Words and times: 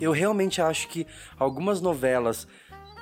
Eu 0.00 0.12
realmente 0.12 0.60
acho 0.60 0.88
que 0.88 1.06
algumas 1.38 1.80
novelas 1.80 2.46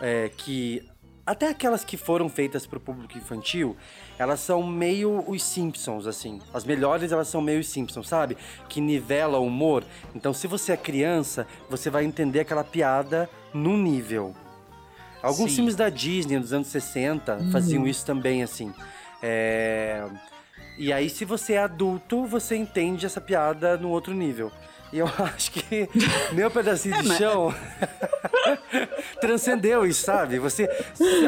é, 0.00 0.30
que. 0.36 0.88
Até 1.24 1.48
aquelas 1.48 1.84
que 1.84 1.96
foram 1.96 2.28
feitas 2.28 2.66
para 2.66 2.78
o 2.78 2.80
público 2.80 3.16
infantil, 3.16 3.76
elas 4.18 4.40
são 4.40 4.60
meio 4.66 5.24
os 5.28 5.42
Simpsons, 5.42 6.06
assim. 6.06 6.40
As 6.52 6.64
melhores, 6.64 7.12
elas 7.12 7.28
são 7.28 7.40
meio 7.40 7.60
os 7.60 7.68
Simpsons, 7.68 8.08
sabe? 8.08 8.36
Que 8.68 8.80
nivela 8.80 9.38
o 9.38 9.46
humor. 9.46 9.84
Então, 10.16 10.34
se 10.34 10.48
você 10.48 10.72
é 10.72 10.76
criança, 10.76 11.46
você 11.70 11.88
vai 11.90 12.04
entender 12.04 12.40
aquela 12.40 12.64
piada 12.64 13.30
no 13.54 13.76
nível. 13.76 14.34
Alguns 15.22 15.50
Sim. 15.50 15.56
filmes 15.56 15.76
da 15.76 15.88
Disney 15.88 16.40
dos 16.40 16.52
anos 16.52 16.66
60 16.68 17.38
faziam 17.52 17.86
isso 17.86 18.04
também, 18.04 18.42
assim. 18.42 18.74
É... 19.22 20.04
E 20.78 20.92
aí, 20.92 21.08
se 21.10 21.24
você 21.24 21.52
é 21.54 21.58
adulto, 21.58 22.24
você 22.24 22.56
entende 22.56 23.04
essa 23.06 23.20
piada 23.20 23.76
no 23.76 23.90
outro 23.90 24.12
nível. 24.14 24.50
E 24.92 24.98
eu 24.98 25.06
acho 25.34 25.52
que 25.52 25.88
meu 26.32 26.50
pedacinho 26.50 27.02
de 27.02 27.16
chão 27.16 27.54
transcendeu 29.20 29.86
isso, 29.86 30.04
sabe? 30.04 30.38
Você, 30.38 30.68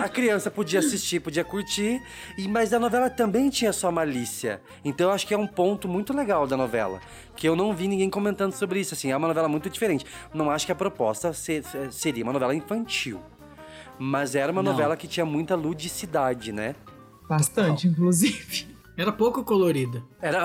a 0.02 0.08
criança 0.08 0.50
podia 0.50 0.80
assistir, 0.80 1.20
podia 1.20 1.44
curtir, 1.44 2.02
e 2.36 2.46
mas 2.48 2.72
a 2.72 2.78
novela 2.78 3.08
também 3.08 3.48
tinha 3.50 3.72
sua 3.72 3.90
malícia. 3.90 4.60
Então 4.84 5.08
eu 5.08 5.14
acho 5.14 5.26
que 5.26 5.34
é 5.34 5.38
um 5.38 5.46
ponto 5.46 5.88
muito 5.88 6.12
legal 6.14 6.46
da 6.46 6.56
novela, 6.56 7.00
que 7.36 7.48
eu 7.48 7.56
não 7.56 7.74
vi 7.74 7.88
ninguém 7.88 8.10
comentando 8.10 8.52
sobre 8.52 8.80
isso. 8.80 8.94
Assim, 8.94 9.10
é 9.10 9.16
uma 9.16 9.28
novela 9.28 9.48
muito 9.48 9.70
diferente. 9.70 10.04
Não 10.32 10.50
acho 10.50 10.66
que 10.66 10.72
a 10.72 10.76
proposta 10.76 11.32
se- 11.32 11.62
seria 11.90 12.22
uma 12.24 12.32
novela 12.32 12.54
infantil, 12.54 13.20
mas 13.98 14.34
era 14.34 14.52
uma 14.52 14.62
Não. 14.62 14.72
novela 14.72 14.96
que 14.96 15.06
tinha 15.08 15.24
muita 15.24 15.54
ludicidade, 15.54 16.52
né? 16.52 16.74
Bastante, 17.28 17.88
inclusive. 17.88 18.74
Era 18.96 19.10
pouco 19.10 19.42
colorida. 19.42 20.04
Era 20.22 20.44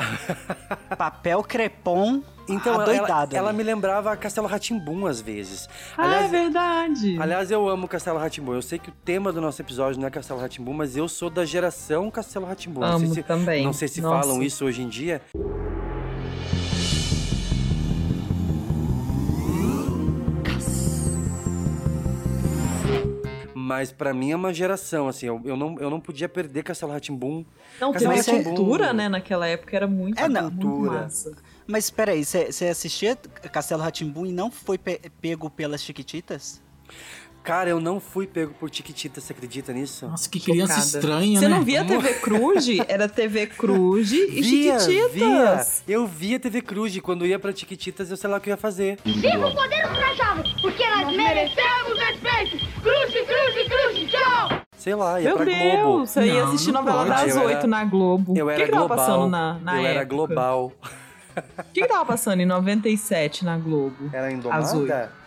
Papel 0.98 1.44
crepom 1.44 2.24
Então, 2.48 2.74
ela, 2.74 2.84
adoidado. 2.84 3.36
ela 3.36 3.50
ali. 3.50 3.58
me 3.60 3.64
lembrava 3.64 4.18
Castelo 4.18 4.48
Ratimbum 4.48 5.06
às 5.06 5.22
vezes. 5.22 5.70
Ah, 5.96 6.24
é 6.24 6.28
verdade. 6.28 7.16
Aliás, 7.22 7.52
eu 7.52 7.70
amo 7.70 7.88
Castelo 7.88 8.18
Ratimbum. 8.18 8.56
Eu 8.56 8.62
sei 8.64 8.80
que 8.80 8.90
o 8.90 8.94
tema 9.06 9.32
do 9.32 9.40
nosso 9.40 9.62
episódio 9.62 10.02
não 10.02 10.08
é 10.08 10.10
Castelo 10.10 10.40
Ratimbum, 10.40 10.74
mas 10.74 10.98
eu 10.98 11.08
sou 11.08 11.30
da 11.30 11.46
geração 11.46 12.10
Castelo 12.10 12.48
Ratimbum. 12.48 12.82
Não 12.82 12.98
sei 12.98 13.06
Amo 13.06 13.14
se, 13.14 13.24
também. 13.24 13.64
Não 13.64 13.74
sei 13.74 13.88
se 13.88 14.02
Nossa. 14.02 14.28
falam 14.28 14.42
isso 14.42 14.66
hoje 14.66 14.82
em 14.82 14.90
dia. 14.90 15.22
Mas 23.70 23.92
pra 23.92 24.16
mim 24.16 24.32
é 24.32 24.36
uma 24.36 24.52
geração, 24.52 25.08
assim, 25.08 25.28
eu, 25.28 25.40
eu, 25.46 25.56
não, 25.56 25.78
eu 25.80 25.92
não 25.92 26.00
podia 26.00 26.28
perder 26.28 26.64
Castelo 26.64 26.92
Ratimbum. 26.92 27.46
Não, 27.80 27.94
teve 27.94 28.06
Castelo 28.16 28.38
uma 28.40 28.44
cultura, 28.44 28.92
né, 28.94 29.08
naquela 29.08 29.46
época, 29.46 29.76
era 29.76 29.86
muito, 29.86 30.20
É, 30.20 30.28
não. 30.28 30.50
muito 30.50 30.68
Cultura. 30.68 31.02
massa. 31.04 31.36
Mas 31.68 31.84
espera 31.84 32.14
aí, 32.14 32.26
você 32.26 32.66
assistia 32.66 33.16
Castelo 33.16 33.84
Ratimbum 33.84 34.26
e 34.26 34.32
não 34.32 34.50
foi 34.50 34.80
pe- 34.80 35.00
pego 35.22 35.52
pelas 35.52 35.84
Chiquititas? 35.84 36.60
Cara, 37.50 37.68
eu 37.68 37.80
não 37.80 38.00
fui 38.00 38.28
pego 38.28 38.54
por 38.60 38.70
Tiquitita, 38.70 39.20
você 39.20 39.34
acredita 39.34 39.74
nisso? 39.74 40.08
Nossa, 40.08 40.30
que 40.30 40.40
criança 40.40 40.74
Chocada. 40.74 40.86
estranha, 40.86 41.40
você 41.40 41.48
né? 41.48 41.56
Você 41.56 41.60
não 41.60 41.64
via 41.66 41.84
TV 41.84 42.14
Cruz? 42.20 42.68
Era 42.88 43.10
TV 43.10 43.48
Cruz 43.48 44.12
e 44.12 44.28
via, 44.40 44.78
Tiquititas. 44.78 45.84
Via. 45.88 45.96
Eu 45.96 46.06
via 46.06 46.40
TV 46.40 46.62
Cruz. 46.62 47.00
Quando 47.00 47.26
ia 47.26 47.40
pra 47.40 47.52
Tiquititas, 47.52 48.12
eu 48.12 48.18
sei 48.18 48.30
lá 48.30 48.38
o 48.38 48.40
que 48.40 48.52
eu 48.52 48.54
ia 48.54 48.58
fazer. 48.58 49.00
Viva 49.04 49.48
o 49.48 49.56
poder 49.56 49.84
ultrajado, 49.84 50.44
porque 50.62 50.88
nós 50.90 51.18
merecemos 51.18 51.98
respeito! 51.98 52.82
Cruz, 52.84 53.14
Cruz, 53.14 53.68
Cruz, 53.68 54.12
tchau! 54.12 54.62
Sei 54.78 54.94
lá, 54.94 55.20
ia 55.20 55.30
Meu 55.30 55.38
pra 55.38 55.46
Deus, 55.46 55.82
Globo. 55.82 56.06
Você 56.06 56.26
ia 56.28 56.44
assistir 56.44 56.72
novela 56.72 57.04
pode. 57.04 57.26
das 57.26 57.36
oito 57.36 57.66
na 57.66 57.84
Globo. 57.84 58.38
Eu 58.38 58.48
era 58.48 58.60
que 58.60 58.66
que. 58.68 58.72
Tava 58.72 58.88
passando 58.88 59.28
na, 59.28 59.56
na 59.56 59.74
eu 59.74 59.78
época? 59.80 59.90
era 59.90 60.04
global. 60.04 60.72
O 61.36 61.64
que, 61.74 61.82
que 61.82 61.88
tava 61.88 62.06
passando 62.06 62.42
em 62.42 62.46
97 62.46 63.44
na 63.44 63.58
Globo? 63.58 64.12
Era 64.14 64.32
Indomada? 64.32 64.62
Às 64.62 64.72
8? 64.72 65.19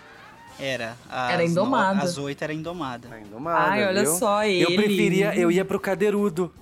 Era. 0.65 0.97
Às 1.11 1.33
Era 1.33 1.45
Indomada. 1.45 1.95
no- 1.95 2.03
Às 2.03 2.19
oito 2.19 2.43
era 2.43 2.53
Indomada. 2.53 3.09
Era 3.09 3.21
indomada. 3.21 3.71
Ai, 3.71 3.85
olha 3.87 4.03
viu? 4.03 4.13
só 4.15 4.45
ele. 4.45 4.63
Eu 4.63 4.77
preferia, 4.77 5.35
eu 5.37 5.51
ia 5.51 5.65
pro 5.65 5.81
Cadeirudo. 5.81 6.53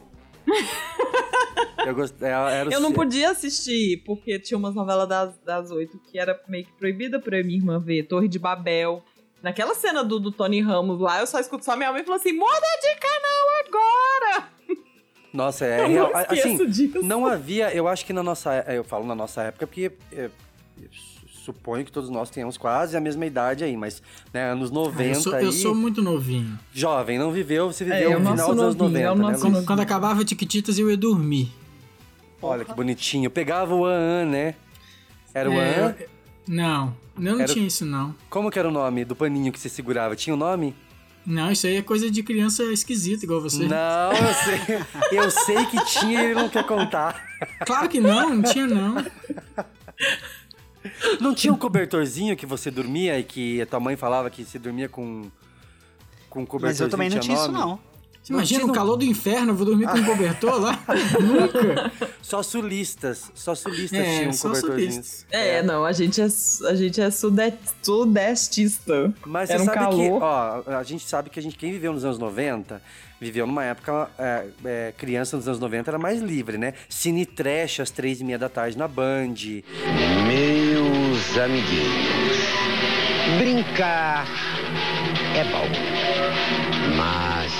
eu 1.86 1.94
gostei, 1.94 2.28
era 2.28 2.68
o 2.68 2.72
Eu 2.72 2.80
não 2.80 2.90
se- 2.90 2.94
podia 2.94 3.30
assistir, 3.30 4.02
porque 4.04 4.38
tinha 4.38 4.56
umas 4.58 4.74
novelas 4.74 5.08
das, 5.08 5.38
das 5.44 5.70
oito 5.70 5.98
que 5.98 6.18
era 6.18 6.38
meio 6.48 6.64
que 6.64 6.72
proibida 6.72 7.18
pra 7.20 7.42
minha 7.42 7.58
irmã 7.58 7.78
ver. 7.78 8.04
Torre 8.04 8.28
de 8.28 8.38
Babel. 8.38 9.02
Naquela 9.42 9.74
cena 9.74 10.04
do, 10.04 10.20
do 10.20 10.30
Tony 10.30 10.60
Ramos 10.60 11.00
lá, 11.00 11.20
eu 11.20 11.26
só 11.26 11.38
escuto 11.40 11.64
só 11.64 11.74
minha 11.76 11.90
mãe 11.92 12.04
falando 12.04 12.20
assim: 12.20 12.32
muda 12.32 12.66
de 12.82 13.00
canal 13.00 13.48
agora! 13.66 14.48
Nossa, 15.32 15.64
é 15.64 15.80
Eu 15.84 15.88
real. 15.88 16.10
não 16.12 16.16
Assim, 16.20 16.66
disso. 16.66 17.02
não 17.02 17.26
havia, 17.26 17.72
eu 17.74 17.86
acho 17.88 18.04
que 18.04 18.12
na 18.12 18.22
nossa, 18.22 18.52
é, 18.66 18.76
eu 18.76 18.82
falo 18.84 19.06
na 19.06 19.14
nossa 19.14 19.42
época 19.44 19.66
porque 19.66 19.92
é, 20.12 20.24
eu 20.24 20.30
suponho 21.52 21.84
que 21.84 21.92
todos 21.92 22.08
nós 22.10 22.30
tenhamos 22.30 22.56
quase 22.56 22.96
a 22.96 23.00
mesma 23.00 23.26
idade 23.26 23.64
aí, 23.64 23.76
mas 23.76 24.02
né, 24.32 24.52
anos 24.52 24.70
90 24.70 25.02
Ah, 25.02 25.06
eu, 25.06 25.14
sou, 25.20 25.34
aí, 25.34 25.44
eu 25.44 25.52
sou 25.52 25.74
muito 25.74 26.00
novinho. 26.02 26.58
jovem, 26.72 27.18
não 27.18 27.30
viveu, 27.32 27.72
você 27.72 27.84
É, 27.84 27.86
viveu 27.86 28.12
é 28.12 28.18
no 28.18 28.30
final 28.30 28.36
dos 28.54 28.62
anos 28.62 28.76
novinho, 28.76 29.06
90, 29.06 29.06
é 29.06 29.10
o 29.12 29.32
né? 29.32 29.38
Quando, 29.40 29.64
quando 29.66 29.80
acabava 29.80 30.24
Tiquititas, 30.24 30.78
eu 30.78 30.90
ia 30.90 30.96
dormir. 30.96 31.52
Olha 32.42 32.64
que 32.64 32.72
bonitinho. 32.74 33.30
Pegava 33.30 33.74
o 33.74 33.84
An, 33.84 34.24
né? 34.26 34.54
Era 35.34 35.50
o 35.50 35.52
É, 35.54 35.80
An. 35.80 35.94
Não, 36.48 36.96
eu 37.16 37.22
não 37.34 37.40
Era 37.40 37.52
tinha 37.52 37.66
isso, 37.66 37.84
não. 37.84 38.14
Como 38.30 38.50
que 38.50 38.58
era 38.58 38.66
o 38.68 38.72
nome 38.72 39.04
do 39.04 39.14
paninho 39.14 39.52
que 39.52 39.58
você 39.60 39.68
segurava? 39.68 40.16
Tinha 40.16 40.34
o 40.34 40.38
nome? 40.38 40.74
Não, 41.26 41.52
isso 41.52 41.66
aí 41.66 41.76
é 41.76 41.82
coisa 41.82 42.10
de 42.10 42.22
criança 42.22 42.62
esquisita, 42.64 43.26
igual 43.26 43.42
você. 43.42 43.64
Não, 43.66 44.10
eu 44.12 44.34
sei. 44.34 45.18
Eu 45.18 45.30
sei 45.30 45.66
que 45.66 45.84
tinha 45.84 46.22
e 46.22 46.24
ele 46.30 46.34
não 46.34 46.48
quer 46.48 46.64
contar. 46.64 47.22
Claro 47.66 47.88
que 47.90 48.00
não, 48.00 48.36
não 48.36 48.42
tinha 48.42 48.66
não. 48.66 48.96
Não 51.20 51.34
tinha 51.34 51.52
um 51.52 51.56
cobertorzinho 51.58 52.36
que 52.36 52.46
você 52.46 52.70
dormia 52.70 53.18
e 53.18 53.22
que 53.24 53.60
a 53.60 53.66
tua 53.66 53.80
mãe 53.80 53.96
falava 53.96 54.30
que 54.30 54.44
você 54.44 54.58
dormia 54.58 54.88
com 54.88 55.30
com 56.28 56.40
um 56.40 56.42
Mas 56.42 56.48
cobertorzinho 56.50 56.86
eu 56.86 56.90
também 56.90 57.10
não 57.10 57.18
tinha 57.18 57.36
isso, 57.36 57.50
não. 57.52 57.78
Você 58.22 58.34
imagina 58.34 58.60
tinha 58.60 58.66
o 58.66 58.70
um- 58.70 58.74
calor 58.74 58.96
do 58.96 59.04
inferno, 59.04 59.52
eu 59.52 59.56
vou 59.56 59.64
dormir 59.66 59.86
com 59.88 59.96
um 59.98 60.04
cobertor 60.04 60.60
lá? 60.60 60.78
Nunca. 61.20 61.90
Só 62.22 62.42
sulistas, 62.42 63.32
só 63.34 63.54
sulistas 63.54 63.98
É, 63.98 64.18
tinham 64.18 64.32
só 64.34 64.48
cobertorzinhos. 64.48 64.94
sulistas. 64.94 65.26
É, 65.30 65.62
não, 65.62 65.84
a 65.86 65.92
gente 65.92 66.20
é, 66.20 66.24
a 66.68 66.74
gente 66.74 67.00
é 67.00 67.10
sude, 67.10 67.52
sudestista. 67.82 69.12
Mas 69.24 69.48
Era 69.50 69.58
você 69.58 69.70
um 69.70 69.72
sabe 69.74 69.96
que, 69.96 70.08
calor. 70.08 70.22
ó, 70.22 70.62
a 70.78 70.82
gente 70.82 71.08
sabe 71.08 71.30
que 71.30 71.38
a 71.40 71.42
gente, 71.42 71.56
quem 71.56 71.72
viveu 71.72 71.92
nos 71.94 72.04
anos 72.04 72.18
90, 72.18 72.82
viveu 73.18 73.46
numa 73.46 73.64
época, 73.64 74.10
é, 74.18 74.46
é, 74.64 74.94
criança 74.96 75.36
nos 75.36 75.48
anos 75.48 75.58
90 75.58 75.90
era 75.90 75.98
mais 75.98 76.20
livre, 76.20 76.58
né? 76.58 76.74
Cine 76.90 77.24
trash 77.24 77.80
às 77.80 77.90
três 77.90 78.20
e 78.20 78.24
meia 78.24 78.38
da 78.38 78.48
tarde 78.50 78.76
na 78.76 78.86
Band. 78.86 79.34
Meus 81.32 81.44
amiguinhos, 81.44 82.36
brincar 83.38 84.26
é 85.36 85.44
bom, 85.44 85.64
mas 86.96 87.52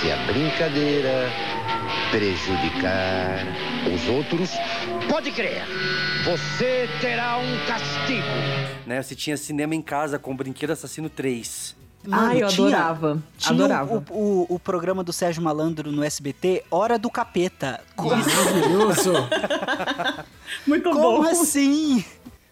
se 0.00 0.10
a 0.10 0.16
brincadeira 0.24 1.30
prejudicar 2.10 3.44
os 3.94 4.08
outros, 4.08 4.52
pode 5.10 5.32
crer, 5.32 5.64
você 6.24 6.88
terá 7.02 7.36
um 7.36 7.58
castigo. 7.66 8.26
Né? 8.86 9.02
Você 9.02 9.14
tinha 9.14 9.36
cinema 9.36 9.74
em 9.74 9.82
casa 9.82 10.18
com 10.18 10.34
Brinquedo 10.34 10.70
Assassino 10.70 11.10
3. 11.10 11.76
Ai, 12.10 12.42
eu 12.42 12.48
tinha- 12.48 12.68
adorava. 12.68 13.22
Tinha 13.36 13.52
adorava. 13.54 14.02
O, 14.10 14.46
o, 14.50 14.54
o 14.54 14.58
programa 14.58 15.04
do 15.04 15.12
Sérgio 15.12 15.42
Malandro 15.42 15.92
no 15.92 16.02
SBT, 16.02 16.64
Hora 16.70 16.98
do 16.98 17.10
Capeta. 17.10 17.82
Como, 17.94 18.16
Maravilhoso. 18.16 19.12
Muito 20.66 20.88
como 20.90 21.22
bom. 21.22 21.28
assim? 21.30 22.02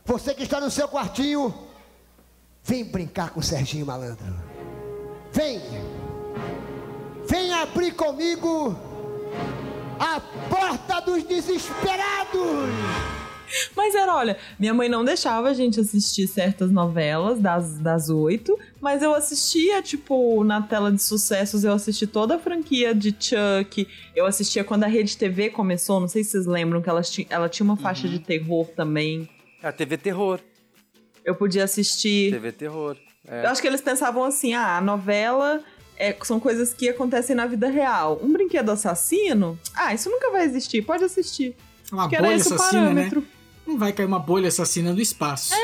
Você 0.04 0.34
que 0.34 0.42
está 0.42 0.60
no 0.60 0.70
seu 0.70 0.88
quartinho, 0.88 1.54
vem 2.64 2.84
brincar 2.84 3.30
com 3.30 3.40
o 3.40 3.42
Serginho 3.42 3.86
Malandro. 3.86 4.34
Vem! 5.32 5.60
Vem 7.28 7.52
abrir 7.54 7.92
comigo 7.92 8.76
a 10.00 10.20
porta 10.50 11.00
dos 11.00 11.22
desesperados! 11.22 12.32
Mas 13.76 13.94
era, 13.94 14.16
olha, 14.16 14.36
minha 14.58 14.72
mãe 14.74 14.88
não 14.88 15.04
deixava 15.04 15.50
a 15.50 15.54
gente 15.54 15.78
assistir 15.78 16.26
certas 16.26 16.70
novelas 16.70 17.38
das, 17.38 17.78
das 17.78 18.08
oito, 18.08 18.58
mas 18.80 19.02
eu 19.02 19.14
assistia, 19.14 19.82
tipo, 19.82 20.42
na 20.42 20.62
tela 20.62 20.90
de 20.90 21.02
sucessos, 21.02 21.62
eu 21.62 21.72
assisti 21.72 22.06
toda 22.06 22.36
a 22.36 22.38
franquia 22.38 22.94
de 22.94 23.10
Chuck, 23.10 23.86
eu 24.16 24.26
assistia 24.26 24.64
quando 24.64 24.84
a 24.84 24.86
Rede 24.86 25.16
TV 25.16 25.50
começou, 25.50 26.00
não 26.00 26.08
sei 26.08 26.24
se 26.24 26.30
vocês 26.30 26.46
lembram 26.46 26.80
que 26.80 26.88
ela, 26.88 27.02
ela 27.28 27.48
tinha 27.48 27.64
uma 27.64 27.76
faixa 27.76 28.08
de 28.08 28.18
terror 28.18 28.66
também. 28.74 29.28
A 29.62 29.72
TV 29.72 29.96
Terror. 29.96 30.40
Eu 31.24 31.34
podia 31.34 31.64
assistir. 31.64 32.32
TV 32.32 32.52
Terror. 32.52 32.96
É. 33.26 33.44
Eu 33.44 33.50
acho 33.50 33.60
que 33.60 33.66
eles 33.68 33.80
pensavam 33.80 34.24
assim: 34.24 34.54
ah, 34.54 34.76
a 34.76 34.80
novela 34.80 35.62
é- 35.96 36.16
são 36.22 36.40
coisas 36.40 36.74
que 36.74 36.88
acontecem 36.88 37.36
na 37.36 37.46
vida 37.46 37.68
real. 37.68 38.18
Um 38.22 38.32
brinquedo 38.32 38.70
assassino? 38.70 39.58
Ah, 39.74 39.94
isso 39.94 40.10
nunca 40.10 40.30
vai 40.30 40.44
existir, 40.44 40.82
pode 40.82 41.04
assistir. 41.04 41.54
Uma 41.92 42.08
Que 42.08 42.16
era 42.16 42.24
bolha 42.26 42.36
assassina, 42.36 42.92
né? 42.92 43.10
Não 43.64 43.78
vai 43.78 43.92
cair 43.92 44.06
uma 44.06 44.18
bolha 44.18 44.48
assassina 44.48 44.92
do 44.92 45.00
espaço. 45.00 45.54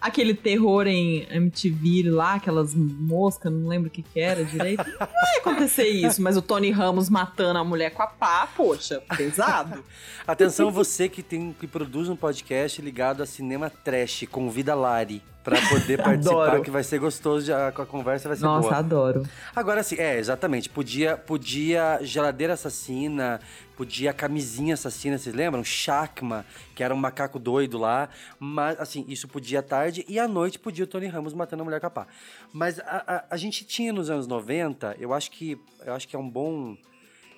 Aquele 0.00 0.34
terror 0.34 0.86
em 0.86 1.26
MTV 1.30 2.10
lá, 2.10 2.34
aquelas 2.34 2.74
moscas, 2.74 3.52
não 3.52 3.68
lembro 3.68 3.88
o 3.88 3.90
que 3.90 4.02
que 4.02 4.20
era 4.20 4.44
direito. 4.44 4.84
Não 4.86 5.06
vai 5.06 5.36
acontecer 5.38 5.88
isso, 5.88 6.22
mas 6.22 6.36
o 6.36 6.42
Tony 6.42 6.70
Ramos 6.70 7.08
matando 7.08 7.58
a 7.58 7.64
mulher 7.64 7.90
com 7.90 8.02
a 8.02 8.06
pá, 8.06 8.48
poxa, 8.56 9.02
pesado. 9.16 9.84
Atenção 10.26 10.70
você 10.70 11.08
que 11.08 11.22
tem 11.22 11.52
que 11.52 11.66
produz 11.66 12.08
um 12.08 12.16
podcast 12.16 12.80
ligado 12.80 13.22
a 13.22 13.26
cinema 13.26 13.70
trash, 13.70 14.26
convida 14.30 14.72
a 14.72 14.74
Lari 14.74 15.22
pra 15.46 15.60
poder 15.68 15.96
participar, 16.02 16.48
Adoro. 16.48 16.62
que 16.62 16.70
vai 16.72 16.82
ser 16.82 16.98
gostoso, 16.98 17.54
a, 17.54 17.68
a 17.68 17.72
conversa 17.72 18.26
vai 18.28 18.36
ser 18.36 18.42
Nossa, 18.42 18.68
boa. 18.68 18.78
adoro. 18.78 19.22
Agora 19.54 19.80
sim, 19.84 19.94
é, 19.96 20.18
exatamente. 20.18 20.68
Podia, 20.68 21.16
podia 21.16 22.00
geladeira 22.02 22.54
assassina, 22.54 23.40
podia 23.76 24.12
camisinha 24.12 24.74
assassina, 24.74 25.16
vocês 25.16 25.32
lembram? 25.32 25.62
Chacma, 25.62 26.44
que 26.74 26.82
era 26.82 26.92
um 26.92 26.98
macaco 26.98 27.38
doido 27.38 27.78
lá. 27.78 28.08
Mas, 28.40 28.80
assim, 28.80 29.04
isso 29.06 29.28
podia 29.28 29.60
à 29.60 29.62
tarde 29.62 30.04
e 30.08 30.18
à 30.18 30.26
noite 30.26 30.58
podia 30.58 30.82
o 30.84 30.88
Tony 30.88 31.06
Ramos 31.06 31.32
matando 31.32 31.62
a 31.62 31.64
mulher 31.64 31.78
com 31.80 31.86
a 31.86 31.90
pá. 31.90 32.08
Mas 32.52 32.80
a, 32.80 33.04
a, 33.06 33.24
a 33.30 33.36
gente 33.36 33.64
tinha 33.64 33.92
nos 33.92 34.10
anos 34.10 34.26
90, 34.26 34.96
eu 34.98 35.14
acho 35.14 35.30
que, 35.30 35.56
eu 35.84 35.94
acho 35.94 36.08
que 36.08 36.16
é 36.16 36.18
um 36.18 36.28
bom. 36.28 36.76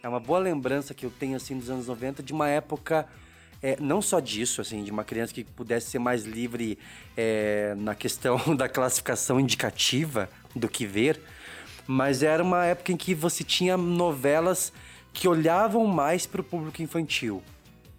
É 0.03 0.09
uma 0.09 0.21
boa 0.21 0.39
lembrança 0.39 0.95
que 0.95 1.05
eu 1.05 1.11
tenho, 1.11 1.37
assim, 1.37 1.59
dos 1.59 1.69
anos 1.69 1.89
90, 1.89 2.23
de 2.23 2.33
uma 2.33 2.49
época. 2.49 3.07
É, 3.63 3.77
não 3.81 4.01
só 4.01 4.21
disso, 4.21 4.61
assim, 4.61 4.83
de 4.85 4.91
uma 4.91 5.05
criança 5.05 5.33
que 5.35 5.45
pudesse 5.45 5.91
ser 5.91 5.99
mais 5.99 6.25
livre 6.25 6.79
é, 7.17 7.75
na 7.77 7.95
questão 7.95 8.39
da 8.57 8.69
classificação 8.69 9.39
indicativa 9.41 10.29
do 10.55 10.69
que 10.69 10.87
ver, 10.87 11.21
mas 11.87 12.23
era 12.23 12.43
uma 12.43 12.65
época 12.67 12.93
em 12.93 12.97
que 12.97 13.15
você 13.15 13.43
tinha 13.43 13.77
novelas 13.77 14.73
que 15.13 15.27
olhavam 15.27 15.87
mais 15.87 16.27
para 16.27 16.41
o 16.41 16.45
público 16.45 16.83
infantil, 16.83 17.43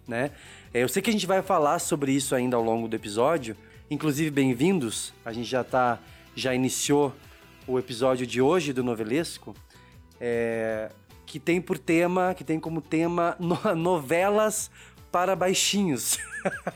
né? 0.06 0.30
É, 0.72 0.82
Eu 0.82 0.88
sei 0.88 1.02
que 1.02 1.10
a 1.10 1.12
gente 1.12 1.26
vai 1.26 1.42
falar 1.42 1.78
sobre 1.80 2.12
isso 2.12 2.34
ainda 2.34 2.56
ao 2.56 2.62
longo 2.62 2.86
do 2.88 2.94
episódio. 2.94 3.56
Inclusive, 3.90 4.30
bem-vindos. 4.30 5.12
A 5.24 5.32
gente 5.32 5.48
já 5.48 5.64
tá, 5.64 5.98
já 6.36 6.54
iniciou 6.54 7.12
o 7.66 7.78
episódio 7.78 8.24
de 8.26 8.40
hoje 8.40 8.72
do 8.72 8.82
Novelesco, 8.84 9.54
é, 10.20 10.90
que 11.26 11.38
tem 11.40 11.60
por 11.60 11.76
tema, 11.76 12.34
que 12.34 12.44
tem 12.44 12.58
como 12.60 12.80
tema 12.80 13.36
no- 13.40 13.58
novelas 13.74 14.70
para 15.10 15.34
baixinhos. 15.36 16.18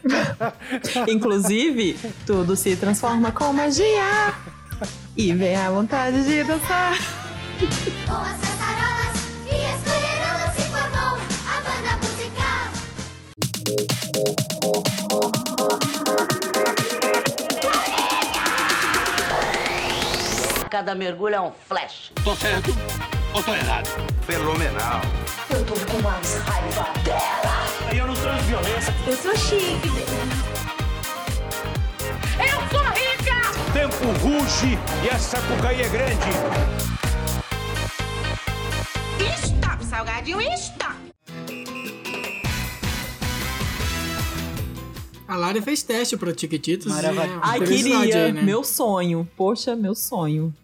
Inclusive, 1.09 1.99
tudo 2.27 2.57
se 2.57 2.77
transforma 2.77 3.33
com 3.33 3.53
magia. 3.53 4.35
E 5.17 5.33
vem 5.33 5.57
a 5.57 5.71
vontade 5.71 6.25
de 6.25 6.45
dançar. 6.45 6.99
Com 8.07 8.17
as 8.17 8.41
cantarolas 8.41 9.17
e 9.47 9.55
escolherolas 9.55 10.55
se 10.55 10.63
formou 10.63 11.17
a 11.49 11.61
banda 11.63 11.97
musical. 12.03 12.65
Cada 20.71 20.95
mergulho 20.95 21.35
é 21.37 21.41
um 21.41 21.53
flash. 21.69 22.13
Tô 22.25 22.35
certo 22.35 22.71
ou 23.33 23.43
tô 23.43 23.55
errado? 23.55 23.89
Fenomenal. 24.27 25.01
Eu 25.51 25.65
tô 25.65 25.75
com 25.75 26.03
mais 26.03 26.37
raiva 26.39 26.93
dela. 27.05 27.64
Eu 27.93 28.07
não 28.07 28.15
sou 28.17 28.33
violência. 28.47 28.95
Eu 29.07 29.17
sou 29.17 29.37
chique. 29.37 29.89
Eu 32.39 32.69
sou 32.71 32.85
rica! 32.91 33.73
Tempo 33.73 34.05
ruge 34.21 34.79
e 35.05 35.09
a 35.11 35.19
sapucaí 35.19 35.81
é 35.83 35.89
grande. 35.89 36.31
Stop, 39.45 39.85
salgadinho, 39.85 40.41
stop! 40.55 40.95
A 45.27 45.37
Lara 45.37 45.61
fez 45.63 45.83
teste 45.83 46.17
pro 46.17 46.33
Tiquititos. 46.35 46.87
Maravilha. 46.87 47.25
e 47.25 47.31
é 47.31 47.39
Ai, 47.43 47.61
queria. 47.61 47.99
aí, 48.27 48.33
né? 48.33 48.43
Meu 48.43 48.63
sonho. 48.63 49.29
Poxa, 49.37 49.75
meu 49.75 49.95
sonho. 49.95 50.55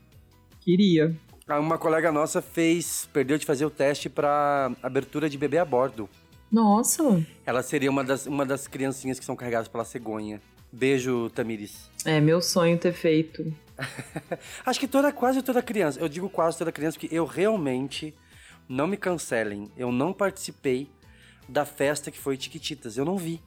Queria. 0.61 1.16
Uma 1.49 1.78
colega 1.78 2.12
nossa 2.12 2.40
fez, 2.40 3.08
perdeu 3.12 3.37
de 3.37 3.44
fazer 3.44 3.64
o 3.64 3.70
teste 3.70 4.08
para 4.08 4.70
abertura 4.82 5.28
de 5.28 5.37
bebê 5.37 5.58
a 5.58 5.64
bordo. 5.64 6.08
Nossa. 6.50 7.25
Ela 7.47 7.62
seria 7.62 7.91
uma 7.91 8.02
das, 8.02 8.26
uma 8.26 8.44
das 8.44 8.67
criancinhas 8.67 9.19
que 9.19 9.25
são 9.25 9.37
carregadas 9.37 9.69
pela 9.69 9.85
cegonha. 9.85 10.41
Beijo, 10.73 11.31
Tamiris. 11.31 11.91
É, 12.05 12.20
meu 12.20 12.41
sonho 12.41 12.79
ter 12.79 12.93
feito. 12.93 13.52
Acho 14.64 14.79
que 14.79 14.88
toda, 14.88 15.12
quase 15.12 15.43
toda 15.43 15.62
criança, 15.62 15.99
eu 16.00 16.08
digo 16.08 16.29
quase 16.29 16.58
toda 16.58 16.70
criança, 16.70 16.99
porque 16.99 17.14
eu 17.14 17.25
realmente, 17.25 18.14
não 18.69 18.87
me 18.87 18.97
cancelem, 18.97 19.70
eu 19.76 19.91
não 19.91 20.12
participei 20.12 20.88
da 21.49 21.64
festa 21.64 22.11
que 22.11 22.19
foi 22.19 22.37
Tiquititas, 22.37 22.97
eu 22.97 23.05
não 23.05 23.17
vi. 23.17 23.43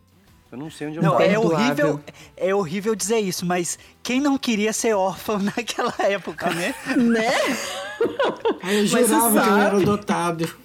Eu 0.51 0.57
não 0.57 0.69
sei 0.69 0.87
onde 0.87 0.97
eu 0.97 1.03
Não, 1.03 1.19
é 1.19 1.39
horrível, 1.39 1.99
é 2.37 2.53
horrível 2.53 2.93
dizer 2.93 3.17
isso, 3.17 3.43
mas 3.43 3.79
quem 4.03 4.21
não 4.21 4.37
queria 4.37 4.71
ser 4.71 4.93
órfão 4.93 5.39
naquela 5.41 5.95
época, 5.99 6.47
né? 6.51 6.75
Né? 6.95 7.31
Aí 8.61 8.77
eu 8.77 8.85
jurava 8.85 9.41
que 9.41 9.49
eu 9.49 9.57
era 9.57 9.77
adotado. 9.77 10.62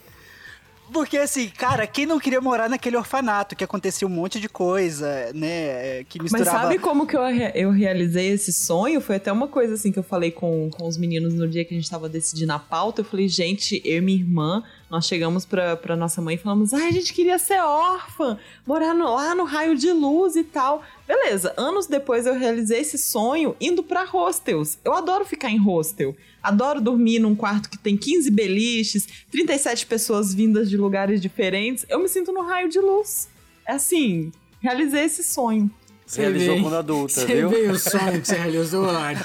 Porque 0.92 1.18
assim, 1.18 1.48
cara, 1.48 1.86
quem 1.86 2.06
não 2.06 2.18
queria 2.18 2.40
morar 2.40 2.68
naquele 2.68 2.96
orfanato 2.96 3.54
que 3.54 3.64
acontecia 3.64 4.06
um 4.06 4.10
monte 4.10 4.40
de 4.40 4.48
coisa, 4.48 5.30
né? 5.34 6.04
Que 6.04 6.18
Mas 6.18 6.32
misturava. 6.32 6.62
sabe 6.62 6.78
como 6.78 7.06
que 7.06 7.16
eu, 7.16 7.22
eu 7.54 7.70
realizei 7.70 8.28
esse 8.28 8.52
sonho? 8.52 9.00
Foi 9.00 9.16
até 9.16 9.30
uma 9.30 9.48
coisa 9.48 9.74
assim 9.74 9.92
que 9.92 9.98
eu 9.98 10.02
falei 10.02 10.30
com, 10.30 10.70
com 10.70 10.86
os 10.86 10.96
meninos 10.96 11.34
no 11.34 11.48
dia 11.48 11.64
que 11.64 11.74
a 11.74 11.76
gente 11.76 11.90
tava 11.90 12.08
decidindo 12.08 12.52
a 12.52 12.58
pauta. 12.58 13.02
Eu 13.02 13.04
falei, 13.04 13.28
gente, 13.28 13.80
eu 13.84 13.98
e 13.98 14.00
minha 14.00 14.18
irmã, 14.18 14.62
nós 14.90 15.06
chegamos 15.06 15.44
pra, 15.44 15.76
pra 15.76 15.94
nossa 15.96 16.20
mãe 16.22 16.34
e 16.34 16.38
falamos: 16.38 16.72
ai, 16.72 16.88
a 16.88 16.92
gente 16.92 17.12
queria 17.12 17.38
ser 17.38 17.60
órfã, 17.60 18.38
morar 18.66 18.94
no- 18.94 19.14
lá 19.14 19.34
no 19.34 19.44
raio 19.44 19.76
de 19.76 19.92
luz 19.92 20.34
e 20.36 20.44
tal. 20.44 20.82
Beleza, 21.06 21.52
anos 21.56 21.86
depois 21.86 22.26
eu 22.26 22.34
realizei 22.38 22.80
esse 22.80 22.96
sonho 22.98 23.54
indo 23.60 23.82
pra 23.82 24.04
hostels. 24.04 24.78
Eu 24.84 24.94
adoro 24.94 25.24
ficar 25.24 25.50
em 25.50 25.58
hostel. 25.58 26.16
Adoro 26.42 26.80
dormir 26.80 27.18
num 27.18 27.34
quarto 27.34 27.68
que 27.68 27.76
tem 27.76 27.96
15 27.96 28.30
beliches, 28.30 29.06
37 29.30 29.86
pessoas 29.86 30.32
vindas 30.32 30.70
de 30.70 30.76
lugares 30.76 31.20
diferentes. 31.20 31.84
Eu 31.88 31.98
me 31.98 32.08
sinto 32.08 32.32
no 32.32 32.42
raio 32.42 32.68
de 32.68 32.78
luz. 32.80 33.28
É 33.66 33.72
assim, 33.72 34.32
realizei 34.60 35.04
esse 35.04 35.22
sonho. 35.22 35.70
Você 36.06 36.22
Realizou 36.22 36.56
vê, 36.56 36.62
quando 36.62 36.76
adulta, 36.76 37.12
Você 37.12 37.26
viu? 37.26 37.50
vê 37.50 37.68
o 37.70 37.78
sonho 37.78 38.22
que 38.22 38.26
você 38.28 38.36
realizou, 38.36 38.86
Lara. 38.86 39.18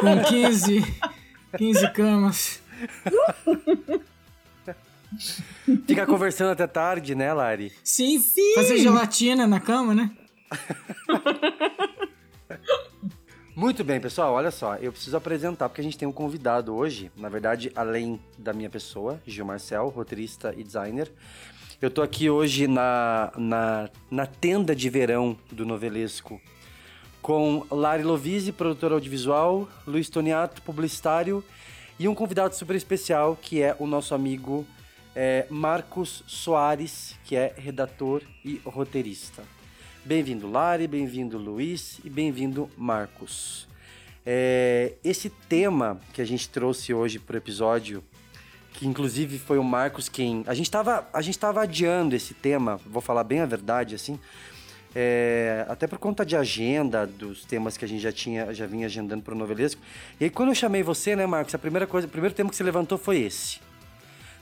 Com 0.00 0.22
15, 0.30 0.82
15 1.58 1.92
camas. 1.92 2.62
Fica 5.86 6.06
conversando 6.06 6.50
até 6.50 6.66
tarde, 6.66 7.14
né, 7.14 7.32
Lari? 7.32 7.72
Sim, 7.82 8.22
fazer 8.54 8.78
gelatina 8.78 9.46
na 9.46 9.60
cama, 9.60 9.94
né? 9.94 10.10
Muito 13.54 13.82
bem, 13.82 13.98
pessoal, 13.98 14.34
olha 14.34 14.50
só, 14.50 14.76
eu 14.76 14.92
preciso 14.92 15.16
apresentar, 15.16 15.70
porque 15.70 15.80
a 15.80 15.84
gente 15.84 15.96
tem 15.96 16.06
um 16.06 16.12
convidado 16.12 16.74
hoje, 16.74 17.10
na 17.16 17.30
verdade, 17.30 17.72
além 17.74 18.20
da 18.36 18.52
minha 18.52 18.68
pessoa, 18.68 19.18
Gil 19.26 19.46
Marcel, 19.46 19.88
roteirista 19.88 20.54
e 20.54 20.62
designer. 20.62 21.10
Eu 21.80 21.90
tô 21.90 22.02
aqui 22.02 22.28
hoje 22.28 22.66
na, 22.66 23.32
na, 23.34 23.88
na 24.10 24.26
tenda 24.26 24.76
de 24.76 24.90
verão 24.90 25.38
do 25.50 25.64
Novelesco, 25.64 26.38
com 27.22 27.66
Lari 27.70 28.02
Lovise, 28.02 28.52
produtora 28.52 28.94
audiovisual, 28.94 29.66
Luiz 29.86 30.10
Toniato, 30.10 30.60
publicitário, 30.60 31.42
e 31.98 32.06
um 32.06 32.14
convidado 32.14 32.54
super 32.54 32.76
especial, 32.76 33.38
que 33.40 33.62
é 33.62 33.74
o 33.78 33.86
nosso 33.86 34.14
amigo 34.14 34.66
eh, 35.16 35.46
Marcos 35.48 36.22
Soares, 36.26 37.16
que 37.24 37.34
é 37.34 37.54
redator 37.56 38.22
e 38.44 38.60
roteirista. 38.64 39.42
Bem-vindo, 40.04 40.48
Lari, 40.48 40.86
bem-vindo, 40.86 41.38
Luiz, 41.38 41.98
e 42.04 42.10
bem-vindo, 42.10 42.70
Marcos. 42.76 43.66
É, 44.24 44.92
esse 45.02 45.30
tema 45.30 45.98
que 46.12 46.20
a 46.20 46.24
gente 46.24 46.48
trouxe 46.50 46.92
hoje 46.92 47.18
pro 47.18 47.36
episódio, 47.36 48.04
que 48.74 48.86
inclusive 48.86 49.38
foi 49.38 49.58
o 49.58 49.64
Marcos 49.64 50.06
quem. 50.06 50.44
A 50.46 50.52
gente 50.52 50.70
tava, 50.70 51.08
a 51.12 51.22
gente 51.22 51.38
adiando 51.44 52.14
esse 52.14 52.34
tema, 52.34 52.78
vou 52.84 53.00
falar 53.00 53.24
bem 53.24 53.40
a 53.40 53.46
verdade, 53.46 53.94
assim. 53.94 54.20
é, 54.94 55.64
até 55.68 55.86
por 55.86 55.98
conta 55.98 56.26
de 56.26 56.36
agenda 56.36 57.06
dos 57.06 57.44
temas 57.44 57.76
que 57.76 57.84
a 57.84 57.88
gente 57.88 58.00
já 58.00 58.12
tinha, 58.12 58.52
já 58.52 58.66
vinha 58.66 58.86
agendando 58.86 59.22
pro 59.22 59.34
novelesco. 59.34 59.80
E 60.20 60.24
aí, 60.24 60.30
quando 60.30 60.50
eu 60.50 60.54
chamei 60.54 60.82
você, 60.82 61.16
né, 61.16 61.26
Marcos, 61.26 61.54
a 61.54 61.58
primeira 61.58 61.86
coisa, 61.86 62.06
o 62.06 62.10
primeiro 62.10 62.34
tema 62.34 62.50
que 62.50 62.56
você 62.56 62.64
levantou 62.64 62.98
foi 62.98 63.18
esse. 63.20 63.65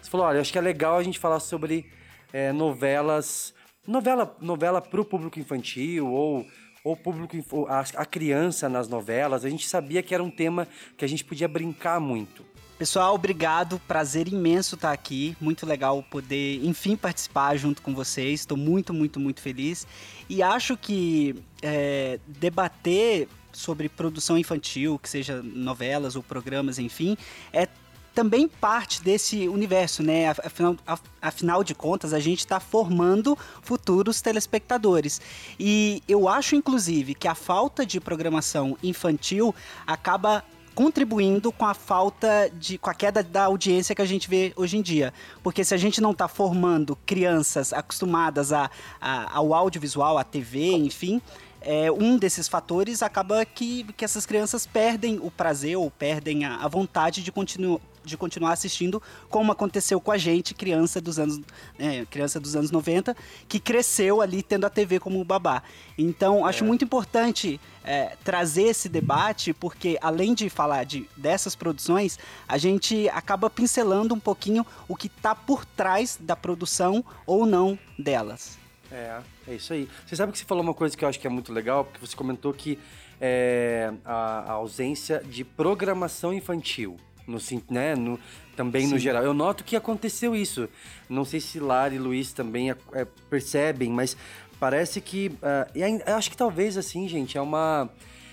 Você 0.05 0.11
falou, 0.11 0.27
olha, 0.27 0.43
acho 0.43 0.53
que 0.53 0.59
é 0.59 0.61
legal 0.61 0.99
a 0.99 1.03
gente 1.03 1.19
falar 1.19 1.41
sobre 1.41 1.91
é, 2.31 2.53
novelas, 2.53 3.55
novela, 3.87 4.37
novela 4.39 4.83
pro 4.83 5.03
público 5.03 5.41
infantil 5.41 6.07
ou 6.07 6.47
ou 6.85 6.95
público 6.95 7.67
a, 7.67 7.81
a 8.03 8.05
criança 8.05 8.69
nas 8.69 8.87
novelas. 8.87 9.43
A 9.43 9.49
gente 9.49 9.67
sabia 9.67 10.03
que 10.03 10.13
era 10.15 10.23
um 10.23 10.31
tema 10.31 10.69
que 10.99 11.05
a 11.07 11.09
gente 11.09 11.25
podia 11.25 11.49
brincar 11.49 11.99
muito. 11.99 12.45
Pessoal, 12.77 13.15
obrigado. 13.15 13.81
Prazer 13.89 14.29
imenso 14.29 14.75
estar 14.75 14.93
aqui. 14.93 15.35
Muito 15.41 15.65
legal 15.65 16.03
poder, 16.03 16.63
enfim, 16.63 16.95
participar 16.95 17.57
junto 17.57 17.81
com 17.81 17.95
vocês. 17.95 18.41
Estou 18.41 18.59
muito, 18.59 18.93
muito, 18.93 19.19
muito 19.19 19.41
feliz. 19.41 19.87
E 20.29 20.43
acho 20.43 20.77
que 20.77 21.35
é, 21.63 22.21
debater 22.27 23.29
sobre 23.51 23.89
produção 23.89 24.37
infantil, 24.37 24.99
que 24.99 25.09
seja 25.09 25.43
novelas 25.43 26.17
ou 26.17 26.23
programas, 26.23 26.79
enfim, 26.79 27.17
é 27.51 27.67
também 28.15 28.47
parte 28.47 29.03
desse 29.03 29.49
universo, 29.49 30.03
né? 30.03 30.29
Afinal, 30.29 30.77
afinal 31.21 31.65
de 31.65 31.75
contas, 31.75 32.15
a 32.15 32.21
gente 32.21 32.41
está 32.41 32.61
formando 32.61 33.37
futuros 33.61 34.21
telespectadores. 34.21 35.21
E 35.59 36.03
eu 36.09 36.29
acho, 36.29 36.55
inclusive, 36.55 37.15
que 37.15 37.27
a 37.27 37.35
falta 37.35 37.85
de 37.85 38.01
programação 38.01 38.79
infantil 38.83 39.55
acaba 39.87 40.45
contribuindo 40.75 41.53
com 41.53 41.65
a 41.65 41.75
falta 41.75 42.51
de 42.53 42.79
com 42.79 42.91
a 42.91 42.95
queda 42.95 43.23
da 43.23 43.45
audiência 43.45 43.95
que 43.95 44.03
a 44.03 44.07
gente 44.07 44.29
vê 44.29 44.53
hoje 44.57 44.77
em 44.77 44.83
dia. 44.83 45.13
Porque 45.43 45.65
se 45.65 45.75
a 45.75 45.77
gente 45.77 46.01
não 46.01 46.13
está 46.13 46.29
formando 46.29 46.97
crianças 47.07 47.73
acostumadas 47.73 48.53
a, 48.53 48.71
a, 49.01 49.37
ao 49.37 49.55
audiovisual, 49.55 50.19
à 50.19 50.25
TV, 50.25 50.73
enfim, 50.73 51.21
é, 51.61 51.91
um 51.91 52.17
desses 52.17 52.49
fatores 52.49 53.03
acaba 53.03 53.45
que, 53.45 53.85
que 53.97 54.05
essas 54.05 54.27
crianças 54.27 54.67
perdem 54.67 55.19
o 55.21 55.31
prazer 55.31 55.77
ou 55.77 55.91
perdem 55.91 56.45
a, 56.45 56.57
a 56.57 56.69
vontade 56.69 57.23
de 57.23 57.33
continuar 57.33 57.81
de 58.05 58.17
continuar 58.17 58.53
assistindo, 58.53 59.03
como 59.29 59.51
aconteceu 59.53 60.01
com 60.01 60.13
a 60.13 60.19
gente, 60.19 60.55
criança 60.55 61.01
dos 61.01 61.19
anos, 61.19 61.41
é, 61.79 62.05
criança 62.07 62.39
dos 62.39 62.55
anos 62.55 62.71
90, 62.71 63.17
que 63.49 63.59
cresceu 63.59 64.21
ali 64.21 64.43
tendo 64.43 64.65
a 64.67 64.71
TV 64.71 65.01
como 65.01 65.25
babá. 65.25 65.63
Então, 65.97 66.45
acho 66.45 66.65
é. 66.65 66.67
muito 66.67 66.85
importante 66.85 67.61
é, 67.85 68.17
trazer 68.25 68.65
esse 68.65 68.89
debate, 68.89 69.53
porque 69.53 69.99
além 70.01 70.35
de 70.35 70.49
falar 70.49 70.85
de, 70.85 71.09
dessas 71.17 71.55
produções, 71.55 72.19
a 72.49 72.59
gente 72.59 73.09
acaba 73.11 73.49
pincelando 73.51 74.15
um 74.15 74.21
pouquinho 74.21 74.67
o 74.89 74.97
que 74.97 75.07
está 75.07 75.35
por 75.35 75.65
trás 75.65 76.19
da 76.21 76.35
produção 76.35 77.05
ou 77.27 77.47
não 77.47 77.79
delas. 77.99 78.59
É, 78.91 79.21
é 79.49 79.55
isso 79.55 79.73
aí. 79.73 79.89
Você 80.07 80.17
sabe 80.17 80.33
que 80.33 80.39
você 80.39 80.45
falou 80.45 80.63
uma 80.63 80.75
coisa 80.75 80.97
que 80.97 81.05
eu 81.05 81.09
acho 81.09 81.19
que 81.19 81.27
é 81.27 81.31
muito 81.31 81.53
legal, 81.53 81.85
porque 81.85 82.05
você 82.05 82.17
comentou 82.17 82.53
que 82.53 82.79
é, 83.21 83.93
a, 84.05 84.41
a 84.41 84.53
ausência 84.53 85.23
de 85.25 85.45
programação 85.45 86.33
infantil. 86.33 86.97
No, 87.27 87.39
né, 87.71 87.95
no, 87.95 88.19
também 88.55 88.87
Sim. 88.87 88.93
no 88.93 88.99
geral. 88.99 89.23
Eu 89.23 89.35
noto 89.35 89.65
que 89.65 89.77
aconteceu 89.77 90.35
isso. 90.35 90.69
Não 91.09 91.25
sei 91.25 91.41
se 91.41 91.59
Lara 91.59 91.95
e 91.95 91.99
Luiz 91.99 92.33
também 92.33 92.71
é, 92.71 92.77
é, 92.93 93.07
percebem, 93.29 93.91
mas 93.91 94.17
parece 94.59 95.01
que. 95.01 95.29
Uh, 95.29 95.71
e 95.75 95.83
acho 96.11 96.31
que 96.31 96.37
talvez 96.37 96.77
assim, 96.77 97.09
gente, 97.09 97.37
é 97.37 97.41
uma. 97.41 97.91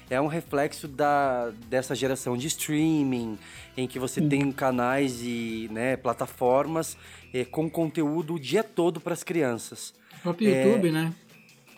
É 0.10 0.20
um 0.20 0.28
reflexo 0.28 0.90
da, 0.90 1.52
dessa 1.70 1.96
geração 1.96 2.36
de 2.36 2.46
streaming, 2.48 3.40
em 3.78 3.88
que 3.88 3.98
você 3.98 4.20
Sim. 4.20 4.28
tem 4.28 4.52
canais 4.52 5.22
e 5.24 5.70
né, 5.72 5.96
plataformas 5.96 6.98
eh, 7.34 7.46
com 7.46 7.70
conteúdo 7.70 8.34
o 8.34 8.40
dia 8.40 8.62
todo 8.62 9.00
para 9.00 9.14
as 9.14 9.24
crianças. 9.24 9.94
O 10.20 10.22
próprio 10.22 10.50
é, 10.50 10.66
YouTube, 10.66 10.92
né? 10.92 11.14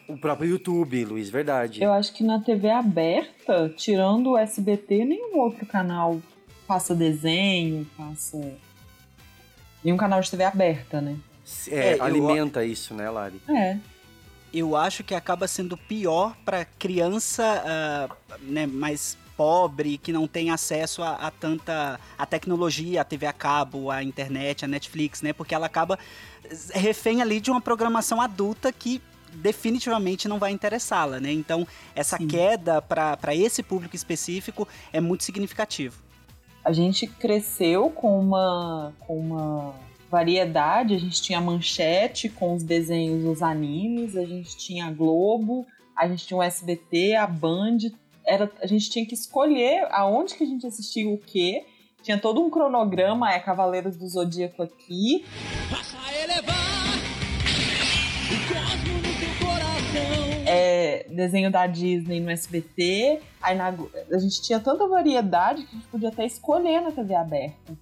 O 0.07 0.17
próprio 0.17 0.49
YouTube, 0.49 1.05
Luiz, 1.05 1.29
verdade. 1.29 1.83
Eu 1.83 1.93
acho 1.93 2.11
que 2.11 2.23
na 2.23 2.39
TV 2.39 2.71
aberta, 2.71 3.71
tirando 3.77 4.31
o 4.31 4.37
SBT, 4.37 5.05
nenhum 5.05 5.37
outro 5.37 5.65
canal 5.67 6.19
passa 6.67 6.95
desenho, 6.95 7.85
passa. 7.97 8.37
Nenhum 9.83 9.97
canal 9.97 10.21
de 10.21 10.29
TV 10.29 10.43
aberta, 10.43 11.01
né? 11.01 11.17
É, 11.69 11.97
é 11.97 12.01
alimenta 12.01 12.63
eu... 12.63 12.71
isso, 12.71 12.93
né, 12.93 13.09
Lari? 13.09 13.41
É. 13.49 13.77
Eu 14.53 14.75
acho 14.75 15.03
que 15.03 15.15
acaba 15.15 15.47
sendo 15.47 15.75
pior 15.75 16.35
para 16.45 16.63
criança 16.63 17.63
uh, 17.65 18.35
né, 18.43 18.67
mais 18.67 19.17
pobre, 19.35 19.97
que 19.97 20.13
não 20.13 20.27
tem 20.27 20.51
acesso 20.51 21.01
a, 21.01 21.15
a, 21.15 21.31
tanta 21.31 21.99
a 22.17 22.25
tecnologia, 22.25 23.01
a 23.01 23.03
TV 23.03 23.25
a 23.25 23.33
cabo, 23.33 23.89
a 23.89 24.03
internet, 24.03 24.63
a 24.63 24.67
Netflix, 24.67 25.21
né? 25.21 25.33
Porque 25.33 25.55
ela 25.55 25.65
acaba 25.65 25.97
refém 26.71 27.21
ali 27.21 27.39
de 27.39 27.49
uma 27.49 27.59
programação 27.59 28.21
adulta 28.21 28.71
que 28.71 29.01
definitivamente 29.33 30.27
não 30.27 30.37
vai 30.37 30.51
interessá-la, 30.51 31.19
né? 31.19 31.31
Então, 31.31 31.67
essa 31.95 32.17
Sim. 32.17 32.27
queda 32.27 32.81
para 32.81 33.35
esse 33.35 33.63
público 33.63 33.95
específico 33.95 34.67
é 34.91 35.01
muito 35.01 35.23
significativo. 35.23 36.02
A 36.63 36.71
gente 36.71 37.07
cresceu 37.07 37.89
com 37.89 38.19
uma, 38.19 38.93
com 39.01 39.17
uma 39.17 39.73
variedade, 40.09 40.93
a 40.93 40.99
gente 40.99 41.21
tinha 41.21 41.41
manchete 41.41 42.29
com 42.29 42.53
os 42.53 42.63
desenhos 42.63 43.23
dos 43.23 43.41
animes, 43.41 44.15
a 44.15 44.25
gente 44.25 44.55
tinha 44.57 44.85
a 44.85 44.91
Globo, 44.91 45.65
a 45.97 46.07
gente 46.07 46.25
tinha 46.25 46.37
o 46.37 46.43
SBT, 46.43 47.15
a 47.15 47.27
Band, 47.27 47.77
era, 48.25 48.49
a 48.61 48.67
gente 48.67 48.89
tinha 48.89 49.05
que 49.05 49.13
escolher 49.13 49.87
aonde 49.91 50.35
que 50.35 50.43
a 50.43 50.47
gente 50.47 50.65
assistia 50.65 51.09
o 51.09 51.17
quê. 51.17 51.65
Tinha 52.01 52.17
todo 52.17 52.41
um 52.41 52.49
cronograma, 52.49 53.31
é 53.31 53.39
Cavaleiros 53.39 53.95
do 53.95 54.07
Zodíaco 54.07 54.61
aqui. 54.61 55.25
Passa 55.69 56.02
desenho 61.13 61.51
da 61.51 61.67
Disney 61.67 62.19
no 62.19 62.29
SBT. 62.29 63.19
Aí 63.41 63.55
na, 63.55 63.73
a 64.11 64.17
gente 64.17 64.41
tinha 64.41 64.59
tanta 64.59 64.87
variedade 64.87 65.63
que 65.63 65.69
a 65.69 65.79
gente 65.79 65.87
podia 65.87 66.09
até 66.09 66.25
escolher 66.25 66.81
na 66.81 66.91
TV 66.91 67.15
aberta. 67.15 67.73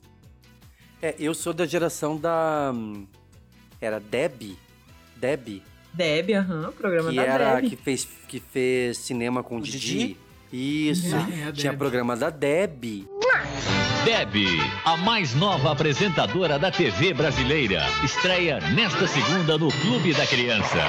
É, 1.01 1.15
eu 1.19 1.33
sou 1.33 1.53
da 1.53 1.65
geração 1.65 2.17
da. 2.17 2.73
Era 3.79 3.99
Deb? 3.99 4.55
Deb? 5.15 5.63
Deb, 5.93 6.29
aham, 6.31 6.67
uhum, 6.67 6.71
programa 6.71 7.09
que 7.09 7.15
da 7.15 7.23
era, 7.23 7.55
Deb. 7.55 7.69
Que 7.69 7.75
fez, 7.75 8.07
que 8.27 8.39
fez 8.39 8.97
cinema 8.97 9.43
com 9.43 9.57
o 9.57 9.61
Didi. 9.61 9.79
Didi. 9.79 10.17
Isso, 10.53 11.15
é, 11.15 11.51
tinha 11.53 11.73
programa 11.73 12.15
da 12.15 12.29
Deb. 12.29 13.07
Deb, 14.03 14.35
a 14.83 14.97
mais 14.97 15.33
nova 15.35 15.71
apresentadora 15.71 16.57
da 16.59 16.71
TV 16.71 17.13
brasileira, 17.13 17.83
estreia 18.03 18.59
nesta 18.71 19.07
segunda 19.07 19.57
no 19.57 19.71
Clube 19.71 20.13
da 20.13 20.25
Criança. 20.25 20.79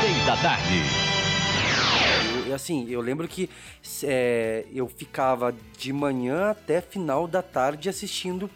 Seis 0.00 0.26
da 0.26 0.36
tarde. 0.36 1.09
Eu, 2.50 2.56
assim, 2.56 2.88
eu 2.88 3.00
lembro 3.00 3.26
que 3.26 3.48
é, 4.04 4.66
eu 4.72 4.88
ficava 4.88 5.54
de 5.78 5.92
manhã 5.92 6.50
até 6.50 6.80
final 6.80 7.26
da 7.26 7.42
tarde 7.42 7.88
assistindo 7.88 8.50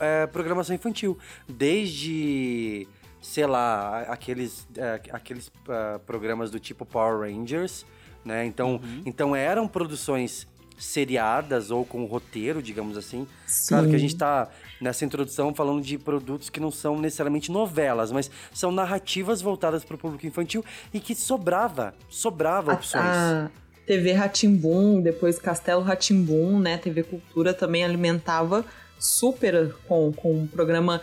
é, 0.00 0.26
programação 0.26 0.74
infantil. 0.74 1.18
Desde, 1.48 2.86
sei 3.20 3.46
lá, 3.46 4.00
aqueles, 4.02 4.66
é, 4.76 5.00
aqueles 5.10 5.48
uh, 5.48 5.98
programas 6.06 6.50
do 6.50 6.58
tipo 6.58 6.84
Power 6.84 7.20
Rangers 7.20 7.86
né? 8.26 8.44
Então, 8.44 8.72
uhum. 8.82 9.02
então 9.06 9.36
eram 9.36 9.68
produções 9.68 10.48
seriadas 10.78 11.70
ou 11.70 11.84
com 11.84 12.04
roteiro, 12.04 12.62
digamos 12.62 12.96
assim. 12.96 13.26
Sim. 13.46 13.68
Claro 13.68 13.88
que 13.88 13.96
a 13.96 13.98
gente 13.98 14.14
está 14.14 14.48
nessa 14.80 15.04
introdução 15.04 15.54
falando 15.54 15.82
de 15.82 15.98
produtos 15.98 16.50
que 16.50 16.60
não 16.60 16.70
são 16.70 16.98
necessariamente 16.98 17.50
novelas, 17.50 18.12
mas 18.12 18.30
são 18.52 18.70
narrativas 18.70 19.40
voltadas 19.40 19.84
para 19.84 19.96
o 19.96 19.98
público 19.98 20.26
infantil 20.26 20.64
e 20.92 21.00
que 21.00 21.14
sobrava, 21.14 21.94
sobrava 22.08 22.72
a, 22.72 22.74
opções. 22.74 23.04
A 23.04 23.50
TV 23.86 24.12
Ratimbum, 24.12 25.00
depois 25.00 25.38
Castelo 25.38 25.82
Ratimbum, 25.82 26.58
né? 26.58 26.76
TV 26.76 27.02
Cultura 27.02 27.54
também 27.54 27.84
alimentava 27.84 28.64
super 28.98 29.74
com, 29.86 30.12
com 30.12 30.32
um 30.32 30.46
programa. 30.46 31.00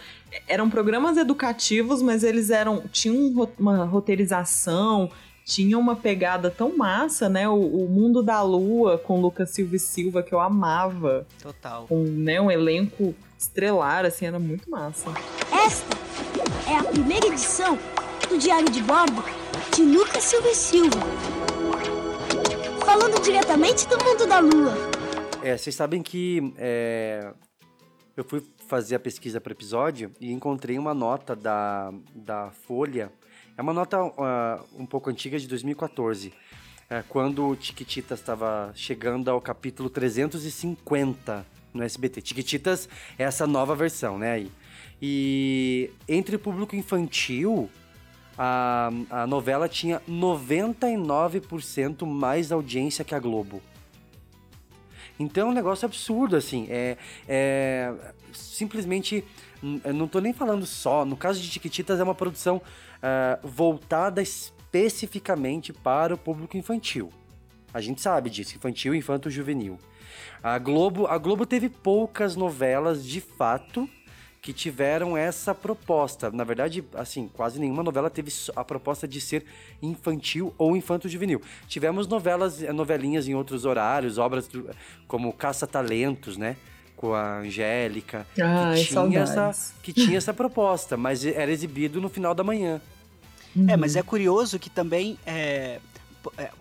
Eram 0.48 0.70
programas 0.70 1.18
educativos, 1.18 2.02
mas 2.02 2.24
eles 2.24 2.50
eram. 2.50 2.84
tinham 2.92 3.48
uma 3.58 3.86
roteirização 3.86 5.10
tinha 5.46 5.78
uma 5.78 5.96
pegada 5.96 6.50
tão 6.50 6.78
massa, 6.78 7.28
né? 7.28 7.48
O, 7.48 7.56
o, 7.56 7.90
Mundo 7.90 8.24
da 8.24 8.42
Lua 8.42 8.98
com 8.98 9.20
Lucas 9.20 9.50
Silva 9.50 9.76
e 9.76 9.80
Silva, 9.80 10.24
que 10.24 10.34
eu 10.34 10.40
amava. 10.40 11.28
Total. 11.42 11.86
Com 11.88 12.04
né, 12.04 12.40
um 12.40 12.50
elenco 12.50 13.14
estrelar, 13.38 14.06
assim, 14.06 14.26
era 14.26 14.40
muito 14.40 14.70
massa. 14.70 15.10
Esta 15.52 15.98
é 16.70 16.78
a 16.78 16.84
primeira 16.84 17.28
edição 17.28 17.78
do 18.30 18.38
Diário 18.38 18.70
de 18.70 18.82
Bordo 18.82 19.24
de 19.76 19.84
Lucas 19.84 20.24
Silva 20.24 20.50
e 20.50 20.56
Silva. 20.56 21.00
Falando 22.86 23.22
diretamente 23.22 23.88
do 23.88 23.98
Mundo 24.04 24.28
da 24.28 24.40
Lua. 24.40 24.74
É, 25.42 25.58
vocês 25.58 25.76
sabem 25.76 26.02
que 26.02 26.54
é, 26.58 27.34
eu 28.16 28.24
fui 28.24 28.42
fazer 28.68 28.96
a 28.96 29.00
pesquisa 29.00 29.42
para 29.42 29.52
episódio 29.52 30.12
e 30.20 30.32
encontrei 30.32 30.78
uma 30.78 30.94
nota 30.94 31.36
da, 31.36 31.92
da 32.16 32.52
Folha 32.52 33.12
é 33.58 33.62
uma 33.62 33.74
nota 33.74 34.04
uh, 34.04 34.66
um 34.78 34.86
pouco 34.86 35.10
antiga 35.10 35.38
de 35.38 35.48
2014, 35.48 36.34
é, 36.90 37.04
quando 37.08 37.48
o 37.48 37.56
Tiquititas 37.56 38.20
estava 38.20 38.72
chegando 38.76 39.30
ao 39.30 39.40
capítulo 39.40 39.90
350 39.90 41.46
no 41.74 41.84
SBT. 41.84 42.22
Tiquititas 42.22 42.90
é 43.18 43.24
essa 43.24 43.48
nova 43.48 43.76
versão, 43.76 44.18
né? 44.18 44.32
Aí. 44.34 44.52
E 45.02 45.92
entre 46.08 46.36
o 46.36 46.40
público 46.40 46.76
infantil, 46.76 47.70
a, 48.38 48.90
a 49.10 49.28
novela 49.28 49.68
tinha 49.70 50.02
99% 50.10 52.06
mais 52.06 52.52
audiência 52.52 53.06
que 53.06 53.14
a 53.14 53.20
Globo. 53.20 53.62
Então 55.20 55.48
é 55.48 55.52
um 55.52 55.54
negócio 55.54 55.86
absurdo, 55.86 56.36
assim. 56.36 56.68
É, 56.70 56.98
é 57.28 57.94
simplesmente. 58.34 59.24
Eu 59.84 59.94
não 59.94 60.08
tô 60.08 60.20
nem 60.20 60.34
falando 60.34 60.66
só. 60.66 61.06
No 61.06 61.16
caso 61.16 61.40
de 61.40 61.50
Tiquititas, 61.50 62.00
é 62.00 62.04
uma 62.04 62.16
produção 62.16 62.62
uh, 63.04 63.48
voltada 63.48 64.22
especificamente 64.22 65.74
para 65.74 66.16
o 66.16 66.18
público 66.18 66.58
infantil. 66.58 67.12
A 67.74 67.82
gente 67.82 68.02
sabe 68.02 68.30
disso, 68.30 68.56
infantil, 68.56 68.96
infanto, 68.96 69.30
juvenil. 69.30 69.78
A 70.42 70.58
Globo, 70.58 71.08
a 71.08 71.18
Globo 71.18 71.46
teve 71.46 71.70
poucas 71.70 72.36
novelas 72.36 73.06
de 73.06 73.20
fato 73.20 73.90
que 74.42 74.52
tiveram 74.52 75.16
essa 75.16 75.56
proposta. 75.56 76.30
Na 76.30 76.44
verdade, 76.44 76.84
assim, 76.96 77.30
quase 77.30 77.58
nenhuma 77.60 77.82
novela 77.82 78.10
teve 78.10 78.30
a 78.54 78.64
proposta 78.64 79.08
de 79.08 79.22
ser 79.22 79.46
infantil 79.82 80.54
ou 80.58 80.76
infanto-juvenil. 80.76 81.42
Tivemos 81.66 82.08
novelas, 82.08 82.60
novelinhas 82.60 83.26
em 83.26 83.34
outros 83.34 83.64
horários, 83.64 84.18
obras 84.18 84.50
como 85.08 85.32
Caça-Talentos, 85.32 86.36
né? 86.36 86.58
Com 87.04 87.14
a 87.14 87.40
Angélica, 87.40 88.26
Ai, 88.42 88.80
que, 88.82 88.88
tinha 88.88 89.20
essa, 89.20 89.74
que 89.84 89.92
tinha 89.92 90.18
essa 90.18 90.34
proposta, 90.34 90.96
mas 90.96 91.26
era 91.26 91.52
exibido 91.52 92.00
no 92.00 92.08
final 92.08 92.34
da 92.34 92.46
manhã. 92.46 92.80
É, 93.68 93.76
mas 93.76 93.98
é 93.98 94.02
curioso 94.02 94.58
que 94.58 94.70
também 94.70 95.20
é, 95.26 95.82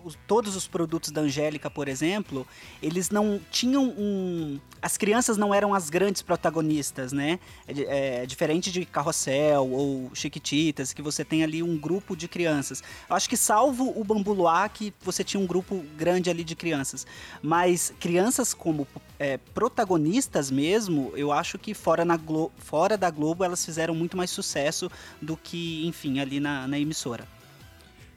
os- 0.03 0.17
todos 0.27 0.55
os 0.55 0.67
produtos 0.67 1.11
da 1.11 1.21
Angélica, 1.21 1.69
por 1.69 1.87
exemplo, 1.87 2.45
eles 2.81 3.09
não 3.09 3.39
tinham 3.51 3.83
um. 3.85 4.59
As 4.81 4.97
crianças 4.97 5.37
não 5.37 5.53
eram 5.53 5.73
as 5.73 5.89
grandes 5.89 6.21
protagonistas, 6.21 7.11
né? 7.13 7.39
É, 7.67 8.23
é 8.23 8.25
diferente 8.25 8.71
de 8.71 8.85
Carrossel 8.85 9.69
ou 9.71 10.11
Chiquititas, 10.13 10.91
que 10.93 11.01
você 11.01 11.23
tem 11.23 11.43
ali 11.43 11.63
um 11.63 11.77
grupo 11.77 12.15
de 12.15 12.27
crianças. 12.27 12.83
Eu 13.09 13.15
acho 13.15 13.29
que 13.29 13.37
salvo 13.37 13.93
o 13.95 14.03
Bambu 14.03 14.33
Luar, 14.33 14.69
que 14.69 14.93
você 15.01 15.23
tinha 15.23 15.41
um 15.41 15.47
grupo 15.47 15.83
grande 15.97 16.29
ali 16.29 16.43
de 16.43 16.55
crianças. 16.55 17.05
Mas 17.41 17.93
crianças 17.99 18.53
como 18.53 18.87
é, 19.19 19.37
protagonistas 19.53 20.51
mesmo, 20.51 21.11
eu 21.15 21.31
acho 21.31 21.57
que 21.57 21.73
fora, 21.73 22.03
na 22.03 22.17
Glo- 22.17 22.51
fora 22.57 22.97
da 22.97 23.09
Globo 23.09 23.43
elas 23.43 23.63
fizeram 23.63 23.95
muito 23.95 24.17
mais 24.17 24.29
sucesso 24.29 24.91
do 25.21 25.37
que, 25.37 25.85
enfim, 25.87 26.19
ali 26.19 26.39
na, 26.39 26.67
na 26.67 26.77
emissora. 26.77 27.25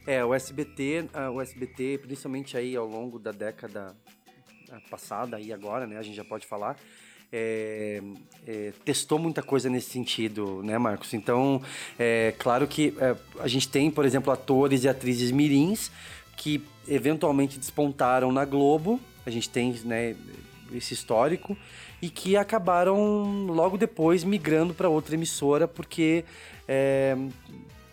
É, 0.07 0.25
o 0.25 0.33
SBT, 0.33 1.09
o 1.35 1.41
SBT, 1.41 1.99
principalmente 1.99 2.57
aí 2.57 2.77
ao 2.77 2.87
longo 2.87 3.19
da 3.19 3.33
década 3.33 3.93
ah, 4.71 4.79
passada 4.89 5.41
e 5.41 5.53
agora, 5.53 5.85
né, 5.85 5.99
a 5.99 6.03
gente 6.03 6.15
já 6.15 6.25
pode 6.25 6.47
falar, 6.47 6.77
é, 7.33 8.01
é, 8.47 8.73
testou 8.85 9.19
muita 9.19 9.43
coisa 9.43 9.69
nesse 9.69 9.91
sentido, 9.91 10.63
né, 10.63 10.79
Marcos? 10.79 11.13
Então, 11.13 11.61
é 11.99 12.33
claro 12.39 12.69
que 12.69 12.95
é, 13.01 13.17
a 13.41 13.49
gente 13.49 13.69
tem, 13.69 13.91
por 13.91 14.05
exemplo, 14.05 14.33
atores 14.33 14.85
e 14.85 14.89
atrizes 14.89 15.33
mirins 15.33 15.91
que 16.37 16.63
eventualmente 16.87 17.59
despontaram 17.59 18.31
na 18.31 18.45
Globo, 18.45 19.01
a 19.25 19.31
gente 19.31 19.51
tem, 19.51 19.73
né, 19.85 20.15
esse 20.73 20.95
histórico, 20.95 21.57
e 22.01 22.09
que 22.09 22.37
acabaram 22.37 23.47
logo 23.47 23.77
depois 23.77 24.23
migrando 24.23 24.73
para 24.73 24.89
outra 24.89 25.15
emissora, 25.15 25.67
porque 25.67 26.25
é, 26.69 27.17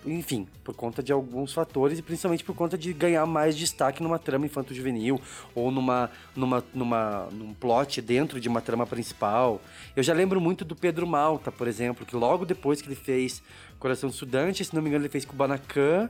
enfim, 0.05 0.47
por 0.63 0.75
conta 0.75 1.01
de 1.01 1.11
alguns 1.11 1.53
fatores 1.53 1.99
e 1.99 2.01
principalmente 2.01 2.43
por 2.43 2.55
conta 2.55 2.77
de 2.77 2.91
ganhar 2.93 3.25
mais 3.25 3.55
destaque 3.57 4.01
numa 4.03 4.19
trama 4.19 4.45
infanto-juvenil 4.45 5.19
ou 5.55 5.71
numa, 5.71 6.09
numa, 6.35 6.63
numa, 6.73 7.27
num 7.31 7.53
plot 7.53 8.01
dentro 8.01 8.39
de 8.39 8.47
uma 8.49 8.61
trama 8.61 8.85
principal. 8.85 9.61
Eu 9.95 10.03
já 10.03 10.13
lembro 10.13 10.39
muito 10.41 10.63
do 10.65 10.75
Pedro 10.75 11.05
Malta, 11.07 11.51
por 11.51 11.67
exemplo, 11.67 12.05
que 12.05 12.15
logo 12.15 12.45
depois 12.45 12.81
que 12.81 12.87
ele 12.87 12.95
fez 12.95 13.41
Coração 13.79 14.09
Estudante, 14.09 14.63
se 14.63 14.73
não 14.75 14.81
me 14.81 14.89
engano, 14.89 15.03
ele 15.03 15.09
fez 15.11 15.25
Kubanacan. 15.25 16.09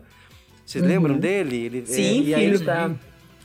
Vocês 0.65 0.81
Uhum. 0.83 0.89
lembram 0.89 1.17
dele? 1.17 1.55
Ele, 1.65 1.85
Sim, 1.85 2.23
e 2.23 2.33
aí 2.35 2.45
filho 2.45 2.65
da- 2.65 2.91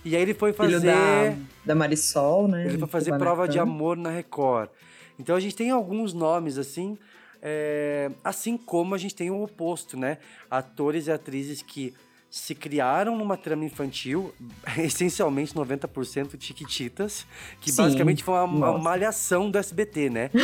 E 0.05 0.15
aí 0.15 0.23
ele 0.23 0.35
foi 0.35 0.53
fazer. 0.53 0.81
da, 0.81 1.35
da 1.65 1.75
Marisol, 1.75 2.47
né? 2.49 2.67
Ele 2.67 2.79
foi 2.79 2.89
fazer 2.89 3.11
Kubanacan. 3.11 3.25
prova 3.37 3.49
de 3.49 3.59
amor 3.59 3.97
na 3.97 4.11
Record. 4.11 4.69
Então 5.19 5.35
a 5.35 5.41
gente 5.41 5.57
tem 5.57 5.71
alguns 5.71 6.13
nomes 6.15 6.57
assim, 6.59 6.97
é, 7.43 8.11
assim 8.23 8.57
como 8.57 8.95
a 8.95 8.99
gente 8.99 9.15
tem 9.15 9.31
o 9.31 9.43
oposto, 9.43 9.97
né? 9.97 10.19
Atores 10.51 11.07
e 11.07 11.13
atrizes 11.13 11.63
que 11.63 11.95
se 12.31 12.55
criaram 12.55 13.17
numa 13.17 13.37
trama 13.37 13.65
infantil, 13.65 14.35
essencialmente 14.77 15.55
90% 15.55 16.37
chiquititas, 16.39 17.27
que 17.61 17.71
Sim, 17.71 17.83
basicamente 17.83 18.23
foi 18.23 18.35
uma, 18.35 18.45
uma 18.45 18.79
malhação 18.79 19.51
do 19.51 19.59
SBT, 19.59 20.11
né? 20.11 20.31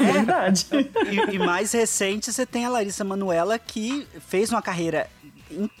É 0.00 0.12
verdade. 0.12 0.66
E, 1.10 1.34
e 1.34 1.38
mais 1.38 1.72
recente 1.72 2.32
você 2.32 2.46
tem 2.46 2.64
a 2.64 2.68
Larissa 2.68 3.04
Manuela 3.04 3.58
que 3.58 4.06
fez 4.26 4.50
uma 4.50 4.62
carreira 4.62 5.08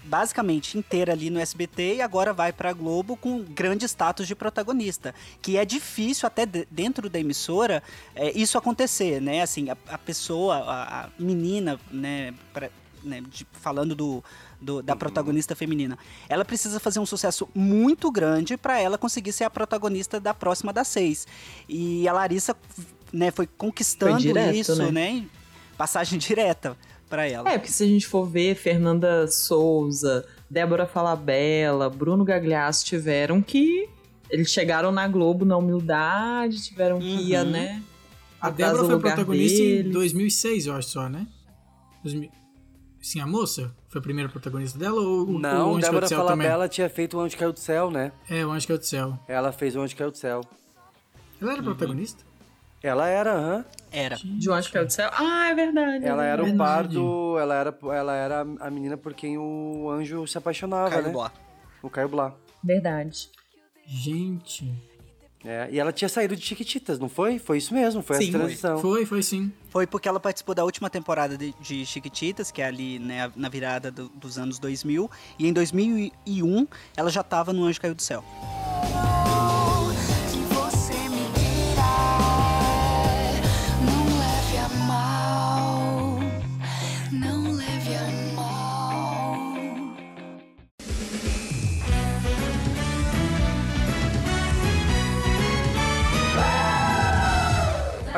basicamente 0.04 0.78
inteira 0.78 1.12
ali 1.12 1.30
no 1.30 1.38
SBT 1.38 1.96
e 1.96 2.02
agora 2.02 2.32
vai 2.32 2.52
pra 2.52 2.72
Globo 2.72 3.16
com 3.16 3.42
grande 3.42 3.84
status 3.86 4.26
de 4.26 4.34
protagonista, 4.34 5.14
que 5.42 5.56
é 5.56 5.64
difícil 5.64 6.26
até 6.26 6.46
de- 6.46 6.66
dentro 6.70 7.08
da 7.10 7.18
emissora 7.18 7.82
é, 8.14 8.30
isso 8.38 8.56
acontecer, 8.58 9.20
né? 9.20 9.42
Assim, 9.42 9.68
a, 9.70 9.76
a 9.88 9.98
pessoa, 9.98 10.56
a, 10.56 11.04
a 11.04 11.08
menina, 11.18 11.78
né, 11.90 12.32
pra- 12.52 12.70
né, 13.02 13.20
de- 13.30 13.46
falando 13.52 13.94
do, 13.94 14.24
do- 14.60 14.82
da 14.82 14.96
protagonista 14.96 15.54
feminina, 15.54 15.98
ela 16.28 16.44
precisa 16.44 16.80
fazer 16.80 16.98
um 16.98 17.06
sucesso 17.06 17.48
muito 17.54 18.10
grande 18.10 18.56
pra 18.56 18.80
ela 18.80 18.98
conseguir 18.98 19.32
ser 19.32 19.44
a 19.44 19.50
protagonista 19.50 20.18
da 20.18 20.34
próxima 20.34 20.72
das 20.72 20.88
seis. 20.88 21.26
E 21.68 22.08
a 22.08 22.12
Larissa, 22.12 22.56
né, 23.12 23.30
foi 23.30 23.46
conquistando 23.46 24.12
Foi 24.14 24.22
direto, 24.22 24.54
isso, 24.56 24.74
né? 24.76 24.90
né? 24.90 25.26
Passagem 25.76 26.18
direta 26.18 26.76
pra 27.08 27.26
ela. 27.26 27.48
É, 27.50 27.58
porque 27.58 27.72
se 27.72 27.82
a 27.82 27.86
gente 27.86 28.06
for 28.06 28.24
ver, 28.26 28.54
Fernanda 28.54 29.26
Souza, 29.28 30.26
Débora 30.50 30.86
Falabella, 30.86 31.88
Bruno 31.90 32.24
Gagliasso 32.24 32.84
tiveram 32.84 33.40
que. 33.42 33.88
Eles 34.30 34.50
chegaram 34.50 34.92
na 34.92 35.08
Globo 35.08 35.44
na 35.44 35.56
humildade, 35.56 36.62
tiveram 36.62 36.98
que 36.98 37.06
ir, 37.32 37.36
Uhum. 37.38 37.50
né? 37.50 37.82
A 38.40 38.50
Débora 38.50 38.84
foi 38.84 38.98
protagonista 39.00 39.58
deles. 39.58 39.86
em 39.86 39.90
2006, 39.90 40.66
eu 40.66 40.74
acho 40.74 40.88
só, 40.90 41.08
né? 41.08 41.26
2000 42.04 42.30
Sim, 43.00 43.20
a 43.20 43.26
moça? 43.26 43.74
Foi 43.88 44.00
a 44.00 44.02
primeira 44.02 44.28
protagonista 44.28 44.78
dela 44.78 45.00
ou 45.00 45.20
o- 45.20 45.36
o 45.36 45.38
Não, 45.38 45.48
Anjo 45.76 45.80
Caiu 45.80 45.80
Débora 45.80 46.00
do 46.06 46.08
Céu 46.08 46.18
também? 46.26 46.46
Falabella 46.46 46.68
tinha 46.68 46.90
feito 46.90 47.16
o 47.16 47.20
Anjo 47.20 47.36
Caiu 47.38 47.52
do 47.52 47.58
Céu, 47.60 47.90
né? 47.90 48.12
É, 48.28 48.44
o 48.44 48.50
Anjo 48.50 48.66
Caiu 48.66 48.78
do 48.78 48.84
Céu. 48.84 49.18
Ela 49.26 49.50
fez 49.52 49.74
o 49.76 49.80
Anjo 49.80 49.96
Caiu 49.96 50.10
do 50.10 50.18
Céu. 50.18 50.40
Ela 51.40 51.52
era 51.52 51.62
protagonista? 51.62 52.22
Ela 52.82 53.08
era, 53.08 53.32
aham. 53.32 53.64
Era. 53.90 54.16
De 54.16 54.48
um 54.50 54.54
Anjo 54.54 54.70
Caiu 54.70 54.86
do 54.86 54.92
Céu? 54.92 55.10
Ah, 55.12 55.48
é 55.50 55.54
verdade. 55.54 56.04
Ela 56.04 56.26
é 56.26 56.30
era 56.30 56.42
o 56.42 56.44
verdade. 56.46 56.58
pardo, 56.70 57.38
ela 57.40 57.54
era, 57.54 57.78
ela 57.94 58.14
era 58.14 58.40
a 58.60 58.70
menina 58.70 58.96
por 58.96 59.14
quem 59.14 59.36
o 59.38 59.90
anjo 59.90 60.26
se 60.26 60.36
apaixonava, 60.38 60.90
Caio 60.90 61.02
né? 61.04 61.10
Blá. 61.10 61.32
O 61.82 61.88
Caio 61.90 62.08
Blá. 62.08 62.34
Verdade. 62.62 63.30
Gente. 63.86 64.70
É, 65.44 65.68
e 65.70 65.78
ela 65.78 65.92
tinha 65.92 66.08
saído 66.08 66.36
de 66.36 66.42
Chiquititas, 66.44 66.98
não 66.98 67.08
foi? 67.08 67.38
Foi 67.38 67.58
isso 67.58 67.72
mesmo, 67.72 68.02
foi 68.02 68.16
Sim, 68.16 68.28
essa 68.28 68.38
transição. 68.38 68.78
Foi, 68.78 69.06
foi 69.06 69.22
sim. 69.22 69.52
Foi 69.70 69.86
porque 69.86 70.08
ela 70.08 70.18
participou 70.20 70.54
da 70.54 70.64
última 70.64 70.90
temporada 70.90 71.38
de, 71.38 71.54
de 71.60 71.86
Chiquititas, 71.86 72.50
que 72.50 72.60
é 72.60 72.66
ali 72.66 72.98
né, 72.98 73.30
na 73.36 73.48
virada 73.48 73.90
do- 73.90 74.08
dos 74.10 74.36
anos 74.36 74.58
2000. 74.58 75.08
E 75.38 75.46
em 75.48 75.52
2001, 75.52 76.66
ela 76.96 77.08
já 77.10 77.22
tava 77.22 77.52
no 77.52 77.64
Anjo 77.64 77.80
Caiu 77.80 77.94
do 77.94 78.02
Céu. 78.02 78.22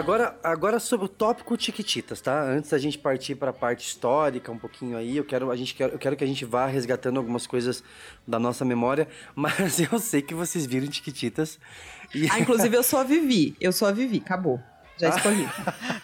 Agora, 0.00 0.34
agora 0.42 0.80
sobre 0.80 1.04
o 1.04 1.08
tópico 1.08 1.54
Chiquititas, 1.60 2.22
tá? 2.22 2.42
Antes 2.42 2.70
da 2.70 2.78
gente 2.78 2.96
partir 2.96 3.34
para 3.34 3.50
a 3.50 3.52
parte 3.52 3.86
histórica 3.86 4.50
um 4.50 4.56
pouquinho 4.56 4.96
aí, 4.96 5.18
eu 5.18 5.24
quero, 5.24 5.50
a 5.50 5.56
gente 5.56 5.74
quer, 5.74 5.92
eu 5.92 5.98
quero 5.98 6.16
que 6.16 6.24
a 6.24 6.26
gente 6.26 6.42
vá 6.42 6.64
resgatando 6.66 7.18
algumas 7.18 7.46
coisas 7.46 7.84
da 8.26 8.38
nossa 8.38 8.64
memória, 8.64 9.06
mas 9.36 9.78
eu 9.78 9.98
sei 9.98 10.22
que 10.22 10.32
vocês 10.32 10.64
viram 10.64 10.90
Chiquititas. 10.90 11.58
E... 12.14 12.26
Ah, 12.30 12.40
inclusive 12.40 12.74
eu 12.74 12.98
a 12.98 13.04
Vivi. 13.04 13.54
Eu 13.60 13.72
a 13.86 13.92
Vivi, 13.92 14.22
acabou. 14.24 14.58
Já 14.96 15.08
Ah. 15.12 15.16
escolhi. 15.16 15.48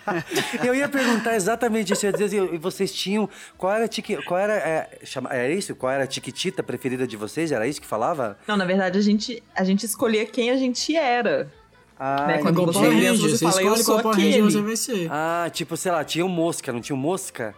Eu 0.66 0.74
ia 0.74 0.88
perguntar 0.88 1.36
exatamente 1.36 1.92
isso. 1.92 2.06
Eu 2.06 2.12
ia 2.12 2.16
dizer, 2.16 2.54
e 2.54 2.56
vocês 2.56 2.92
tinham. 2.94 3.28
Qual 3.58 3.70
era, 3.70 3.84
a 3.84 3.88
tiqui, 3.88 4.16
qual 4.24 4.40
era, 4.40 4.54
é, 4.54 5.00
chama, 5.04 5.28
era 5.34 5.52
isso? 5.52 5.74
Qual 5.74 5.92
era 5.92 6.04
a 6.04 6.06
tiquitita 6.06 6.62
preferida 6.62 7.06
de 7.06 7.14
vocês? 7.16 7.52
Era 7.52 7.66
isso 7.66 7.80
que 7.80 7.86
falava? 7.86 8.38
Não, 8.46 8.56
na 8.56 8.64
verdade, 8.64 8.98
a 8.98 9.02
gente, 9.02 9.42
a 9.54 9.64
gente 9.64 9.84
escolhia 9.84 10.24
quem 10.24 10.50
a 10.50 10.56
gente 10.56 10.96
era. 10.96 11.52
Ah, 11.98 12.26
Né, 12.26 12.38
quando 12.38 12.66
você 12.66 13.16
você 13.16 13.38
fala, 13.38 13.62
eu 13.62 13.76
sou 13.76 13.98
aquele. 13.98 14.62
vai 14.62 14.76
ser. 14.76 15.08
Ah, 15.10 15.48
tipo, 15.52 15.76
sei 15.76 15.92
lá, 15.92 16.04
tinha 16.04 16.24
o 16.24 16.28
Mosca, 16.28 16.72
não 16.72 16.80
tinha 16.80 16.94
o 16.94 16.98
Mosca? 16.98 17.54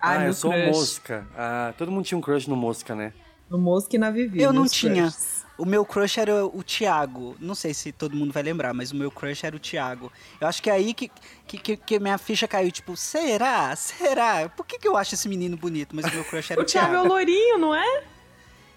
Ah, 0.00 0.10
ah, 0.18 0.26
eu 0.26 0.34
sou 0.34 0.52
o. 0.52 0.66
Mosca. 0.66 1.26
Ah, 1.36 1.72
todo 1.76 1.90
mundo 1.90 2.04
tinha 2.04 2.18
um 2.18 2.20
crush 2.20 2.46
no 2.48 2.56
Mosca, 2.56 2.94
né? 2.94 3.12
No 3.50 3.58
Mosca 3.58 3.96
e 3.96 3.98
na 3.98 4.10
Vivi. 4.10 4.40
Eu 4.42 4.52
não 4.52 4.66
tinha. 4.66 5.02
crushes. 5.04 5.38
O 5.56 5.64
meu 5.64 5.84
crush 5.84 6.18
era 6.18 6.46
o 6.46 6.62
Thiago. 6.62 7.34
Não 7.40 7.54
sei 7.54 7.74
se 7.74 7.90
todo 7.90 8.14
mundo 8.14 8.32
vai 8.32 8.44
lembrar, 8.44 8.72
mas 8.72 8.92
o 8.92 8.96
meu 8.96 9.10
crush 9.10 9.42
era 9.42 9.56
o 9.56 9.58
Thiago. 9.58 10.12
Eu 10.40 10.46
acho 10.46 10.62
que 10.62 10.70
é 10.70 10.74
aí 10.74 10.94
que, 10.94 11.10
que, 11.48 11.58
que, 11.58 11.76
que 11.76 11.98
minha 11.98 12.16
ficha 12.16 12.46
caiu. 12.46 12.70
Tipo, 12.70 12.96
será? 12.96 13.74
Será? 13.74 14.48
Por 14.50 14.64
que, 14.64 14.78
que 14.78 14.86
eu 14.86 14.96
acho 14.96 15.14
esse 15.14 15.28
menino 15.28 15.56
bonito? 15.56 15.96
Mas 15.96 16.04
o 16.04 16.14
meu 16.14 16.24
crush 16.24 16.52
era 16.52 16.60
o, 16.60 16.62
O 16.62 16.66
Thiago 16.66 16.94
é 16.94 17.00
o 17.02 17.08
loirinho, 17.08 17.58
não 17.58 17.74
é? 17.74 18.02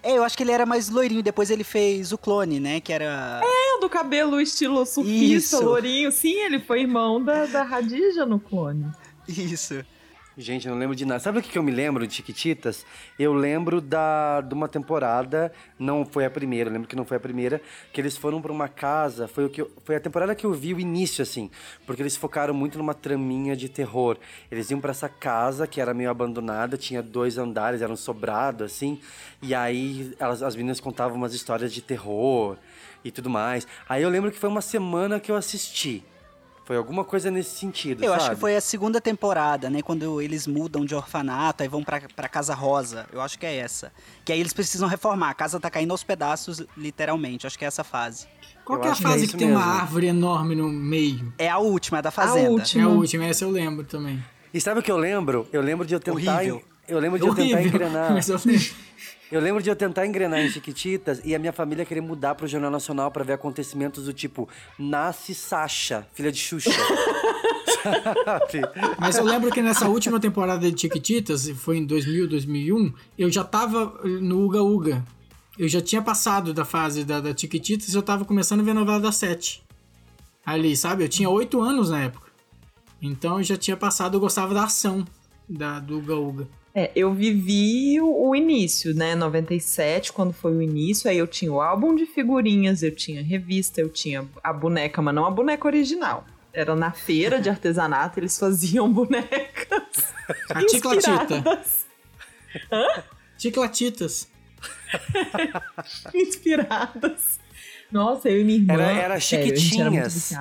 É, 0.02 0.18
eu 0.18 0.24
acho 0.24 0.36
que 0.36 0.42
ele 0.42 0.50
era 0.50 0.66
mais 0.66 0.88
loirinho. 0.88 1.22
Depois 1.22 1.50
ele 1.50 1.62
fez 1.62 2.10
o 2.10 2.18
clone, 2.18 2.58
né? 2.58 2.80
Que 2.80 2.92
era. 2.92 3.40
É, 3.44 3.46
o 3.46 3.61
do 3.80 3.88
cabelo 3.88 4.40
estilo 4.40 4.84
surfista, 4.86 5.56
Isso. 5.56 5.64
lourinho. 5.64 6.10
Sim, 6.12 6.34
ele 6.40 6.58
foi 6.58 6.80
irmão 6.82 7.22
da, 7.22 7.46
da 7.46 7.62
Radija 7.62 8.24
no 8.26 8.38
clone. 8.38 8.86
Isso. 9.28 9.84
Gente, 10.34 10.66
eu 10.66 10.72
não 10.72 10.80
lembro 10.80 10.96
de 10.96 11.04
nada. 11.04 11.20
Sabe 11.20 11.40
o 11.40 11.42
que 11.42 11.50
que 11.50 11.58
eu 11.58 11.62
me 11.62 11.70
lembro 11.70 12.06
de 12.06 12.14
Chiquititas? 12.14 12.86
Eu 13.18 13.34
lembro 13.34 13.82
da, 13.82 14.40
de 14.40 14.54
uma 14.54 14.66
temporada, 14.66 15.52
não 15.78 16.06
foi 16.06 16.24
a 16.24 16.30
primeira, 16.30 16.70
eu 16.70 16.72
lembro 16.72 16.88
que 16.88 16.96
não 16.96 17.04
foi 17.04 17.18
a 17.18 17.20
primeira, 17.20 17.60
que 17.92 18.00
eles 18.00 18.16
foram 18.16 18.40
pra 18.40 18.50
uma 18.50 18.66
casa, 18.66 19.28
foi, 19.28 19.44
o 19.44 19.50
que 19.50 19.60
eu- 19.60 19.70
foi 19.84 19.94
a 19.96 20.00
temporada 20.00 20.34
que 20.34 20.46
eu 20.46 20.52
vi 20.54 20.72
o 20.72 20.80
início, 20.80 21.20
assim, 21.20 21.50
porque 21.86 22.00
eles 22.00 22.16
focaram 22.16 22.54
muito 22.54 22.78
numa 22.78 22.94
traminha 22.94 23.54
de 23.54 23.68
terror. 23.68 24.16
Eles 24.50 24.70
iam 24.70 24.80
pra 24.80 24.92
essa 24.92 25.06
casa, 25.06 25.66
que 25.66 25.82
era 25.82 25.92
meio 25.92 26.08
abandonada, 26.08 26.78
tinha 26.78 27.02
dois 27.02 27.36
andares, 27.36 27.82
era 27.82 27.92
um 27.92 27.96
sobrado, 27.96 28.64
assim, 28.64 28.98
e 29.42 29.54
aí 29.54 30.14
elas, 30.18 30.42
as 30.42 30.56
meninas 30.56 30.80
contavam 30.80 31.18
umas 31.18 31.34
histórias 31.34 31.70
de 31.74 31.82
terror 31.82 32.56
e 33.04 33.10
tudo 33.10 33.28
mais. 33.30 33.66
Aí 33.88 34.02
eu 34.02 34.08
lembro 34.08 34.30
que 34.30 34.38
foi 34.38 34.48
uma 34.48 34.60
semana 34.60 35.18
que 35.20 35.30
eu 35.30 35.36
assisti. 35.36 36.04
Foi 36.64 36.76
alguma 36.76 37.02
coisa 37.04 37.28
nesse 37.28 37.56
sentido, 37.58 38.04
Eu 38.04 38.10
sabe? 38.12 38.22
acho 38.22 38.30
que 38.30 38.36
foi 38.40 38.56
a 38.56 38.60
segunda 38.60 39.00
temporada, 39.00 39.68
né? 39.68 39.82
Quando 39.82 40.22
eles 40.22 40.46
mudam 40.46 40.84
de 40.84 40.94
orfanato, 40.94 41.64
aí 41.64 41.68
vão 41.68 41.82
pra, 41.82 42.00
pra 42.14 42.28
Casa 42.28 42.54
Rosa. 42.54 43.04
Eu 43.12 43.20
acho 43.20 43.36
que 43.36 43.44
é 43.44 43.56
essa. 43.56 43.92
Que 44.24 44.32
aí 44.32 44.38
eles 44.38 44.52
precisam 44.52 44.88
reformar. 44.88 45.30
A 45.30 45.34
casa 45.34 45.58
tá 45.58 45.68
caindo 45.68 45.90
aos 45.90 46.04
pedaços, 46.04 46.62
literalmente. 46.76 47.48
Acho 47.48 47.58
que 47.58 47.64
é 47.64 47.68
essa 47.68 47.82
fase. 47.82 48.28
Qual 48.64 48.78
Eu 48.78 48.82
que 48.82 48.86
é 48.86 48.90
a 48.90 48.92
acho 48.92 49.00
que 49.00 49.06
é 49.08 49.10
fase 49.10 49.26
que, 49.26 49.36
tem 49.36 49.50
uma 49.50 49.58
mesmo. 49.58 49.72
árvore 49.72 50.06
enorme 50.06 50.54
no 50.54 50.68
meio? 50.68 51.32
É 51.36 51.48
a 51.48 51.58
última, 51.58 51.98
é 51.98 52.00
a 52.00 52.02
da 52.02 52.10
Fazenda. 52.12 52.48
última. 52.50 52.82
É 52.82 52.86
a 52.86 52.88
última, 52.88 53.24
essa 53.24 53.44
eu 53.44 53.50
lembro 53.50 53.84
também. 53.84 54.22
E 54.54 54.60
sabe 54.60 54.78
o 54.78 54.82
que 54.84 54.90
eu 54.92 54.96
lembro? 54.96 55.48
Eu 55.52 55.62
lembro 55.62 55.84
de 55.84 55.94
eu 55.94 56.00
tentar... 56.00 56.36
Horrível. 56.36 56.62
Eu 56.86 57.00
lembro 57.00 57.18
de 57.18 57.26
eu 57.26 57.34
tentar 57.34 57.56
Horrível. 57.58 57.68
engrenar... 57.74 58.12
Mas 58.14 58.28
eu. 58.28 58.38
Eu 59.32 59.40
lembro 59.40 59.62
de 59.62 59.70
eu 59.70 59.74
tentar 59.74 60.06
engrenar 60.06 60.40
em 60.40 60.50
Chiquititas 60.50 61.22
e 61.24 61.34
a 61.34 61.38
minha 61.38 61.54
família 61.54 61.86
querer 61.86 62.02
mudar 62.02 62.34
pro 62.34 62.46
Jornal 62.46 62.70
Nacional 62.70 63.10
pra 63.10 63.24
ver 63.24 63.32
acontecimentos 63.32 64.04
do 64.04 64.12
tipo 64.12 64.46
Nasce 64.78 65.34
Sasha, 65.34 66.06
filha 66.12 66.30
de 66.30 66.38
Xuxa. 66.38 66.68
Mas 69.00 69.16
eu 69.16 69.24
lembro 69.24 69.50
que 69.50 69.62
nessa 69.62 69.88
última 69.88 70.20
temporada 70.20 70.70
de 70.70 70.78
Chiquititas, 70.78 71.48
foi 71.48 71.78
em 71.78 71.86
2000, 71.86 72.28
2001, 72.28 72.92
eu 73.16 73.30
já 73.30 73.42
tava 73.42 73.98
no 74.04 74.44
Uga 74.44 74.62
Uga. 74.62 75.02
Eu 75.58 75.66
já 75.66 75.80
tinha 75.80 76.02
passado 76.02 76.52
da 76.52 76.66
fase 76.66 77.02
da, 77.02 77.18
da 77.18 77.34
Chiquititas 77.34 77.94
e 77.94 77.96
eu 77.96 78.02
tava 78.02 78.26
começando 78.26 78.60
a 78.60 78.64
ver 78.64 78.72
a 78.72 78.74
novela 78.74 79.00
da 79.00 79.12
Sete. 79.12 79.64
Ali, 80.44 80.76
sabe? 80.76 81.04
Eu 81.04 81.08
tinha 81.08 81.30
oito 81.30 81.58
anos 81.62 81.88
na 81.88 82.02
época. 82.02 82.30
Então 83.00 83.38
eu 83.38 83.42
já 83.42 83.56
tinha 83.56 83.78
passado, 83.78 84.14
eu 84.14 84.20
gostava 84.20 84.52
da 84.52 84.64
ação 84.64 85.06
da, 85.48 85.80
do 85.80 86.00
Uga 86.00 86.16
Uga. 86.16 86.61
É, 86.74 86.90
eu 86.96 87.12
vivi 87.12 88.00
o, 88.00 88.28
o 88.30 88.34
início, 88.34 88.94
né? 88.94 89.14
97, 89.14 90.12
quando 90.12 90.32
foi 90.32 90.52
o 90.56 90.62
início. 90.62 91.10
Aí 91.10 91.18
eu 91.18 91.26
tinha 91.26 91.52
o 91.52 91.60
álbum 91.60 91.94
de 91.94 92.06
figurinhas, 92.06 92.82
eu 92.82 92.94
tinha 92.94 93.22
revista, 93.22 93.80
eu 93.80 93.88
tinha 93.90 94.26
a 94.42 94.52
boneca, 94.52 95.02
mas 95.02 95.14
não 95.14 95.26
a 95.26 95.30
boneca 95.30 95.66
original. 95.66 96.24
Era 96.52 96.74
na 96.74 96.90
feira 96.92 97.40
de 97.40 97.48
artesanato, 97.50 98.18
eles 98.20 98.38
faziam 98.38 98.90
bonecas. 98.90 100.14
A 100.50 100.64
Ticlatita. 100.64 101.10
inspiradas. 101.36 101.86
Ticlatitas. 103.38 104.28
Inspiradas. 106.14 107.38
Nossa, 107.90 108.28
eu 108.28 108.40
e 108.40 108.44
minha 108.44 108.58
irmã. 108.58 108.72
Era- 108.74 108.92
era 108.92 109.20
chiquitinhas. 109.20 110.32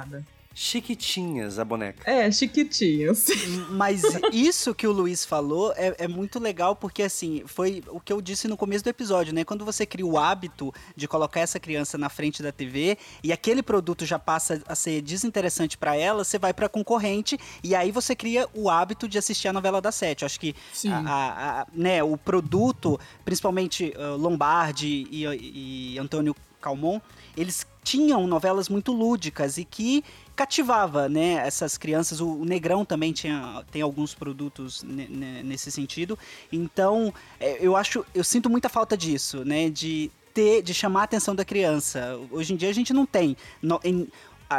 Chiquitinhas 0.53 1.57
a 1.59 1.65
boneca. 1.65 2.09
É, 2.09 2.29
chiquitinhas. 2.31 3.25
Mas 3.69 4.03
isso 4.33 4.75
que 4.75 4.85
o 4.85 4.91
Luiz 4.91 5.25
falou 5.25 5.73
é, 5.75 5.95
é 5.99 6.07
muito 6.07 6.39
legal 6.39 6.75
porque, 6.75 7.03
assim, 7.03 7.43
foi 7.45 7.83
o 7.87 7.99
que 7.99 8.11
eu 8.11 8.21
disse 8.21 8.47
no 8.47 8.57
começo 8.57 8.83
do 8.83 8.89
episódio, 8.89 9.33
né? 9.33 9.43
Quando 9.43 9.63
você 9.65 9.85
cria 9.85 10.05
o 10.05 10.17
hábito 10.17 10.73
de 10.95 11.07
colocar 11.07 11.39
essa 11.39 11.59
criança 11.59 11.97
na 11.97 12.09
frente 12.09 12.43
da 12.43 12.51
TV 12.51 12.97
e 13.23 13.31
aquele 13.31 13.63
produto 13.63 14.05
já 14.05 14.19
passa 14.19 14.61
a 14.67 14.75
ser 14.75 15.01
desinteressante 15.01 15.77
pra 15.77 15.95
ela, 15.95 16.23
você 16.23 16.37
vai 16.37 16.53
pra 16.53 16.67
concorrente 16.69 17.37
e 17.63 17.73
aí 17.73 17.91
você 17.91 18.15
cria 18.15 18.47
o 18.53 18.69
hábito 18.69 19.07
de 19.07 19.17
assistir 19.17 19.47
a 19.47 19.53
novela 19.53 19.81
da 19.81 19.91
sete. 19.91 20.21
Eu 20.23 20.25
acho 20.25 20.39
que 20.39 20.55
a- 20.89 20.99
a- 21.11 21.61
a- 21.61 21.67
né, 21.73 22.03
o 22.03 22.17
produto, 22.17 22.99
principalmente 23.25 23.93
uh, 23.97 24.15
Lombardi 24.17 25.07
e, 25.09 25.93
e 25.95 25.99
Antônio 25.99 26.35
Calmon, 26.61 26.99
eles 27.35 27.65
tinham 27.83 28.27
novelas 28.27 28.69
muito 28.69 28.91
lúdicas 28.91 29.57
e 29.57 29.65
que 29.65 30.03
cativava, 30.35 31.09
né, 31.09 31.33
essas 31.45 31.77
crianças. 31.77 32.21
O, 32.21 32.45
Negrão 32.45 32.85
também 32.85 33.11
tinha 33.11 33.63
tem 33.71 33.81
alguns 33.81 34.13
produtos 34.13 34.83
ne- 34.83 35.07
ne- 35.07 35.43
nesse 35.43 35.71
sentido. 35.71 36.17
Então, 36.51 37.13
é, 37.39 37.57
eu 37.59 37.75
acho, 37.75 38.05
eu 38.13 38.23
sinto 38.23 38.49
muita 38.49 38.69
falta 38.69 38.95
disso, 38.95 39.43
né, 39.43 39.69
de 39.69 40.11
ter, 40.33 40.61
de 40.61 40.73
chamar 40.73 41.01
a 41.01 41.03
atenção 41.03 41.35
da 41.35 41.43
criança. 41.43 42.17
Hoje 42.31 42.53
em 42.53 42.55
dia 42.55 42.69
a 42.69 42.73
gente 42.73 42.93
não 42.93 43.05
tem. 43.05 43.35
No- 43.61 43.79
em- 43.83 44.07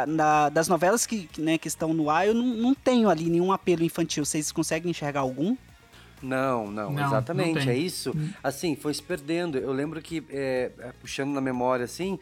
na- 0.07 0.49
das 0.49 0.67
novelas 0.67 1.05
que, 1.05 1.27
que, 1.27 1.39
né, 1.41 1.57
que 1.57 1.67
estão 1.67 1.93
no 1.93 2.09
ar, 2.09 2.27
eu 2.27 2.33
não, 2.33 2.45
não 2.45 2.73
tenho 2.73 3.09
ali 3.09 3.29
nenhum 3.29 3.51
apelo 3.51 3.83
infantil. 3.83 4.25
Vocês 4.25 4.51
conseguem 4.51 4.89
enxergar 4.91 5.21
algum? 5.21 5.55
Não, 6.23 6.71
não, 6.71 6.91
Não, 6.93 7.05
exatamente, 7.05 7.65
não 7.65 7.71
é 7.73 7.77
isso. 7.77 8.15
Assim, 8.41 8.75
foi 8.75 8.93
se 8.93 9.03
perdendo. 9.03 9.57
Eu 9.57 9.71
lembro 9.73 10.01
que, 10.01 10.23
é, 10.29 10.71
puxando 11.01 11.31
na 11.33 11.41
memória, 11.41 11.83
assim, 11.85 12.17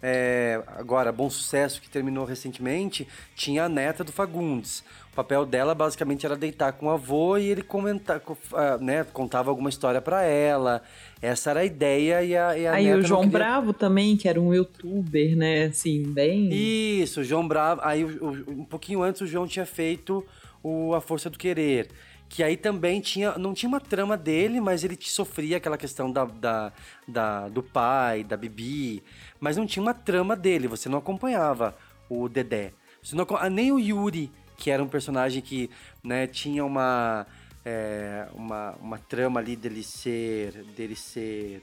é, 0.00 0.62
agora, 0.76 1.10
Bom 1.10 1.28
Sucesso, 1.28 1.80
que 1.80 1.88
terminou 1.88 2.24
recentemente, 2.24 3.08
tinha 3.34 3.64
a 3.64 3.68
neta 3.68 4.04
do 4.04 4.12
Fagundes. 4.12 4.84
O 5.12 5.16
papel 5.18 5.44
dela, 5.44 5.74
basicamente, 5.74 6.24
era 6.24 6.36
deitar 6.36 6.72
com 6.74 6.86
o 6.86 6.90
avô 6.90 7.36
e 7.36 7.46
ele 7.48 7.62
comentar, 7.62 8.20
co- 8.20 8.38
ah, 8.52 8.78
né, 8.80 9.02
contava 9.12 9.50
alguma 9.50 9.68
história 9.68 10.00
pra 10.00 10.22
ela. 10.22 10.80
Essa 11.20 11.50
era 11.50 11.60
a 11.60 11.64
ideia 11.64 12.22
e 12.22 12.36
a, 12.36 12.56
e 12.56 12.66
a 12.68 12.72
Aí 12.74 12.84
neta 12.84 12.96
o 12.98 13.00
não 13.00 13.08
João 13.08 13.20
queria... 13.22 13.38
Bravo 13.38 13.72
também, 13.72 14.16
que 14.16 14.28
era 14.28 14.40
um 14.40 14.54
youtuber, 14.54 15.36
né? 15.36 15.64
Assim, 15.64 16.04
bem. 16.04 16.48
Isso, 16.52 17.22
o 17.22 17.24
João 17.24 17.48
Bravo. 17.48 17.80
Aí, 17.82 18.04
o- 18.04 18.24
o- 18.46 18.52
um 18.60 18.64
pouquinho 18.64 19.02
antes, 19.02 19.20
o 19.22 19.26
João 19.26 19.48
tinha 19.48 19.66
feito 19.66 20.24
o 20.62 20.94
A 20.94 21.00
Força 21.00 21.28
do 21.28 21.36
Querer. 21.38 21.88
Que 22.28 22.42
aí 22.42 22.56
também 22.56 23.00
tinha. 23.00 23.38
Não 23.38 23.54
tinha 23.54 23.68
uma 23.68 23.80
trama 23.80 24.16
dele, 24.16 24.60
mas 24.60 24.84
ele 24.84 24.96
te 24.96 25.08
sofria 25.08 25.56
aquela 25.56 25.78
questão 25.78 26.10
da, 26.12 26.24
da, 26.26 26.72
da- 27.06 27.48
do 27.48 27.62
pai, 27.62 28.22
da 28.22 28.36
Bibi. 28.36 29.02
Mas 29.40 29.56
não 29.56 29.66
tinha 29.66 29.82
uma 29.82 29.94
trama 29.94 30.36
dele, 30.36 30.68
você 30.68 30.88
não 30.88 30.98
acompanhava 30.98 31.76
o 32.08 32.28
Dedé. 32.28 32.72
Você 33.02 33.16
não, 33.16 33.26
ah, 33.38 33.48
nem 33.48 33.72
o 33.72 33.78
Yuri, 33.78 34.30
que 34.56 34.70
era 34.70 34.82
um 34.82 34.88
personagem 34.88 35.40
que 35.40 35.70
né, 36.04 36.26
tinha 36.26 36.64
uma, 36.64 37.26
é, 37.64 38.28
uma. 38.34 38.72
uma 38.80 38.98
trama 38.98 39.40
ali 39.40 39.56
dele 39.56 39.82
ser. 39.82 40.64
dele 40.76 40.94
ser. 40.96 41.62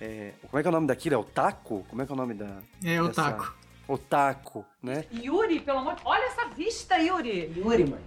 é, 0.00 0.32
como 0.50 0.58
é 0.58 0.62
que 0.62 0.66
é 0.66 0.70
o 0.70 0.72
nome 0.72 0.86
daquilo? 0.88 1.14
É 1.14 1.18
o 1.18 1.24
Taco? 1.24 1.84
Como 1.88 2.02
é 2.02 2.06
que 2.06 2.10
é 2.10 2.14
o 2.14 2.18
nome 2.18 2.34
da. 2.34 2.58
É, 2.84 3.00
o 3.00 3.06
dessa- 3.08 3.30
taco. 3.30 3.54
Otaku, 3.86 4.64
né? 4.82 5.04
Yuri, 5.12 5.60
pelo 5.60 5.80
amor 5.80 5.94
de... 5.96 6.00
Olha 6.06 6.24
essa 6.24 6.48
vista, 6.48 6.96
Yuri! 6.96 7.52
Yuri, 7.54 7.84
mãe. 7.84 8.00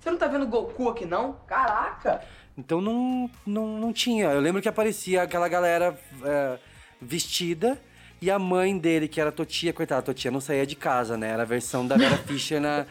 Você 0.00 0.10
não 0.10 0.18
tá 0.18 0.26
vendo 0.26 0.46
Goku 0.46 0.88
aqui, 0.88 1.04
não? 1.04 1.36
Caraca! 1.46 2.22
Então 2.56 2.80
não, 2.80 3.30
não, 3.46 3.78
não 3.78 3.92
tinha. 3.92 4.26
Eu 4.26 4.40
lembro 4.40 4.60
que 4.60 4.68
aparecia 4.68 5.22
aquela 5.22 5.48
galera 5.48 5.96
é, 6.24 6.58
vestida 7.00 7.80
e 8.20 8.30
a 8.32 8.38
mãe 8.38 8.76
dele, 8.76 9.06
que 9.06 9.20
era 9.20 9.30
a 9.30 9.32
Totia, 9.32 9.72
coitada, 9.72 10.00
a 10.00 10.02
Totia 10.02 10.30
não 10.30 10.40
saía 10.40 10.66
de 10.66 10.74
casa, 10.74 11.16
né? 11.16 11.28
Era 11.28 11.42
a 11.42 11.46
versão 11.46 11.86
da 11.86 11.96
Vera 11.96 12.16
Fischer 12.26 12.60
na. 12.60 12.84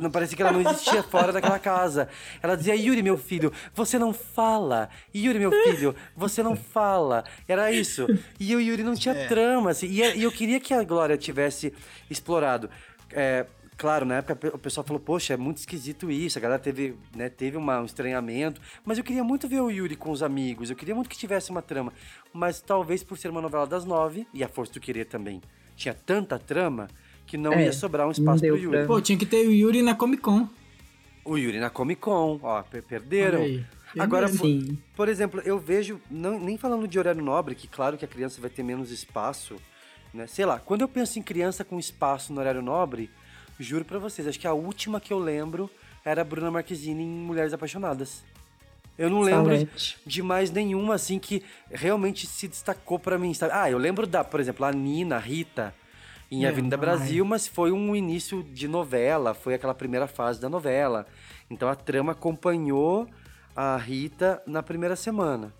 Não 0.00 0.10
parecia 0.10 0.36
que 0.36 0.42
ela 0.42 0.50
não 0.50 0.60
existia 0.60 1.02
fora 1.04 1.32
daquela 1.32 1.58
casa. 1.58 2.08
Ela 2.42 2.56
dizia, 2.56 2.74
Yuri, 2.74 3.02
meu 3.02 3.16
filho, 3.16 3.52
você 3.74 3.96
não 3.98 4.12
fala. 4.12 4.88
Yuri, 5.14 5.38
meu 5.38 5.52
filho, 5.52 5.94
você 6.16 6.42
não 6.42 6.56
fala. 6.56 7.24
Era 7.46 7.70
isso. 7.70 8.06
E 8.40 8.56
o 8.56 8.60
Yuri 8.60 8.82
não 8.82 8.94
tinha 8.94 9.28
trama, 9.28 9.70
assim. 9.70 9.86
E, 9.86 10.00
e 10.16 10.22
eu 10.22 10.32
queria 10.32 10.58
que 10.58 10.74
a 10.74 10.82
Glória 10.82 11.16
tivesse 11.16 11.72
explorado. 12.10 12.68
É, 13.12 13.46
Claro, 13.76 14.06
na 14.06 14.16
época 14.16 14.54
o 14.54 14.58
pessoal 14.58 14.86
falou, 14.86 14.98
poxa, 14.98 15.34
é 15.34 15.36
muito 15.36 15.58
esquisito 15.58 16.10
isso, 16.10 16.38
a 16.38 16.40
galera 16.40 16.58
teve, 16.58 16.94
né, 17.14 17.28
teve 17.28 17.58
uma- 17.58 17.80
um 17.80 17.84
estranhamento, 17.84 18.58
mas 18.84 18.96
eu 18.96 19.04
queria 19.04 19.22
muito 19.22 19.46
ver 19.46 19.60
o 19.60 19.70
Yuri 19.70 19.96
com 19.96 20.10
os 20.10 20.22
amigos, 20.22 20.70
eu 20.70 20.76
queria 20.76 20.94
muito 20.94 21.10
que 21.10 21.16
tivesse 21.18 21.50
uma 21.50 21.60
trama, 21.60 21.92
mas 22.32 22.58
talvez 22.60 23.02
por 23.02 23.18
ser 23.18 23.28
uma 23.28 23.42
novela 23.42 23.66
das 23.66 23.84
nove, 23.84 24.26
e 24.32 24.42
a 24.42 24.48
Força 24.48 24.72
do 24.72 24.80
Querer 24.80 25.04
também, 25.04 25.42
tinha 25.76 25.92
tanta 25.92 26.38
trama 26.38 26.88
que 27.26 27.36
não 27.36 27.52
É, 27.52 27.64
ia 27.66 27.72
sobrar 27.72 28.08
um 28.08 28.10
espaço 28.10 28.40
pro 28.46 28.56
Yuri. 28.56 28.78
pra- 28.78 28.86
Pô, 28.86 28.98
tinha 29.00 29.18
que 29.18 29.26
ter 29.26 29.46
o 29.46 29.52
Yuri 29.52 29.82
na 29.82 29.94
Comic 29.94 30.22
Con. 30.22 30.48
O 31.22 31.36
Yuri 31.36 31.58
na 31.58 31.68
Comic 31.68 32.00
Con, 32.00 32.38
ó, 32.42 32.62
per- 32.62 32.82
perderam. 32.82 33.42
Aí. 33.42 33.62
Agora, 33.98 34.28
por, 34.28 34.38
Sim. 34.38 34.78
por 34.94 35.08
exemplo, 35.08 35.40
eu 35.44 35.58
vejo, 35.58 36.00
não, 36.10 36.38
nem 36.40 36.56
falando 36.56 36.86
de 36.88 36.98
horário 36.98 37.22
nobre, 37.22 37.54
que 37.54 37.66
claro 37.68 37.98
que 37.98 38.04
a 38.04 38.08
criança 38.08 38.40
vai 38.40 38.48
ter 38.48 38.62
menos 38.62 38.90
espaço, 38.90 39.56
né? 40.14 40.26
Sei 40.26 40.44
lá, 40.46 40.58
quando 40.58 40.80
eu 40.82 40.88
penso 40.88 41.18
em 41.18 41.22
criança 41.22 41.64
com 41.64 41.78
espaço 41.78 42.32
no 42.32 42.40
horário 42.40 42.62
nobre, 42.62 43.10
juro 43.58 43.84
pra 43.84 43.98
vocês, 43.98 44.26
acho 44.26 44.38
que 44.38 44.46
a 44.46 44.52
última 44.52 45.00
que 45.00 45.12
eu 45.12 45.18
lembro 45.18 45.70
era 46.04 46.20
a 46.20 46.24
Bruna 46.24 46.50
Marquezine 46.50 47.02
em 47.02 47.08
Mulheres 47.08 47.52
Apaixonadas. 47.52 48.22
Eu 48.98 49.10
não 49.10 49.20
lembro 49.20 49.52
Salete. 49.52 49.98
de 50.06 50.22
mais 50.22 50.50
nenhuma, 50.50 50.94
assim, 50.94 51.18
que 51.18 51.42
realmente 51.70 52.26
se 52.26 52.48
destacou 52.48 52.98
pra 52.98 53.18
mim, 53.18 53.34
sabe? 53.34 53.52
Ah, 53.54 53.70
eu 53.70 53.76
lembro 53.76 54.06
da, 54.06 54.24
por 54.24 54.40
exemplo, 54.40 54.64
a 54.64 54.72
Nina, 54.72 55.16
a 55.16 55.18
Rita, 55.18 55.74
em 56.30 56.44
É, 56.44 56.48
Avenida. 56.48 56.76
Brasil, 56.78 57.24
mas 57.24 57.46
foi 57.46 57.72
um 57.72 57.94
início 57.94 58.42
de 58.42 58.66
novela, 58.66 59.34
foi 59.34 59.52
aquela 59.54 59.74
primeira 59.74 60.06
fase 60.06 60.40
da 60.40 60.48
novela. 60.48 61.06
Então 61.50 61.68
a 61.68 61.74
trama 61.74 62.12
acompanhou 62.12 63.06
a 63.54 63.76
Rita 63.76 64.42
na 64.46 64.62
primeira 64.62 64.96
semana. 64.96 65.52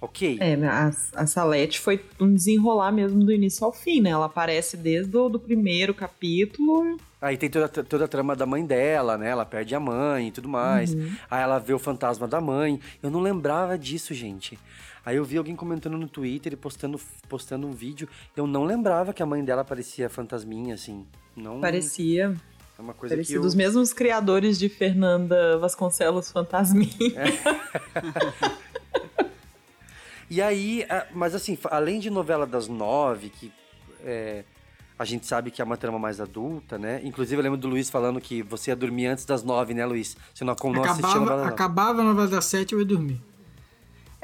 Ok? 0.00 0.38
É, 0.40 0.54
a, 0.66 0.92
a 1.16 1.26
Salete 1.26 1.80
foi 1.80 2.04
um 2.20 2.32
desenrolar 2.32 2.92
mesmo 2.92 3.24
do 3.24 3.32
início 3.32 3.64
ao 3.64 3.72
fim, 3.72 4.00
né? 4.02 4.10
Ela 4.10 4.26
aparece 4.26 4.76
desde 4.76 5.16
o 5.16 5.28
do 5.28 5.40
primeiro 5.40 5.94
capítulo. 5.94 6.96
Aí 7.24 7.38
tem 7.38 7.48
toda, 7.48 7.68
toda 7.68 8.04
a 8.04 8.08
trama 8.08 8.36
da 8.36 8.44
mãe 8.44 8.66
dela, 8.66 9.16
né? 9.16 9.30
Ela 9.30 9.46
perde 9.46 9.74
a 9.74 9.80
mãe 9.80 10.28
e 10.28 10.30
tudo 10.30 10.46
mais. 10.46 10.92
Uhum. 10.92 11.16
Aí 11.30 11.42
ela 11.42 11.58
vê 11.58 11.72
o 11.72 11.78
fantasma 11.78 12.28
da 12.28 12.38
mãe. 12.38 12.78
Eu 13.02 13.10
não 13.10 13.20
lembrava 13.20 13.78
disso, 13.78 14.12
gente. 14.12 14.58
Aí 15.06 15.16
eu 15.16 15.24
vi 15.24 15.38
alguém 15.38 15.56
comentando 15.56 15.96
no 15.96 16.06
Twitter 16.06 16.52
e 16.52 16.56
postando, 16.56 17.00
postando 17.26 17.66
um 17.66 17.72
vídeo. 17.72 18.06
Eu 18.36 18.46
não 18.46 18.64
lembrava 18.64 19.14
que 19.14 19.22
a 19.22 19.26
mãe 19.26 19.42
dela 19.42 19.64
parecia 19.64 20.10
fantasminha, 20.10 20.74
assim. 20.74 21.06
Não, 21.34 21.60
Parecia. 21.60 22.36
É 22.78 22.82
uma 22.82 22.92
coisa 22.92 23.14
Parecia 23.14 23.34
que 23.34 23.38
eu... 23.38 23.42
dos 23.42 23.54
mesmos 23.54 23.94
criadores 23.94 24.58
de 24.58 24.68
Fernanda 24.68 25.56
Vasconcelos 25.56 26.30
Fantasminha. 26.30 26.92
E 30.30 30.40
aí, 30.40 30.84
mas 31.12 31.34
assim, 31.34 31.56
além 31.64 32.00
de 32.00 32.10
novela 32.10 32.46
das 32.46 32.66
nove, 32.66 33.28
que 33.28 33.52
é, 34.02 34.42
a 34.98 35.04
gente 35.04 35.26
sabe 35.26 35.50
que 35.50 35.60
é 35.60 35.64
uma 35.64 35.76
trama 35.76 35.98
mais 35.98 36.20
adulta, 36.20 36.78
né? 36.78 37.00
Inclusive, 37.02 37.40
eu 37.40 37.42
lembro 37.42 37.58
do 37.58 37.68
Luiz 37.68 37.90
falando 37.90 38.20
que 38.20 38.42
você 38.42 38.70
ia 38.70 38.76
dormir 38.76 39.06
antes 39.06 39.24
das 39.24 39.42
nove, 39.42 39.74
né, 39.74 39.84
Luiz? 39.84 40.16
Você 40.32 40.44
não, 40.44 40.54
não 40.62 40.84
assistia 40.84 41.10
a 41.10 41.14
novela, 41.14 41.24
Acabava, 41.24 41.48
acabava 41.48 42.00
a 42.00 42.04
novela 42.04 42.28
das 42.28 42.44
sete, 42.44 42.72
eu 42.72 42.78
ia 42.80 42.86
dormir. 42.86 43.20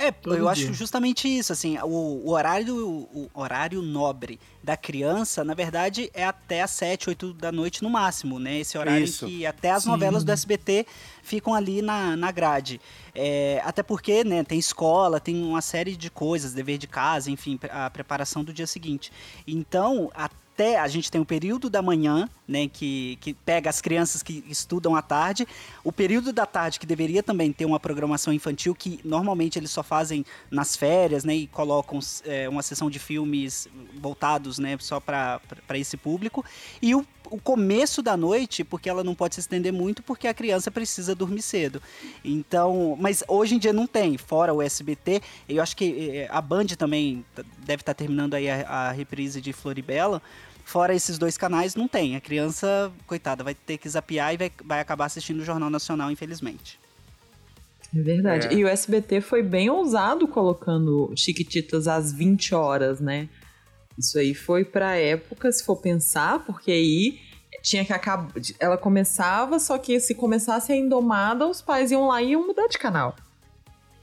É, 0.01 0.11
Todo 0.11 0.35
eu 0.35 0.49
acho 0.49 0.63
dia. 0.63 0.73
justamente 0.73 1.29
isso, 1.29 1.53
assim, 1.53 1.77
o, 1.79 2.23
o 2.25 2.31
horário 2.31 2.75
o 2.75 3.31
horário 3.35 3.83
nobre 3.83 4.41
da 4.63 4.75
criança, 4.75 5.45
na 5.45 5.53
verdade, 5.53 6.11
é 6.15 6.25
até 6.25 6.63
às 6.63 6.71
7, 6.71 7.11
8 7.11 7.35
da 7.35 7.53
noite 7.53 7.83
no 7.83 7.91
máximo, 7.91 8.39
né? 8.39 8.61
Esse 8.61 8.79
horário 8.79 9.05
Isso. 9.05 9.27
em 9.27 9.29
que 9.29 9.47
até 9.47 9.71
as 9.71 9.83
Sim. 9.83 9.91
novelas 9.91 10.25
do 10.25 10.33
SBT 10.33 10.87
ficam 11.23 11.55
ali 11.55 11.83
na, 11.83 12.17
na 12.17 12.31
grade. 12.31 12.81
É, 13.15 13.61
até 13.63 13.83
porque, 13.83 14.25
né, 14.25 14.43
tem 14.43 14.59
escola, 14.59 15.21
tem 15.21 15.43
uma 15.43 15.61
série 15.61 15.95
de 15.95 16.09
coisas, 16.11 16.55
dever 16.55 16.79
de 16.79 16.87
casa, 16.87 17.31
enfim, 17.31 17.61
a 17.71 17.91
preparação 17.91 18.43
do 18.43 18.55
dia 18.55 18.67
seguinte. 18.67 19.13
Então, 19.47 20.11
até 20.15 20.41
a 20.77 20.89
gente 20.89 21.11
tem 21.11 21.21
o 21.21 21.25
período 21.25 21.69
da 21.71 21.83
manhã, 21.83 22.29
né, 22.47 22.69
que, 22.69 23.17
que 23.21 23.33
pega 23.35 23.71
as 23.71 23.81
crianças 23.81 24.23
que 24.23 24.45
estudam 24.49 24.97
à 24.97 25.03
tarde, 25.03 25.47
o 25.85 25.93
período 25.93 26.33
da 26.33 26.47
tarde 26.47 26.81
que 26.81 26.87
deveria 26.87 27.23
também 27.23 27.53
ter 27.53 27.65
uma 27.65 27.79
programação 27.79 28.33
infantil, 28.33 28.75
que 28.75 29.01
normalmente 29.05 29.59
eles 29.59 29.71
só 29.71 29.83
fazem 29.83 30.25
nas 30.51 30.77
férias, 30.77 31.25
né, 31.25 31.35
e 31.35 31.47
colocam 31.47 31.99
é, 32.25 32.49
uma 32.49 32.63
sessão 32.63 32.91
de 32.91 32.99
filmes 32.99 33.69
voltados, 34.01 34.59
né, 34.59 34.77
só 34.81 35.01
para 35.01 35.41
esse 35.75 35.97
público, 35.97 36.45
e 36.83 36.95
o, 36.95 37.07
o 37.31 37.41
começo 37.41 38.03
da 38.03 38.17
noite, 38.17 38.65
porque 38.65 38.91
ela 38.91 39.05
não 39.05 39.15
pode 39.15 39.37
se 39.37 39.41
estender 39.41 39.73
muito, 39.73 40.03
porque 40.03 40.27
a 40.27 40.35
criança 40.35 40.71
precisa 40.71 41.15
dormir 41.15 41.43
cedo. 41.43 41.81
Então, 42.25 42.97
mas 42.99 43.23
hoje 43.29 43.55
em 43.55 43.59
dia 43.59 43.73
não 43.73 43.87
tem, 43.87 44.19
fora 44.19 44.53
o 44.53 44.61
SBT, 44.61 45.23
eu 45.49 45.63
acho 45.63 45.77
que 45.77 46.11
eh, 46.11 46.29
a 46.31 46.41
Band 46.41 46.67
também 46.77 47.25
t- 47.35 47.45
deve 47.65 47.83
estar 47.83 47.95
terminando 47.95 48.35
aí 48.35 48.51
a, 48.51 48.67
a 48.69 48.91
reprise 48.91 49.41
de 49.41 49.53
Floribela, 49.53 50.21
Fora 50.71 50.95
esses 50.95 51.19
dois 51.19 51.37
canais, 51.37 51.75
não 51.75 51.89
tem. 51.89 52.15
A 52.15 52.21
criança, 52.21 52.93
coitada, 53.05 53.43
vai 53.43 53.57
ter 53.57 53.77
que 53.77 53.89
zapear 53.89 54.35
e 54.35 54.37
vai, 54.37 54.53
vai 54.65 54.79
acabar 54.79 55.07
assistindo 55.07 55.41
o 55.41 55.45
Jornal 55.45 55.69
Nacional, 55.69 56.13
infelizmente. 56.13 56.79
É 57.93 58.01
verdade. 58.01 58.47
É. 58.47 58.55
E 58.55 58.65
o 58.65 58.69
SBT 58.69 59.21
foi 59.21 59.43
bem 59.43 59.69
ousado 59.69 60.29
colocando 60.29 61.13
Chiquititas 61.17 61.89
às 61.89 62.13
20 62.13 62.55
horas, 62.55 63.01
né? 63.01 63.29
Isso 63.99 64.17
aí 64.17 64.33
foi 64.33 64.65
pra 64.65 64.95
época, 64.95 65.51
se 65.51 65.65
for 65.65 65.75
pensar, 65.75 66.45
porque 66.45 66.71
aí 66.71 67.19
tinha 67.65 67.85
que 67.85 67.93
acabar. 67.93 68.31
Ela 68.61 68.79
começava, 68.79 69.59
só 69.59 69.77
que 69.77 69.99
se 69.99 70.15
começasse 70.15 70.71
a 70.71 70.77
Indomada, 70.77 71.49
os 71.49 71.61
pais 71.61 71.91
iam 71.91 72.07
lá 72.07 72.23
e 72.23 72.31
iam 72.31 72.47
mudar 72.47 72.69
de 72.69 72.79
canal. 72.79 73.17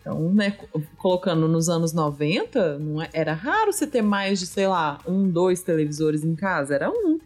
Então, 0.08 0.32
né, 0.34 0.52
co- 0.52 0.82
colocando 0.98 1.50
nos 1.50 1.68
anos 1.68 1.92
90, 1.92 2.80
não 2.80 3.02
é- 3.02 3.10
era 3.12 3.34
raro 3.34 3.74
você 3.74 3.86
ter 3.86 4.02
mais 4.02 4.40
de, 4.40 4.48
sei 4.48 4.66
lá, 4.66 5.00
um, 5.06 5.30
dois 5.30 5.62
televisores 5.62 6.24
em 6.24 6.34
casa. 6.34 6.76
Era 6.76 6.90
um. 6.90 7.20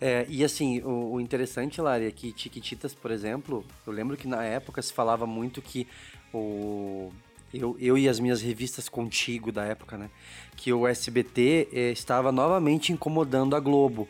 É, 0.00 0.24
e 0.28 0.42
assim, 0.42 0.80
o, 0.80 1.12
o 1.14 1.20
interessante, 1.20 1.80
Lari, 1.82 2.06
é 2.06 2.10
que 2.10 2.32
Chiquititas, 2.36 2.94
por 2.94 3.10
exemplo, 3.10 3.62
eu 3.86 3.92
lembro 3.92 4.16
que 4.16 4.26
na 4.26 4.42
época 4.42 4.80
se 4.80 4.92
falava 4.92 5.26
muito 5.26 5.60
que 5.60 5.86
o. 6.32 7.10
Eu, 7.54 7.76
eu 7.78 7.96
e 7.96 8.08
as 8.08 8.18
minhas 8.18 8.42
revistas 8.42 8.88
contigo 8.88 9.52
da 9.52 9.64
época, 9.64 9.96
né? 9.96 10.10
Que 10.56 10.72
o 10.72 10.86
SBT 10.86 11.68
eh, 11.72 11.90
estava 11.92 12.32
novamente 12.32 12.92
incomodando 12.92 13.54
a 13.54 13.60
Globo. 13.60 14.08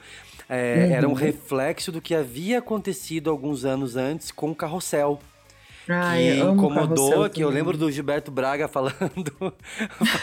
É, 0.48 0.86
Uhum. 0.86 0.92
Era 0.94 1.08
um 1.08 1.12
reflexo 1.12 1.90
do 1.92 2.00
que 2.00 2.14
havia 2.14 2.58
acontecido 2.58 3.28
alguns 3.30 3.64
anos 3.64 3.94
antes 3.96 4.30
com 4.30 4.50
o 4.50 4.54
Carrossel. 4.54 5.20
Ai, 5.88 6.24
que 6.24 6.40
incomodou, 6.52 7.30
que 7.30 7.40
eu 7.40 7.48
lembro 7.50 7.76
do 7.78 7.90
Gilberto 7.90 8.30
Braga 8.30 8.66
falando, 8.68 8.94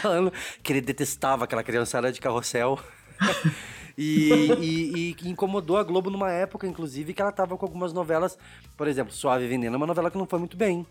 falando 0.00 0.32
que 0.62 0.72
ele 0.72 0.80
detestava 0.80 1.44
aquela 1.44 1.62
criançada 1.62 2.12
de 2.12 2.20
carrossel. 2.20 2.78
E, 3.96 4.50
e- 4.60 5.10
e 5.10 5.14
que 5.14 5.28
incomodou 5.28 5.76
a 5.76 5.84
Globo 5.84 6.10
numa 6.10 6.28
época, 6.32 6.66
inclusive, 6.66 7.14
que 7.14 7.22
ela 7.22 7.30
tava 7.30 7.56
com 7.56 7.64
algumas 7.64 7.92
novelas, 7.92 8.36
por 8.76 8.88
exemplo, 8.88 9.12
Suave 9.14 9.46
Veneno 9.46 9.74
é 9.74 9.76
uma 9.76 9.86
novela 9.86 10.10
que 10.10 10.18
não 10.18 10.26
foi 10.26 10.40
muito 10.40 10.56
bem. 10.56 10.84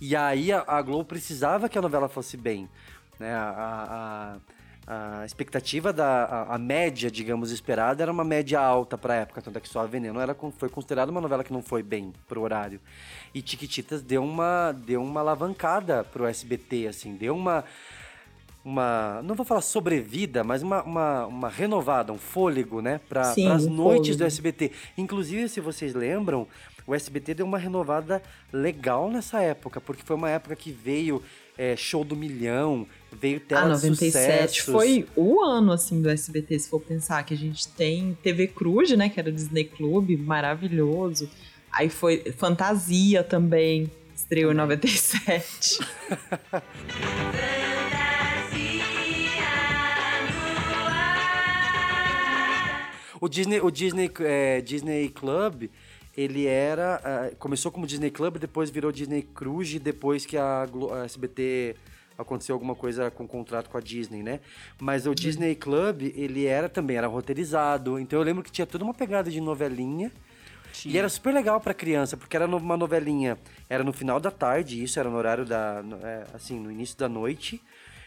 E 0.00 0.16
aí 0.16 0.50
a, 0.50 0.64
a 0.66 0.80
Globo 0.80 1.04
precisava 1.04 1.68
que 1.68 1.76
a 1.76 1.82
novela 1.82 2.08
fosse 2.08 2.38
bem. 2.38 2.66
Né? 3.20 3.34
A, 3.34 3.42
a- 3.50 4.32
a 4.34 4.36
expectativa 5.24 5.92
da 5.92 6.24
a, 6.24 6.54
a 6.54 6.58
média, 6.58 7.10
digamos, 7.10 7.50
esperada 7.50 8.02
era 8.02 8.10
uma 8.10 8.24
média 8.24 8.60
alta 8.60 8.98
pra 8.98 9.14
época, 9.14 9.40
tanto 9.40 9.56
é 9.56 9.60
que 9.60 9.68
Suave 9.68 9.92
Veneno 9.92 10.20
era, 10.20 10.36
foi 10.58 10.68
considerada 10.68 11.10
uma 11.10 11.20
novela 11.20 11.44
que 11.44 11.52
não 11.52 11.62
foi 11.62 11.82
bem 11.82 12.12
pro 12.28 12.42
horário. 12.42 12.80
E 13.32 13.40
Tiquititas 13.40 14.02
deu 14.02 14.24
uma, 14.24 14.72
deu 14.72 15.02
uma 15.02 15.20
alavancada 15.20 16.04
pro 16.04 16.26
SBT, 16.26 16.88
assim, 16.88 17.14
deu 17.14 17.36
uma 17.36 17.64
uma, 18.64 19.20
não 19.24 19.34
vou 19.34 19.44
falar 19.44 19.60
sobrevida, 19.60 20.44
mas 20.44 20.62
uma, 20.62 20.82
uma, 20.84 21.26
uma 21.26 21.48
renovada, 21.48 22.12
um 22.12 22.18
fôlego, 22.18 22.80
né? 22.80 23.00
Para 23.08 23.22
as 23.30 23.66
noites 23.66 24.16
do 24.16 24.20
fôlego. 24.20 24.24
SBT. 24.24 24.72
Inclusive, 24.96 25.48
se 25.48 25.60
vocês 25.60 25.94
lembram, 25.94 26.46
o 26.86 26.94
SBT 26.94 27.34
deu 27.34 27.46
uma 27.46 27.58
renovada 27.58 28.22
legal 28.52 29.10
nessa 29.10 29.40
época, 29.40 29.80
porque 29.80 30.02
foi 30.04 30.14
uma 30.14 30.30
época 30.30 30.54
que 30.54 30.70
veio 30.70 31.22
é, 31.58 31.74
Show 31.76 32.04
do 32.04 32.14
Milhão, 32.14 32.86
veio 33.20 33.40
Tela 33.40 33.60
Ah, 33.60 33.64
de 33.64 33.70
97 33.90 34.10
Sucessos. 34.10 34.58
foi 34.72 35.06
o 35.16 35.42
ano, 35.42 35.72
assim, 35.72 36.00
do 36.00 36.08
SBT, 36.08 36.58
se 36.58 36.68
for 36.68 36.80
pensar, 36.80 37.22
que 37.24 37.34
a 37.34 37.36
gente 37.36 37.68
tem 37.68 38.16
TV 38.22 38.46
Cruz, 38.48 38.90
né, 38.96 39.08
que 39.08 39.18
era 39.20 39.28
o 39.28 39.32
Disney 39.32 39.64
Club, 39.64 40.10
maravilhoso. 40.18 41.28
Aí 41.70 41.88
foi 41.88 42.18
Fantasia 42.36 43.22
também, 43.22 43.90
estreou 44.14 44.52
em 44.52 44.54
97. 44.54 45.78
O 53.20 53.28
Disney, 53.28 53.60
o 53.60 53.70
Disney, 53.70 54.10
é, 54.20 54.60
Disney 54.60 55.08
Club, 55.08 55.68
ele 56.16 56.46
era. 56.46 57.00
ah, 57.04 57.30
começou 57.38 57.70
como 57.70 57.86
Disney 57.86 58.10
Club, 58.10 58.36
depois 58.38 58.68
virou 58.68 58.90
Disney 58.90 59.22
Cruise, 59.22 59.78
depois 59.78 60.26
que 60.26 60.36
a, 60.36 60.66
Glo- 60.66 60.92
a 60.92 61.04
SBT 61.04 61.76
aconteceu 62.18 62.54
alguma 62.54 62.74
coisa 62.74 63.10
com 63.10 63.24
o 63.24 63.28
contrato 63.28 63.68
com 63.70 63.78
a 63.78 63.80
Disney, 63.80 64.22
né? 64.22 64.40
Mas 64.80 65.06
o 65.06 65.14
Disney 65.14 65.54
Club, 65.54 66.02
ele 66.14 66.46
era 66.46 66.68
também, 66.68 66.96
era 66.96 67.06
roteirizado. 67.06 67.98
Então 67.98 68.18
eu 68.18 68.24
lembro 68.24 68.42
que 68.42 68.50
tinha 68.50 68.66
toda 68.66 68.84
uma 68.84 68.94
pegada 68.94 69.30
de 69.30 69.40
novelinha. 69.40 70.10
E 70.86 70.96
era 70.96 71.08
super 71.08 71.34
legal 71.34 71.60
pra 71.60 71.74
criança, 71.74 72.16
porque 72.16 72.34
era 72.34 72.46
uma 72.46 72.76
novelinha, 72.78 73.38
era 73.68 73.84
no 73.84 73.92
final 73.92 74.18
da 74.18 74.30
tarde, 74.30 74.82
isso 74.82 74.98
era 74.98 75.08
no 75.10 75.16
horário 75.16 75.44
da, 75.44 75.84
é, 76.02 76.24
assim, 76.34 76.58
no 76.58 76.72
início 76.72 76.96
da 76.96 77.08
noite. 77.10 77.60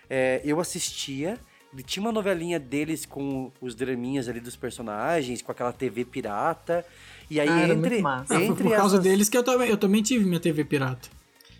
É, 0.09 0.41
eu 0.43 0.59
assistia, 0.59 1.37
e 1.77 1.83
tinha 1.83 2.01
uma 2.01 2.11
novelinha 2.11 2.59
deles 2.59 3.05
com 3.05 3.51
os 3.61 3.75
draminhas 3.75 4.27
ali 4.27 4.39
dos 4.39 4.55
personagens, 4.55 5.41
com 5.43 5.51
aquela 5.51 5.71
TV 5.71 6.05
pirata. 6.05 6.83
E 7.29 7.39
aí 7.39 7.47
Ah, 7.47 7.61
era 7.61 7.73
entre, 7.73 7.89
muito 7.89 8.01
massa. 8.03 8.33
Ah, 8.33 8.37
foi 8.37 8.45
entre 8.47 8.63
por 8.63 8.75
causa 8.75 8.95
essas- 8.95 9.03
deles 9.03 9.29
que 9.29 9.37
eu 9.37 9.43
também, 9.43 9.69
eu 9.69 9.77
também 9.77 10.01
tive 10.01 10.25
minha 10.25 10.39
TV 10.39 10.63
pirata. 10.65 11.07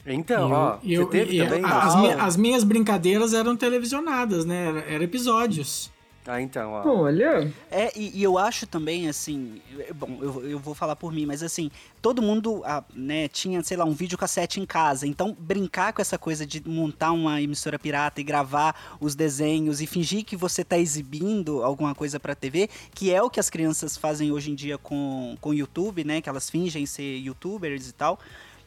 Então, 0.06 0.50
eu- 0.50 0.56
ó, 0.56 0.78
eu- 0.84 1.04
você 1.06 1.10
teve 1.12 1.36
e 1.38 1.44
também? 1.44 1.66
As, 1.66 1.96
minha- 1.96 2.24
as 2.24 2.38
minhas 2.38 2.64
brincadeiras 2.64 3.34
eram 3.34 3.56
televisionadas, 3.58 4.46
né? 4.46 4.68
Era, 4.68 4.80
era 4.82 5.04
episódios. 5.04 5.92
Ah, 6.28 6.42
então, 6.42 6.72
ó. 6.72 6.88
Olha. 7.04 7.54
É, 7.70 7.92
e, 7.96 8.18
e 8.20 8.24
eu 8.24 8.36
acho 8.40 8.66
também, 8.66 9.08
assim, 9.08 9.62
é, 9.78 9.94
bom, 9.94 10.18
eu, 10.22 10.44
eu 10.50 10.58
vou 10.60 10.74
falar 10.74 10.96
por 10.96 11.14
mim, 11.14 11.24
mas 11.24 11.44
assim, 11.44 11.70
todo 12.02 12.20
mundo, 12.20 12.64
ah, 12.66 12.84
né, 12.96 13.28
tinha, 13.28 13.64
sei 13.64 13.78
lá, 13.78 13.86
um 13.86 13.94
videocassete 13.94 14.60
em 14.60 14.66
casa, 14.66 15.06
então 15.06 15.38
brincar 15.40 15.94
com 15.94 16.02
essa 16.02 16.18
coisa 16.18 16.44
de 16.44 16.68
montar 16.68 17.12
uma 17.12 17.40
emissora 17.44 17.78
pirata 17.78 18.22
e 18.22 18.24
gravar 18.24 18.98
os 19.00 19.14
desenhos 19.14 19.82
e 19.82 19.86
fingir 19.86 20.26
que 20.26 20.36
você 20.36 20.64
tá 20.64 20.80
exibindo 20.80 21.64
alguma 21.64 21.94
coisa 21.94 22.20
pra 22.20 22.34
TV, 22.34 22.72
que 22.96 23.14
é 23.14 23.22
o 23.22 23.30
que 23.30 23.40
as 23.40 23.48
crianças 23.52 23.96
fazem 23.96 24.32
hoje 24.32 24.50
em 24.50 24.56
dia 24.56 24.80
com 24.80 25.38
o 25.44 25.54
YouTube, 25.54 26.04
né, 26.04 26.22
que 26.22 26.30
elas 26.30 26.50
fingem 26.50 26.88
ser 26.88 27.18
youtubers 27.20 27.88
e 27.88 27.94
tal, 27.94 28.20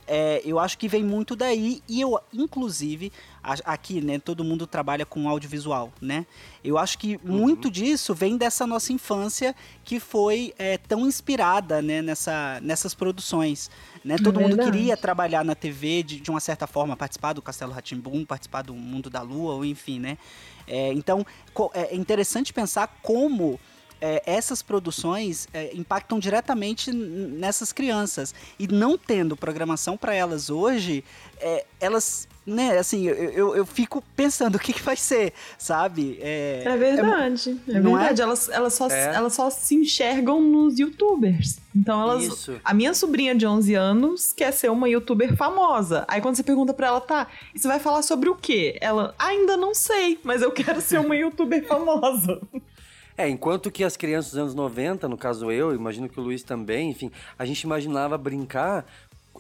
é, 0.08 0.40
eu 0.44 0.58
acho 0.58 0.76
que 0.78 0.88
vem 0.88 1.04
muito 1.04 1.36
daí 1.36 1.82
e 1.88 2.00
eu, 2.00 2.18
inclusive, 2.32 3.12
a- 3.42 3.54
aqui, 3.72 4.00
né, 4.00 4.18
todo 4.18 4.42
mundo 4.42 4.66
trabalha 4.66 5.04
com 5.06 5.28
audiovisual, 5.28 5.92
né? 6.00 6.26
Eu 6.64 6.76
acho 6.78 6.98
que 6.98 7.18
muito 7.22 7.70
disso 7.70 8.14
vem 8.14 8.36
dessa 8.36 8.66
nossa 8.66 8.92
infância 8.92 9.54
que 9.84 10.00
foi 10.00 10.52
é, 10.58 10.78
tão 10.78 11.06
inspirada, 11.06 11.80
né, 11.82 12.02
nessa, 12.02 12.58
nessas 12.62 12.94
produções, 12.94 13.70
né? 14.04 14.16
Todo 14.18 14.40
mundo 14.40 14.56
queria 14.70 14.96
trabalhar 14.96 15.44
na 15.44 15.54
TV 15.54 16.02
de, 16.02 16.20
de 16.20 16.30
uma 16.30 16.40
certa 16.40 16.66
forma, 16.66 16.96
participar 16.96 17.32
do 17.34 17.42
Castelo 17.42 17.72
Ratimbum, 17.72 18.24
participar 18.24 18.62
do 18.62 18.74
Mundo 18.74 19.08
da 19.10 19.20
Lua, 19.22 19.54
ou 19.54 19.64
enfim, 19.64 19.98
né? 20.00 20.18
É, 20.66 20.92
então, 20.92 21.24
co- 21.54 21.70
é 21.74 21.94
interessante 21.94 22.52
pensar 22.52 22.86
como 23.02 23.58
é, 24.00 24.22
essas 24.26 24.62
produções 24.62 25.48
é, 25.52 25.70
impactam 25.74 26.18
diretamente 26.18 26.92
nessas 26.92 27.72
crianças. 27.72 28.34
E 28.58 28.66
não 28.68 28.96
tendo 28.96 29.36
programação 29.36 29.96
para 29.96 30.14
elas 30.14 30.50
hoje, 30.50 31.04
é, 31.40 31.64
elas, 31.80 32.28
né, 32.46 32.78
assim, 32.78 33.06
eu, 33.06 33.14
eu, 33.14 33.56
eu 33.56 33.66
fico 33.66 34.02
pensando 34.16 34.54
o 34.56 34.58
que, 34.58 34.72
que 34.72 34.82
vai 34.82 34.96
ser, 34.96 35.32
sabe? 35.56 36.18
É, 36.20 36.62
É 36.64 36.76
verdade. 36.76 37.60
É, 37.68 37.80
não 37.80 37.96
é? 37.96 37.98
verdade. 38.00 38.22
Elas, 38.22 38.48
elas, 38.48 38.74
só, 38.74 38.88
É. 38.88 39.14
elas 39.14 39.32
só 39.34 39.50
se 39.50 39.74
enxergam 39.74 40.40
nos 40.40 40.78
youtubers. 40.78 41.58
Então 41.74 42.00
elas. 42.02 42.24
Isso. 42.24 42.60
A 42.64 42.74
minha 42.74 42.92
sobrinha 42.94 43.34
de 43.34 43.46
11 43.46 43.74
anos 43.74 44.32
quer 44.32 44.52
ser 44.52 44.70
uma 44.70 44.88
youtuber 44.88 45.36
famosa. 45.36 46.04
Aí 46.08 46.20
quando 46.20 46.34
você 46.36 46.42
pergunta 46.42 46.74
pra 46.74 46.88
ela, 46.88 47.00
tá, 47.00 47.28
e 47.54 47.58
você 47.58 47.68
vai 47.68 47.78
falar 47.78 48.02
sobre 48.02 48.28
o 48.28 48.34
quê? 48.34 48.76
Ela, 48.80 49.14
ainda 49.18 49.56
não 49.56 49.74
sei, 49.74 50.18
mas 50.24 50.42
eu 50.42 50.50
quero 50.50 50.80
ser 50.80 50.98
uma 50.98 51.14
youtuber 51.16 51.64
famosa. 51.66 52.40
É, 53.18 53.28
enquanto 53.28 53.68
que 53.68 53.82
as 53.82 53.96
crianças 53.96 54.30
dos 54.30 54.40
anos 54.40 54.54
90, 54.54 55.08
no 55.08 55.18
caso 55.18 55.50
eu, 55.50 55.74
imagino 55.74 56.08
que 56.08 56.20
o 56.20 56.22
Luiz 56.22 56.44
também, 56.44 56.90
enfim, 56.90 57.10
a 57.36 57.44
gente 57.44 57.62
imaginava 57.62 58.16
brincar 58.16 58.86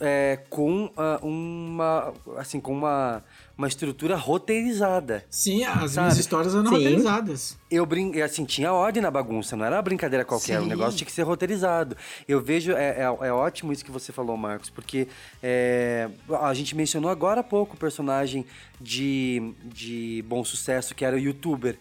é, 0.00 0.40
com 0.50 0.90
ah, 0.96 1.20
uma 1.22 2.12
assim 2.36 2.58
com 2.60 2.72
uma, 2.72 3.22
uma 3.56 3.68
estrutura 3.68 4.16
roteirizada. 4.16 5.24
Sim, 5.30 5.64
as 5.64 5.92
Sabe? 5.92 6.06
minhas 6.06 6.18
histórias 6.18 6.54
eram 6.54 6.66
Sim. 6.66 6.72
roteirizadas. 6.72 7.56
Eu 7.70 7.86
brin... 7.86 8.20
assim, 8.20 8.44
tinha 8.44 8.72
ordem 8.72 9.00
na 9.00 9.12
bagunça, 9.12 9.56
não 9.56 9.64
era 9.64 9.76
uma 9.76 9.82
brincadeira 9.82 10.24
qualquer, 10.24 10.58
o 10.58 10.64
Sim. 10.64 10.68
negócio 10.68 10.96
tinha 10.96 11.06
que 11.06 11.12
ser 11.12 11.22
roteirizado. 11.22 11.96
Eu 12.26 12.40
vejo, 12.40 12.72
é, 12.72 13.00
é, 13.00 13.02
é 13.02 13.32
ótimo 13.32 13.72
isso 13.72 13.84
que 13.84 13.92
você 13.92 14.12
falou, 14.12 14.36
Marcos, 14.36 14.70
porque 14.70 15.06
é, 15.40 16.08
a 16.42 16.52
gente 16.52 16.74
mencionou 16.74 17.10
agora 17.10 17.42
há 17.42 17.44
pouco 17.44 17.74
o 17.74 17.78
personagem 17.78 18.44
de, 18.80 19.54
de 19.64 20.24
bom 20.26 20.44
sucesso, 20.44 20.96
que 20.96 21.04
era 21.04 21.14
o 21.14 21.18
youtuber. 21.18 21.78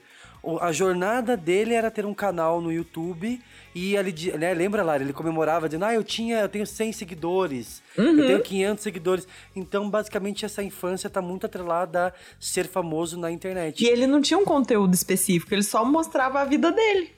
A 0.62 0.72
jornada 0.72 1.36
dele 1.36 1.74
era 1.74 1.92
ter 1.92 2.06
um 2.06 2.14
canal 2.14 2.62
no 2.62 2.72
YouTube 2.72 3.42
e 3.76 3.96
ele, 3.96 4.14
né, 4.38 4.54
lembra 4.54 4.82
lá, 4.84 4.96
ele 4.96 5.12
comemorava 5.14 5.68
dizendo, 5.68 5.86
ah, 5.86 5.94
eu 5.94 6.04
tinha, 6.04 6.40
eu 6.40 6.50
tenho 6.50 6.66
100 6.66 6.94
seguidores, 6.94 7.84
Uhum. 7.98 8.20
eu 8.20 8.28
tenho 8.28 8.42
500 8.42 8.84
seguidores. 8.84 9.28
Então, 9.56 9.90
basicamente, 9.90 10.46
essa 10.46 10.64
infância 10.64 11.10
tá 11.10 11.22
muito 11.22 11.46
atrelada 11.46 12.08
a 12.08 12.14
ser 12.40 12.68
famoso 12.68 13.20
na 13.20 13.30
internet. 13.32 13.84
E 13.84 13.88
ele 13.88 14.08
não 14.08 14.22
tinha 14.22 14.38
um 14.38 14.46
conteúdo 14.46 14.94
específico, 14.94 15.54
ele 15.54 15.64
só 15.64 15.84
mostrava 15.84 16.40
a 16.40 16.46
vida 16.46 16.72
dele. 16.72 17.12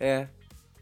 É. 0.00 0.26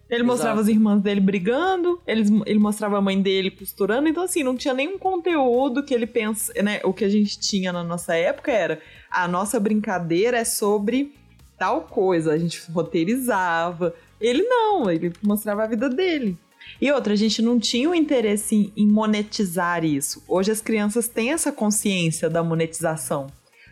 Ele 0.08 0.22
mostrava 0.22 0.60
Exato. 0.60 0.70
as 0.70 0.76
irmãs 0.76 1.02
dele 1.02 1.20
brigando, 1.20 2.00
ele, 2.06 2.22
ele 2.46 2.58
mostrava 2.60 2.96
a 2.96 3.00
mãe 3.00 3.20
dele 3.20 3.50
costurando, 3.50 4.08
então 4.08 4.22
assim, 4.22 4.42
não 4.44 4.56
tinha 4.56 4.72
nenhum 4.72 4.98
conteúdo 4.98 5.82
que 5.82 5.92
ele 5.92 6.06
pensa, 6.06 6.52
né? 6.62 6.80
O 6.84 6.92
que 6.92 7.04
a 7.04 7.08
gente 7.08 7.40
tinha 7.40 7.72
na 7.72 7.82
nossa 7.82 8.14
época 8.14 8.52
era 8.52 8.80
a 9.10 9.26
nossa 9.26 9.58
brincadeira 9.58 10.38
é 10.38 10.44
sobre 10.44 11.12
tal 11.58 11.82
coisa, 11.82 12.32
a 12.32 12.38
gente 12.38 12.70
roteirizava. 12.70 13.94
Ele 14.20 14.42
não, 14.42 14.90
ele 14.90 15.12
mostrava 15.22 15.64
a 15.64 15.66
vida 15.66 15.88
dele. 15.88 16.36
E 16.80 16.90
outra, 16.90 17.12
a 17.12 17.16
gente 17.16 17.40
não 17.40 17.58
tinha 17.58 17.88
o 17.88 17.94
interesse 17.94 18.72
em, 18.76 18.86
monetizar 18.86 19.84
isso. 19.84 20.22
Hoje 20.28 20.50
as 20.50 20.60
crianças 20.60 21.08
têm 21.08 21.32
essa 21.32 21.52
consciência 21.52 22.28
da 22.28 22.42
monetização. 22.42 23.28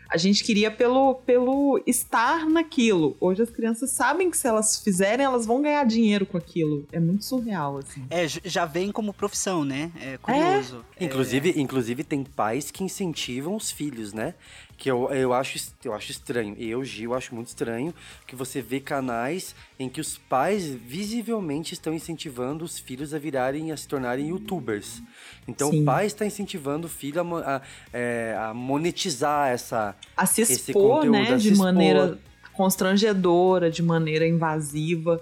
A 0.09 0.17
gente 0.17 0.43
queria 0.43 0.69
pelo, 0.69 1.15
pelo 1.15 1.81
estar 1.85 2.45
naquilo. 2.45 3.17
Hoje 3.19 3.41
as 3.41 3.49
crianças 3.49 3.91
sabem 3.91 4.29
que 4.29 4.37
se 4.37 4.47
elas 4.47 4.81
fizerem, 4.81 5.25
elas 5.25 5.45
vão 5.45 5.61
ganhar 5.61 5.83
dinheiro 5.83 6.25
com 6.25 6.37
aquilo. 6.37 6.87
É 6.91 6.99
muito 6.99 7.25
surreal, 7.25 7.79
assim. 7.79 8.05
É, 8.09 8.27
já 8.27 8.65
vem 8.65 8.91
como 8.91 9.11
profissão, 9.11 9.65
né? 9.65 9.91
É 9.99 10.17
curioso. 10.17 10.85
Inclusive, 11.01 11.53
inclusive 11.57 12.03
tem 12.03 12.23
pais 12.23 12.69
que 12.69 12.83
incentivam 12.83 13.55
os 13.55 13.71
filhos, 13.71 14.13
né? 14.13 14.35
Que 14.77 14.91
eu, 14.91 15.09
eu, 15.11 15.33
acho, 15.33 15.71
eu 15.83 15.93
acho 15.93 16.11
estranho. 16.11 16.55
Eu, 16.59 16.83
Gil, 16.83 17.13
acho 17.13 17.33
muito 17.33 17.47
estranho 17.47 17.93
que 18.27 18.35
você 18.35 18.61
vê 18.61 18.79
canais 18.79 19.55
em 19.79 19.87
que 19.87 20.01
os 20.01 20.17
pais 20.17 20.65
visivelmente 20.65 21.73
estão 21.73 21.93
incentivando 21.93 22.65
os 22.65 22.77
filhos 22.77 23.13
a 23.13 23.19
virarem, 23.19 23.71
a 23.71 23.77
se 23.77 23.87
tornarem 23.87 24.29
youtubers. 24.29 25.01
Então 25.47 25.71
Sim. 25.71 25.81
o 25.81 25.85
pai 25.85 26.05
está 26.05 26.25
incentivando 26.25 26.87
o 26.87 26.89
filho 26.89 27.21
a, 27.21 27.55
a, 27.55 27.61
é, 27.93 28.35
a 28.37 28.53
monetizar 28.53 29.49
essa, 29.49 29.95
A 30.15 30.25
se 30.25 30.41
esse 30.41 30.71
expor, 30.71 30.97
conteúdo, 30.97 31.11
né? 31.11 31.37
De 31.37 31.49
expor. 31.49 31.65
maneira 31.65 32.19
constrangedora, 32.53 33.69
de 33.69 33.81
maneira 33.83 34.27
invasiva. 34.27 35.21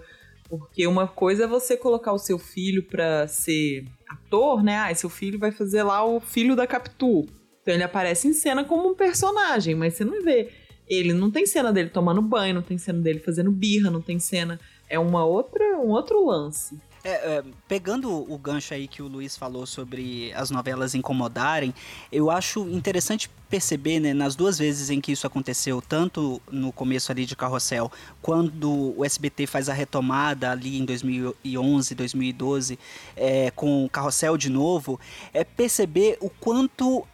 Porque 0.50 0.86
uma 0.86 1.08
coisa 1.08 1.46
é 1.46 1.48
você 1.48 1.76
colocar 1.76 2.14
o 2.14 2.20
seu 2.20 2.38
filho 2.38 2.84
pra 2.84 3.28
ser 3.28 3.86
ator, 4.08 4.64
né? 4.64 4.78
Ah, 4.78 4.94
seu 4.94 5.10
filho 5.10 5.40
vai 5.40 5.52
fazer 5.52 5.84
lá 5.84 6.06
o 6.06 6.20
filho 6.20 6.56
da 6.56 6.68
Capitu. 6.68 7.26
Então 7.64 7.74
ele 7.74 7.84
aparece 7.84 8.28
em 8.28 8.34
cena 8.34 8.64
como 8.64 8.90
um 8.90 8.94
personagem, 8.94 9.74
mas 9.74 9.96
você 9.96 10.06
não 10.06 10.22
vê. 10.22 10.52
Ele 10.88 11.14
não 11.14 11.32
tem 11.32 11.46
cena 11.46 11.72
dele 11.72 11.90
tomando 11.90 12.22
banho, 12.22 12.56
não 12.56 12.62
tem 12.62 12.78
cena 12.78 13.00
dele 13.00 13.20
fazendo 13.20 13.50
birra, 13.50 13.90
não 13.90 14.02
tem 14.02 14.20
cena. 14.20 14.60
É 14.90 15.00
uma 15.00 15.26
outra, 15.26 15.64
um 15.78 15.90
outro 15.90 16.26
lance. 16.26 16.78
É, 17.06 17.10
é, 17.10 17.44
pegando 17.68 18.10
o 18.10 18.38
gancho 18.38 18.74
aí 18.74 18.88
que 18.88 19.02
o 19.02 19.08
Luiz 19.08 19.36
falou 19.36 19.66
sobre 19.66 20.32
as 20.34 20.50
novelas 20.50 20.96
incomodarem, 20.96 21.74
eu 22.10 22.32
acho 22.32 22.62
interessante 22.70 23.30
perceber, 23.50 24.00
né, 24.00 24.14
nas 24.14 24.38
duas 24.38 24.58
vezes 24.58 24.90
em 24.90 25.02
que 25.02 25.12
isso 25.12 25.28
aconteceu, 25.28 25.82
tanto 25.82 26.42
no 26.50 26.72
começo 26.72 27.12
ali 27.12 27.26
de 27.26 27.36
Carrossel, 27.36 27.92
quando 28.22 28.98
o 28.98 29.04
SBT 29.04 29.48
faz 29.48 29.68
a 29.68 29.74
retomada 29.74 30.50
ali 30.50 30.80
em 30.80 30.86
2011, 30.86 31.94
2012, 31.94 32.80
é, 33.18 33.52
com 33.52 33.90
Carrossel 33.90 34.38
de 34.38 34.50
novo, 34.50 34.98
é 35.34 35.44
perceber 35.44 36.18
o 36.22 36.30
quanto 36.30 37.06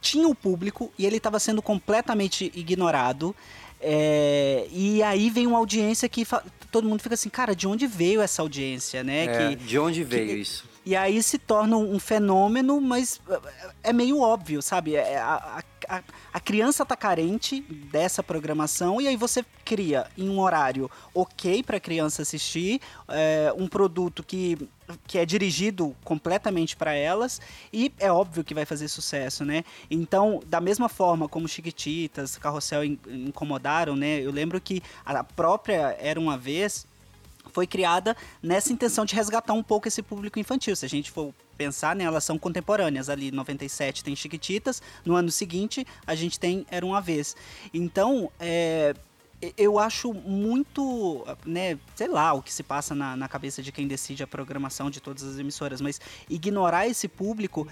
tinha 0.00 0.28
o 0.28 0.34
público 0.34 0.92
e 0.98 1.04
ele 1.06 1.16
estava 1.16 1.38
sendo 1.38 1.60
completamente 1.62 2.50
ignorado. 2.54 3.34
É, 3.80 4.66
e 4.72 5.02
aí 5.02 5.30
vem 5.30 5.46
uma 5.46 5.58
audiência 5.58 6.08
que 6.08 6.26
todo 6.70 6.88
mundo 6.88 7.00
fica 7.00 7.14
assim, 7.14 7.28
cara, 7.28 7.54
de 7.54 7.66
onde 7.66 7.86
veio 7.86 8.20
essa 8.20 8.42
audiência, 8.42 9.04
né? 9.04 9.24
É, 9.24 9.48
que, 9.50 9.56
de 9.56 9.78
onde 9.78 10.02
veio 10.02 10.26
que- 10.26 10.34
isso? 10.34 10.64
E 10.88 10.96
aí 10.96 11.22
se 11.22 11.36
torna 11.36 11.76
um 11.76 11.98
fenômeno, 11.98 12.80
mas 12.80 13.20
é 13.82 13.92
meio 13.92 14.20
óbvio, 14.20 14.62
sabe? 14.62 14.94
É, 14.94 15.18
A, 15.18 15.62
a, 15.86 16.02
a- 16.32 16.40
criança 16.40 16.82
tá 16.86 16.96
carente 16.96 17.60
dessa 17.92 18.22
programação 18.22 18.98
e 18.98 19.06
aí 19.06 19.14
você 19.14 19.44
cria 19.66 20.06
em 20.16 20.30
um 20.30 20.40
horário 20.40 20.90
ok 21.14 21.62
para 21.62 21.76
a 21.76 21.80
criança 21.80 22.22
assistir, 22.22 22.80
é, 23.06 23.52
um 23.54 23.68
produto 23.68 24.22
que, 24.22 24.56
que 25.06 25.18
é 25.18 25.26
dirigido 25.26 25.94
completamente 26.02 26.74
para 26.74 26.94
elas 26.94 27.38
e 27.70 27.92
é 27.98 28.10
óbvio 28.10 28.42
que 28.42 28.54
vai 28.54 28.64
fazer 28.64 28.88
sucesso, 28.88 29.44
né? 29.44 29.64
Então, 29.90 30.40
da 30.46 30.58
mesma 30.58 30.88
forma 30.88 31.28
como 31.28 31.46
Chiquititas, 31.46 32.38
Carrossel 32.38 32.82
in- 32.82 32.98
incomodaram, 33.06 33.94
né? 33.94 34.20
Eu 34.20 34.30
lembro 34.30 34.58
que 34.58 34.82
a 35.04 35.22
própria 35.22 35.94
Era 36.00 36.18
Uma 36.18 36.38
Vez 36.38 36.86
foi 37.52 37.66
criada 37.66 38.16
nessa 38.42 38.72
intenção 38.72 39.04
de 39.04 39.14
resgatar 39.14 39.52
um 39.52 39.62
pouco 39.62 39.88
esse 39.88 40.02
público 40.02 40.38
infantil. 40.38 40.74
Se 40.76 40.84
a 40.84 40.88
gente 40.88 41.10
for 41.10 41.32
pensar, 41.56 41.96
né, 41.96 42.04
elas 42.04 42.24
são 42.24 42.38
contemporâneas. 42.38 43.08
Ali, 43.08 43.30
97 43.30 44.04
tem 44.04 44.14
Chiquititas, 44.14 44.80
no 45.04 45.14
ano 45.14 45.30
seguinte 45.30 45.86
a 46.06 46.14
gente 46.14 46.38
tem 46.38 46.64
Era 46.70 46.86
Uma 46.86 47.00
Vez. 47.00 47.36
Então, 47.74 48.30
é, 48.38 48.94
eu 49.56 49.78
acho 49.78 50.12
muito, 50.12 51.24
né, 51.46 51.78
sei 51.94 52.08
lá, 52.08 52.32
o 52.32 52.42
que 52.42 52.52
se 52.52 52.62
passa 52.62 52.94
na, 52.94 53.16
na 53.16 53.28
cabeça 53.28 53.62
de 53.62 53.70
quem 53.70 53.86
decide 53.86 54.22
a 54.22 54.26
programação 54.26 54.90
de 54.90 55.00
todas 55.00 55.22
as 55.22 55.38
emissoras, 55.38 55.80
mas 55.80 56.00
ignorar 56.28 56.88
esse 56.88 57.06
público, 57.06 57.66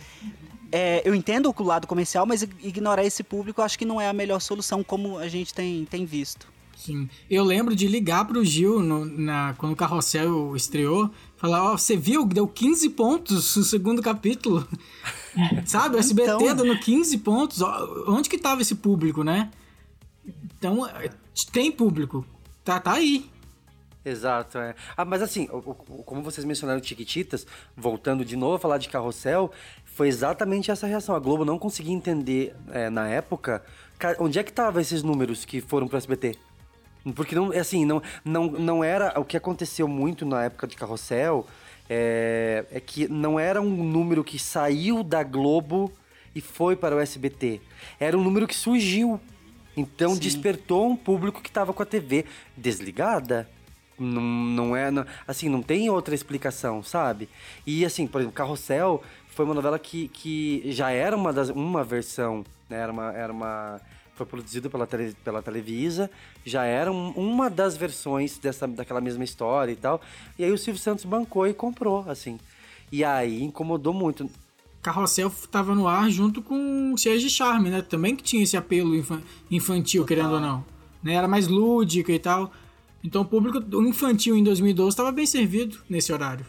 é, 0.70 1.02
eu 1.04 1.14
entendo 1.14 1.54
o 1.56 1.62
lado 1.62 1.86
comercial, 1.86 2.24
mas 2.24 2.42
ignorar 2.42 3.04
esse 3.04 3.22
público 3.22 3.60
eu 3.60 3.64
acho 3.64 3.78
que 3.78 3.84
não 3.84 4.00
é 4.00 4.08
a 4.08 4.12
melhor 4.12 4.40
solução, 4.40 4.84
como 4.84 5.18
a 5.18 5.28
gente 5.28 5.52
tem, 5.52 5.84
tem 5.84 6.04
visto. 6.04 6.55
Sim. 6.76 7.08
Eu 7.28 7.42
lembro 7.42 7.74
de 7.74 7.88
ligar 7.88 8.24
pro 8.26 8.44
Gil 8.44 8.80
no- 8.80 9.04
na, 9.04 9.54
quando 9.58 9.72
o 9.72 9.76
Carrossel 9.76 10.54
estreou, 10.54 11.10
falar, 11.36 11.72
ó, 11.72 11.76
você 11.76 11.96
viu? 11.96 12.24
Deu 12.26 12.46
15 12.46 12.90
pontos 12.90 13.56
no 13.56 13.64
segundo 13.64 14.02
capítulo. 14.02 14.66
Sabe? 15.66 15.96
O 15.96 15.98
SBT 15.98 16.30
Então- 16.34 16.54
dando 16.54 16.78
15 16.78 17.18
pontos. 17.18 17.60
Onde 18.06 18.28
que 18.28 18.38
tava 18.38 18.60
esse 18.62 18.74
público, 18.74 19.24
né? 19.24 19.50
Então, 20.58 20.86
é, 20.86 21.10
tem 21.52 21.72
público. 21.72 22.24
Tá, 22.64 22.78
tá 22.78 22.92
aí. 22.92 23.28
Exato, 24.04 24.58
é. 24.58 24.74
Ah, 24.96 25.04
mas 25.04 25.20
assim, 25.20 25.46
como 26.04 26.22
vocês 26.22 26.44
mencionaram 26.44 26.80
Chiquititas, 26.82 27.44
voltando 27.76 28.24
de 28.24 28.36
novo 28.36 28.54
a 28.54 28.58
falar 28.58 28.78
de 28.78 28.88
Carrossel, 28.88 29.50
foi 29.84 30.06
exatamente 30.06 30.70
essa 30.70 30.86
reação. 30.86 31.14
A 31.16 31.18
Globo 31.18 31.44
não 31.44 31.58
conseguia 31.58 31.92
entender 31.92 32.54
é, 32.70 32.88
na 32.88 33.08
época 33.08 33.64
ca- 33.98 34.14
onde 34.20 34.38
é 34.38 34.44
que 34.44 34.50
estavam 34.50 34.80
esses 34.80 35.02
números 35.02 35.44
que 35.44 35.60
foram 35.60 35.88
pro 35.88 35.96
SBT. 35.98 36.36
Porque 37.14 37.34
não, 37.34 37.50
assim, 37.52 37.84
não, 37.84 38.02
não, 38.24 38.46
não 38.50 38.84
era. 38.84 39.18
O 39.18 39.24
que 39.24 39.36
aconteceu 39.36 39.86
muito 39.86 40.24
na 40.26 40.44
época 40.44 40.66
de 40.66 40.76
Carrossel 40.76 41.46
é, 41.88 42.64
é 42.70 42.80
que 42.80 43.06
não 43.08 43.38
era 43.38 43.60
um 43.60 43.84
número 43.84 44.24
que 44.24 44.38
saiu 44.38 45.02
da 45.02 45.22
Globo 45.22 45.92
e 46.34 46.40
foi 46.40 46.76
para 46.76 46.96
o 46.96 47.00
SBT. 47.00 47.60
Era 47.98 48.16
um 48.18 48.22
número 48.22 48.46
que 48.46 48.54
surgiu. 48.54 49.20
Então 49.76 50.14
Sim. 50.14 50.20
despertou 50.20 50.88
um 50.88 50.96
público 50.96 51.40
que 51.42 51.48
estava 51.48 51.72
com 51.72 51.82
a 51.82 51.86
TV 51.86 52.24
desligada. 52.56 53.48
Não, 53.98 54.22
não 54.22 54.76
é. 54.76 54.90
não- 54.90 55.06
assim, 55.26 55.48
não 55.48 55.62
tem 55.62 55.88
outra 55.88 56.14
explicação, 56.14 56.82
sabe? 56.82 57.28
E 57.66 57.84
assim, 57.84 58.06
por 58.06 58.20
exemplo, 58.20 58.34
Carrossel 58.34 59.02
foi 59.28 59.44
uma 59.44 59.54
novela 59.54 59.78
que, 59.78 60.08
que 60.08 60.62
já 60.72 60.90
era 60.90 61.16
uma, 61.16 61.32
das, 61.32 61.50
uma 61.50 61.84
versão, 61.84 62.44
né? 62.68 62.78
Era 62.78 62.92
uma. 62.92 63.12
Era 63.12 63.32
uma 63.32 63.80
foi 64.16 64.26
produzido 64.26 64.70
pela, 64.70 64.86
tele, 64.86 65.14
pela 65.22 65.42
Televisa, 65.42 66.10
já 66.44 66.64
era 66.64 66.90
um- 66.90 67.10
uma 67.10 67.50
das 67.50 67.76
versões 67.76 68.38
dessa, 68.38 68.66
daquela 68.66 69.00
mesma 69.00 69.22
história 69.22 69.70
e 69.72 69.76
tal. 69.76 70.00
E 70.38 70.44
aí 70.44 70.50
o 70.50 70.58
Silvio 70.58 70.80
Santos 70.80 71.04
bancou 71.04 71.46
e 71.46 71.52
comprou, 71.54 72.04
assim. 72.08 72.38
E 72.90 73.04
aí 73.04 73.42
incomodou 73.42 73.92
muito. 73.92 74.28
Carrossel 74.82 75.30
tava 75.50 75.74
no 75.74 75.86
ar 75.88 76.08
junto 76.10 76.40
com 76.40 76.94
Cheias 76.96 77.20
de 77.20 77.28
Charme, 77.28 77.70
né? 77.70 77.82
Também 77.82 78.14
que 78.16 78.22
tinha 78.22 78.42
esse 78.42 78.56
apelo 78.56 78.94
infan- 78.94 79.22
infantil, 79.50 80.04
querendo 80.04 80.34
ou 80.34 80.40
não. 80.40 80.64
Né? 81.02 81.14
Era 81.14 81.26
mais 81.28 81.48
lúdica 81.48 82.12
e 82.12 82.18
tal. 82.18 82.52
Então 83.04 83.22
o 83.22 83.24
público 83.24 83.58
infantil 83.82 84.36
em 84.36 84.42
2012 84.44 84.90
estava 84.94 85.12
bem 85.12 85.26
servido 85.26 85.78
nesse 85.90 86.12
horário. 86.12 86.46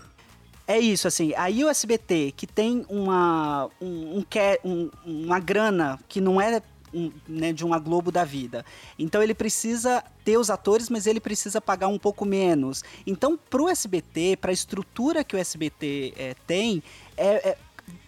É 0.70 0.78
isso, 0.78 1.08
assim, 1.08 1.34
aí 1.38 1.64
o 1.64 1.70
SBT, 1.70 2.34
que 2.36 2.46
tem 2.46 2.86
uma, 2.90 3.70
um, 3.82 4.22
que- 4.30 4.60
um- 4.66 4.90
uma 5.06 5.40
grana 5.40 5.98
que 6.10 6.20
não 6.20 6.42
é 6.42 6.62
um, 6.94 7.12
né, 7.28 7.52
de 7.54 7.66
uma 7.66 7.80
Globo 7.80 8.12
da 8.12 8.24
vida. 8.24 8.66
Então 8.98 9.22
ele 9.22 9.34
precisa 9.34 10.04
ter 10.24 10.38
os 10.38 10.50
atores, 10.50 10.90
mas 10.90 11.08
ele 11.08 11.20
precisa 11.20 11.60
pagar 11.62 11.88
um 11.88 11.98
pouco 12.00 12.26
menos. 12.26 12.84
Então, 13.06 13.38
pro 13.50 13.70
SBT, 13.70 14.38
para 14.38 14.52
a 14.52 14.54
estrutura 14.54 15.24
que 15.24 15.36
o 15.36 15.40
SBT 15.40 16.14
é, 16.18 16.36
tem, 16.46 16.82
é, 17.16 17.50
é 17.50 17.58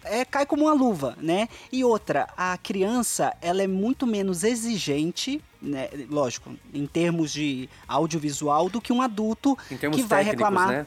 é, 0.04 0.24
cai 0.24 0.44
como 0.44 0.64
uma 0.64 0.74
luva, 0.74 1.16
né? 1.20 1.48
E 1.72 1.82
outra, 1.84 2.28
a 2.36 2.56
criança, 2.58 3.34
ela 3.40 3.62
é 3.62 3.66
muito 3.66 4.06
menos 4.06 4.44
exigente, 4.44 5.40
né? 5.60 5.88
Lógico, 6.08 6.52
em 6.72 6.86
termos 6.86 7.32
de 7.32 7.68
audiovisual, 7.88 8.68
do 8.68 8.80
que 8.80 8.92
um 8.92 9.00
adulto 9.02 9.56
que 9.68 9.76
vai 10.02 10.24
técnicos, 10.24 10.30
reclamar. 10.30 10.68
né? 10.68 10.86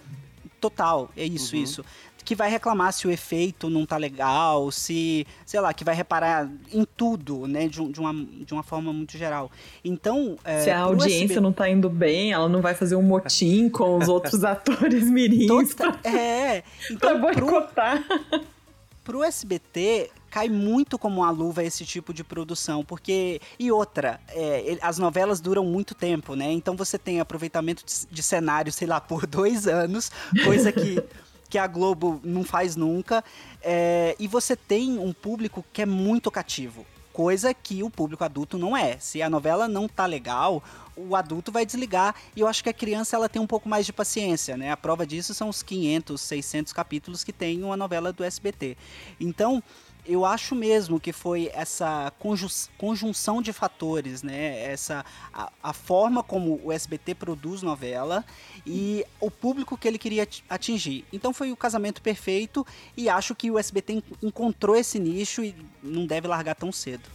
Total, 0.60 1.10
é 1.18 1.26
isso, 1.26 1.56
Uhum. 1.56 1.64
isso. 1.64 1.86
Que 2.24 2.36
vai 2.36 2.50
reclamar 2.50 2.94
se 2.94 3.08
o 3.08 3.12
efeito 3.12 3.70
não 3.70 3.86
tá 3.86 3.98
legal, 3.98 4.72
se, 4.72 5.26
sei 5.46 5.60
lá, 5.60 5.74
que 5.74 5.84
vai 5.84 5.94
reparar 5.96 6.50
em 6.72 6.86
tudo, 6.86 7.48
né? 7.48 7.68
De, 7.68 7.86
de 7.92 8.00
uma, 8.00 8.14
de 8.14 8.54
uma 8.54 8.64
forma 8.64 8.94
muito 8.94 9.18
geral. 9.18 9.52
Então. 9.84 10.38
é, 10.44 10.62
Se 10.62 10.70
a 10.70 10.82
pro 10.82 10.94
audiência 10.94 11.24
SBT 11.26 11.40
não 11.42 11.52
tá 11.52 11.70
indo 11.70 11.90
bem, 11.90 12.32
ela 12.32 12.48
não 12.48 12.62
vai 12.62 12.74
fazer 12.74 12.96
um 12.96 13.02
motim 13.04 13.70
com 13.70 13.98
os 13.98 14.08
outros 14.08 14.44
atores 14.46 15.10
mirins 15.10 15.74
pra, 15.74 16.00
É, 16.04 16.62
pra 16.62 16.72
então 16.92 17.22
pro, 17.22 17.46
boicotar. 17.46 18.04
pro 19.04 19.24
SBT 19.24 20.10
cai 20.30 20.50
muito 20.50 20.98
como 20.98 21.22
uma 21.22 21.30
luva 21.30 21.64
esse 21.64 21.86
tipo 21.86 22.12
de 22.12 22.24
produção, 22.24 22.84
porque 22.84 23.40
e 23.60 23.72
outra, 23.72 24.20
é, 24.30 24.78
as 24.82 24.98
novelas 24.98 25.40
duram 25.40 25.64
muito 25.64 25.94
tempo, 25.94 26.36
né? 26.36 26.52
Então 26.52 26.76
você 26.76 26.98
tem 26.98 27.20
aproveitamento 27.20 27.84
de, 27.86 28.08
de 28.10 28.24
cenário, 28.24 28.72
sei 28.72 28.88
lá, 28.88 29.00
por 29.00 29.26
dois 29.28 29.68
anos, 29.68 30.12
coisa 30.44 30.72
que 30.72 31.04
que 31.54 31.58
a 31.60 31.68
Globo 31.68 32.20
não 32.24 32.44
faz 32.44 32.76
nunca, 32.76 33.24
é, 33.62 34.16
e 34.18 34.28
você 34.28 34.56
tem 34.56 34.98
um 34.98 35.14
público 35.14 35.64
que 35.72 35.84
é 35.84 35.86
muito 35.86 36.32
cativo. 36.32 36.84
Coisa 37.14 37.54
que 37.54 37.84
o 37.84 37.92
público 37.92 38.24
adulto 38.24 38.58
não 38.58 38.76
é. 38.76 38.98
Se 38.98 39.22
a 39.22 39.30
novela 39.30 39.68
não 39.68 39.88
tá 39.88 40.08
legal, 40.08 40.64
o 40.98 41.16
adulto 41.16 41.52
vai 41.52 41.64
desligar. 41.64 42.16
E 42.36 42.40
eu 42.40 42.48
acho 42.48 42.64
que 42.64 42.70
a 42.72 42.74
criança 42.74 43.16
ela 43.16 43.30
tem 43.30 43.40
um 43.40 43.46
pouco 43.46 43.70
mais 43.70 43.86
de 43.86 43.94
paciência, 43.94 44.58
né? 44.58 44.72
A 44.72 44.78
prova 44.78 45.06
disso 45.06 45.32
são 45.36 45.48
os 45.48 45.62
500, 45.62 46.20
600 46.20 46.74
capítulos 46.74 47.24
que 47.24 47.32
tem 47.32 47.64
uma 47.64 47.78
novela 47.78 48.12
do 48.12 48.24
SBT. 48.24 48.76
Então, 49.22 49.62
eu 50.06 50.26
acho 50.26 50.54
mesmo 50.56 51.00
que 51.00 51.14
foi 51.14 51.50
essa 51.54 52.12
conju- 52.20 52.70
conjunção 52.78 53.42
de 53.42 53.54
fatores, 53.54 54.22
né? 54.24 54.60
Essa 54.72 55.06
a, 55.34 55.52
a 55.62 55.74
forma 55.74 56.22
como 56.22 56.60
o 56.64 56.72
SBT 56.72 57.16
produz 57.16 57.62
novela 57.62 58.26
e 58.66 59.06
o 59.20 59.32
público 59.32 59.78
que 59.78 59.88
ele 59.88 59.98
queria 59.98 60.24
ati- 60.24 60.44
atingir. 60.50 61.06
Então 61.14 61.34
foi 61.34 61.52
o 61.52 61.56
casamento 61.58 62.02
perfeito 62.02 62.66
e 62.98 63.08
acho 63.08 63.34
que 63.34 63.50
o 63.50 63.58
SBT 63.58 63.94
en- 63.94 64.04
encontrou 64.22 64.76
esse 64.76 65.00
nicho 65.00 65.44
e 65.44 65.56
não 65.82 66.06
deve 66.06 66.28
largar 66.28 66.56
tão 66.56 66.72
cedo. 66.72 67.10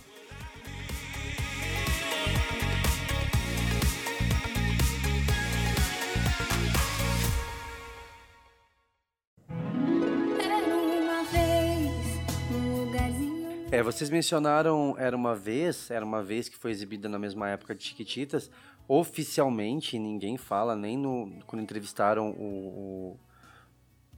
É, 13.70 13.82
vocês 13.82 14.08
mencionaram 14.08 14.96
Era 14.98 15.14
Uma 15.14 15.34
Vez, 15.34 15.90
Era 15.90 16.02
Uma 16.02 16.22
Vez 16.22 16.48
que 16.48 16.56
foi 16.56 16.70
exibida 16.70 17.06
na 17.06 17.18
mesma 17.18 17.50
época 17.50 17.74
de 17.74 17.84
Chiquititas. 17.84 18.50
Oficialmente, 18.88 19.98
ninguém 19.98 20.38
fala, 20.38 20.74
nem 20.74 20.96
no, 20.96 21.30
quando 21.46 21.60
entrevistaram 21.60 22.30
o, 22.30 23.18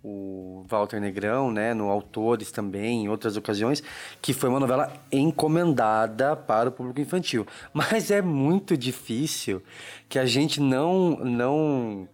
o, 0.04 0.08
o 0.08 0.64
Walter 0.68 1.00
Negrão, 1.00 1.50
né, 1.50 1.74
no 1.74 1.90
Autores 1.90 2.52
também, 2.52 3.06
em 3.06 3.08
outras 3.08 3.36
ocasiões, 3.36 3.82
que 4.22 4.32
foi 4.32 4.48
uma 4.48 4.60
novela 4.60 4.92
encomendada 5.10 6.36
para 6.36 6.68
o 6.68 6.72
público 6.72 7.00
infantil. 7.00 7.44
Mas 7.74 8.12
é 8.12 8.22
muito 8.22 8.76
difícil 8.76 9.60
que 10.08 10.18
a 10.18 10.26
gente 10.26 10.60
não... 10.60 11.16
não 11.16 12.08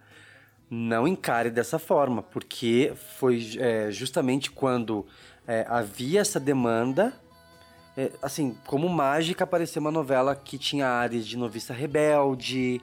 não 0.68 1.06
encare 1.06 1.48
dessa 1.48 1.78
forma, 1.78 2.24
porque 2.24 2.92
foi 3.16 3.40
é, 3.56 3.88
justamente 3.92 4.50
quando 4.50 5.06
é, 5.46 5.64
havia 5.68 6.20
essa 6.20 6.40
demanda, 6.40 7.14
é, 7.96 8.10
assim, 8.22 8.56
como 8.66 8.88
mágica 8.88 9.44
apareceu 9.44 9.80
uma 9.80 9.90
novela 9.90 10.34
que 10.36 10.58
tinha 10.58 10.86
áreas 10.86 11.26
de 11.26 11.36
noviça 11.36 11.72
rebelde, 11.72 12.80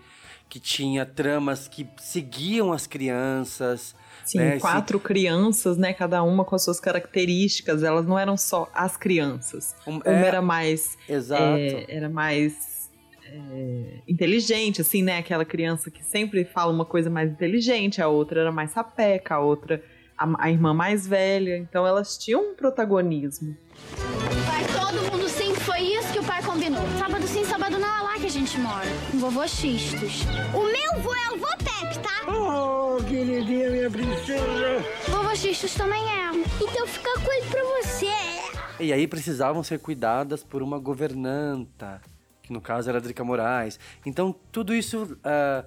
que 0.49 0.59
tinha 0.59 1.05
tramas 1.05 1.68
que 1.68 1.88
seguiam 1.97 2.72
as 2.74 2.86
crianças. 2.88 3.95
Sim, 4.26 4.38
né, 4.39 4.49
esse- 4.51 4.59
quatro 4.61 4.99
crianças, 4.99 5.78
né? 5.78 5.93
Cada 5.93 6.24
uma 6.24 6.45
com 6.45 6.55
as 6.55 6.64
suas 6.64 6.80
características. 6.80 7.84
Elas 7.84 8.05
não 8.05 8.18
eram 8.18 8.38
só 8.38 8.70
as 8.74 8.95
crianças. 8.95 9.76
Um- 9.86 9.95
Uma 9.97 10.03
é, 10.05 10.28
era 10.28 10.41
mais. 10.41 10.97
Exato. 11.09 11.43
é, 11.59 11.86
era 11.89 12.07
mais. 12.09 12.89
é, 13.26 13.99
inteligente, 14.07 14.80
assim, 14.82 15.01
né? 15.03 15.18
Aquela 15.18 15.43
criança 15.43 15.89
que 15.91 16.03
sempre 16.03 16.45
fala 16.45 16.72
uma 16.72 16.86
coisa 16.86 17.09
mais 17.09 17.32
inteligente, 17.32 18.01
a 18.01 18.07
outra 18.07 18.41
era 18.41 18.51
mais 18.51 18.72
sapeca, 18.72 19.36
a 19.36 19.39
outra, 19.39 19.84
a, 20.18 20.45
a 20.45 20.51
irmã 20.51 20.74
mais 20.74 21.05
velha. 21.07 21.57
Então 21.57 21.86
elas 21.86 22.18
tinham 22.18 22.51
um 22.51 22.55
protagonismo. 22.55 23.57
Sim, 23.97 24.42
foi 25.64 25.80
isso 25.82 26.11
que 26.11 26.20
o 26.20 26.24
pai 26.24 26.41
combinou. 26.43 26.82
Sábado 26.97 27.26
sim, 27.28 27.45
sábado 27.45 27.80
não, 27.80 27.97
é 27.97 28.01
lá 28.01 28.14
que 28.16 28.26
a 28.26 28.30
gente 28.30 28.57
mora. 28.59 28.88
Com 29.11 29.20
vovô 29.20 29.47
Xistos. 29.47 30.24
O 30.53 30.64
meu 30.64 31.01
vô 31.01 31.14
é 31.14 31.32
o 31.32 31.38
vô 31.38 31.47
Pepe, 31.57 31.99
tá? 31.99 32.30
Oh, 32.30 33.01
queridinha, 33.03 33.70
minha 33.70 33.89
princesa. 33.89 34.84
Vovô 35.07 35.36
Xistos 35.36 35.74
também 35.76 36.03
é. 36.03 36.32
Então 36.61 36.86
fica 36.86 37.14
com 37.20 37.32
ele 37.32 37.45
pra 37.49 37.64
você. 37.64 38.11
E 38.80 38.91
aí 38.91 39.07
precisavam 39.07 39.64
ser 39.64 39.80
cuidadas 39.80 40.43
por 40.43 40.61
uma 40.61 40.78
governanta, 40.78 42.01
que 42.41 42.51
no 42.51 42.59
caso 42.59 42.89
era 42.89 42.97
a 42.97 43.01
Drica 43.01 43.24
Moraes. 43.24 43.80
Então 44.05 44.36
tudo 44.51 44.76
isso 44.76 45.18
ah, 45.24 45.64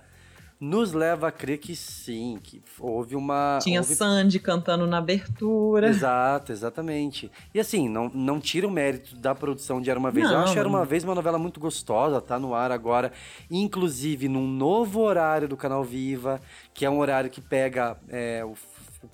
nos 0.59 0.93
leva 0.93 1.29
a 1.29 1.31
crer 1.33 1.59
que 1.59 1.77
sim, 1.77 2.39
que 2.43 2.63
houve 2.79 3.15
uma. 3.15 3.59
Tinha 3.63 3.81
houve... 3.81 3.95
Sandy 3.95 4.39
cantando 4.41 4.87
na 4.87 4.99
abertura. 4.99 5.89
Exato, 5.89 6.51
exatamente. 6.51 7.31
E 7.55 7.61
assim, 7.61 7.89
não, 7.89 8.09
não 8.15 8.41
tira 8.41 8.67
o 8.67 8.71
mérito 8.71 9.15
da 9.17 9.35
produção 9.35 9.83
de 9.83 9.91
Era 9.91 9.99
Uma 9.99 10.11
Vez. 10.11 10.27
Eu 10.27 10.33
Não, 10.33 10.45
acho 10.45 10.59
Era. 10.59 10.67
Uma 10.69 10.85
Vez 10.85 11.05
uma 11.05 11.15
novela 11.15 11.39
muito 11.39 11.61
gostosa, 11.61 12.21
tá 12.23 12.39
no 12.39 12.55
ar 12.55 12.71
agora, 12.73 13.13
inclusive 13.51 14.29
num 14.29 14.47
novo 14.49 15.01
horário 15.01 15.47
do 15.47 15.57
Canal 15.59 15.85
Viva, 15.85 16.41
que 16.73 16.85
é 16.85 16.91
um 16.91 16.99
horário 17.01 17.29
que 17.29 17.41
pega 17.41 17.97
é, 18.09 18.43
o, 18.45 18.55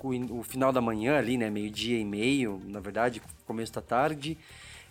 o- 0.00 0.38
o 0.38 0.42
final 0.44 0.72
da 0.72 0.80
manhã 0.80 1.18
ali, 1.18 1.36
né, 1.36 1.50
meio-dia 1.50 1.98
e 1.98 2.04
meio, 2.04 2.60
na 2.66 2.78
verdade, 2.80 3.20
começo 3.46 3.72
da 3.72 3.80
tarde, 3.80 4.38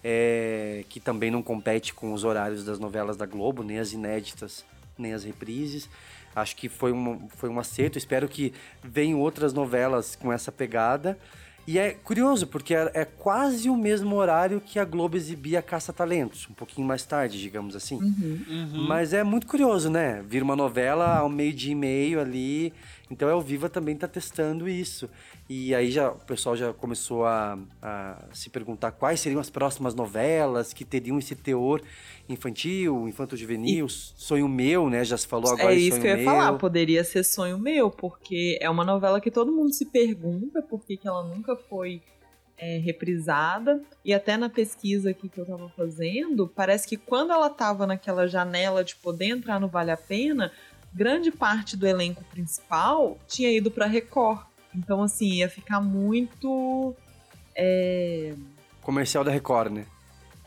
é, 0.03 0.83
que 0.89 0.99
também 0.99 1.31
não 1.31 1.41
compete 1.41 1.93
com 1.93 2.11
os 2.13 2.23
horários 2.23 2.63
das 2.65 2.77
novelas 2.79 3.15
da 3.15 3.25
Globo, 3.25 3.63
nem 3.63 3.79
as 3.79 3.93
inéditas, 3.93 4.65
nem 4.97 5.13
as 5.13 5.23
reprises. 5.23 5.89
Acho 6.35 6.55
que 6.55 6.69
foi 6.69 6.91
um, 6.91 7.27
foi 7.29 7.49
um 7.49 7.59
acerto. 7.59 7.97
Espero 7.97 8.27
que 8.27 8.53
venham 8.83 9.19
outras 9.19 9.53
novelas 9.53 10.15
com 10.15 10.31
essa 10.31 10.51
pegada. 10.51 11.17
E 11.67 11.77
é 11.77 11.91
curioso, 11.91 12.47
porque 12.47 12.73
é, 12.73 12.91
é 12.93 13.05
quase 13.05 13.69
o 13.69 13.77
mesmo 13.77 14.15
horário 14.15 14.59
que 14.59 14.79
a 14.79 14.85
Globo 14.85 15.15
exibia 15.15 15.61
Caça 15.61 15.93
Talentos, 15.93 16.47
um 16.49 16.53
pouquinho 16.53 16.87
mais 16.87 17.05
tarde, 17.05 17.39
digamos 17.39 17.75
assim. 17.75 17.99
Mas 18.87 19.13
é 19.13 19.23
muito 19.23 19.45
curioso, 19.45 19.89
né? 19.89 20.23
Vir 20.27 20.41
uma 20.41 20.55
novela 20.55 21.17
ao 21.17 21.29
meio-dia 21.29 21.71
e 21.71 21.75
meio 21.75 22.19
ali. 22.19 22.73
Então 23.11 23.29
é 23.29 23.35
o 23.35 23.41
Viva 23.41 23.69
também 23.69 23.95
tá 23.95 24.07
testando 24.07 24.67
isso. 24.67 25.09
E 25.47 25.75
aí 25.75 25.91
já 25.91 26.09
o 26.09 26.15
pessoal 26.15 26.55
já 26.55 26.73
começou 26.73 27.25
a, 27.25 27.59
a 27.81 28.17
se 28.33 28.49
perguntar 28.49 28.91
quais 28.91 29.19
seriam 29.19 29.39
as 29.39 29.49
próximas 29.49 29.93
novelas 29.93 30.73
que 30.73 30.83
teriam 30.83 31.19
esse 31.19 31.35
teor 31.35 31.81
infantil, 32.33 33.07
infanto-juvenil, 33.07 33.87
sonho 33.89 34.47
meu, 34.47 34.89
né? 34.89 35.03
Já 35.03 35.17
se 35.17 35.27
falou 35.27 35.51
agora 35.51 35.73
é 35.73 35.77
isso 35.77 35.91
sonho 35.91 36.01
que 36.01 36.07
eu 36.07 36.11
ia 36.11 36.17
meu. 36.17 36.25
falar, 36.25 36.53
poderia 36.57 37.03
ser 37.03 37.23
sonho 37.23 37.57
meu, 37.57 37.89
porque 37.89 38.57
é 38.61 38.69
uma 38.69 38.83
novela 38.83 39.19
que 39.19 39.31
todo 39.31 39.51
mundo 39.51 39.73
se 39.73 39.85
pergunta 39.85 40.61
por 40.61 40.83
que, 40.85 40.97
que 40.97 41.07
ela 41.07 41.23
nunca 41.23 41.55
foi 41.55 42.01
é, 42.57 42.77
reprisada. 42.77 43.81
E 44.05 44.13
até 44.13 44.37
na 44.37 44.49
pesquisa 44.49 45.09
aqui 45.09 45.27
que 45.27 45.39
eu 45.39 45.45
tava 45.45 45.69
fazendo, 45.69 46.47
parece 46.47 46.87
que 46.87 46.95
quando 46.95 47.31
ela 47.33 47.49
tava 47.49 47.87
naquela 47.87 48.27
janela 48.27 48.83
de 48.83 48.95
poder 48.95 49.25
entrar 49.25 49.59
no 49.59 49.67
Vale 49.67 49.91
a 49.91 49.97
Pena, 49.97 50.51
grande 50.93 51.31
parte 51.31 51.75
do 51.75 51.87
elenco 51.87 52.23
principal 52.25 53.17
tinha 53.27 53.51
ido 53.51 53.71
pra 53.71 53.87
Record. 53.87 54.45
Então, 54.75 55.01
assim, 55.03 55.35
ia 55.35 55.49
ficar 55.49 55.81
muito. 55.81 56.95
É, 57.55 58.33
Comercial 58.81 59.23
da 59.23 59.31
Record, 59.31 59.73
né? 59.73 59.85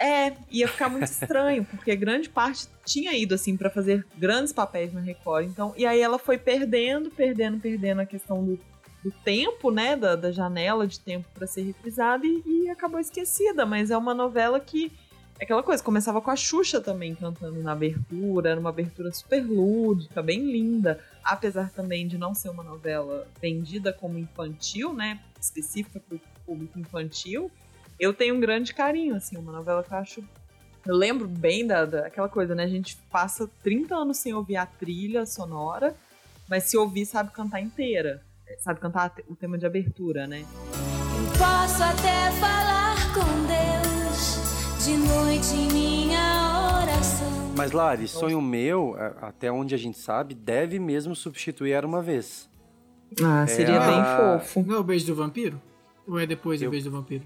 É, 0.05 0.36
ia 0.50 0.68
ficar 0.68 0.90
muito 0.90 1.05
estranho, 1.05 1.64
porque 1.64 1.96
grande 1.96 2.28
parte 2.28 2.68
tinha 2.84 3.16
ido 3.16 3.34
assim 3.34 3.57
pra 3.57 3.70
fazer 3.70 4.07
grandes 4.18 4.52
papéis 4.52 4.92
na 4.92 5.00
Record. 5.00 5.46
Então, 5.46 5.72
e 5.78 5.86
aí 5.86 5.98
ela 5.98 6.18
foi 6.18 6.36
perdendo, 6.36 7.11
perdendo, 7.11 7.59
perdendo 7.59 8.02
a 8.02 8.07
questão 8.07 8.44
do, 8.44 8.61
do 9.02 9.11
tempo, 9.24 9.70
né, 9.70 9.96
da, 9.96 10.14
da 10.14 10.30
janela 10.30 10.86
de 10.86 11.00
tempo 11.00 11.26
pra 11.32 11.46
ser 11.46 11.62
reprisada 11.62 12.26
e, 12.26 12.42
e 12.44 12.68
acabou 12.68 13.00
esquecida. 13.00 13.64
Mas 13.64 13.90
é 13.90 13.96
uma 13.96 14.12
novela 14.12 14.61
que 14.61 14.92
é 15.40 15.44
aquela 15.44 15.62
coisa, 15.62 15.82
começava 15.82 16.20
com 16.20 16.30
a 16.30 16.36
Xuxa 16.36 16.82
também 16.82 17.14
cantando 17.14 17.62
na 17.62 17.72
abertura, 17.72 18.50
era 18.50 18.61
uma 18.61 18.68
abertura 18.68 19.11
super 19.11 19.42
lúdica, 19.42 20.22
bem 20.22 20.44
linda, 20.44 21.00
apesar 21.24 21.70
também 21.70 22.07
de 22.07 22.18
não 22.18 22.34
ser 22.34 22.50
uma 22.50 22.62
novela 22.62 23.26
vendida 23.40 23.90
como 23.90 24.18
infantil, 24.18 24.92
né, 24.92 25.18
específica 25.40 25.98
para 25.98 26.16
o 26.16 26.20
público 26.44 26.78
infantil. 26.78 27.50
Eu 27.99 28.12
tenho 28.12 28.34
um 28.34 28.40
grande 28.40 28.74
carinho, 28.74 29.14
assim, 29.14 29.36
uma 29.36 29.53
novela 29.53 29.82
que 29.82 29.92
eu 29.92 29.99
acho 29.99 30.24
Eu 30.86 30.95
lembro 30.95 31.26
bem 31.26 31.66
da, 31.66 31.84
daquela 31.86 32.28
coisa, 32.28 32.55
né? 32.55 32.64
A 32.64 32.68
gente 32.68 32.97
passa 33.11 33.49
30 33.62 33.95
anos 33.95 34.18
sem 34.18 34.34
ouvir 34.34 34.57
a 34.57 34.66
trilha 34.66 35.24
sonora, 35.24 35.95
mas 36.49 36.64
se 36.64 36.76
ouvir, 36.76 37.07
sabe 37.07 37.30
cantar 37.32 37.61
inteira. 37.61 38.22
Sabe 38.59 38.78
cantar 38.80 39.11
o 39.26 39.34
tema 39.34 39.57
de 39.57 39.64
abertura, 39.64 40.26
né? 40.26 40.40
Eu 40.42 41.38
posso 41.38 41.82
até 41.82 42.30
falar 42.38 42.97
com 43.14 43.47
Deus 43.47 44.84
de 44.84 44.97
noite 44.99 45.55
em 45.55 45.72
minha 45.72 46.82
oração. 46.82 47.55
Mas, 47.57 47.72
Lari, 47.72 48.07
sonho 48.07 48.42
meu, 48.42 48.95
a- 48.99 49.28
até 49.28 49.51
onde 49.51 49.74
a 49.74 49.78
gente 49.78 49.99
sabe, 49.99 50.34
deve 50.34 50.78
mesmo 50.78 51.16
substituir 51.16 51.72
Era 51.72 51.86
Uma 51.86 52.03
Vez. 52.03 52.47
Ah, 53.24 53.45
É 53.45 53.47
seria 53.47 53.80
a- 53.80 53.86
bem 53.86 54.38
fofo. 54.40 54.62
Não 54.68 54.76
é 54.76 54.78
o 54.78 54.84
beijo 54.84 55.07
do 55.07 55.14
vampiro? 55.14 55.59
Ou 56.07 56.18
é 56.20 56.26
depois 56.26 56.61
do 56.61 56.66
Eu- 56.66 56.70
beijo 56.70 56.90
do 56.90 56.97
vampiro? 56.97 57.24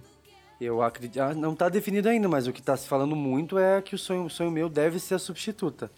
Eu 0.61 0.83
acredito. 0.83 1.21
ah, 1.21 1.35
Não 1.35 1.55
tá 1.55 1.69
definido 1.69 2.09
ainda, 2.09 2.29
mas 2.29 2.47
o 2.47 2.53
que 2.53 2.61
tá 2.63 2.77
se 2.77 2.89
falando 2.89 3.15
muito 3.15 3.59
é 3.59 3.81
que 3.81 3.95
o 3.95 3.99
sonho, 3.99 4.25
o 4.25 4.31
sonho 4.31 4.51
meu 4.51 4.69
deve 4.69 4.99
ser 4.99 5.15
a 5.15 5.19
substituta. 5.19 5.91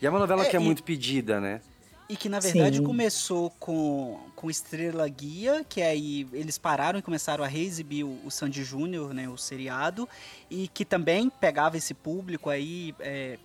E 0.00 0.06
é 0.06 0.10
uma 0.10 0.18
novela 0.20 0.44
É, 0.44 0.50
que 0.50 0.56
é 0.56 0.60
e- 0.60 0.62
muito 0.64 0.82
pedida, 0.82 1.40
né? 1.40 1.60
E 2.06 2.16
que 2.16 2.28
na 2.28 2.38
verdade 2.38 2.76
Sim. 2.78 2.84
começou 2.84 3.48
com, 3.58 4.20
com 4.36 4.50
Estrela 4.50 5.08
Guia, 5.08 5.64
que 5.66 5.80
aí 5.80 6.28
eles 6.34 6.58
pararam 6.58 6.98
e 6.98 7.02
começaram 7.02 7.42
a 7.42 7.46
reexibir 7.46 8.04
o, 8.04 8.20
o 8.26 8.30
Sandy 8.30 8.62
Júnior, 8.62 9.14
né, 9.14 9.26
o 9.26 9.38
seriado, 9.38 10.06
e 10.50 10.68
que 10.68 10.84
também 10.84 11.30
pegava 11.30 11.78
esse 11.78 11.94
público 11.94 12.50
aí 12.50 12.94
é, 13.00 13.38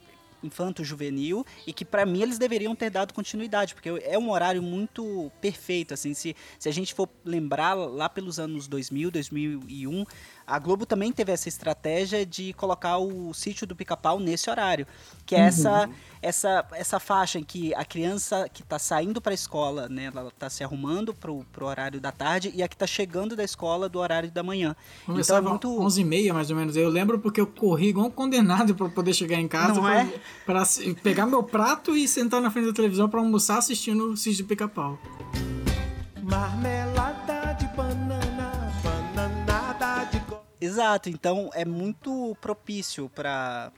infanto-juvenil, 0.44 1.46
e 1.66 1.72
que 1.72 1.86
pra 1.86 2.06
mim 2.06 2.22
eles 2.22 2.38
deveriam 2.38 2.76
ter 2.76 2.90
dado 2.90 3.14
continuidade, 3.14 3.74
porque 3.74 3.90
é 4.04 4.18
um 4.20 4.30
horário 4.30 4.62
muito 4.62 5.32
perfeito, 5.40 5.94
assim, 5.94 6.14
se, 6.14 6.36
se 6.60 6.68
a 6.68 6.72
gente 6.74 6.94
for 6.94 7.08
lembrar 7.24 7.74
lá 7.76 8.10
pelos 8.10 8.40
anos 8.40 8.68
2000, 8.68 9.10
2001, 9.10 10.04
a 10.50 10.58
Globo 10.58 10.86
também 10.86 11.12
teve 11.12 11.32
essa 11.32 11.47
estratégia 11.47 12.26
de 12.26 12.54
colocar 12.54 12.97
o 12.97 13.32
sítio 13.34 13.68
do 13.68 13.76
pica-pau 13.76 14.20
nesse 14.20 14.50
horário, 14.50 14.88
que 15.26 15.36
é 15.36 15.41
essa, 15.41 15.88
essa, 16.22 16.66
essa 16.72 17.00
faixa 17.00 17.38
em 17.38 17.43
que 17.43 17.74
a 17.76 17.86
criança 17.86 18.50
que 18.52 18.64
está 18.64 18.80
saindo 18.80 19.22
para 19.22 19.32
a 19.32 19.36
escola, 19.36 19.88
né, 19.88 20.12
ela 20.14 20.30
está 20.30 20.50
se 20.50 20.64
arrumando 20.64 21.14
pro, 21.14 21.45
pro 21.52 21.68
horário 21.68 22.02
da 22.02 22.12
tarde 22.12 22.52
e 22.56 22.64
a 22.64 22.68
que 22.68 22.74
está 22.74 22.88
chegando 22.88 23.36
da 23.36 23.43
escola 23.43 23.88
do 23.88 24.00
horário 24.00 24.32
da 24.32 24.41
manhã. 24.41 24.76
Então 25.04 25.14
é 25.14 25.18
Começava 25.20 25.50
muito 25.50 25.70
11h30, 25.70 26.34
mais 26.34 26.50
ou 26.50 26.56
menos. 26.56 26.76
Eu 26.76 26.89
lembro 26.89 27.20
porque 27.20 27.39
eu 27.39 27.47
corri 27.47 27.89
igual 27.89 28.08
um 28.08 28.12
condenado 28.12 28.74
pra 28.74 28.89
poder 28.89 29.14
chegar 29.14 29.39
em 29.39 29.47
casa. 29.47 29.80
Pra, 30.45 30.64
é? 30.64 30.93
pegar 31.04 31.28
meu 31.28 31.43
prato 31.43 31.95
e 31.95 32.08
sentar 32.08 32.41
na 32.41 32.50
frente 32.50 32.68
da 32.68 32.74
televisão 32.74 33.08
pra 33.08 33.20
almoçar 33.20 33.60
assistindo 33.60 34.12
o 34.12 34.18
Sítio 34.18 34.43
do 34.45 34.47
Pica-Pau. 34.47 34.97
Marmelada 36.24 37.19
Exato, 40.62 41.10
então 41.10 41.49
é 41.53 41.64
muito 41.64 42.36
propício 42.41 43.10
para 43.10 43.72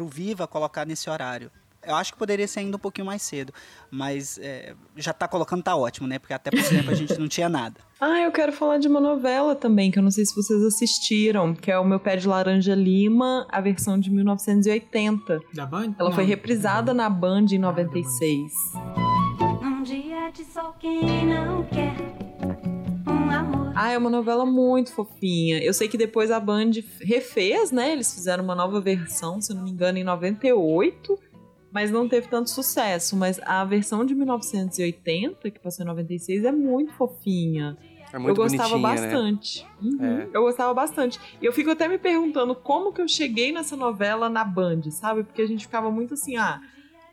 o 0.00 0.06
Viva 0.06 0.46
colocar 0.46 0.86
nesse 0.86 1.10
horário. 1.10 1.50
Eu 1.86 1.96
acho 1.96 2.12
que 2.14 2.18
poderia 2.18 2.48
ser 2.48 2.60
ainda 2.60 2.76
um 2.78 2.80
pouquinho 2.80 3.06
mais 3.06 3.20
cedo, 3.20 3.52
mas 3.90 4.38
é, 4.38 4.74
já 4.96 5.12
tá 5.12 5.28
colocando, 5.28 5.62
tá 5.62 5.76
ótimo, 5.76 6.06
né? 6.08 6.18
Porque 6.18 6.32
até 6.32 6.50
por 6.50 6.62
tempo 6.66 6.90
a 6.90 6.94
gente 6.94 7.18
não 7.18 7.28
tinha 7.28 7.48
nada. 7.48 7.76
Ah, 8.00 8.20
eu 8.20 8.30
quero 8.32 8.52
falar 8.52 8.76
de 8.76 8.86
uma 8.86 9.00
novela 9.00 9.54
também, 9.54 9.90
que 9.90 9.98
eu 9.98 10.02
não 10.02 10.10
sei 10.10 10.26
se 10.26 10.34
vocês 10.36 10.62
assistiram, 10.62 11.54
que 11.54 11.70
é 11.70 11.78
o 11.78 11.84
Meu 11.86 11.98
Pé 11.98 12.16
de 12.16 12.28
Laranja 12.28 12.74
Lima, 12.74 13.46
a 13.50 13.62
versão 13.62 13.98
de 13.98 14.10
1980. 14.10 15.40
Da 15.54 15.64
Band? 15.64 15.94
Ela 15.98 16.12
foi 16.12 16.24
Não. 16.24 16.28
reprisada 16.28 16.92
na 16.92 17.08
Band 17.08 17.46
em 17.52 17.58
96. 17.58 18.52
Um 19.62 19.82
dia 19.82 20.30
de 20.32 20.44
sol 20.44 20.74
quem 20.78 21.24
não 21.26 21.62
quer. 21.64 22.23
Ah, 23.76 23.90
é 23.90 23.98
uma 23.98 24.08
novela 24.08 24.46
muito 24.46 24.92
fofinha. 24.92 25.58
Eu 25.58 25.74
sei 25.74 25.88
que 25.88 25.98
depois 25.98 26.30
a 26.30 26.38
Band 26.38 26.70
refez, 27.00 27.72
né? 27.72 27.92
Eles 27.92 28.14
fizeram 28.14 28.44
uma 28.44 28.54
nova 28.54 28.80
versão, 28.80 29.40
se 29.40 29.52
não 29.52 29.64
me 29.64 29.70
engano, 29.70 29.98
em 29.98 30.04
98, 30.04 31.18
mas 31.72 31.90
não 31.90 32.08
teve 32.08 32.28
tanto 32.28 32.50
sucesso. 32.50 33.16
Mas 33.16 33.40
a 33.42 33.64
versão 33.64 34.04
de 34.04 34.14
1980, 34.14 35.50
que 35.50 35.58
passou 35.58 35.84
em 35.84 35.88
96, 35.88 36.44
é 36.44 36.52
muito 36.52 36.92
fofinha. 36.92 37.76
É 38.12 38.18
muito 38.18 38.40
eu 38.40 38.44
gostava 38.44 38.76
né? 38.76 38.82
bastante. 38.82 39.66
Uhum, 39.82 40.04
É. 40.04 40.28
Eu 40.32 40.42
gostava 40.42 40.72
bastante. 40.72 41.18
E 41.42 41.44
eu 41.44 41.52
fico 41.52 41.70
até 41.70 41.88
me 41.88 41.98
perguntando 41.98 42.54
como 42.54 42.92
que 42.92 43.02
eu 43.02 43.08
cheguei 43.08 43.50
nessa 43.50 43.76
novela 43.76 44.28
na 44.28 44.44
Band, 44.44 44.82
sabe? 44.92 45.24
Porque 45.24 45.42
a 45.42 45.46
gente 45.46 45.66
ficava 45.66 45.90
muito 45.90 46.14
assim, 46.14 46.36
ah, 46.36 46.60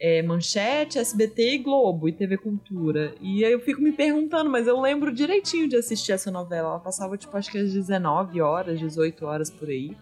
é, 0.04 0.24
Manchete, 0.24 0.98
SBT 0.98 1.54
e 1.54 1.58
Globo 1.60 2.10
e 2.10 2.12
TV 2.12 2.36
Cultura. 2.36 3.14
E 3.22 3.46
aí 3.46 3.52
eu 3.52 3.60
fico 3.60 3.80
me 3.80 3.92
perguntando, 3.92 4.50
mas 4.50 4.66
eu 4.66 4.82
lembro 4.82 5.14
direitinho 5.14 5.68
de 5.70 5.76
assistir 5.76 6.12
essa 6.12 6.32
novela. 6.32 6.70
Ela 6.70 6.80
passava, 6.80 7.16
tipo, 7.16 7.38
acho 7.38 7.52
que 7.52 7.60
às 7.60 7.72
19 7.72 8.42
horas, 8.42 8.80
18 8.80 9.24
horas 9.28 9.52
por 9.52 9.70
aí. 9.70 9.96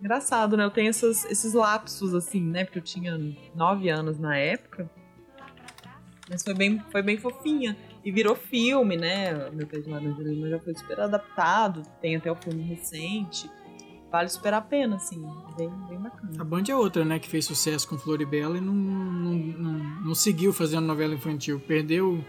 Engraçado, 0.00 0.56
né? 0.56 0.64
Eu 0.64 0.70
tenho 0.70 0.88
essas- 0.88 1.24
esses 1.30 1.52
lapsos, 1.52 2.14
assim, 2.14 2.40
né? 2.40 2.64
Porque 2.64 2.78
eu 2.78 2.82
tinha 2.82 3.20
9 3.54 3.90
anos 3.90 4.18
na 4.18 4.34
época. 4.38 4.90
Mas 6.30 6.42
foi 6.42 6.54
bem, 6.54 6.82
foi 6.90 7.02
bem 7.02 7.18
fofinha. 7.18 7.76
E 8.02 8.10
virou 8.10 8.34
filme, 8.34 8.96
né? 8.96 9.50
Meu 9.50 9.66
Pé 9.66 9.80
de 9.80 9.90
Laranja 9.90 10.22
Lima 10.22 10.48
já 10.48 10.58
foi 10.58 10.74
super 10.74 11.00
adaptado. 11.00 11.82
Tem 12.00 12.16
até 12.16 12.30
o 12.32 12.34
filme 12.36 12.62
recente. 12.62 13.50
Vale 14.10 14.28
super 14.28 14.54
a 14.54 14.60
pena, 14.60 14.96
assim. 14.96 15.20
Bem, 15.56 15.70
bem 15.88 15.98
bacana. 15.98 16.32
A 16.38 16.44
Band 16.44 16.64
é 16.68 16.74
outra, 16.74 17.04
né? 17.04 17.18
Que 17.18 17.28
fez 17.28 17.44
sucesso 17.44 17.86
com 17.86 17.98
Floribela 17.98 18.56
e 18.56 18.60
não, 18.60 18.74
não, 18.74 19.32
não, 19.32 19.72
não 20.06 20.14
seguiu 20.14 20.52
fazendo 20.52 20.86
novela 20.86 21.14
infantil. 21.14 21.60
Perdeu 21.60 22.24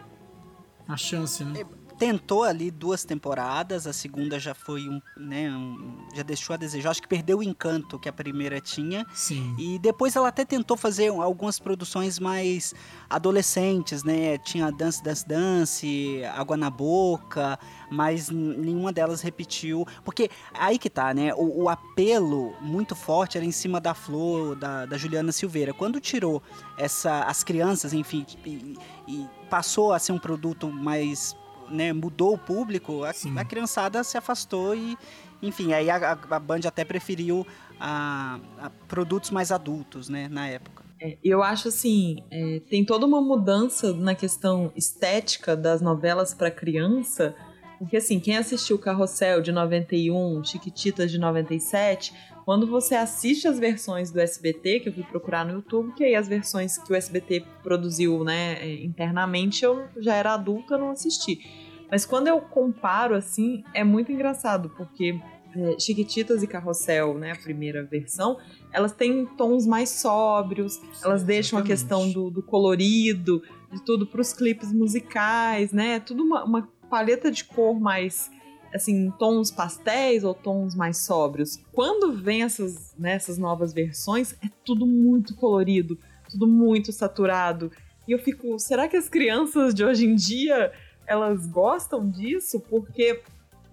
a 0.88 0.98
chance, 0.98 1.44
né? 1.44 1.54
Tentou 2.00 2.44
ali 2.44 2.72
duas 2.72 3.04
temporadas, 3.04 3.86
a 3.86 3.92
segunda 3.94 4.40
já 4.40 4.56
foi 4.56 4.88
um, 4.88 5.02
né, 5.18 5.52
um- 5.52 6.08
já 6.16 6.24
deixou 6.24 6.54
a 6.54 6.58
desejar. 6.58 6.92
Acho 6.92 7.02
que 7.02 7.08
perdeu 7.08 7.40
o 7.40 7.44
encanto 7.44 8.00
que 8.00 8.08
a 8.08 8.14
primeira 8.14 8.62
tinha. 8.62 9.06
Sim. 9.14 9.54
E 9.60 9.78
depois 9.78 10.16
ela 10.16 10.30
até 10.30 10.46
tentou 10.46 10.78
fazer 10.78 11.10
algumas 11.10 11.60
produções 11.60 12.18
mais 12.18 12.74
adolescentes, 13.10 14.04
né? 14.04 14.38
Tinha 14.38 14.72
Dance 14.72 15.04
Dance 15.04 15.28
Dance, 15.28 16.22
Água 16.36 16.56
na 16.56 16.70
Boca, 16.70 17.60
mas 17.92 18.30
nenhuma 18.30 18.94
delas 18.94 19.22
repetiu. 19.22 19.86
Porque 20.06 20.30
aí 20.54 20.80
que 20.80 20.90
tá, 20.90 21.14
né? 21.14 21.34
O, 21.36 21.64
o 21.64 21.70
apelo 21.70 22.54
muito 22.62 22.96
forte 22.96 23.38
era 23.38 23.46
em 23.46 23.52
cima 23.52 23.82
da 23.82 23.94
Flor, 23.94 24.56
da, 24.56 24.86
da 24.86 24.98
Juliana 24.98 25.32
Silveira. 25.32 25.74
Quando 25.74 26.00
tirou 26.00 26.42
essa, 26.78 27.24
as 27.24 27.44
crianças, 27.44 27.94
enfim, 27.94 28.26
e, 28.46 28.78
e 29.08 29.28
passou 29.50 29.92
a 29.92 30.00
ser 30.00 30.14
um 30.14 30.20
produto 30.20 30.72
mais. 30.72 31.36
Né, 31.72 31.94
mudou 31.94 32.34
o 32.34 32.38
público, 32.38 33.04
a, 33.04 33.12
a 33.40 33.46
criançada 33.46 34.04
se 34.04 34.18
afastou 34.18 34.76
e, 34.76 34.98
enfim, 35.42 35.74
aí 35.74 35.90
a, 35.90 35.96
a- 36.14 36.36
a 36.36 36.40
Band 36.40 36.62
até 36.66 36.84
preferiu 36.84 37.46
a, 37.80 38.40
a 38.60 38.70
produtos 38.88 39.30
mais 39.32 39.52
adultos, 39.52 40.10
né, 40.10 40.28
na 40.28 40.48
época. 40.48 40.84
É, 41.02 41.18
eu 41.24 41.42
acho 41.42 41.70
assim, 41.70 42.18
é, 42.30 42.60
tem 42.70 42.84
toda 42.84 43.06
uma 43.06 43.22
mudança 43.22 43.94
na 43.94 44.14
questão 44.14 44.72
estética 44.76 45.56
das 45.56 45.82
novelas 45.82 46.34
para 46.34 46.52
criança, 46.52 47.34
porque 47.78 47.96
assim, 47.96 48.20
quem 48.20 48.36
assistiu 48.36 48.78
Carrossel 48.78 49.42
de 49.42 49.54
91, 49.54 50.44
Chiquititas 50.44 51.10
de 51.10 51.18
97, 51.18 52.14
quando 52.50 52.66
você 52.66 52.96
assiste 52.96 53.48
as 53.48 53.60
versões 53.60 54.10
do 54.10 54.20
SBT, 54.20 54.80
que 54.80 54.90
eu 54.90 54.94
fui 54.94 55.04
procurar 55.04 55.46
no 55.46 55.54
YouTube, 55.54 55.94
que 55.94 56.04
aí 56.04 56.16
as 56.16 56.28
versões 56.28 56.80
que 56.80 56.92
o 56.92 56.96
SBT 56.96 57.46
produziu, 57.62 58.24
né, 58.24 58.54
é, 58.54 58.84
internamente, 58.84 59.64
eu 59.64 59.86
já 59.98 60.16
era 60.16 60.34
adulta, 60.34 60.76
não 60.76 60.90
assisti. 60.90 61.46
Mas 61.92 62.08
quando 62.08 62.28
eu 62.28 62.42
comparo 62.42 63.14
assim, 63.14 63.64
é 63.72 63.84
muito 63.84 64.12
engraçado, 64.12 64.72
porque 64.76 65.22
é, 65.56 65.80
Chiquititas 65.80 66.42
e 66.42 66.48
Carrossel, 66.48 67.20
né, 67.20 67.34
a 67.34 67.36
primeira 67.36 67.84
versão, 67.84 68.40
elas 68.74 68.94
têm 68.94 69.28
tons 69.38 69.68
mais 69.68 69.90
sóbrios, 69.90 70.82
elas 71.04 71.22
deixam 71.22 71.60
a 71.60 71.62
questão 71.62 72.10
do, 72.12 72.32
do 72.32 72.42
colorido, 72.42 73.44
de 73.72 73.86
tudo 73.86 74.08
para 74.08 74.22
os 74.22 74.34
clipes 74.34 74.74
musicais, 74.74 75.72
né? 75.72 76.00
Tudo 76.00 76.24
uma, 76.24 76.44
uma 76.44 76.70
paleta 76.90 77.30
de 77.30 77.44
cor 77.44 77.80
mais, 77.80 78.32
assim, 78.74 79.12
tons 79.18 79.52
pastéis 79.52 80.24
ou 80.24 80.34
tons 80.34 80.76
mais 80.76 80.98
sóbrios. 80.98 81.60
Quando 81.74 82.14
vem 82.14 82.44
essas, 82.44 82.94
né, 82.98 83.14
essas 83.14 83.38
novas 83.38 83.74
versões, 83.74 84.34
é 84.44 84.48
tudo 84.64 84.86
muito 84.86 85.36
colorido, 85.36 85.98
tudo 86.30 86.48
muito 86.48 86.92
saturado. 86.92 87.72
E 88.08 88.12
eu 88.12 88.20
fico, 88.20 88.58
será 88.60 88.88
que 88.88 88.98
as 88.98 89.08
crianças 89.10 89.74
de 89.74 89.84
hoje 89.84 90.06
em 90.06 90.16
dia 90.16 90.72
elas 91.08 91.46
gostam 91.48 92.08
disso? 92.10 92.60
Porque 92.60 93.22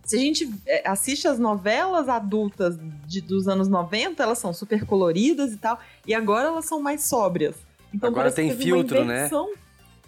se 0.04 0.16
a 0.16 0.18
gente 0.20 0.50
é, 0.66 0.88
assiste 0.88 1.26
as 1.26 1.38
novelas 1.38 2.08
adultas 2.08 2.78
de- 3.06 3.20
dos 3.20 3.48
anos 3.48 3.68
90, 3.68 4.22
elas 4.22 4.38
são 4.38 4.52
super 4.54 4.84
coloridas 4.86 5.52
e 5.52 5.56
tal, 5.56 5.78
e 6.06 6.14
agora 6.14 6.48
elas 6.48 6.64
são 6.64 6.80
mais 6.80 7.04
sóbrias. 7.04 7.56
Então 7.92 8.08
Agora 8.10 8.30
tem 8.30 8.50
filtro, 8.56 9.04
né? 9.04 9.28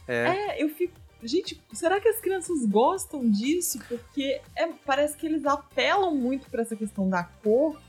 É. 0.07 0.29
É, 0.57 0.63
eu 0.63 0.69
fico. 0.71 0.95
Gente, 1.23 1.61
será 1.73 2.01
que 2.01 2.09
as 2.09 2.21
crianças 2.21 2.65
gostam 2.67 3.29
disso? 3.29 3.79
Porque 3.89 4.41
é- 4.57 4.69
parece 4.87 5.17
que 5.17 5.27
eles 5.27 5.45
apelam 5.45 6.15
muito 6.15 6.49
pra 6.49 6.63
essa 6.63 6.77
questão 6.77 7.09
da 7.09 7.25
cor, 7.25 7.81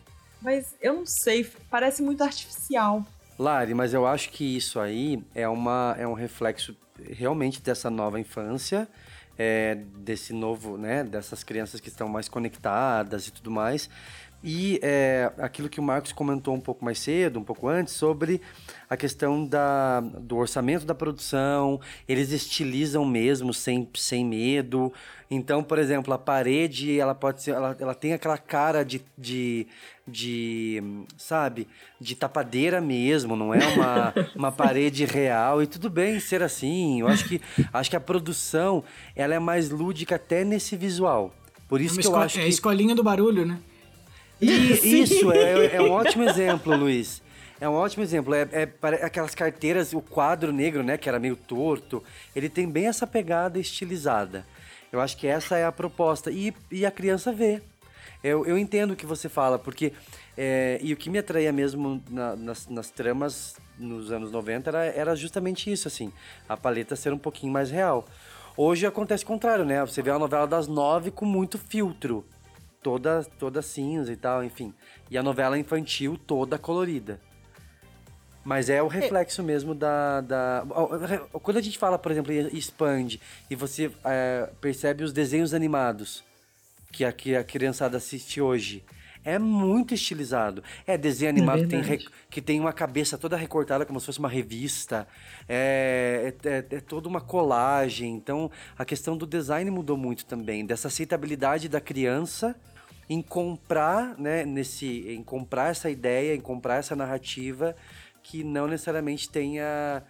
mas 0.42 0.76
eu 0.82 0.94
não 0.94 1.06
sei, 1.06 1.48
parece 1.70 2.02
muito 2.02 2.24
artificial. 2.24 3.06
Lari, 3.38 3.74
mas 3.74 3.94
eu 3.94 4.06
acho 4.06 4.30
que 4.32 4.58
isso 4.58 4.80
aí 4.80 5.24
é, 5.34 5.48
uma, 5.48 5.96
é 5.98 6.08
um 6.08 6.14
reflexo 6.14 6.76
realmente 7.12 7.62
dessa 7.62 7.90
nova 7.90 8.20
infância, 8.20 8.88
é, 9.38 9.76
desse 9.76 10.34
novo, 10.34 10.78
né, 10.78 11.04
dessas 11.04 11.44
crianças 11.44 11.80
que 11.80 11.88
estão 11.88 12.10
mais 12.10 12.28
conectadas 12.28 13.28
e 13.28 13.32
tudo 13.32 13.50
mais. 13.50 13.90
E 14.44 14.80
é, 14.82 15.32
aquilo 15.38 15.68
que 15.68 15.80
o 15.80 15.84
Marcos 15.84 16.14
comentou 16.14 16.56
um 16.56 16.62
pouco 16.62 16.84
mais 16.86 17.00
cedo, 17.00 17.40
um 17.40 17.44
pouco 17.44 17.68
antes, 17.68 17.94
sobre 17.94 18.42
a 18.90 18.96
questão 18.96 19.46
da, 19.46 20.00
do 20.00 20.38
orçamento 20.38 20.86
da 20.86 20.96
produção, 20.96 21.80
eles 22.08 22.32
estilizam 22.32 23.04
mesmo, 23.06 23.54
sem, 23.54 23.88
sem 23.96 24.26
medo. 24.26 24.94
Então, 25.30 25.62
por 25.62 25.78
exemplo, 25.78 26.14
a 26.14 26.18
parede, 26.18 26.98
ela 27.00 27.14
pode 27.14 27.44
ser, 27.44 27.52
ela, 27.52 27.76
ela 27.80 27.94
tem 27.94 28.14
aquela 28.14 28.38
cara 28.38 28.84
de, 28.84 29.02
de, 29.18 29.68
de, 30.08 30.82
sabe, 31.18 31.68
de 32.00 32.16
tapadeira 32.16 32.80
mesmo, 32.80 33.36
não 33.36 33.54
é 33.54 33.60
uma, 33.68 34.14
uma 34.36 34.52
parede 34.52 35.04
real. 35.04 35.62
E 35.62 35.68
tudo 35.68 35.90
bem 35.90 36.20
ser 36.20 36.42
assim. 36.42 37.02
Eu 37.02 37.10
acho 37.10 37.26
que, 37.28 37.42
acho 37.74 37.90
que 37.90 37.96
a 37.96 38.02
produção, 38.02 38.84
ela 39.16 39.36
é 39.36 39.40
mais 39.40 39.70
lúdica 39.70 40.16
até 40.16 40.46
nesse 40.46 40.78
visual. 40.78 41.34
Por 41.68 41.82
isso 41.82 42.00
É 42.00 42.02
que 42.02 42.08
eu 42.08 42.16
acho 42.16 42.40
é 42.40 42.42
que... 42.42 42.48
a 42.48 42.50
escolinha 42.50 42.96
do 42.96 43.04
barulho, 43.04 43.46
né? 43.46 43.60
E 44.42 44.74
isso 45.04 45.32
é, 45.32 45.76
é 45.76 45.82
um 45.82 45.92
ótimo 45.92 46.24
exemplo, 46.24 46.76
Luiz. 46.76 47.22
É 47.60 47.68
um 47.68 47.74
ótimo 47.74 48.04
exemplo. 48.04 48.34
É, 48.34 48.48
é 48.52 48.64
aquelas 49.06 49.36
carteiras, 49.36 49.94
o 49.94 50.02
quadro 50.02 50.52
negro, 50.54 50.82
né, 50.82 50.98
que 50.98 51.10
era 51.10 51.20
meio 51.20 51.36
torto, 51.36 52.04
ele 52.36 52.48
tem 52.50 52.68
bem 52.70 52.88
essa 52.88 53.06
pegada 53.06 53.60
estilizada. 53.60 54.46
Eu 54.92 55.02
acho 55.02 55.18
que 55.18 55.28
essa 55.28 55.58
é 55.58 55.66
a 55.66 55.72
proposta. 55.72 56.32
E, 56.32 56.54
e 56.72 56.86
a 56.86 56.92
criança 56.92 57.32
vê. 57.32 57.62
Eu, 58.24 58.46
eu 58.46 58.58
entendo 58.58 58.92
o 58.92 58.96
que 58.96 59.06
você 59.06 59.30
fala, 59.30 59.60
porque. 59.60 59.94
é, 60.38 60.80
e 60.82 60.94
o 60.94 60.98
que 60.98 61.10
me 61.10 61.20
atraía 61.20 61.52
mesmo 61.52 62.02
na- 62.10 62.36
nas, 62.36 62.68
nas 62.68 62.90
tramas 62.90 63.56
nos 63.78 64.12
anos 64.12 64.32
90 64.32 64.70
era, 64.70 64.86
era 64.86 65.16
justamente 65.16 65.72
isso, 65.72 65.88
assim. 65.88 66.12
A 66.48 66.58
paleta 66.58 66.96
ser 66.96 67.14
um 67.14 67.18
pouquinho 67.18 67.52
mais 67.54 67.70
real. 67.72 68.06
Hoje 68.58 68.86
acontece 68.86 69.24
o 69.24 69.28
contrário, 69.28 69.64
né? 69.64 69.80
Você 69.82 70.02
vê 70.02 70.12
a 70.12 70.20
novela 70.20 70.46
das 70.48 70.68
nove 70.68 71.12
com 71.12 71.24
muito 71.26 71.58
filtro 71.58 72.26
toda 72.82 73.24
toda 73.38 73.62
cinza 73.62 74.12
e 74.12 74.16
tal, 74.16 74.44
enfim. 74.44 74.74
E 75.10 75.18
a 75.18 75.24
novela 75.24 75.58
infantil 75.58 76.18
toda 76.18 76.58
colorida. 76.58 77.20
Mas 78.44 78.70
é 78.70 78.82
o 78.82 78.88
reflexo 78.88 79.44
mesmo 79.44 79.76
da, 79.76 80.22
da. 80.22 80.66
Quando 81.34 81.58
a 81.58 81.62
gente 81.62 81.78
fala, 81.78 82.00
por 82.00 82.12
exemplo, 82.12 82.32
expande 82.32 83.20
e 83.50 83.56
você 83.56 83.92
é, 84.04 84.50
percebe 84.62 85.04
os 85.04 85.12
desenhos 85.12 85.54
animados 85.54 86.24
que 86.92 87.04
a, 87.06 87.12
que 87.12 87.36
a 87.36 87.44
criançada 87.44 87.98
assiste 87.98 88.42
hoje. 88.42 88.84
É 89.24 89.38
muito 89.38 89.94
estilizado. 89.94 90.64
É 90.88 90.98
desenho 90.98 91.30
animado 91.30 91.62
que, 91.62 91.68
tem, 91.68 91.82
re- 91.82 92.06
que 92.30 92.42
tem 92.42 92.60
uma 92.60 92.72
cabeça 92.74 93.18
toda 93.18 93.36
recortada 93.36 93.86
como 93.86 94.00
se 94.00 94.06
fosse 94.06 94.20
uma 94.20 94.30
revista. 94.30 95.08
É, 95.48 96.34
é, 96.44 96.50
é- 96.50 96.66
é 96.78 96.80
toda 96.80 97.08
uma 97.08 97.20
colagem. 97.22 98.14
Então, 98.14 98.50
a 98.78 98.86
questão 98.86 99.18
do 99.18 99.26
design 99.28 99.70
mudou 99.70 99.98
muito 99.98 100.26
também. 100.26 100.66
Dessa 100.66 100.88
aceitabilidade 100.88 101.68
da 101.68 101.82
criança 101.82 102.56
em 103.10 103.22
comprar, 103.22 104.18
né, 104.18 104.46
nesse, 104.46 105.06
em 105.10 105.24
comprar 105.24 105.70
essa 105.72 105.90
ideia, 105.90 106.36
em 106.36 106.40
comprar 106.42 106.76
essa 106.78 106.96
narrativa 106.96 107.76
que 108.22 108.44
não 108.44 108.68
necessariamente 108.68 109.28
tenha, 109.30 110.04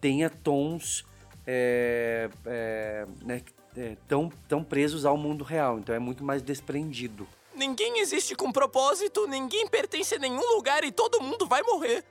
tenha 0.00 0.28
tons 0.28 1.04
é, 1.46 2.28
é, 2.44 3.06
né, 3.24 3.40
é, 3.76 3.96
tão, 4.06 4.30
tão 4.46 4.62
presos 4.62 5.04
ao 5.06 5.16
mundo 5.16 5.42
real. 5.44 5.78
Então 5.78 5.94
é 5.94 5.98
muito 5.98 6.22
mais 6.22 6.42
desprendido. 6.42 7.26
Ninguém 7.54 7.98
existe 8.00 8.34
com 8.34 8.50
propósito, 8.50 9.26
ninguém 9.26 9.66
pertence 9.68 10.14
a 10.14 10.18
nenhum 10.18 10.54
lugar 10.56 10.84
e 10.84 10.92
todo 10.92 11.20
mundo 11.20 11.46
vai 11.46 11.62
morrer. 11.62 12.04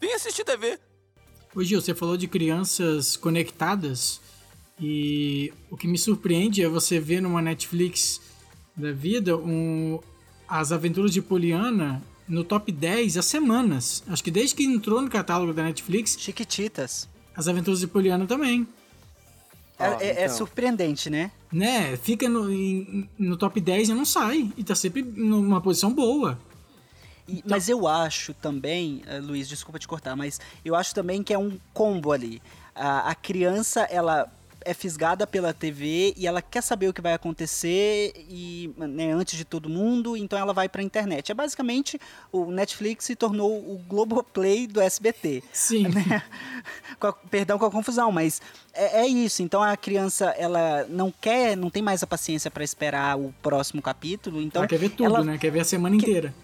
Vem 0.00 0.12
assistir 0.14 0.44
TV. 0.44 0.78
Ô 1.54 1.62
Gil, 1.62 1.80
você 1.80 1.94
falou 1.94 2.16
de 2.16 2.26
crianças 2.26 3.16
conectadas 3.16 4.20
e 4.80 5.52
o 5.70 5.76
que 5.76 5.86
me 5.86 5.96
surpreende 5.98 6.62
é 6.62 6.68
você 6.68 6.98
ver 6.98 7.20
numa 7.20 7.40
Netflix 7.40 8.20
da 8.74 8.90
vida 8.90 9.36
um, 9.36 10.00
as 10.48 10.72
aventuras 10.72 11.12
de 11.12 11.22
Poliana 11.22 12.02
no 12.26 12.42
top 12.42 12.72
10 12.72 13.16
há 13.18 13.22
semanas. 13.22 14.02
Acho 14.08 14.24
que 14.24 14.30
desde 14.30 14.56
que 14.56 14.64
entrou 14.64 15.00
no 15.00 15.08
catálogo 15.10 15.52
da 15.52 15.62
Netflix. 15.62 16.16
Chiquititas. 16.18 17.08
As 17.36 17.46
aventuras 17.48 17.80
de 17.80 17.86
Poliana 17.86 18.26
também. 18.26 18.66
É, 19.78 19.88
Ó, 19.90 20.00
é- 20.00 20.06
é 20.06 20.24
então. 20.24 20.36
surpreendente, 20.36 21.08
né? 21.10 21.30
Né? 21.54 21.96
Fica 21.96 22.28
no, 22.28 22.50
em- 22.52 23.08
no 23.16 23.36
top 23.36 23.60
10 23.60 23.88
e 23.88 23.94
não 23.94 24.04
sai. 24.04 24.50
E 24.56 24.64
tá 24.64 24.74
sempre 24.74 25.02
numa 25.02 25.60
posição 25.60 25.92
boa. 25.94 26.36
E- 27.28 27.44
Mas 27.46 27.68
eu 27.68 27.86
acho 27.86 28.34
também, 28.34 29.02
eh, 29.06 29.20
Luiz, 29.20 29.46
desculpa 29.48 29.78
te 29.78 29.86
cortar, 29.86 30.16
mas 30.16 30.40
eu 30.64 30.74
acho 30.74 30.92
também 30.92 31.22
que 31.22 31.32
é 31.32 31.38
um 31.38 31.56
combo 31.72 32.10
ali. 32.10 32.42
A, 32.74 33.10
a 33.10 33.14
criança, 33.14 33.82
ela 33.82 34.26
é 34.64 34.74
fisgada 34.74 35.26
pela 35.26 35.52
TV 35.52 36.14
e 36.16 36.26
ela 36.26 36.40
quer 36.42 36.62
saber 36.62 36.88
o 36.88 36.92
que 36.92 37.00
vai 37.00 37.12
acontecer 37.12 38.12
e 38.28 38.72
né, 38.76 39.12
antes 39.12 39.36
de 39.36 39.44
todo 39.44 39.68
mundo, 39.68 40.16
então 40.16 40.38
ela 40.38 40.52
vai 40.52 40.68
pra 40.68 40.82
internet. 40.82 41.30
É 41.30 41.34
basicamente 41.34 42.00
o 42.32 42.50
Netflix 42.50 43.04
se 43.04 43.14
tornou 43.16 43.50
o 43.52 43.78
Globoplay 43.88 44.66
do 44.66 44.80
SBT. 44.80 45.42
Sim. 45.52 45.88
né? 45.94 46.22
Com 46.98 47.08
a- 47.08 47.12
perdão 47.12 47.58
com 47.58 47.66
a 47.66 47.70
confusão, 47.70 48.10
mas 48.10 48.40
é, 48.72 49.02
é 49.02 49.06
isso. 49.06 49.42
Então 49.42 49.62
a 49.62 49.76
criança 49.76 50.26
ela 50.38 50.86
não 50.88 51.12
quer, 51.20 51.56
não 51.56 51.70
tem 51.70 51.82
mais 51.82 52.02
a 52.02 52.06
paciência 52.06 52.50
pra 52.50 52.64
esperar 52.64 53.18
o 53.18 53.34
próximo 53.42 53.82
capítulo, 53.82 54.40
então 54.40 54.62
ela 54.62 54.68
quer 54.68 54.78
ver 54.78 54.90
tudo, 54.90 55.04
ela 55.06 55.24
né? 55.24 55.38
Quer 55.38 55.50
ver 55.50 55.60
a 55.60 55.64
semana 55.64 55.94
inteira. 55.96 56.34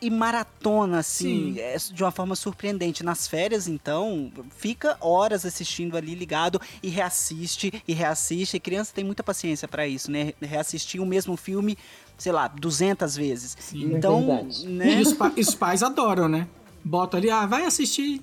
E 0.00 0.10
maratona, 0.10 0.98
assim, 1.00 1.54
Sim. 1.54 1.60
é, 1.60 1.76
de 1.76 2.02
uma 2.02 2.10
forma 2.10 2.34
surpreendente. 2.34 3.04
Nas 3.04 3.26
férias, 3.28 3.68
então, 3.68 4.30
fica 4.56 4.96
horas 5.00 5.44
assistindo 5.44 5.96
ali 5.96 6.14
ligado 6.14 6.60
e 6.82 6.88
reassiste 6.88 7.82
e 7.86 7.92
reassiste. 7.92 8.56
E 8.56 8.60
criança 8.60 8.92
tem 8.94 9.04
muita 9.04 9.22
paciência 9.22 9.66
pra 9.68 9.86
isso, 9.86 10.10
né? 10.10 10.32
Reassistir 10.40 11.00
o 11.00 11.06
mesmo 11.06 11.36
filme, 11.36 11.76
sei 12.16 12.32
lá, 12.32 12.48
200 12.48 13.16
vezes. 13.16 13.56
então, 13.74 14.46
né? 14.64 14.98
E 14.98 15.02
os, 15.02 15.12
pa- 15.12 15.32
e 15.36 15.40
os 15.40 15.54
pais 15.54 15.82
adoram, 15.82 16.28
né? 16.28 16.46
Bota 16.82 17.18
ali, 17.18 17.28
ah, 17.30 17.44
vai 17.44 17.66
assistir. 17.66 18.22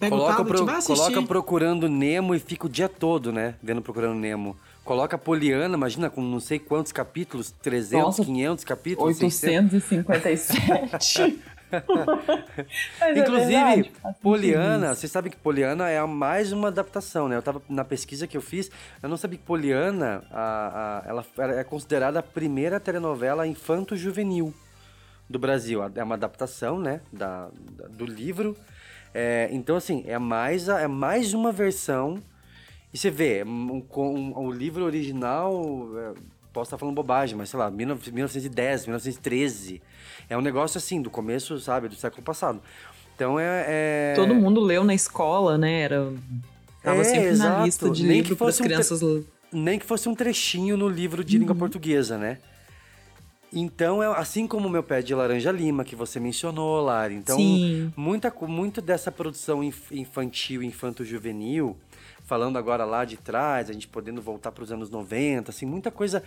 Pega 0.00 0.14
o 0.14 0.18
Coloca, 0.18 0.36
tablet, 0.38 0.56
pro- 0.56 0.64
vai 0.66 0.76
assistir. 0.76 0.96
coloca 1.12 1.22
Procurando 1.26 1.88
Nemo 1.88 2.34
e 2.34 2.38
fica 2.38 2.64
o 2.66 2.68
dia 2.68 2.88
todo, 2.88 3.30
né? 3.30 3.54
Vendo 3.62 3.82
Procurando 3.82 4.14
Nemo. 4.18 4.56
Coloca 4.88 5.18
Poliana, 5.18 5.74
imagina, 5.76 6.08
com 6.08 6.22
não 6.22 6.40
sei 6.40 6.58
quantos 6.58 6.92
capítulos, 6.92 7.50
300, 7.50 8.02
Nossa, 8.06 8.24
500 8.24 8.64
capítulos, 8.64 9.16
600. 9.18 9.74
857. 10.08 11.38
Mas 12.98 13.16
é 13.16 13.20
Inclusive, 13.20 13.50
verdade, 13.52 13.82
sentido 13.82 14.14
Poliana, 14.22 14.94
vocês 14.94 15.12
sabem 15.12 15.30
que 15.30 15.36
Poliana 15.36 15.90
é 15.90 15.98
a 15.98 16.06
mais 16.06 16.52
uma 16.52 16.68
adaptação, 16.68 17.28
né? 17.28 17.36
Eu 17.36 17.42
tava 17.42 17.60
na 17.68 17.84
pesquisa 17.84 18.26
que 18.26 18.34
eu 18.34 18.40
fiz, 18.40 18.70
eu 19.02 19.10
não 19.10 19.18
sabia 19.18 19.36
que 19.38 19.44
Poliana, 19.44 20.22
a, 20.30 21.02
a- 21.04 21.08
ela 21.10 21.26
é 21.60 21.62
considerada 21.64 22.20
a 22.20 22.22
primeira 22.22 22.80
telenovela 22.80 23.46
infanto-juvenil 23.46 24.54
do 25.28 25.38
Brasil. 25.38 25.82
É 25.94 26.02
uma 26.02 26.14
adaptação, 26.14 26.80
né, 26.80 27.02
da, 27.12 27.50
da- 27.76 27.88
do 27.88 28.06
livro. 28.06 28.56
É, 29.12 29.50
então, 29.52 29.76
assim, 29.76 30.02
é 30.06 30.18
mais, 30.18 30.66
é 30.70 30.88
mais 30.88 31.34
uma 31.34 31.52
versão. 31.52 32.18
E 32.92 32.96
você 32.98 33.10
vê, 33.10 33.44
um, 33.44 33.82
um- 33.96 34.32
o 34.38 34.50
livro 34.50 34.84
original, 34.84 35.62
é, 35.98 36.14
posso 36.52 36.68
estar 36.68 36.78
falando 36.78 36.94
bobagem, 36.94 37.36
mas 37.36 37.50
sei 37.50 37.58
lá, 37.58 37.70
19- 37.70 38.12
1910, 38.12 38.86
1913. 38.86 39.82
É 40.28 40.36
um 40.36 40.40
negócio 40.40 40.78
assim, 40.78 41.00
do 41.02 41.10
começo, 41.10 41.58
sabe, 41.60 41.88
do 41.88 41.94
século 41.94 42.22
passado. 42.22 42.60
Então 43.14 43.38
é. 43.38 43.64
é- 43.68 44.12
Todo 44.16 44.34
mundo 44.34 44.60
leu 44.60 44.84
na 44.84 44.94
escola, 44.94 45.58
né? 45.58 45.80
Era. 45.80 46.12
Tava 46.82 47.00
É, 47.00 47.04
sempre 47.04 47.32
na 47.36 47.64
lista 47.64 47.90
de 47.90 48.02
Nem 48.04 48.18
livro 48.18 48.28
que 48.30 48.34
para 48.36 48.48
as 48.48 48.54
fosse 48.56 48.62
um 48.62 48.66
tre- 48.66 48.74
crianças. 48.74 49.24
Nem 49.52 49.78
que 49.78 49.84
fosse 49.86 50.08
um 50.08 50.14
trechinho 50.14 50.76
no 50.76 50.88
livro 50.88 51.24
de 51.24 51.36
língua 51.38 51.54
portuguesa, 51.54 52.16
né? 52.16 52.38
Então, 53.52 54.02
é 54.02 54.06
assim 54.18 54.46
como 54.46 54.68
o 54.68 54.70
meu 54.70 54.82
pé 54.82 55.00
de 55.00 55.14
laranja 55.14 55.50
lima, 55.50 55.82
que 55.82 55.96
você 55.96 56.20
mencionou, 56.20 56.82
Lari. 56.82 57.14
Então, 57.14 57.36
Sim. 57.38 57.90
muita, 57.96 58.32
muito 58.42 58.82
dessa 58.82 59.10
produção 59.10 59.64
inf- 59.64 59.90
infantil, 59.90 60.62
infanto-juvenil, 60.62 61.74
falando 62.28 62.58
agora 62.58 62.84
lá 62.84 63.06
de 63.06 63.16
trás, 63.16 63.70
a 63.70 63.72
gente 63.72 63.88
podendo 63.88 64.20
voltar 64.20 64.52
para 64.52 64.62
os 64.62 64.70
anos 64.70 64.90
90, 64.90 65.50
assim, 65.50 65.64
muita 65.64 65.90
coisa 65.90 66.22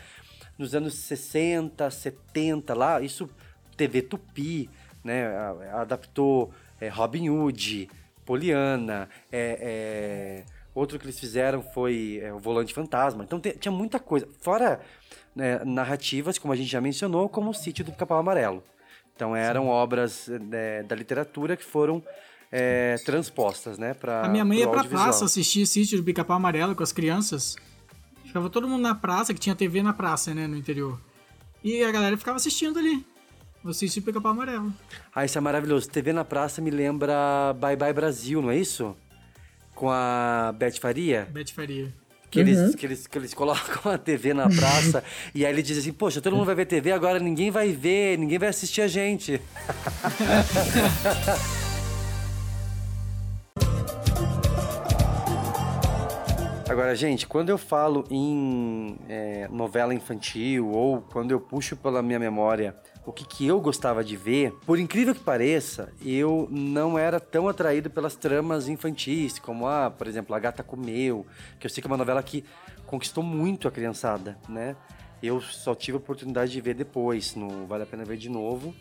nos 0.57 0.73
anos 0.73 0.95
60, 0.95 1.89
70, 1.91 2.73
lá, 2.73 2.99
isso, 3.01 3.29
TV 3.77 4.01
Tupi, 4.01 4.67
né, 5.03 5.27
adaptou 5.71 6.51
é, 6.79 6.89
Robin 6.89 7.29
Hood, 7.29 7.87
Poliana, 8.25 9.07
é, 9.31 9.57
é, 9.61 10.45
outro 10.73 10.97
que 10.97 11.05
eles 11.05 11.19
fizeram 11.19 11.61
foi 11.61 12.19
é, 12.23 12.33
o 12.33 12.39
Volante 12.39 12.73
Fantasma. 12.73 13.23
Então 13.23 13.39
te- 13.39 13.55
tinha 13.59 13.71
muita 13.71 13.99
coisa. 13.99 14.27
Fora 14.39 14.81
né, 15.35 15.63
narrativas, 15.63 16.39
como 16.39 16.51
a 16.51 16.55
gente 16.55 16.69
já 16.71 16.81
mencionou, 16.81 17.29
como 17.29 17.51
o 17.51 17.53
Sítio 17.53 17.85
do 17.85 17.91
Capão 17.91 18.17
Amarelo. 18.17 18.63
Então 19.15 19.35
eram 19.35 19.67
obras 19.67 20.27
né, 20.27 20.81
da 20.81 20.95
literatura 20.95 21.55
que 21.55 21.63
foram 21.63 22.03
é, 22.51 22.97
transpostas, 23.05 23.77
né, 23.77 23.93
para 23.93 24.25
A 24.25 24.29
minha 24.29 24.43
mãe 24.43 24.59
ia 24.59 24.67
pra 24.67 24.83
praça 24.83 25.23
assistir 25.23 25.65
Sítio 25.65 25.97
do 25.97 26.03
Pica-Pau 26.03 26.35
Amarelo 26.35 26.75
com 26.75 26.83
as 26.83 26.91
crianças. 26.91 27.55
Ficava 28.25 28.49
todo 28.49 28.67
mundo 28.67 28.81
na 28.81 28.93
praça, 28.93 29.33
que 29.33 29.39
tinha 29.39 29.55
TV 29.55 29.81
na 29.81 29.93
praça, 29.93 30.33
né, 30.33 30.47
no 30.47 30.57
interior. 30.57 30.99
E 31.63 31.83
a 31.83 31.91
galera 31.91 32.17
ficava 32.17 32.37
assistindo 32.37 32.77
ali. 32.77 33.05
O 33.63 33.73
Sítio 33.73 34.01
do 34.01 34.05
Pica-Pau 34.05 34.31
Amarelo. 34.31 34.73
Ah, 35.15 35.23
isso 35.23 35.37
é 35.37 35.41
maravilhoso. 35.41 35.89
TV 35.89 36.11
na 36.11 36.25
praça 36.25 36.61
me 36.61 36.71
lembra 36.71 37.55
Bye 37.59 37.75
Bye 37.75 37.93
Brasil, 37.93 38.41
não 38.41 38.51
é 38.51 38.57
isso? 38.57 38.95
Com 39.73 39.89
a 39.89 40.53
Beth 40.57 40.79
Faria. 40.79 41.27
Beth 41.31 41.51
Faria. 41.53 41.93
Que, 42.29 42.39
eles, 42.39 42.75
que, 42.75 42.85
eles, 42.85 43.07
que 43.07 43.17
eles 43.17 43.33
colocam 43.33 43.91
a 43.91 43.97
TV 43.97 44.33
na 44.33 44.49
praça 44.49 45.03
e 45.35 45.45
aí 45.45 45.51
ele 45.51 45.61
diz 45.61 45.77
assim, 45.77 45.91
poxa, 45.91 46.21
todo 46.21 46.33
mundo 46.33 46.45
vai 46.45 46.55
ver 46.55 46.65
TV, 46.65 46.93
agora 46.93 47.19
ninguém 47.19 47.51
vai 47.51 47.73
ver, 47.73 48.17
ninguém 48.17 48.39
vai 48.39 48.47
assistir 48.47 48.81
a 48.81 48.87
gente. 48.87 49.41
Agora, 56.71 56.95
gente, 56.95 57.27
quando 57.27 57.49
eu 57.49 57.57
falo 57.57 58.05
em 58.09 58.97
é, 59.09 59.45
novela 59.51 59.93
infantil 59.93 60.69
ou 60.69 61.01
quando 61.01 61.31
eu 61.31 61.37
puxo 61.37 61.75
pela 61.75 62.01
minha 62.01 62.17
memória 62.17 62.73
o 63.05 63.11
que, 63.11 63.25
que 63.25 63.45
eu 63.45 63.59
gostava 63.59 64.01
de 64.01 64.15
ver, 64.15 64.53
por 64.65 64.79
incrível 64.79 65.13
que 65.13 65.19
pareça, 65.19 65.91
eu 66.01 66.47
não 66.49 66.97
era 66.97 67.19
tão 67.19 67.49
atraído 67.49 67.89
pelas 67.89 68.15
tramas 68.15 68.69
infantis, 68.69 69.37
como, 69.37 69.67
ah, 69.67 69.91
por 69.91 70.07
exemplo, 70.07 70.33
A 70.33 70.39
Gata 70.39 70.63
Comeu, 70.63 71.25
que 71.59 71.67
eu 71.67 71.69
sei 71.69 71.81
que 71.81 71.87
é 71.87 71.91
uma 71.91 71.97
novela 71.97 72.23
que 72.23 72.45
conquistou 72.85 73.21
muito 73.21 73.67
a 73.67 73.71
criançada, 73.71 74.37
né? 74.47 74.77
Eu 75.21 75.41
só 75.41 75.75
tive 75.75 75.97
a 75.97 75.99
oportunidade 75.99 76.53
de 76.53 76.61
ver 76.61 76.73
depois, 76.73 77.35
no 77.35 77.67
Vale 77.67 77.83
a 77.83 77.85
Pena 77.85 78.05
Ver 78.05 78.15
de 78.15 78.29
Novo, 78.29 78.73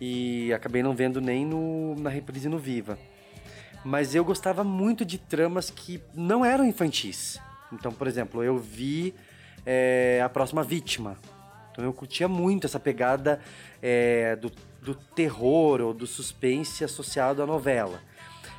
e 0.00 0.50
acabei 0.54 0.82
não 0.82 0.94
vendo 0.94 1.20
nem 1.20 1.44
no, 1.44 1.94
na 1.94 2.08
reprise 2.08 2.48
no 2.48 2.58
Viva. 2.58 2.98
Mas 3.84 4.14
eu 4.14 4.24
gostava 4.24 4.62
muito 4.62 5.04
de 5.04 5.18
tramas 5.18 5.70
que 5.70 6.00
não 6.14 6.44
eram 6.44 6.64
infantis. 6.64 7.40
Então, 7.72 7.92
por 7.92 8.06
exemplo, 8.06 8.42
eu 8.44 8.56
vi 8.58 9.14
é, 9.66 10.20
A 10.24 10.28
Próxima 10.28 10.62
Vítima. 10.62 11.16
Então 11.72 11.84
eu 11.84 11.92
curtia 11.92 12.28
muito 12.28 12.66
essa 12.66 12.78
pegada 12.78 13.40
é, 13.82 14.36
do, 14.36 14.52
do 14.80 14.94
terror 14.94 15.80
ou 15.80 15.92
do 15.94 16.06
suspense 16.06 16.84
associado 16.84 17.42
à 17.42 17.46
novela. 17.46 18.00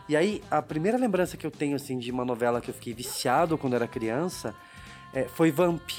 E 0.09 0.17
aí, 0.17 0.43
a 0.51 0.61
primeira 0.61 0.97
lembrança 0.97 1.37
que 1.37 1.45
eu 1.45 1.51
tenho, 1.51 1.75
assim, 1.77 1.97
de 1.97 2.11
uma 2.11 2.25
novela 2.25 2.59
que 2.59 2.69
eu 2.69 2.73
fiquei 2.73 2.93
viciado 2.93 3.57
quando 3.57 3.75
era 3.75 3.87
criança 3.87 4.53
é, 5.13 5.23
foi 5.25 5.49
Vamp. 5.51 5.89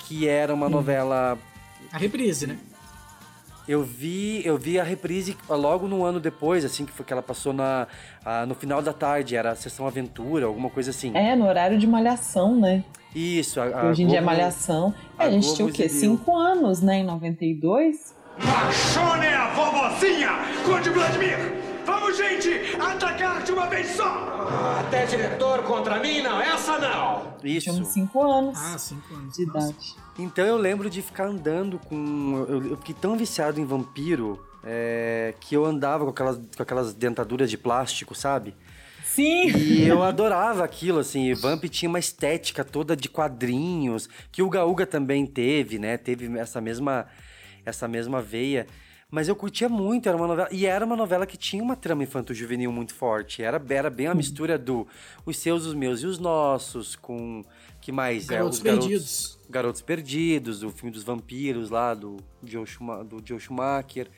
Que 0.00 0.26
era 0.26 0.52
uma 0.52 0.66
Hum. 0.66 0.70
novela 0.70 1.38
A 1.92 1.98
reprise, 1.98 2.46
né? 2.46 2.58
Eu 3.72 3.82
vi, 3.82 4.42
eu 4.44 4.56
vi 4.58 4.78
a 4.78 4.84
reprise 4.84 5.36
logo 5.48 5.88
no 5.88 6.04
ano 6.04 6.20
depois, 6.20 6.64
assim, 6.64 6.84
que 6.84 6.92
foi 6.92 7.04
que 7.04 7.12
ela 7.12 7.22
passou 7.22 7.52
na, 7.52 7.86
ah, 8.24 8.44
no 8.46 8.54
final 8.54 8.82
da 8.82 8.92
tarde, 8.92 9.34
era 9.36 9.52
a 9.52 9.54
sessão 9.54 9.86
aventura, 9.86 10.46
alguma 10.46 10.68
coisa 10.70 10.90
assim. 10.90 11.10
É, 11.16 11.34
no 11.34 11.46
horário 11.46 11.78
de 11.78 11.86
malhação, 11.86 12.54
né? 12.54 12.84
Isso, 13.14 13.60
a, 13.60 13.64
a 13.64 13.90
Hoje 13.90 14.02
em 14.02 14.06
dia 14.06 14.18
é 14.18 14.20
Globo- 14.20 14.36
malhação. 14.36 14.94
É, 15.18 15.24
a 15.24 15.26
a 15.26 15.30
gente 15.30 15.42
Globo 15.44 15.56
tinha 15.56 15.68
o 15.68 15.72
quê? 15.72 15.82
exibiu. 15.84 16.00
Cinco 16.16 16.36
anos, 16.36 16.80
né? 16.80 16.98
Em 16.98 17.04
92? 17.04 18.14
Machona 18.38 19.24
é 19.24 19.34
a 19.34 19.48
vovozinha, 19.52 20.30
Conde 20.64 20.88
Vladimir! 20.90 21.61
Vamos, 21.84 22.16
gente, 22.16 22.76
atacar 22.80 23.42
de 23.42 23.52
uma 23.52 23.66
vez 23.66 23.88
só! 23.88 24.48
Até 24.80 25.06
diretor 25.06 25.62
contra 25.64 25.98
mim, 25.98 26.22
não, 26.22 26.40
essa 26.40 26.78
não! 26.78 27.34
Isso. 27.42 27.70
Tínhamos 27.70 27.88
cinco 27.88 28.22
anos. 28.22 28.58
Ah, 28.58 28.78
cinco 28.78 29.14
anos. 29.14 29.34
De 29.36 29.42
idade. 29.42 29.96
Então 30.18 30.44
eu 30.44 30.56
lembro 30.56 30.88
de 30.88 31.02
ficar 31.02 31.26
andando 31.26 31.78
com. 31.78 32.46
Eu, 32.48 32.70
eu 32.70 32.76
fiquei 32.76 32.94
tão 32.94 33.16
viciado 33.16 33.60
em 33.60 33.64
vampiro 33.64 34.44
é, 34.64 35.34
que 35.40 35.54
eu 35.56 35.64
andava 35.64 36.04
com 36.04 36.10
aquelas, 36.10 36.36
com 36.56 36.62
aquelas 36.62 36.94
dentaduras 36.94 37.50
de 37.50 37.58
plástico, 37.58 38.14
sabe? 38.14 38.54
Sim! 39.04 39.50
E 39.56 39.86
eu 39.86 40.02
adorava 40.02 40.64
aquilo, 40.64 40.98
assim. 41.00 41.26
e 41.26 41.34
Vamp 41.34 41.64
tinha 41.64 41.88
uma 41.88 41.98
estética 41.98 42.64
toda 42.64 42.96
de 42.96 43.08
quadrinhos, 43.10 44.08
que 44.30 44.42
o 44.42 44.48
Gaúga 44.48 44.86
também 44.86 45.26
teve, 45.26 45.78
né? 45.78 45.98
Teve 45.98 46.38
essa 46.38 46.60
mesma, 46.60 47.06
essa 47.64 47.86
mesma 47.86 48.22
veia. 48.22 48.66
Mas 49.12 49.28
eu 49.28 49.36
curtia 49.36 49.68
muito, 49.68 50.08
era 50.08 50.16
uma 50.16 50.26
novela. 50.26 50.48
E 50.50 50.64
era 50.64 50.86
uma 50.86 50.96
novela 50.96 51.26
que 51.26 51.36
tinha 51.36 51.62
uma 51.62 51.76
trama 51.76 52.02
infanto-juvenil 52.02 52.72
muito 52.72 52.94
forte. 52.94 53.42
Era, 53.42 53.62
era 53.68 53.90
bem 53.90 54.06
a 54.06 54.14
mistura 54.14 54.58
do 54.58 54.86
Os 55.26 55.36
Seus, 55.36 55.66
os 55.66 55.74
Meus 55.74 56.00
e 56.02 56.06
os 56.06 56.18
Nossos, 56.18 56.96
com. 56.96 57.44
Que 57.78 57.92
mais? 57.92 58.24
Garotos 58.26 58.56
os 58.56 58.62
Perdidos. 58.62 59.38
Garotos 59.50 59.82
Perdidos, 59.82 60.62
o 60.62 60.70
filme 60.70 60.90
dos 60.90 61.02
vampiros 61.02 61.68
lá, 61.68 61.92
do 61.92 62.16
Joe, 62.42 62.64
Schuma, 62.66 63.04
do 63.04 63.20
Joe 63.22 63.38
Schumacher. 63.38 64.08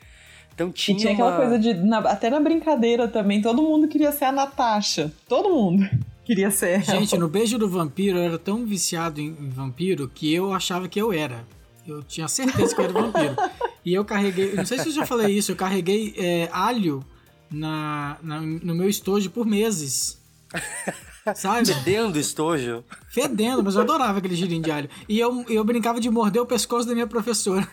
Então 0.53 0.69
E 0.69 0.71
tinha. 0.71 0.97
tinha 0.97 1.11
aquela 1.11 1.31
uma- 1.31 1.37
coisa 1.39 1.59
de. 1.59 1.73
na- 1.73 1.97
até 1.99 2.29
na 2.29 2.39
brincadeira 2.39 3.05
também, 3.09 3.41
todo 3.41 3.61
mundo 3.61 3.89
queria 3.89 4.13
ser 4.13 4.23
a 4.25 4.31
Natasha. 4.31 5.11
Todo 5.27 5.49
mundo 5.49 5.83
queria 6.23 6.49
ser. 6.49 6.75
ela. 6.75 6.83
Gente, 6.83 7.17
no 7.17 7.27
Beijo 7.27 7.57
do 7.57 7.67
Vampiro 7.67 8.17
eu 8.17 8.23
era 8.23 8.39
tão 8.39 8.65
viciado 8.65 9.19
em, 9.19 9.25
em 9.27 9.49
vampiro 9.49 10.07
que 10.07 10.33
eu 10.33 10.53
achava 10.53 10.87
que 10.87 11.01
eu 11.01 11.11
era. 11.11 11.45
Eu 11.85 12.01
tinha 12.01 12.29
certeza 12.29 12.73
que 12.73 12.79
eu 12.79 12.85
era 12.85 12.93
vampiro. 12.93 13.35
E 13.85 13.93
eu 13.93 14.03
carreguei, 14.03 14.53
não 14.53 14.65
sei 14.65 14.79
se 14.79 14.89
eu 14.89 14.93
já 14.93 15.05
falei 15.05 15.27
isso, 15.37 15.51
eu 15.51 15.55
carreguei 15.55 16.13
é, 16.17 16.49
alho 16.51 17.05
na, 17.51 18.17
na- 18.23 18.41
no 18.41 18.73
meu 18.75 18.89
estojo 18.89 19.29
por 19.29 19.45
meses. 19.45 20.19
Sabe? 21.35 21.65
Fedendo 21.73 22.19
estojo. 22.19 22.83
Fedendo, 23.09 23.63
mas 23.63 23.75
eu 23.75 23.81
adorava 23.81 24.17
aquele 24.19 24.35
girinho 24.35 24.61
de 24.63 24.71
alho. 24.71 24.89
E 25.09 25.19
eu, 25.19 25.45
eu 25.49 25.63
brincava 25.63 25.99
de 25.99 26.09
morder 26.09 26.41
o 26.41 26.45
pescoço 26.45 26.87
da 26.87 26.93
minha 26.93 27.07
professora. 27.07 27.67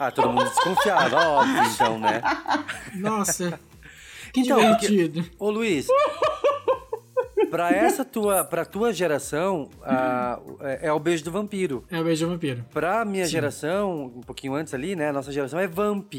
Ah, 0.00 0.10
todo 0.10 0.28
mundo 0.28 0.44
desconfiava, 0.44 1.16
óbvio, 1.28 1.62
então, 1.74 1.98
né? 1.98 2.20
Nossa. 2.94 3.58
Que 4.32 4.40
Então, 4.40 4.58
divertido. 4.58 5.22
porque- 5.22 5.36
Ô 5.38 5.50
Luiz, 5.50 5.86
pra 7.50 7.70
essa 7.70 8.04
tua, 8.04 8.44
pra 8.44 8.64
tua 8.64 8.92
geração, 8.92 9.68
ah, 9.82 10.40
é, 10.60 10.88
é 10.88 10.92
o 10.92 10.98
beijo 10.98 11.24
do 11.24 11.30
vampiro. 11.30 11.84
É 11.90 12.00
o 12.00 12.04
beijo 12.04 12.26
do 12.26 12.32
vampiro. 12.32 12.64
Pra 12.72 13.04
minha 13.04 13.26
geração, 13.26 14.12
um 14.16 14.20
pouquinho 14.20 14.54
antes 14.54 14.74
ali, 14.74 14.94
né? 14.96 15.12
Nossa 15.12 15.32
geração 15.32 15.58
é 15.58 15.66
Vamp. 15.66 16.14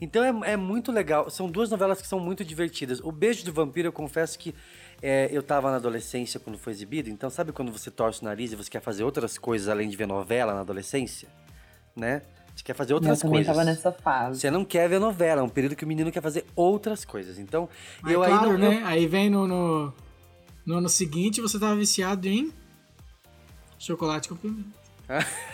Então 0.00 0.44
é, 0.44 0.52
é 0.52 0.56
muito 0.56 0.92
legal. 0.92 1.28
São 1.30 1.50
duas 1.50 1.70
novelas 1.70 2.00
que 2.00 2.06
são 2.06 2.20
muito 2.20 2.44
divertidas. 2.44 3.00
O 3.00 3.10
Beijo 3.10 3.44
do 3.44 3.52
Vampiro, 3.52 3.88
eu 3.88 3.92
confesso 3.92 4.38
que 4.38 4.54
é, 5.02 5.28
eu 5.32 5.42
tava 5.42 5.70
na 5.70 5.76
adolescência 5.76 6.38
quando 6.38 6.58
foi 6.58 6.72
exibido. 6.72 7.10
Então, 7.10 7.28
sabe 7.28 7.52
quando 7.52 7.72
você 7.72 7.90
torce 7.90 8.22
o 8.22 8.24
nariz 8.24 8.52
e 8.52 8.56
você 8.56 8.70
quer 8.70 8.80
fazer 8.80 9.02
outras 9.02 9.36
coisas 9.38 9.68
além 9.68 9.88
de 9.88 9.96
ver 9.96 10.06
novela 10.06 10.54
na 10.54 10.60
adolescência? 10.60 11.28
Né? 11.96 12.22
Você 12.54 12.62
quer 12.62 12.74
fazer 12.74 12.94
outras 12.94 13.18
eu 13.18 13.22
também 13.22 13.44
coisas. 13.44 13.54
tava 13.54 13.64
nessa 13.64 13.90
fase. 13.90 14.40
Você 14.40 14.50
não 14.50 14.64
quer 14.64 14.88
ver 14.88 15.00
novela, 15.00 15.40
é 15.40 15.44
um 15.44 15.48
período 15.48 15.74
que 15.74 15.84
o 15.84 15.88
menino 15.88 16.12
quer 16.12 16.20
fazer 16.20 16.44
outras 16.54 17.04
coisas. 17.04 17.38
Então, 17.38 17.68
Mas 18.02 18.12
eu 18.12 18.20
claro, 18.20 18.34
aí 18.34 18.46
não, 18.46 18.58
né? 18.58 18.82
Aí 18.84 19.06
vem 19.06 19.30
no, 19.30 19.46
no, 19.46 19.92
no 20.64 20.76
ano 20.76 20.88
seguinte 20.88 21.40
você 21.40 21.58
tava 21.58 21.76
viciado 21.76 22.28
em 22.28 22.52
chocolate 23.78 24.28
com 24.28 24.36
pimenta. 24.36 24.82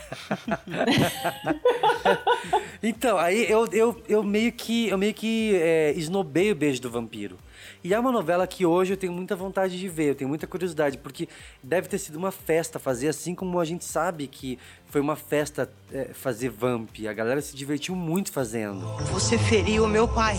Então, 2.82 3.18
aí 3.18 3.50
eu, 3.50 3.66
eu, 3.72 4.02
eu 4.08 4.22
meio 4.22 4.52
que, 4.52 4.88
eu 4.88 4.96
meio 4.96 5.12
que 5.12 5.54
é, 5.56 5.92
esnobei 5.96 6.52
o 6.52 6.54
Beijo 6.54 6.80
do 6.80 6.88
Vampiro. 6.88 7.36
E 7.82 7.92
é 7.92 7.98
uma 7.98 8.12
novela 8.12 8.46
que 8.46 8.64
hoje 8.64 8.92
eu 8.92 8.96
tenho 8.96 9.12
muita 9.12 9.34
vontade 9.34 9.78
de 9.78 9.88
ver, 9.88 10.10
eu 10.10 10.14
tenho 10.14 10.28
muita 10.28 10.46
curiosidade, 10.46 10.98
porque 10.98 11.28
deve 11.62 11.88
ter 11.88 11.98
sido 11.98 12.16
uma 12.16 12.30
festa 12.30 12.78
fazer, 12.78 13.08
assim 13.08 13.34
como 13.34 13.58
a 13.58 13.64
gente 13.64 13.84
sabe 13.84 14.26
que 14.26 14.58
foi 14.86 15.00
uma 15.00 15.16
festa 15.16 15.70
é, 15.92 16.10
fazer 16.14 16.50
Vamp. 16.50 16.90
A 17.08 17.12
galera 17.12 17.40
se 17.40 17.56
divertiu 17.56 17.96
muito 17.96 18.30
fazendo. 18.30 18.86
Você 19.10 19.36
feriu 19.36 19.84
o 19.84 19.88
meu 19.88 20.06
pai. 20.06 20.36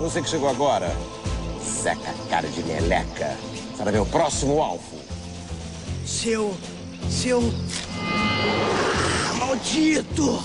Você 0.00 0.22
que 0.22 0.28
chegou 0.28 0.48
agora, 0.48 0.88
seca 1.60 2.14
cara 2.28 2.48
de 2.48 2.62
meleca. 2.64 3.36
Será 3.76 3.92
meu 3.92 4.06
próximo 4.06 4.60
alvo. 4.60 4.98
Seu. 6.04 6.56
Seu. 7.08 7.40
Maldito! 9.38 10.42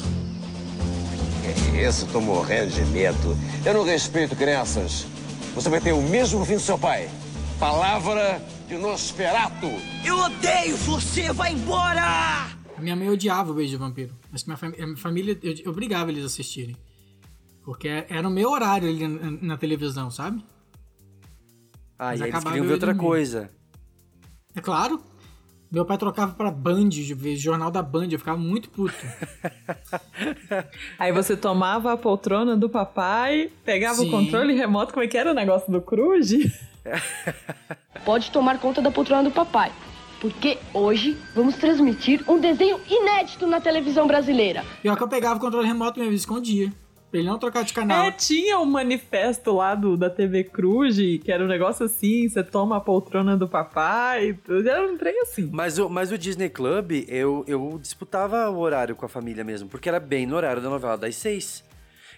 Que 1.71 1.81
isso, 1.81 2.05
tô 2.07 2.21
morrendo 2.21 2.71
de 2.71 2.85
medo. 2.85 3.37
Eu 3.65 3.73
não 3.73 3.83
respeito 3.83 4.35
crianças. 4.35 5.05
Você 5.55 5.69
vai 5.69 5.81
ter 5.81 5.93
o 5.93 6.01
mesmo 6.01 6.43
fim 6.45 6.55
do 6.55 6.59
seu 6.59 6.77
pai. 6.77 7.09
Palavra 7.59 8.41
de 8.67 8.77
Nosferato. 8.77 9.67
Eu 10.03 10.17
odeio 10.17 10.75
você! 10.77 11.31
Vai 11.31 11.53
embora! 11.53 12.47
A 12.77 12.81
minha 12.81 12.95
mãe 12.95 13.09
odiava 13.09 13.51
o 13.51 13.53
Beijo 13.53 13.77
do 13.77 13.79
Vampiro. 13.79 14.13
Acho 14.33 14.45
que 14.45 14.49
minha, 14.49 14.83
a 14.83 14.87
minha 14.87 14.97
família, 14.97 15.37
eu, 15.41 15.53
eu 15.65 15.71
obrigava 15.71 16.11
eles 16.11 16.23
a 16.23 16.27
assistirem. 16.27 16.75
Porque 17.63 17.87
era 17.87 18.27
o 18.27 18.31
meu 18.31 18.49
horário 18.49 18.89
ali 18.89 19.07
na, 19.07 19.31
na 19.31 19.57
televisão, 19.57 20.11
sabe? 20.11 20.43
Ah, 22.03 22.07
e 22.07 22.09
aí 22.09 22.15
eles 22.15 22.21
acabava 22.21 22.45
queriam 22.45 22.65
eu 22.65 22.67
ver 22.67 22.73
outra 22.73 22.93
coisa. 22.93 23.49
É 24.53 24.59
claro. 24.59 24.99
Meu 25.71 25.85
pai 25.85 25.97
trocava 25.97 26.33
pra 26.33 26.51
Band, 26.51 26.89
jornal 27.35 27.71
da 27.71 27.81
Band, 27.81 28.09
eu 28.11 28.19
ficava 28.19 28.37
muito 28.37 28.69
puto. 28.69 28.93
Aí 30.99 31.11
você 31.11 31.35
tomava 31.35 31.91
a 31.91 31.97
poltrona 31.97 32.55
do 32.55 32.69
papai, 32.69 33.49
pegava 33.65 33.95
Sim. 33.95 34.07
o 34.07 34.11
controle 34.11 34.53
remoto, 34.53 34.93
como 34.93 35.03
é 35.03 35.07
que 35.07 35.17
era 35.17 35.31
o 35.31 35.33
negócio 35.33 35.71
do 35.71 35.81
Cruz? 35.81 36.31
Pode 38.05 38.29
tomar 38.29 38.59
conta 38.59 38.83
da 38.83 38.91
poltrona 38.91 39.23
do 39.23 39.31
papai, 39.31 39.71
porque 40.21 40.59
hoje 40.75 41.17
vamos 41.33 41.55
transmitir 41.55 42.23
um 42.29 42.39
desenho 42.39 42.79
inédito 42.87 43.47
na 43.47 43.59
televisão 43.59 44.05
brasileira. 44.05 44.63
Pior 44.83 44.95
que 44.95 45.01
eu 45.01 45.07
pegava 45.07 45.37
o 45.37 45.41
controle 45.41 45.65
remoto 45.65 45.99
mesmo, 45.99 46.13
escondia. 46.13 46.71
Pra 47.13 47.19
ele 47.19 47.29
não 47.29 47.37
trocar 47.37 47.63
de 47.63 47.71
canal. 47.73 48.07
É, 48.07 48.11
tinha 48.11 48.57
um 48.57 48.65
manifesto 48.65 49.53
lá 49.53 49.75
do, 49.75 49.95
da 49.95 50.09
TV 50.09 50.45
Cruz, 50.45 50.95
que 51.23 51.31
era 51.31 51.43
um 51.43 51.47
negócio 51.47 51.85
assim, 51.85 52.27
você 52.27 52.43
toma 52.43 52.77
a 52.77 52.79
poltrona 52.79 53.37
do 53.37 53.47
papai, 53.47 54.33
tudo, 54.43 54.67
era 54.67 54.91
um 54.91 54.97
trem 54.97 55.21
assim. 55.21 55.47
Mas 55.53 55.77
o, 55.77 55.87
mas 55.87 56.11
o 56.11 56.17
Disney 56.17 56.49
Club, 56.49 57.05
eu, 57.07 57.45
eu 57.47 57.77
disputava 57.79 58.49
o 58.49 58.57
horário 58.57 58.95
com 58.95 59.05
a 59.05 59.07
família 59.07 59.43
mesmo, 59.43 59.69
porque 59.69 59.87
era 59.87 59.99
bem 59.99 60.25
no 60.25 60.35
horário 60.35 60.59
da 60.59 60.67
novela 60.67 60.97
das 60.97 61.15
seis. 61.15 61.63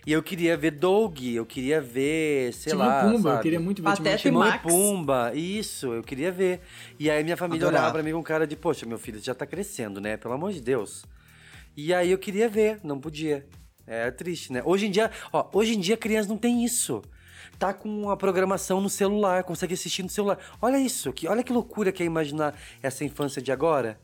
E 0.08 0.14
eu 0.14 0.24
queria 0.24 0.56
ver 0.56 0.72
Doug, 0.72 1.22
eu 1.22 1.46
queria 1.46 1.82
ver, 1.82 2.54
sei 2.54 2.72
Timão 2.72 2.88
lá, 2.88 3.02
Pumba, 3.02 3.18
eu 3.18 3.34
sabe? 3.34 3.44
queria 3.44 3.60
muito 3.60 3.84
ver 3.84 3.96
Timão 3.96 4.14
e 4.14 4.18
Timão 4.18 4.44
e 4.44 4.50
Max. 4.50 4.64
Pumba, 4.64 5.32
isso, 5.36 5.94
eu 5.94 6.04
queria 6.04 6.32
ver. 6.32 6.62
E 6.98 7.12
aí 7.12 7.22
minha 7.22 7.36
família 7.36 7.64
Adorava. 7.66 7.84
olhava 7.88 7.94
pra 7.96 8.02
mim 8.04 8.14
com 8.14 8.24
cara 8.24 8.48
de, 8.48 8.56
poxa, 8.56 8.86
meu 8.86 8.98
filho 8.98 9.20
já 9.20 9.36
tá 9.36 9.46
crescendo, 9.46 10.00
né? 10.00 10.16
Pelo 10.16 10.36
amor 10.36 10.54
de 10.54 10.62
Deus. 10.62 11.06
E 11.76 11.94
aí 11.94 12.12
eu 12.12 12.18
queria 12.18 12.48
ver, 12.48 12.80
não 12.82 12.98
podia. 12.98 13.46
É 13.88 14.10
triste, 14.12 14.52
né? 14.52 14.62
Hoje 14.66 14.88
em 14.88 14.92
dia, 14.92 15.12
ó, 15.32 15.48
hoje 15.54 15.76
em 15.76 15.80
dia 15.80 15.96
criança 15.96 16.28
não 16.30 16.38
tem 16.38 16.64
isso. 16.66 17.02
Tá 17.60 17.74
com 17.74 18.10
a 18.10 18.18
programação 18.18 18.82
no 18.82 18.90
celular, 18.90 19.44
consegue 19.44 19.74
assistir 19.74 20.04
no 20.04 20.10
celular. 20.10 20.38
Olha 20.62 20.78
isso, 20.78 21.14
que, 21.14 21.28
olha 21.28 21.44
que 21.44 21.54
loucura 21.54 21.92
que 21.92 22.04
é 22.04 22.06
imaginar 22.06 22.54
essa 22.82 23.06
infância 23.06 23.42
de 23.42 23.52
agora. 23.52 24.00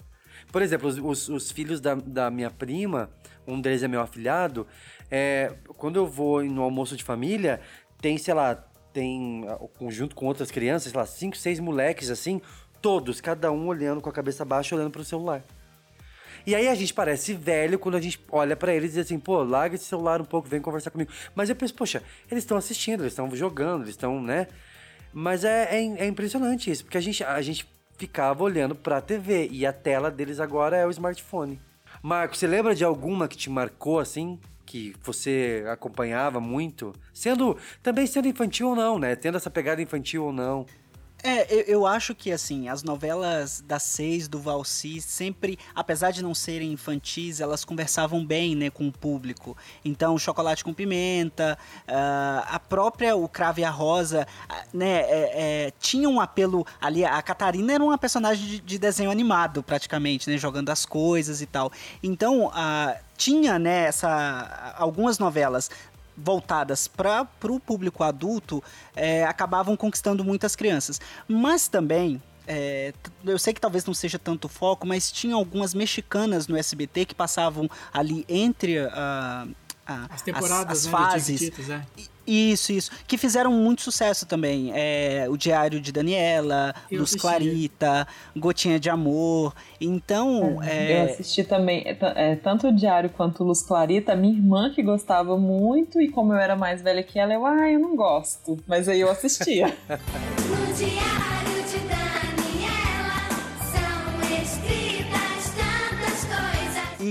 Por 0.52 0.62
exemplo, 0.62 0.88
os, 0.88 0.98
os- 0.98 1.30
os 1.30 1.52
filhos 1.52 1.82
da, 1.82 1.96
da 1.96 2.30
minha 2.30 2.50
prima, 2.50 3.10
um 3.48 3.60
deles 3.60 3.84
é 3.84 3.88
meu 3.88 4.02
afilhado, 4.02 4.68
é, 5.10 5.54
quando 5.78 5.96
eu 5.98 6.06
vou 6.08 6.44
no 6.44 6.62
almoço 6.62 6.96
de 6.96 7.04
família, 7.04 7.60
tem, 8.00 8.18
sei 8.18 8.34
lá, 8.34 8.56
tem, 8.94 9.46
ah, 9.48 9.60
junto 9.90 10.16
com 10.16 10.26
outras 10.28 10.52
crianças, 10.52 10.92
sei 10.92 11.00
lá, 11.00 11.06
cinco, 11.06 11.36
seis 11.38 11.60
moleques 11.60 12.10
assim, 12.10 12.42
todos, 12.82 13.20
cada 13.22 13.52
um 13.52 13.68
olhando 13.68 14.02
com 14.02 14.10
a 14.10 14.14
cabeça 14.14 14.46
baixa, 14.46 14.76
olhando 14.76 14.92
pro 14.92 15.04
celular. 15.04 15.44
E 16.46 16.56
aí 16.56 16.68
a 16.68 16.76
gente 16.76 16.94
parece 16.94 17.34
velho 17.34 17.78
quando 17.78 17.96
a 17.96 18.02
gente 18.02 18.20
olha 18.30 18.56
pra 18.56 18.74
eles 18.74 18.92
e 18.92 18.94
diz 18.96 19.06
assim, 19.06 19.20
pô, 19.20 19.44
larga 19.44 19.76
esse 19.76 19.86
celular 19.86 20.22
um 20.22 20.26
pouco, 20.26 20.48
vem 20.48 20.62
conversar 20.62 20.92
comigo. 20.92 21.12
Mas 21.36 21.50
eu 21.50 21.56
penso, 21.56 21.74
poxa, 21.74 22.04
eles 22.30 22.44
estão 22.44 22.58
assistindo, 22.58 23.02
eles 23.02 23.14
estão 23.14 23.34
jogando, 23.36 23.84
eles 23.84 23.96
estão, 23.96 24.22
né? 24.22 24.48
Mas 25.14 25.44
é, 25.44 25.76
é, 25.76 26.04
é 26.04 26.08
impressionante 26.08 26.72
isso, 26.72 26.84
porque 26.84 26.98
a 26.98 27.02
gente, 27.02 27.24
a 27.24 27.42
gente 27.42 27.68
ficava 27.98 28.44
olhando 28.44 28.74
pra 28.74 29.02
TV 29.02 29.48
e 29.52 29.66
a 29.66 29.74
tela 29.74 30.10
deles 30.10 30.40
agora 30.40 30.78
é 30.78 30.86
o 30.86 30.90
smartphone. 30.90 31.60
Marco, 32.02 32.36
você 32.36 32.48
lembra 32.48 32.74
de 32.74 32.84
alguma 32.84 33.28
que 33.28 33.38
te 33.38 33.50
marcou 33.50 34.00
assim? 34.00 34.40
Que 34.66 34.96
você 35.04 35.64
acompanhava 35.68 36.40
muito? 36.40 36.94
Sendo. 37.14 37.58
Também 37.84 38.08
sendo 38.08 38.28
infantil 38.28 38.70
ou 38.70 38.76
não, 38.76 38.98
né? 38.98 39.16
Tendo 39.16 39.38
essa 39.38 39.52
pegada 39.52 39.82
infantil 39.82 40.26
ou 40.26 40.34
não. 40.34 40.66
É, 41.24 41.54
eu, 41.54 41.60
eu 41.62 41.86
acho 41.86 42.16
que 42.16 42.32
assim, 42.32 42.68
as 42.68 42.82
novelas 42.82 43.64
das 43.68 43.84
seis 43.84 44.28
do 44.28 44.40
Valsi 44.40 45.00
sempre, 45.02 45.58
apesar 45.76 46.12
de 46.12 46.24
não 46.24 46.34
serem 46.34 46.72
infantis, 46.72 47.40
elas 47.40 47.64
conversavam 47.64 48.26
bem, 48.26 48.56
né, 48.56 48.70
com 48.70 48.88
o 48.88 48.92
público. 48.92 49.56
Então, 49.86 50.18
Chocolate 50.18 50.64
com 50.64 50.74
Pimenta, 50.74 51.58
ah, 51.88 52.48
a 52.50 52.60
própria 52.60 53.16
O 53.16 53.28
Cravo 53.28 53.60
e 53.60 53.64
a 53.64 53.70
Rosa, 53.70 54.28
ah, 54.50 54.64
né, 54.74 55.02
é, 55.02 55.32
é, 55.68 55.74
tinha 55.80 56.10
um 56.10 56.20
apelo 56.20 56.66
ali. 56.80 57.06
A 57.06 57.22
Catarina 57.22 57.74
era 57.74 57.84
uma 57.84 57.98
personagem 57.98 58.46
de, 58.48 58.60
de 58.60 58.80
desenho 58.80 59.12
animado, 59.12 59.62
praticamente, 59.62 60.30
né, 60.30 60.38
jogando 60.38 60.70
as 60.70 60.86
coisas 60.86 61.42
e 61.42 61.46
tal. 61.46 61.72
Então, 62.02 62.52
ah, 62.54 62.98
tinha, 63.16 63.60
né, 63.60 63.84
essa, 63.84 64.74
algumas 64.76 65.20
novelas 65.20 65.70
voltadas 66.24 66.88
para 66.88 67.28
o 67.44 67.60
público 67.60 68.04
adulto 68.04 68.64
é, 68.96 69.24
acabavam 69.26 69.76
conquistando 69.76 70.24
muitas 70.24 70.56
crianças. 70.56 71.00
Mas 71.28 71.68
também. 71.68 72.22
é, 72.48 72.94
eu 73.24 73.38
sei 73.40 73.54
que 73.54 73.62
talvez 73.62 73.86
não 73.86 73.94
seja 73.94 74.18
tanto 74.20 74.50
foco, 74.50 74.86
mas 74.86 75.12
tinha 75.12 75.36
algumas 75.36 75.74
mexicanas 75.74 76.48
no 76.48 76.58
SBT 76.58 77.06
que 77.06 77.16
passavam 77.16 77.70
ali 77.94 78.26
entre 78.28 78.80
a- 78.80 79.48
a- 79.86 80.08
As 80.10 80.22
temporadas, 80.22 80.80
as, 80.80 80.86
né, 80.86 80.92
fases. 80.92 81.42
é. 81.70 81.86
Isso, 82.32 82.72
isso. 82.72 82.92
Que 83.06 83.18
fizeram 83.18 83.52
muito 83.52 83.82
sucesso 83.82 84.26
também. 84.26 84.72
É, 84.74 85.26
o 85.30 85.36
Diário 85.36 85.82
de 85.82 85.92
Daniela, 85.92 86.74
Eu 86.90 87.00
Luz 87.00 87.10
assisti. 87.10 87.22
Clarita, 87.22 88.08
Gotinha 88.38 88.80
de 88.80 88.90
Amor. 88.90 89.54
Então, 89.82 90.56
Eu 90.56 90.62
é, 90.64 91.02
assisti 91.04 91.44
também, 91.44 91.84
é, 91.86 91.98
é, 92.32 92.36
tanto 92.38 92.70
o 92.70 92.72
Diário 92.76 93.10
quanto 93.10 93.44
Luz 93.44 93.62
Clarita. 93.62 94.16
Minha 94.16 94.34
irmã 94.34 94.72
que 94.74 94.82
gostava 94.82 95.38
muito, 95.38 96.00
e 96.00 96.10
como 96.10 96.32
eu 96.32 96.38
era 96.38 96.56
mais 96.56 96.82
velha 96.82 97.04
que 97.04 97.20
ela, 97.20 97.34
eu, 97.34 97.46
ah, 97.46 97.70
eu 97.70 97.80
não 97.80 97.98
gosto. 97.98 98.58
Mas 98.66 98.88
aí 98.88 99.02
eu 99.02 99.12
assistia. 99.12 99.76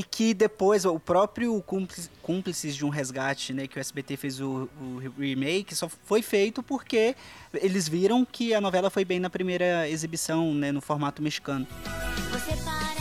E 0.01 0.03
que 0.03 0.32
depois 0.32 0.86
o 0.86 0.98
próprio 0.98 1.61
Cúmplice- 1.61 2.09
Cúmplices 2.22 2.74
de 2.74 2.86
um 2.86 2.88
Resgate, 2.88 3.53
né, 3.53 3.66
que 3.66 3.78
o 3.78 3.80
SBT 3.80 4.16
fez 4.16 4.40
o, 4.40 4.66
o 4.80 4.98
remake, 5.18 5.74
só 5.76 5.90
foi 5.90 6.22
feito 6.22 6.62
porque 6.62 7.14
eles 7.53 7.86
viram 7.86 8.24
que 8.24 8.55
a 8.55 8.62
novela 8.62 8.88
foi 8.88 9.05
bem 9.05 9.20
na 9.20 9.28
primeira 9.28 9.86
exibição, 9.90 10.55
né, 10.55 10.72
no 10.72 10.80
formato 10.80 11.20
mexicano. 11.20 11.66
Você 12.32 12.57
parece 12.64 12.99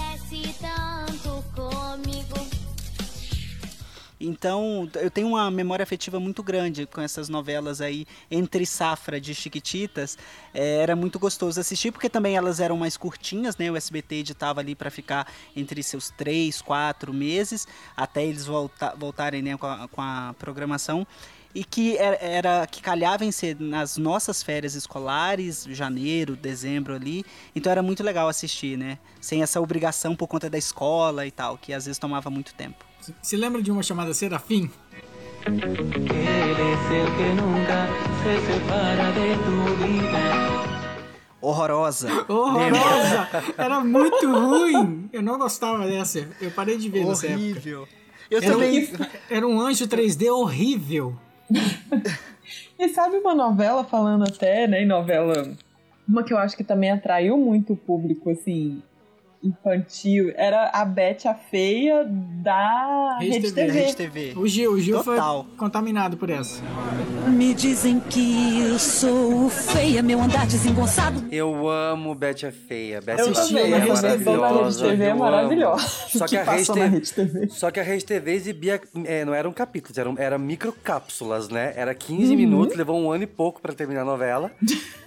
Então, 4.21 4.89
eu 4.95 5.09
tenho 5.09 5.27
uma 5.29 5.49
memória 5.49 5.83
afetiva 5.83 6.19
muito 6.19 6.43
grande 6.43 6.85
com 6.85 6.99
essas 6.99 7.29
novelas 7.29 7.79
aí, 7.79 8.05
entre 8.29 8.65
safra 8.65 9.19
de 9.19 9.33
Chiquititas. 9.33 10.17
É, 10.53 10.77
era 10.81 10.93
muito 10.95 11.17
gostoso 11.17 11.59
assistir, 11.59 11.91
porque 11.91 12.09
também 12.09 12.35
elas 12.35 12.59
eram 12.59 12.75
mais 12.75 12.97
curtinhas, 12.97 13.55
né? 13.55 13.71
O 13.71 13.77
SBT 13.77 14.15
editava 14.15 14.59
ali 14.59 14.75
para 14.75 14.91
ficar 14.91 15.25
entre 15.55 15.81
seus 15.81 16.09
três, 16.09 16.61
quatro 16.61 17.13
meses, 17.13 17.65
até 17.95 18.25
eles 18.25 18.45
volta 18.45 18.93
voltarem 18.97 19.41
né, 19.41 19.55
com, 19.57 19.65
a, 19.67 19.87
com 19.87 20.01
a 20.01 20.35
programação. 20.37 21.07
E 21.55 21.63
que 21.63 21.97
era, 21.97 22.15
era- 22.17 22.67
que 22.67 22.81
calhava 22.81 23.23
em 23.25 23.31
ser 23.31 23.59
nas 23.59 23.97
nossas 23.97 24.43
férias 24.43 24.75
escolares, 24.75 25.63
janeiro, 25.69 26.35
dezembro 26.35 26.93
ali. 26.93 27.25
Então 27.55 27.71
era 27.71 27.81
muito 27.81 28.03
legal 28.03 28.27
assistir, 28.27 28.77
né? 28.77 28.99
Sem 29.21 29.41
essa 29.41 29.59
obrigação 29.61 30.15
por 30.15 30.27
conta 30.27 30.49
da 30.49 30.57
escola 30.57 31.25
e 31.25 31.31
tal, 31.31 31.57
que 31.57 31.73
às 31.73 31.85
vezes 31.85 31.97
tomava 31.97 32.29
muito 32.29 32.53
tempo. 32.53 32.88
Você 33.21 33.37
lembra 33.37 33.61
de 33.61 33.71
uma 33.71 33.81
chamada 33.83 34.13
Serafim? 34.13 34.69
Horrorosa. 41.41 42.09
Horrorosa! 42.27 43.27
Era 43.57 43.79
muito 43.79 44.29
ruim! 44.31 45.09
Eu 45.13 45.21
não 45.21 45.37
gostava 45.37 45.87
dessa. 45.87 46.27
Eu 46.41 46.51
parei 46.51 46.77
de 46.77 46.89
ver 46.89 47.05
nessa 47.05 47.27
época. 47.27 47.39
Horrível. 47.41 47.87
Eu 48.29 48.41
era 48.43 48.51
também- 48.51 48.83
Um, 48.83 49.05
era 49.35 49.47
um 49.47 49.59
anjo 49.59 49.87
3D 49.87 50.29
horrível. 50.31 51.15
E 52.79 52.87
sabe 52.89 53.17
uma 53.17 53.35
novela 53.35 53.83
falando 53.83 54.23
até, 54.23 54.65
né, 54.65 54.81
em 54.81 54.87
novela, 54.87 55.51
uma 56.07 56.23
que 56.23 56.33
eu 56.33 56.37
acho 56.37 56.55
que 56.55 56.63
também 56.63 56.89
atraiu 56.89 57.37
muito 57.37 57.73
o 57.73 57.77
público, 57.77 58.29
assim, 58.29 58.81
infantil, 59.43 60.31
era 60.35 60.69
a 60.73 60.83
Bete 60.85 61.27
a 61.27 61.33
Feia 61.33 62.05
da 62.43 63.17
Rede, 63.19 63.95
TV. 63.95 64.33
O 64.35 64.47
Gil, 64.47 64.73
o 64.73 64.79
Gil 64.79 65.03
Total. 65.03 65.43
foi 65.45 65.57
contaminado 65.57 66.17
por 66.17 66.29
essa. 66.29 66.61
Me 67.27 67.53
dizem 67.53 67.99
que 67.99 68.59
eu 68.61 68.77
sou 68.79 69.49
feia, 69.49 70.01
meu 70.01 70.19
andar 70.21 70.45
desengonçado. 70.47 71.25
Eu 71.31 71.69
amo 71.69 72.13
Betty 72.15 72.45
a 72.47 72.51
Feia. 72.51 72.99
Betty 73.01 73.21
Eu 73.21 73.29
a 73.31 73.35
Feia 73.45 73.75
é 73.75 73.79
Rede 73.79 74.23
maravilhosa. 74.25 74.87
TV 74.89 75.03
é 75.05 75.13
maravilhosa. 75.13 75.87
Só 75.87 76.25
que, 76.25 76.29
Que 76.31 76.37
a 76.37 76.43
Rede 76.51 76.69
na 76.69 76.99
TV, 77.01 77.47
só 77.49 77.71
que 77.71 77.79
a 77.79 77.83
Rede 77.83 78.05
TV 78.05 78.33
exibia, 78.33 78.81
é, 79.05 79.23
não 79.23 79.33
eram 79.33 79.51
capítulos, 79.53 79.97
eram, 79.97 80.15
eram 80.17 80.39
microcápsulas, 80.39 81.49
né? 81.49 81.73
Era 81.75 81.93
15 81.93 82.31
Uhum. 82.31 82.35
minutos, 82.37 82.75
levou 82.75 82.99
um 82.99 83.11
ano 83.11 83.23
e 83.23 83.27
pouco 83.27 83.61
pra 83.61 83.73
terminar 83.73 84.01
a 84.01 84.05
novela. 84.05 84.51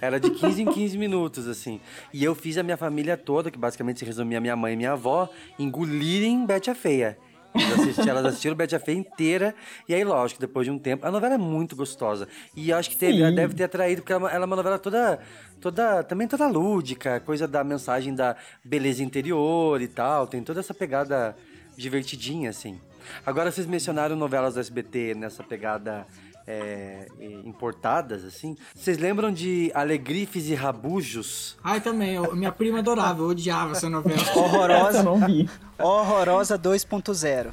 Era 0.01 0.19
de 0.19 0.29
15 0.29 0.61
em 0.61 0.65
15 0.65 0.97
minutos, 0.97 1.47
assim. 1.47 1.79
E 2.13 2.23
eu 2.23 2.33
fiz 2.35 2.57
a 2.57 2.63
minha 2.63 2.77
família 2.77 3.15
toda, 3.17 3.51
que 3.51 3.57
basicamente 3.57 3.99
se 3.99 4.05
resumia 4.05 4.22
a 4.23 4.41
minha 4.41 4.55
mãe 4.55 4.73
e 4.73 4.77
minha 4.77 4.93
avó, 4.93 5.29
engolirem 5.59 6.45
Betty 6.45 6.69
a 6.69 6.75
Feia. 6.75 7.17
Elas 7.53 7.79
assistiram, 7.79 8.09
elas 8.09 8.25
assistiram 8.25 8.55
Betty 8.55 8.75
a 8.75 8.79
Feia 8.79 8.97
inteira. 8.97 9.55
E 9.87 9.93
aí, 9.93 10.03
lógico, 10.03 10.41
depois 10.41 10.65
de 10.65 10.71
um 10.71 10.79
tempo. 10.79 11.05
A 11.05 11.11
novela 11.11 11.35
é 11.35 11.37
muito 11.37 11.75
gostosa. 11.75 12.27
E 12.55 12.73
acho 12.73 12.89
que 12.89 12.97
teve, 12.97 13.21
ela 13.21 13.31
deve 13.31 13.53
ter 13.53 13.65
atraído, 13.65 14.01
porque 14.01 14.13
ela, 14.13 14.29
ela 14.31 14.43
é 14.43 14.47
uma 14.47 14.55
novela 14.55 14.79
toda. 14.79 15.19
toda 15.61 16.03
também 16.03 16.27
toda 16.27 16.47
lúdica, 16.47 17.19
coisa 17.19 17.47
da 17.47 17.63
mensagem 17.63 18.15
da 18.15 18.35
beleza 18.63 19.03
interior 19.03 19.81
e 19.81 19.87
tal. 19.87 20.25
Tem 20.25 20.41
toda 20.41 20.59
essa 20.59 20.73
pegada 20.73 21.35
divertidinha, 21.77 22.49
assim. 22.49 22.79
Agora, 23.25 23.51
vocês 23.51 23.67
mencionaram 23.67 24.15
novelas 24.15 24.55
do 24.55 24.59
SBT 24.59 25.13
nessa 25.15 25.43
pegada. 25.43 26.07
É, 26.47 27.07
importadas, 27.45 28.23
assim. 28.25 28.55
Vocês 28.75 28.97
lembram 28.97 29.31
de 29.31 29.71
Alegrifes 29.73 30.47
e 30.49 30.53
Rabujos? 30.55 31.57
Ai, 31.63 31.79
também. 31.81 32.15
eu- 32.15 32.35
minha 32.35 32.51
prima 32.51 32.79
adorava, 32.79 33.21
eu 33.21 33.27
odiava 33.29 33.71
essa 33.73 33.89
novela. 33.89 34.19
Horrorosa. 34.35 35.03
não 35.03 35.19
vi. 35.25 35.49
Horrorosa 35.79 36.57
2.0. 36.59 37.51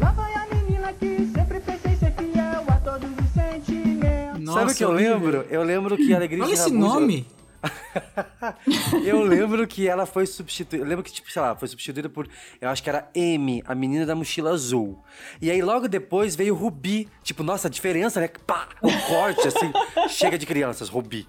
Lá 0.00 0.10
vai 0.12 0.34
a 0.34 0.46
menina 0.54 0.92
que 0.92 1.26
sempre 1.34 1.60
pensei 1.60 1.96
ser 1.96 2.12
fiel 2.14 2.64
a 2.68 2.76
todos 2.76 3.08
os 3.10 3.30
sentimentos. 3.32 4.54
Sabe 4.54 4.72
o 4.72 4.74
que 4.74 4.84
eu 4.84 4.92
lembro? 4.92 5.46
Eu 5.50 5.62
lembro 5.62 5.96
que 5.96 6.12
Alegrifes 6.14 6.44
Olha 6.44 6.50
e 6.50 6.54
esse 6.54 6.70
Rabujos... 6.70 6.94
nome. 6.94 7.26
Eu 7.28 7.41
lembro 9.22 9.66
que 9.66 9.88
ela 9.88 10.06
foi 10.06 10.26
substituída. 10.26 10.84
Eu 10.84 10.88
lembro 10.88 11.04
que, 11.04 11.12
tipo, 11.12 11.30
sei 11.30 11.40
lá, 11.40 11.54
foi 11.54 11.68
substituída 11.68 12.08
por. 12.08 12.28
Eu 12.60 12.68
acho 12.68 12.82
que 12.82 12.88
era 12.88 13.08
M, 13.14 13.62
a 13.66 13.74
menina 13.74 14.04
da 14.04 14.14
mochila 14.14 14.50
azul. 14.50 15.02
E 15.40 15.50
aí 15.50 15.62
logo 15.62 15.88
depois 15.88 16.34
veio 16.34 16.54
Rubi. 16.54 17.08
Tipo, 17.22 17.42
nossa, 17.42 17.68
a 17.68 17.70
diferença, 17.70 18.20
né? 18.20 18.28
Pá! 18.46 18.68
O 18.80 18.90
corte, 19.08 19.46
assim. 19.46 19.72
chega 20.08 20.36
de 20.36 20.46
crianças, 20.46 20.88
Rubi. 20.88 21.28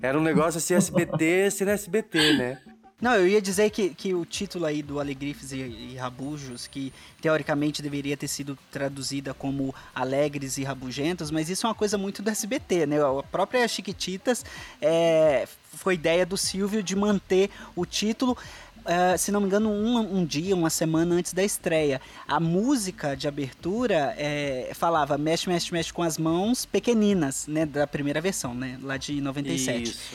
Era 0.00 0.18
um 0.18 0.22
negócio 0.22 0.58
assim, 0.58 0.74
SBT 0.74 1.50
sendo 1.50 1.70
SBT, 1.70 2.32
né? 2.34 2.58
Não, 3.02 3.16
eu 3.16 3.26
ia 3.26 3.42
dizer 3.42 3.68
que, 3.70 3.90
que 3.90 4.14
o 4.14 4.24
título 4.24 4.64
aí 4.64 4.80
do 4.80 5.00
Alegrifes 5.00 5.50
e, 5.50 5.56
e 5.56 5.96
Rabujos, 5.96 6.68
que 6.68 6.92
teoricamente 7.20 7.82
deveria 7.82 8.16
ter 8.16 8.28
sido 8.28 8.56
traduzida 8.70 9.34
como 9.34 9.74
Alegres 9.92 10.56
e 10.56 10.62
Rabugentos, 10.62 11.28
mas 11.28 11.50
isso 11.50 11.66
é 11.66 11.68
uma 11.68 11.74
coisa 11.74 11.98
muito 11.98 12.22
do 12.22 12.30
SBT, 12.30 12.86
né? 12.86 12.98
A 13.02 13.24
própria 13.24 13.66
Chiquititas 13.66 14.44
é, 14.80 15.48
foi 15.74 15.94
ideia 15.94 16.24
do 16.24 16.36
Silvio 16.36 16.80
de 16.80 16.94
manter 16.94 17.50
o 17.74 17.84
título. 17.84 18.38
Uh, 18.82 19.18
se 19.18 19.32
não 19.32 19.40
me 19.40 19.46
engano, 19.46 19.68
um, 19.68 20.18
um, 20.18 20.24
dia, 20.24 20.54
uma 20.54 20.70
semana 20.70 21.16
antes 21.16 21.32
da 21.32 21.42
estreia. 21.42 22.00
A 22.26 22.38
música 22.38 23.16
de 23.16 23.26
abertura 23.26 24.14
é, 24.16 24.70
falava 24.74 25.18
mexe, 25.18 25.48
mexe, 25.48 25.72
mexe 25.72 25.92
com 25.92 26.04
as 26.04 26.18
mãos 26.18 26.64
pequeninas, 26.64 27.48
né? 27.48 27.66
Da 27.66 27.84
primeira 27.84 28.20
versão, 28.20 28.54
né? 28.54 28.78
Lá 28.80 28.96
de 28.96 29.20
97. 29.20 29.82
Isso. 29.82 30.14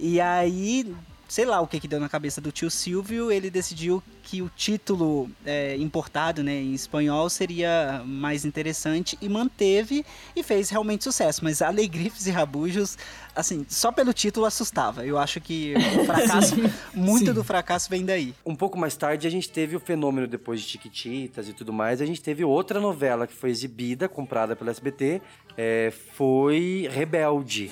E 0.00 0.20
aí, 0.20 0.92
sei 1.28 1.44
lá 1.44 1.60
o 1.60 1.66
que 1.66 1.80
que 1.80 1.88
deu 1.88 2.00
na 2.00 2.08
cabeça 2.08 2.40
do 2.40 2.52
tio 2.52 2.70
Silvio, 2.70 3.30
ele 3.30 3.50
decidiu 3.50 4.02
que 4.22 4.42
o 4.42 4.50
título 4.54 5.30
é, 5.44 5.76
importado 5.76 6.42
né, 6.42 6.54
em 6.54 6.72
espanhol 6.72 7.28
seria 7.28 8.02
mais 8.04 8.44
interessante 8.44 9.18
e 9.20 9.28
manteve 9.28 10.04
e 10.34 10.42
fez 10.42 10.70
realmente 10.70 11.04
sucesso. 11.04 11.44
Mas 11.44 11.60
Alegrifes 11.60 12.26
e 12.26 12.30
Rabujos, 12.30 12.96
assim, 13.34 13.66
só 13.68 13.92
pelo 13.92 14.12
título 14.12 14.46
assustava. 14.46 15.04
Eu 15.04 15.18
acho 15.18 15.40
que 15.40 15.74
o 15.98 16.04
fracasso, 16.06 16.56
muito 16.94 17.26
Sim. 17.26 17.32
do 17.32 17.44
fracasso 17.44 17.90
vem 17.90 18.04
daí. 18.04 18.34
Um 18.44 18.56
pouco 18.56 18.78
mais 18.78 18.96
tarde 18.96 19.26
a 19.26 19.30
gente 19.30 19.48
teve 19.48 19.76
o 19.76 19.80
fenômeno 19.80 20.26
depois 20.26 20.60
de 20.60 20.68
Chiquititas 20.68 21.48
e 21.48 21.52
tudo 21.52 21.72
mais, 21.72 22.00
a 22.00 22.06
gente 22.06 22.22
teve 22.22 22.44
outra 22.44 22.80
novela 22.80 23.26
que 23.26 23.34
foi 23.34 23.50
exibida, 23.50 24.08
comprada 24.08 24.56
pela 24.56 24.70
SBT, 24.70 25.20
é, 25.56 25.92
foi 26.14 26.88
Rebelde. 26.90 27.70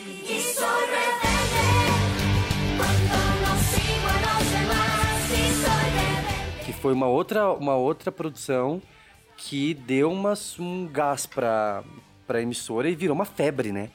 Foi 6.82 6.92
uma 6.92 7.06
outra, 7.06 7.52
uma 7.52 7.76
outra 7.76 8.10
produção 8.10 8.82
que 9.36 9.72
deu 9.72 10.10
uma, 10.10 10.34
um 10.58 10.88
gás 10.88 11.26
pra, 11.26 11.84
pra 12.26 12.42
emissora 12.42 12.90
e 12.90 12.96
virou 12.96 13.14
uma 13.14 13.24
febre, 13.24 13.70
né? 13.70 13.88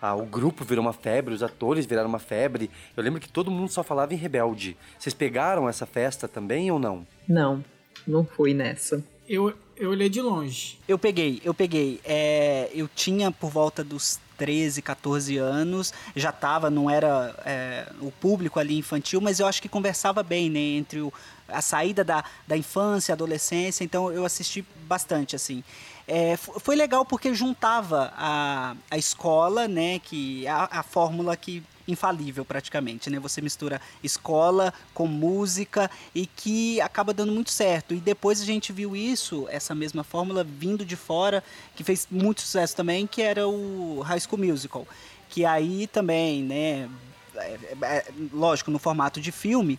Ah, 0.00 0.14
o 0.14 0.24
grupo 0.24 0.64
virou 0.64 0.84
uma 0.84 0.92
febre, 0.92 1.34
os 1.34 1.42
atores 1.42 1.84
viraram 1.84 2.08
uma 2.08 2.20
febre. 2.20 2.70
Eu 2.96 3.02
lembro 3.02 3.20
que 3.20 3.28
todo 3.28 3.50
mundo 3.50 3.72
só 3.72 3.82
falava 3.82 4.14
em 4.14 4.16
Rebelde. 4.16 4.76
Vocês 4.96 5.12
pegaram 5.12 5.68
essa 5.68 5.84
festa 5.84 6.28
também 6.28 6.70
ou 6.70 6.78
não? 6.78 7.04
Não, 7.26 7.64
não 8.06 8.24
fui 8.24 8.54
nessa. 8.54 9.02
Eu, 9.28 9.52
eu 9.76 9.90
olhei 9.90 10.08
de 10.08 10.22
longe. 10.22 10.78
Eu 10.86 10.96
peguei, 10.96 11.42
eu 11.44 11.52
peguei. 11.52 12.00
É, 12.04 12.70
eu 12.72 12.86
tinha 12.86 13.32
por 13.32 13.50
volta 13.50 13.82
dos 13.82 14.20
13, 14.38 14.80
14 14.80 15.36
anos, 15.36 15.92
já 16.14 16.30
tava, 16.30 16.70
não 16.70 16.88
era 16.88 17.34
é, 17.44 17.86
o 18.00 18.10
público 18.10 18.58
ali 18.58 18.78
infantil, 18.78 19.20
mas 19.20 19.40
eu 19.40 19.46
acho 19.46 19.60
que 19.60 19.68
conversava 19.68 20.22
bem, 20.22 20.48
né, 20.48 20.60
entre 20.60 21.00
o, 21.00 21.12
a 21.48 21.60
saída 21.60 22.04
da, 22.04 22.24
da 22.46 22.56
infância, 22.56 23.12
adolescência, 23.12 23.82
então 23.82 24.12
eu 24.12 24.24
assisti 24.24 24.64
bastante, 24.86 25.34
assim. 25.34 25.62
É, 26.06 26.36
foi 26.36 26.74
legal 26.76 27.04
porque 27.04 27.34
juntava 27.34 28.12
a, 28.16 28.74
a 28.90 28.96
escola, 28.96 29.68
né, 29.68 29.98
que 29.98 30.46
a, 30.46 30.78
a 30.78 30.82
fórmula 30.82 31.36
que 31.36 31.62
infalível 31.88 32.44
praticamente, 32.44 33.08
né? 33.10 33.18
Você 33.18 33.40
mistura 33.40 33.80
escola 34.04 34.72
com 34.92 35.06
música 35.06 35.90
e 36.14 36.26
que 36.26 36.80
acaba 36.80 37.14
dando 37.14 37.32
muito 37.32 37.50
certo. 37.50 37.94
E 37.94 37.98
depois 37.98 38.40
a 38.40 38.44
gente 38.44 38.72
viu 38.72 38.94
isso, 38.94 39.46
essa 39.50 39.74
mesma 39.74 40.04
fórmula 40.04 40.44
vindo 40.44 40.84
de 40.84 40.94
fora, 40.94 41.42
que 41.74 41.82
fez 41.82 42.06
muito 42.10 42.42
sucesso 42.42 42.76
também, 42.76 43.06
que 43.06 43.22
era 43.22 43.48
o 43.48 44.00
High 44.02 44.20
School 44.20 44.38
Musical, 44.44 44.86
que 45.30 45.44
aí 45.44 45.86
também, 45.86 46.42
né, 46.42 46.88
é- 47.36 47.58
é- 47.82 48.06
lógico, 48.32 48.70
no 48.70 48.78
formato 48.78 49.20
de 49.20 49.32
filme, 49.32 49.78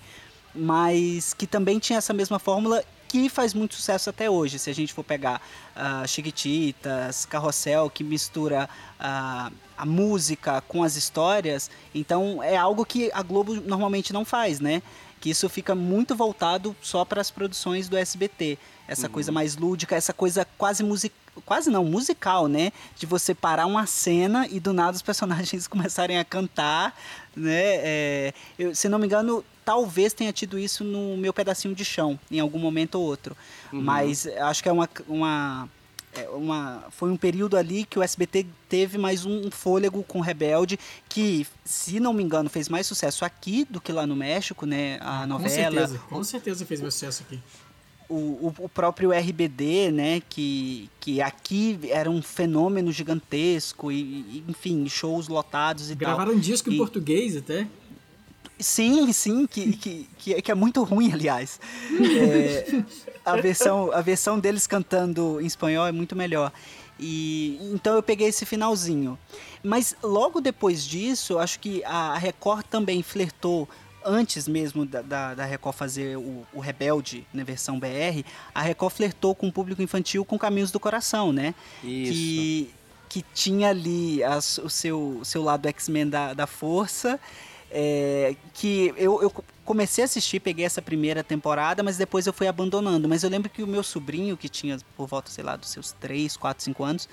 mas 0.53 1.33
que 1.33 1.45
também 1.45 1.77
tinha 1.77 1.97
essa 1.97 2.13
mesma 2.13 2.39
fórmula 2.39 2.83
que 3.09 3.27
faz 3.27 3.55
muito 3.55 3.73
sucesso 3.75 4.09
até 4.09 4.29
hoje. 4.29 4.59
Se 4.59 4.69
a 4.69 4.73
gente 4.73 4.93
for 4.93 5.03
pegar 5.03 5.41
ah, 5.75 6.05
Chiquititas, 6.05 7.25
Carrossel, 7.25 7.89
que 7.89 8.03
mistura 8.03 8.69
ah, 8.99 9.51
a 9.75 9.85
música 9.85 10.61
com 10.61 10.83
as 10.83 10.95
histórias, 10.95 11.71
então 11.93 12.41
é 12.41 12.55
algo 12.55 12.85
que 12.85 13.11
a 13.11 13.23
Globo 13.23 13.55
normalmente 13.55 14.13
não 14.13 14.23
faz, 14.23 14.59
né? 14.59 14.83
Que 15.19 15.31
isso 15.31 15.49
fica 15.49 15.73
muito 15.73 16.15
voltado 16.15 16.75
só 16.81 17.03
para 17.03 17.19
as 17.19 17.31
produções 17.31 17.89
do 17.89 17.97
SBT. 17.97 18.57
Essa 18.87 19.09
coisa 19.09 19.31
mais 19.31 19.57
lúdica, 19.57 19.95
essa 19.95 20.13
coisa 20.13 20.45
quase 20.57 20.83
musical. 20.83 21.17
Quase 21.45 21.69
não, 21.69 21.85
musical, 21.85 22.47
né? 22.47 22.71
De 22.97 23.05
você 23.05 23.33
parar 23.33 23.65
uma 23.65 23.85
cena 23.85 24.47
e 24.49 24.59
do 24.59 24.73
nada 24.73 24.95
os 24.95 25.01
personagens 25.03 25.67
começarem 25.67 26.19
a 26.19 26.25
cantar, 26.25 26.95
né? 27.35 27.63
É, 27.77 28.33
eu, 28.57 28.75
se 28.75 28.89
não 28.89 28.99
me 28.99 29.05
engano, 29.05 29.43
talvez 29.69 30.13
tenha 30.13 30.33
tido 30.33 30.57
isso 30.57 30.83
no 30.83 31.15
meu 31.15 31.31
pedacinho 31.31 31.75
de 31.75 31.85
chão, 31.85 32.19
em 32.31 32.39
algum 32.39 32.57
momento 32.57 32.95
ou 32.95 33.03
outro. 33.05 33.37
Uhum. 33.71 33.79
Mas 33.79 34.25
acho 34.25 34.63
que 34.63 34.67
é 34.67 34.71
uma, 34.71 34.89
uma, 35.07 35.69
é 36.11 36.27
uma. 36.29 36.85
Foi 36.89 37.11
um 37.11 37.15
período 37.15 37.55
ali 37.55 37.85
que 37.85 37.99
o 37.99 38.01
SBT 38.01 38.47
teve 38.67 38.97
mais 38.97 39.25
um 39.27 39.51
fôlego 39.51 40.01
com 40.01 40.21
Rebelde, 40.21 40.79
que, 41.07 41.45
se 41.63 41.99
não 41.99 42.13
me 42.13 42.23
engano, 42.23 42.49
fez 42.49 42.67
mais 42.67 42.87
sucesso 42.87 43.23
aqui 43.23 43.63
do 43.69 43.79
que 43.79 43.91
lá 43.91 44.07
no 44.07 44.15
México, 44.15 44.65
né? 44.65 44.97
A 45.01 45.19
Com 45.21 45.27
novela. 45.27 45.49
certeza, 45.51 45.99
com 46.09 46.23
certeza 46.23 46.65
fez 46.65 46.81
meu 46.81 46.89
sucesso 46.89 47.21
aqui. 47.27 47.39
O, 48.09 48.51
o, 48.57 48.67
próprio 48.67 49.11
RBD, 49.11 49.91
né, 49.91 50.19
que, 50.27 50.89
que 50.99 51.21
aqui 51.21 51.79
era 51.91 52.09
um 52.09 52.23
fenômeno 52.23 52.91
gigantesco, 52.91 53.91
e, 53.91 54.43
enfim, 54.47 54.89
shows 54.89 55.27
lotados 55.27 55.91
e 55.91 55.93
Gravaram 55.95 56.31
tal. 56.31 56.35
um 56.35 56.39
disco 56.39 56.71
em 56.71 56.73
E- 56.73 56.77
português 56.77 57.37
até. 57.37 57.67
Sim, 58.59 59.11
sim, 59.13 59.47
que, 59.47 59.71
que, 59.73 60.09
que, 60.17 60.33
é- 60.33 60.41
que 60.41 60.51
é 60.51 60.55
muito 60.55 60.83
ruim, 60.83 61.11
aliás. 61.13 61.59
É, 62.21 62.83
a, 63.25 63.35
versão, 63.37 63.91
a 63.93 64.01
versão 64.01 64.37
deles 64.39 64.67
cantando 64.67 65.39
em 65.39 65.45
espanhol 65.45 65.87
é 65.87 65.91
muito 65.91 66.15
melhor. 66.15 66.51
E 66.99 67.57
então 67.73 67.95
eu 67.95 68.03
peguei 68.03 68.27
esse 68.27 68.45
finalzinho. 68.45 69.17
Mas 69.63 69.95
logo 70.03 70.41
depois 70.41 70.83
disso, 70.85 71.37
acho 71.39 71.59
que 71.59 71.81
a 71.85 72.17
Record 72.17 72.65
também 72.65 73.01
flertou 73.01 73.69
antes 74.03 74.47
mesmo 74.47 74.85
da, 74.85 75.01
da, 75.01 75.33
da 75.35 75.45
Record 75.45 75.75
fazer 75.75 76.17
o, 76.17 76.45
o 76.53 76.59
Rebelde 76.59 77.25
na 77.33 77.43
versão 77.43 77.79
BR, 77.79 78.23
a 78.53 78.61
Record 78.61 78.93
flertou 78.93 79.33
com 79.35 79.47
o 79.47 79.51
público 79.51 79.81
infantil 79.81 80.25
com 80.25 80.37
Caminhos 80.37 80.71
do 80.71 80.79
Coração, 80.79 81.31
né? 81.31 81.55
Isso. 81.83 82.11
Que, 82.13 82.69
que 83.09 83.25
tinha 83.33 83.69
ali 83.69 84.21
as- 84.23 84.57
o 84.57 84.69
seu, 84.69 85.21
seu 85.23 85.41
lado 85.43 85.67
X-Men 85.69 86.07
da, 86.09 86.33
da 86.33 86.47
força, 86.47 87.19
é, 87.71 88.35
que 88.53 88.93
eu, 88.97 89.21
eu 89.21 89.33
comecei 89.63 90.03
a 90.03 90.05
assistir, 90.05 90.39
peguei 90.39 90.65
essa 90.65 90.81
primeira 90.81 91.23
temporada, 91.23 91.83
mas 91.83 91.97
depois 91.97 92.25
eu 92.25 92.33
fui 92.33 92.47
abandonando. 92.47 93.07
Mas 93.07 93.23
eu 93.23 93.29
lembro 93.29 93.49
que 93.49 93.61
o 93.61 93.67
meu 93.67 93.83
sobrinho, 93.83 94.35
que 94.35 94.49
tinha 94.49 94.77
por 94.97 95.07
volta, 95.07 95.29
sei 95.29 95.43
lá, 95.43 95.55
dos 95.55 95.69
seus 95.69 95.91
3, 95.93 96.35
4, 96.35 96.63
5 96.63 96.83
anos, 96.83 97.09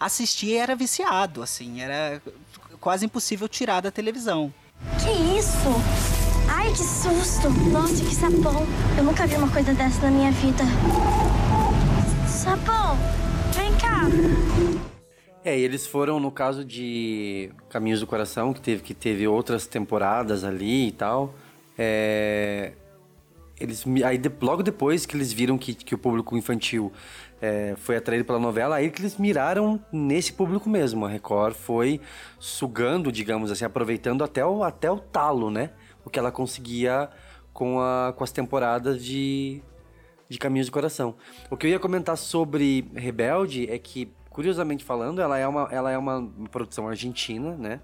assistia 0.00 0.54
e 0.54 0.58
era 0.58 0.74
viciado, 0.74 1.42
assim, 1.42 1.80
era 1.80 2.20
quase 2.80 3.06
impossível 3.06 3.48
tirar 3.48 3.80
da 3.80 3.90
televisão. 3.90 4.52
Que 4.98 5.38
isso? 5.38 5.68
Ai, 6.48 6.70
que 6.72 6.82
susto! 6.82 7.48
Nossa, 7.70 8.04
que 8.04 8.14
sapão! 8.14 8.66
Eu 8.98 9.04
nunca 9.04 9.26
vi 9.26 9.36
uma 9.36 9.48
coisa 9.48 9.72
dessa 9.72 10.00
na 10.02 10.10
minha 10.10 10.32
vida. 10.32 10.64
É, 15.44 15.58
eles 15.58 15.86
foram 15.86 16.20
no 16.20 16.30
caso 16.30 16.64
de 16.64 17.50
Caminhos 17.68 18.00
do 18.00 18.06
Coração, 18.06 18.52
que 18.52 18.60
teve, 18.60 18.82
que 18.82 18.94
teve 18.94 19.26
outras 19.26 19.66
temporadas 19.66 20.44
ali 20.44 20.88
e 20.88 20.92
tal. 20.92 21.34
É, 21.76 22.72
eles 23.58 23.84
aí 24.04 24.18
de- 24.18 24.30
logo 24.40 24.62
depois 24.62 25.04
que 25.04 25.16
eles 25.16 25.32
viram 25.32 25.58
que, 25.58 25.74
que 25.74 25.94
o 25.94 25.98
público 25.98 26.36
infantil 26.36 26.92
é, 27.40 27.74
foi 27.76 27.96
atraído 27.96 28.24
pela 28.24 28.38
novela, 28.38 28.76
aí 28.76 28.88
que 28.88 29.00
eles 29.00 29.16
miraram 29.16 29.84
nesse 29.92 30.32
público 30.32 30.70
mesmo. 30.70 31.06
A 31.06 31.08
Record 31.08 31.54
foi 31.54 32.00
sugando, 32.38 33.10
digamos 33.10 33.50
assim, 33.50 33.64
aproveitando 33.64 34.22
até 34.22 34.46
o, 34.46 34.62
até 34.62 34.90
o 34.90 34.98
talo, 34.98 35.50
né? 35.50 35.70
O 36.04 36.10
que 36.10 36.20
ela 36.20 36.30
conseguia 36.30 37.08
com, 37.52 37.80
a, 37.80 38.14
com 38.16 38.22
as 38.22 38.30
temporadas 38.30 39.04
de, 39.04 39.60
de 40.28 40.38
Caminhos 40.38 40.68
do 40.68 40.72
Coração. 40.72 41.16
O 41.50 41.56
que 41.56 41.66
eu 41.66 41.70
ia 41.70 41.80
comentar 41.80 42.16
sobre 42.16 42.88
Rebelde 42.94 43.68
é 43.68 43.78
que, 43.78 44.08
curiosamente 44.32 44.84
falando, 44.84 45.20
ela 45.20 45.38
é 45.38 45.46
uma, 45.46 45.68
ela 45.70 45.90
é 45.90 45.98
uma 45.98 46.28
produção 46.50 46.88
argentina, 46.88 47.56
né? 47.56 47.80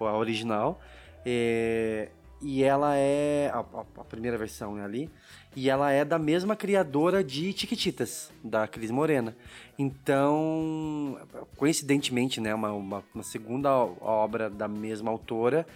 A 0.00 0.16
original. 0.16 0.80
É, 1.26 2.08
e 2.40 2.62
ela 2.62 2.94
é 2.96 3.50
a, 3.52 3.58
a- 3.60 4.04
primeira 4.04 4.38
versão 4.38 4.76
né, 4.76 4.84
ali. 4.84 5.10
E 5.56 5.68
ela 5.68 5.90
é 5.90 6.04
da 6.04 6.18
mesma 6.18 6.54
criadora 6.54 7.24
de 7.24 7.52
Chiquititas, 7.52 8.30
da 8.44 8.68
Cris 8.68 8.90
Morena. 8.92 9.36
Então, 9.76 11.18
coincidentemente, 11.56 12.40
né? 12.40 12.54
Uma, 12.54 12.70
uma, 12.72 13.04
uma 13.14 13.24
segunda 13.24 13.74
obra 13.76 14.48
da 14.48 14.68
mesma 14.68 15.10
autora 15.10 15.66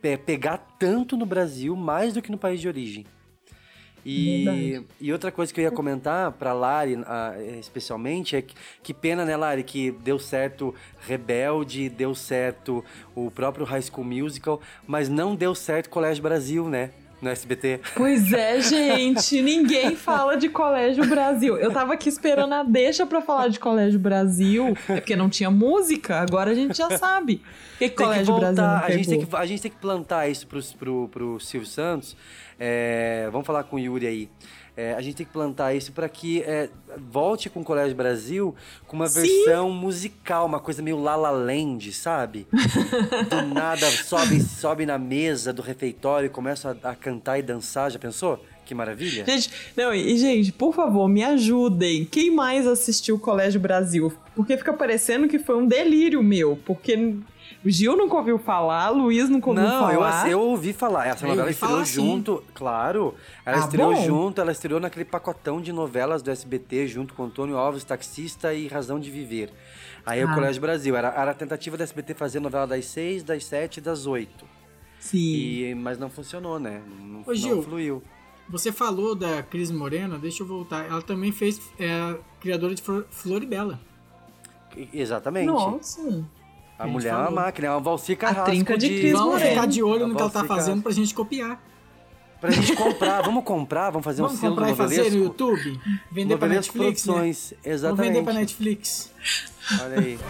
pe- 0.00 0.16
pegar 0.16 0.58
tanto 0.78 1.16
no 1.16 1.26
Brasil 1.26 1.74
mais 1.74 2.14
do 2.14 2.22
que 2.22 2.30
no 2.30 2.38
país 2.38 2.60
de 2.60 2.68
origem. 2.68 3.04
E, 4.08 4.80
e 5.00 5.12
outra 5.12 5.32
coisa 5.32 5.52
que 5.52 5.60
eu 5.60 5.64
ia 5.64 5.70
comentar 5.70 6.30
pra 6.30 6.52
Lari, 6.52 7.02
ah, 7.06 7.34
especialmente, 7.58 8.36
é 8.36 8.42
que, 8.42 8.54
que 8.80 8.94
pena, 8.94 9.24
né, 9.24 9.36
Lari, 9.36 9.64
que 9.64 9.90
deu 9.90 10.16
certo 10.16 10.72
Rebelde, 11.00 11.88
deu 11.88 12.14
certo 12.14 12.84
o 13.16 13.32
próprio 13.32 13.66
High 13.66 13.82
School 13.82 14.06
Musical, 14.06 14.60
mas 14.86 15.08
não 15.08 15.34
deu 15.34 15.56
certo 15.56 15.90
Colégio 15.90 16.22
Brasil, 16.22 16.68
né? 16.68 16.90
No 17.20 17.30
SBT. 17.30 17.80
Pois 17.94 18.32
é, 18.32 18.60
gente, 18.60 19.40
ninguém 19.40 19.96
fala 19.96 20.36
de 20.36 20.48
Colégio 20.48 21.06
Brasil. 21.06 21.56
Eu 21.56 21.72
tava 21.72 21.94
aqui 21.94 22.08
esperando 22.08 22.52
a 22.52 22.62
deixa 22.62 23.06
pra 23.06 23.20
falar 23.20 23.48
de 23.48 23.58
Colégio 23.58 23.98
Brasil, 23.98 24.76
é 24.88 24.96
porque 24.96 25.16
não 25.16 25.28
tinha 25.28 25.50
música, 25.50 26.20
agora 26.20 26.50
a 26.50 26.54
gente 26.54 26.76
já 26.76 26.96
sabe. 26.98 27.42
O 27.74 27.78
que, 27.78 27.88
que 27.90 27.96
Tem 27.96 28.06
Colégio 28.06 28.26
voltar, 28.26 28.52
Brasil 28.52 28.64
a 28.64 28.90
gente, 28.90 29.08
tem 29.08 29.24
que, 29.24 29.36
a 29.36 29.46
gente 29.46 29.62
tem 29.62 29.70
que 29.70 29.76
plantar 29.78 30.28
isso 30.28 30.46
pro, 30.46 30.62
pro, 30.78 31.08
pro 31.08 31.40
Silvio 31.40 31.68
Santos. 31.68 32.16
É, 32.58 33.28
vamos 33.30 33.46
falar 33.46 33.64
com 33.64 33.76
o 33.76 33.78
Yuri 33.78 34.06
aí. 34.06 34.30
É, 34.76 34.92
a 34.92 35.00
gente 35.00 35.16
tem 35.16 35.26
que 35.26 35.32
plantar 35.32 35.74
isso 35.74 35.90
para 35.90 36.06
que 36.06 36.42
é, 36.42 36.68
volte 37.10 37.48
com 37.48 37.60
o 37.60 37.64
Colégio 37.64 37.96
Brasil 37.96 38.54
com 38.86 38.94
uma 38.94 39.08
Sim. 39.08 39.22
versão 39.22 39.70
musical, 39.70 40.44
uma 40.44 40.60
coisa 40.60 40.82
meio 40.82 41.00
La 41.00 41.16
La 41.16 41.30
Land, 41.30 41.92
sabe? 41.92 42.46
Do 43.30 43.54
nada 43.54 43.90
sobe, 43.90 44.38
sobe 44.42 44.84
na 44.84 44.98
mesa 44.98 45.50
do 45.50 45.62
refeitório 45.62 46.26
e 46.26 46.28
começa 46.28 46.76
a, 46.82 46.90
a 46.90 46.94
cantar 46.94 47.38
e 47.38 47.42
dançar. 47.42 47.90
Já 47.90 47.98
pensou? 47.98 48.44
Que 48.66 48.74
maravilha. 48.74 49.24
Gente, 49.24 49.50
não, 49.76 49.94
e 49.94 50.18
gente, 50.18 50.52
por 50.52 50.74
favor, 50.74 51.08
me 51.08 51.22
ajudem. 51.22 52.04
Quem 52.04 52.32
mais 52.32 52.66
assistiu 52.66 53.18
Colégio 53.18 53.60
Brasil? 53.60 54.12
Porque 54.34 54.56
fica 54.56 54.72
parecendo 54.72 55.28
que 55.28 55.38
foi 55.38 55.56
um 55.56 55.66
delírio 55.66 56.22
meu. 56.22 56.58
Porque 56.66 56.96
o 56.96 57.22
Gil 57.70 57.96
nunca 57.96 58.14
ouviu 58.16 58.38
falar, 58.38 58.90
Luiz 58.90 59.28
nunca 59.28 59.48
ouviu 59.50 59.64
Não, 59.64 59.90
eu, 59.90 60.00
falar. 60.00 60.30
eu 60.30 60.40
ouvi 60.40 60.72
falar. 60.72 61.06
Essa 61.08 61.24
Eu 61.24 61.30
novela 61.30 61.50
estreou 61.50 61.72
falar, 61.72 61.84
sim. 61.86 61.94
junto, 61.94 62.44
claro. 62.54 63.14
Ela 63.44 63.56
Ah, 63.56 63.60
estreou 63.60 63.94
bom. 63.94 64.04
junto, 64.04 64.40
ela 64.40 64.52
estreou 64.52 64.78
naquele 64.80 65.04
pacotão 65.04 65.60
de 65.60 65.72
novelas 65.72 66.22
do 66.22 66.30
SBT, 66.30 66.86
junto 66.86 67.14
com 67.14 67.24
Antônio 67.24 67.56
Alves, 67.56 67.82
Taxista 67.84 68.52
e 68.54 68.68
Razão 68.68 69.00
de 69.00 69.10
Viver. 69.10 69.50
Aí 70.04 70.24
o 70.24 70.28
Ah. 70.28 70.34
Colégio 70.34 70.60
Brasil. 70.60 70.94
Era, 70.94 71.08
era 71.08 71.30
a 71.30 71.34
tentativa 71.34 71.76
do 71.76 71.82
SBT 71.82 72.14
fazer 72.14 72.38
novela 72.40 72.66
das 72.66 72.84
seis, 72.86 73.22
das 73.24 73.44
sete 73.44 73.78
e 73.78 73.80
das 73.80 74.06
oito. 74.06 74.44
Sim. 75.00 75.18
E, 75.18 75.74
mas 75.74 75.98
não 75.98 76.08
funcionou, 76.10 76.58
né? 76.60 76.82
Não, 77.00 77.20
Ô, 77.20 77.24
não 77.28 77.34
Gil. 77.34 77.62
fluiu. 77.62 78.02
Você 78.48 78.70
falou 78.70 79.14
da 79.16 79.42
Cris 79.42 79.72
Morena, 79.72 80.18
deixa 80.18 80.42
eu 80.44 80.46
voltar. 80.46 80.86
Ela 80.86 81.02
também 81.02 81.32
fez 81.32 81.60
é, 81.80 82.16
criadora 82.40 82.74
de 82.76 82.82
Flor- 82.82 83.06
Floribela. 83.10 83.80
Exatamente. 84.92 85.46
Nossa. 85.46 86.24
A 86.78 86.82
A 86.82 86.86
gente 86.86 86.92
mulher 86.94 87.08
é 87.08 87.12
uma 87.16 87.24
falou. 87.24 87.40
máquina, 87.40 87.66
é 87.66 87.70
uma 87.70 87.80
Valsir 87.80 88.16
Carrasco 88.18 88.44
trinca 88.50 88.76
de 88.76 88.88
Cris 88.88 89.12
Vamos 89.12 89.42
ficar 89.42 89.66
de 89.66 89.82
olho 89.82 90.04
A 90.04 90.08
no 90.08 90.14
que 90.14 90.20
ela 90.20 90.30
tá 90.30 90.44
fazendo 90.44 90.82
pra 90.82 90.92
gente 90.92 91.14
copiar. 91.14 91.60
Pra 92.40 92.50
gente 92.50 92.76
comprar, 92.76 93.22
vamos 93.22 93.44
comprar, 93.44 93.88
vamos 93.90 94.04
fazer 94.04 94.20
Vamos 94.20 94.36
um 94.36 94.40
selo 94.40 94.54
comprar 94.54 94.66
do 94.66 94.72
e 94.72 94.76
fazer 94.76 95.10
no 95.10 95.24
YouTube? 95.24 95.80
Vender 96.12 96.36
pra 96.36 96.48
Netflix, 96.48 97.06
né? 97.06 97.12
Produções, 97.14 97.50
Vamos 97.62 97.66
exatamente. 97.66 98.06
vender 98.12 98.22
pra 98.24 98.32
Netflix. 98.34 99.12
Olha 99.82 100.00
aí. 100.00 100.18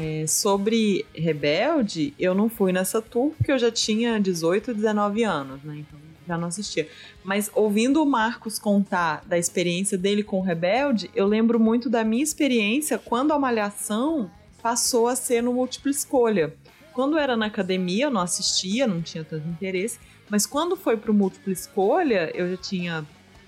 É, 0.00 0.26
sobre 0.26 1.04
Rebelde, 1.14 2.14
eu 2.18 2.34
não 2.34 2.48
fui 2.48 2.72
nessa 2.72 3.00
tour 3.00 3.32
porque 3.36 3.52
eu 3.52 3.58
já 3.58 3.70
tinha 3.70 4.18
18, 4.18 4.74
19 4.74 5.22
anos, 5.22 5.62
né? 5.62 5.76
Então 5.78 5.98
já 6.32 6.38
não 6.38 6.48
assistia. 6.48 6.88
Mas 7.22 7.50
ouvindo 7.54 8.02
o 8.02 8.06
Marcos 8.06 8.58
contar 8.58 9.22
da 9.26 9.38
experiência 9.38 9.96
dele 9.98 10.22
com 10.22 10.38
o 10.38 10.42
Rebelde, 10.42 11.10
eu 11.14 11.26
lembro 11.26 11.60
muito 11.60 11.88
da 11.88 12.02
minha 12.04 12.22
experiência 12.22 12.98
quando 12.98 13.32
a 13.32 13.38
Malhação 13.38 14.30
passou 14.62 15.06
a 15.06 15.16
ser 15.16 15.42
no 15.42 15.52
múltipla 15.52 15.90
escolha. 15.90 16.54
Quando 16.92 17.18
era 17.18 17.36
na 17.36 17.46
academia, 17.46 18.06
eu 18.06 18.10
não 18.10 18.20
assistia, 18.20 18.86
não 18.86 19.02
tinha 19.02 19.24
tanto 19.24 19.48
interesse. 19.48 19.98
Mas 20.28 20.46
quando 20.46 20.76
foi 20.76 20.96
pro 20.96 21.12
múltipla 21.12 21.52
escolha, 21.52 22.30
eu 22.34 22.50
já 22.50 22.56
tinha 22.56 23.06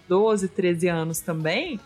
12, 0.09 0.49
13 0.49 0.89
anos 0.89 1.21
também. 1.21 1.81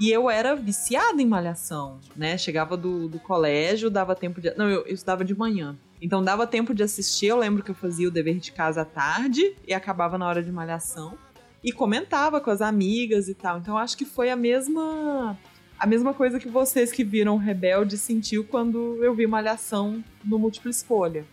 E 0.00 0.10
eu 0.10 0.30
era 0.30 0.54
viciada 0.54 1.20
em 1.20 1.26
malhação, 1.26 1.98
né? 2.14 2.38
Chegava 2.38 2.76
do, 2.76 3.08
do 3.08 3.18
colégio, 3.18 3.90
dava 3.90 4.14
tempo 4.14 4.40
de. 4.40 4.54
Não, 4.54 4.68
eu, 4.68 4.86
eu 4.86 4.94
estudava 4.94 5.24
de 5.24 5.36
manhã. 5.36 5.76
Então 6.00 6.22
dava 6.22 6.46
tempo 6.46 6.74
de 6.74 6.82
assistir. 6.82 7.26
Eu 7.26 7.36
lembro 7.36 7.62
que 7.62 7.70
eu 7.70 7.74
fazia 7.74 8.08
o 8.08 8.10
dever 8.10 8.38
de 8.38 8.52
casa 8.52 8.82
à 8.82 8.84
tarde 8.84 9.54
e 9.66 9.74
acabava 9.74 10.16
na 10.16 10.26
hora 10.26 10.42
de 10.42 10.52
malhação. 10.52 11.18
E 11.62 11.72
comentava 11.72 12.40
com 12.40 12.50
as 12.50 12.60
amigas 12.60 13.28
e 13.28 13.34
tal. 13.34 13.58
Então 13.58 13.76
acho 13.76 13.96
que 13.96 14.04
foi 14.04 14.30
a 14.30 14.36
mesma. 14.36 15.36
A 15.78 15.86
mesma 15.86 16.12
coisa 16.12 16.40
que 16.40 16.48
vocês 16.48 16.90
que 16.90 17.04
viram 17.04 17.36
Rebelde 17.36 17.96
sentiu 17.96 18.44
quando 18.44 19.02
eu 19.02 19.14
vi 19.14 19.26
Malhação 19.28 20.02
no 20.24 20.38
Múltipla 20.38 20.70
Escolha. 20.70 21.24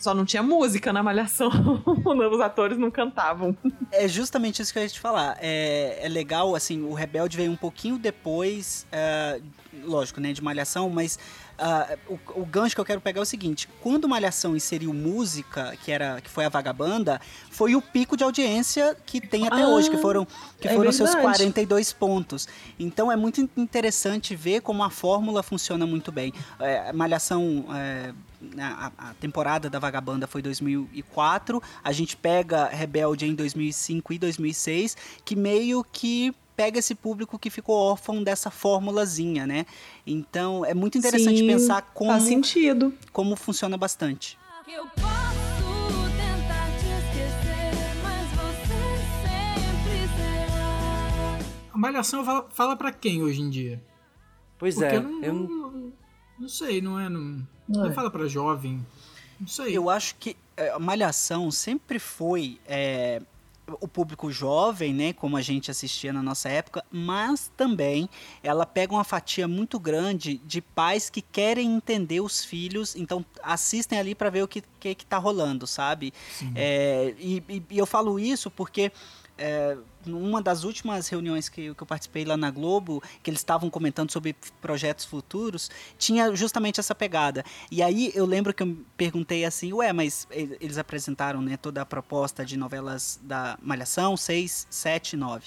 Só 0.00 0.14
não 0.14 0.24
tinha 0.24 0.42
música 0.42 0.94
na 0.94 1.02
Malhação. 1.02 1.50
Os 2.32 2.40
atores 2.40 2.78
não 2.78 2.90
cantavam. 2.90 3.54
É 3.92 4.08
justamente 4.08 4.62
isso 4.62 4.72
que 4.72 4.78
eu 4.78 4.82
ia 4.82 4.88
te 4.88 4.98
falar. 4.98 5.36
É, 5.40 5.98
é 6.00 6.08
legal, 6.08 6.54
assim, 6.54 6.82
o 6.82 6.94
Rebelde 6.94 7.36
veio 7.36 7.52
um 7.52 7.56
pouquinho 7.56 7.98
depois, 7.98 8.86
é, 8.90 9.40
lógico, 9.84 10.18
né, 10.18 10.32
de 10.32 10.42
Malhação, 10.42 10.88
mas 10.88 11.18
ah, 11.60 11.96
o, 12.08 12.18
o 12.40 12.46
gancho 12.46 12.74
que 12.74 12.80
eu 12.80 12.84
quero 12.84 13.00
pegar 13.00 13.20
é 13.20 13.22
o 13.22 13.26
seguinte: 13.26 13.68
quando 13.82 14.08
Malhação 14.08 14.56
inseriu 14.56 14.92
música, 14.92 15.76
que 15.84 15.92
era 15.92 16.20
que 16.20 16.30
foi 16.30 16.44
a 16.44 16.48
Vagabanda, 16.48 17.20
foi 17.50 17.76
o 17.76 17.82
pico 17.82 18.16
de 18.16 18.24
audiência 18.24 18.96
que 19.06 19.20
tem 19.20 19.46
até 19.46 19.62
Ah, 19.62 19.68
hoje, 19.68 19.90
que 19.90 19.98
foram, 19.98 20.26
que 20.60 20.66
é 20.68 20.74
foram 20.74 20.90
seus 20.90 21.10
verdade. 21.10 21.36
42 21.38 21.92
pontos. 21.92 22.48
Então 22.78 23.12
é 23.12 23.16
muito 23.16 23.40
in- 23.40 23.48
interessante 23.56 24.34
ver 24.34 24.62
como 24.62 24.82
a 24.82 24.90
fórmula 24.90 25.42
funciona 25.42 25.86
muito 25.86 26.10
bem. 26.10 26.32
É, 26.58 26.92
Malhação. 26.92 27.66
é, 27.74 28.12
a, 28.58 28.90
a 29.10 29.14
temporada 29.20 29.68
da 29.68 29.78
Vagabanda 29.78 30.26
foi 30.26 30.40
2004, 30.40 31.62
a 31.84 31.92
gente 31.92 32.16
pega 32.16 32.66
Rebelde 32.68 33.26
em 33.26 33.34
2005 33.34 34.14
e 34.14 34.18
2006, 34.18 34.96
que 35.24 35.36
meio 35.36 35.84
que 35.84 36.34
pega 36.60 36.78
esse 36.78 36.94
público 36.94 37.38
que 37.38 37.48
ficou 37.48 37.74
órfão 37.74 38.22
dessa 38.22 38.50
formulazinha, 38.50 39.46
né? 39.46 39.64
Então 40.06 40.62
é 40.64 40.74
muito 40.74 40.98
interessante 40.98 41.38
Sim, 41.38 41.46
pensar 41.46 41.80
como 41.94 42.10
faz 42.10 42.24
sentido. 42.24 42.92
como 43.12 43.34
funciona 43.34 43.78
bastante. 43.78 44.38
Eu 44.68 44.84
posso 44.84 46.10
tentar 46.16 46.66
te 46.78 46.86
esquecer, 47.00 47.72
mas 48.02 48.28
você 48.36 48.80
sempre 49.24 50.06
será. 50.16 51.38
A 51.72 51.78
Malhação 51.78 52.24
fala, 52.24 52.46
fala 52.50 52.76
pra 52.76 52.92
quem 52.92 53.22
hoje 53.22 53.40
em 53.40 53.48
dia? 53.48 53.82
Pois 54.58 54.74
Porque 54.74 54.94
é. 54.94 54.98
eu 54.98 55.02
não, 55.02 55.22
eu- 55.24 55.32
não, 55.34 55.92
não 56.40 56.48
sei, 56.48 56.82
não 56.82 57.00
é? 57.00 57.08
Não, 57.08 57.46
não 57.68 57.86
É. 57.86 57.92
fala 57.94 58.10
pra 58.10 58.28
jovem. 58.28 58.84
Não 59.40 59.48
sei. 59.48 59.74
Eu 59.74 59.88
acho 59.88 60.14
que 60.16 60.36
é, 60.58 60.68
a 60.70 60.78
Malhação 60.78 61.50
sempre 61.50 61.98
foi 61.98 62.60
é, 62.66 63.22
o 63.80 63.86
público 63.88 64.30
jovem, 64.32 64.92
né, 64.94 65.12
como 65.12 65.36
a 65.36 65.42
gente 65.42 65.70
assistia 65.70 66.12
na 66.12 66.22
nossa 66.22 66.48
época, 66.48 66.84
mas 66.90 67.50
também 67.56 68.08
ela 68.42 68.64
pega 68.66 68.92
uma 68.92 69.04
fatia 69.04 69.46
muito 69.46 69.78
grande 69.78 70.38
de 70.44 70.60
pais 70.60 71.10
que 71.10 71.20
querem 71.22 71.72
entender 71.74 72.20
os 72.20 72.44
filhos, 72.44 72.96
então 72.96 73.24
assistem 73.42 73.98
ali 73.98 74.14
para 74.14 74.30
ver 74.30 74.42
o 74.42 74.48
que, 74.48 74.62
que, 74.78 74.94
que 74.94 75.06
tá 75.06 75.18
rolando, 75.18 75.66
sabe? 75.66 76.12
É, 76.54 77.14
e, 77.18 77.42
e- 77.48 77.62
e 77.70 77.78
eu 77.78 77.86
falo 77.86 78.18
isso 78.18 78.50
porque 78.50 78.90
é, 79.40 79.76
numa 80.04 80.40
das 80.42 80.64
últimas 80.64 81.08
reuniões 81.08 81.48
que, 81.48 81.74
que 81.74 81.82
eu 81.82 81.86
participei 81.86 82.24
lá 82.24 82.36
na 82.36 82.50
Globo, 82.50 83.02
que 83.22 83.30
eles 83.30 83.40
estavam 83.40 83.70
comentando 83.70 84.10
sobre 84.12 84.36
projetos 84.60 85.04
futuros, 85.06 85.70
tinha 85.98 86.34
justamente 86.36 86.78
essa 86.78 86.94
pegada. 86.94 87.44
E 87.70 87.82
aí 87.82 88.12
eu 88.14 88.26
lembro 88.26 88.52
que 88.52 88.62
eu 88.62 88.76
perguntei 88.96 89.44
assim, 89.44 89.72
ué, 89.72 89.92
mas 89.92 90.26
eles 90.30 90.78
apresentaram 90.78 91.40
né, 91.40 91.56
toda 91.56 91.82
a 91.82 91.86
proposta 91.86 92.44
de 92.44 92.56
novelas 92.56 93.18
da 93.22 93.58
Malhação, 93.62 94.16
6, 94.16 94.66
7, 94.70 95.16
9. 95.16 95.46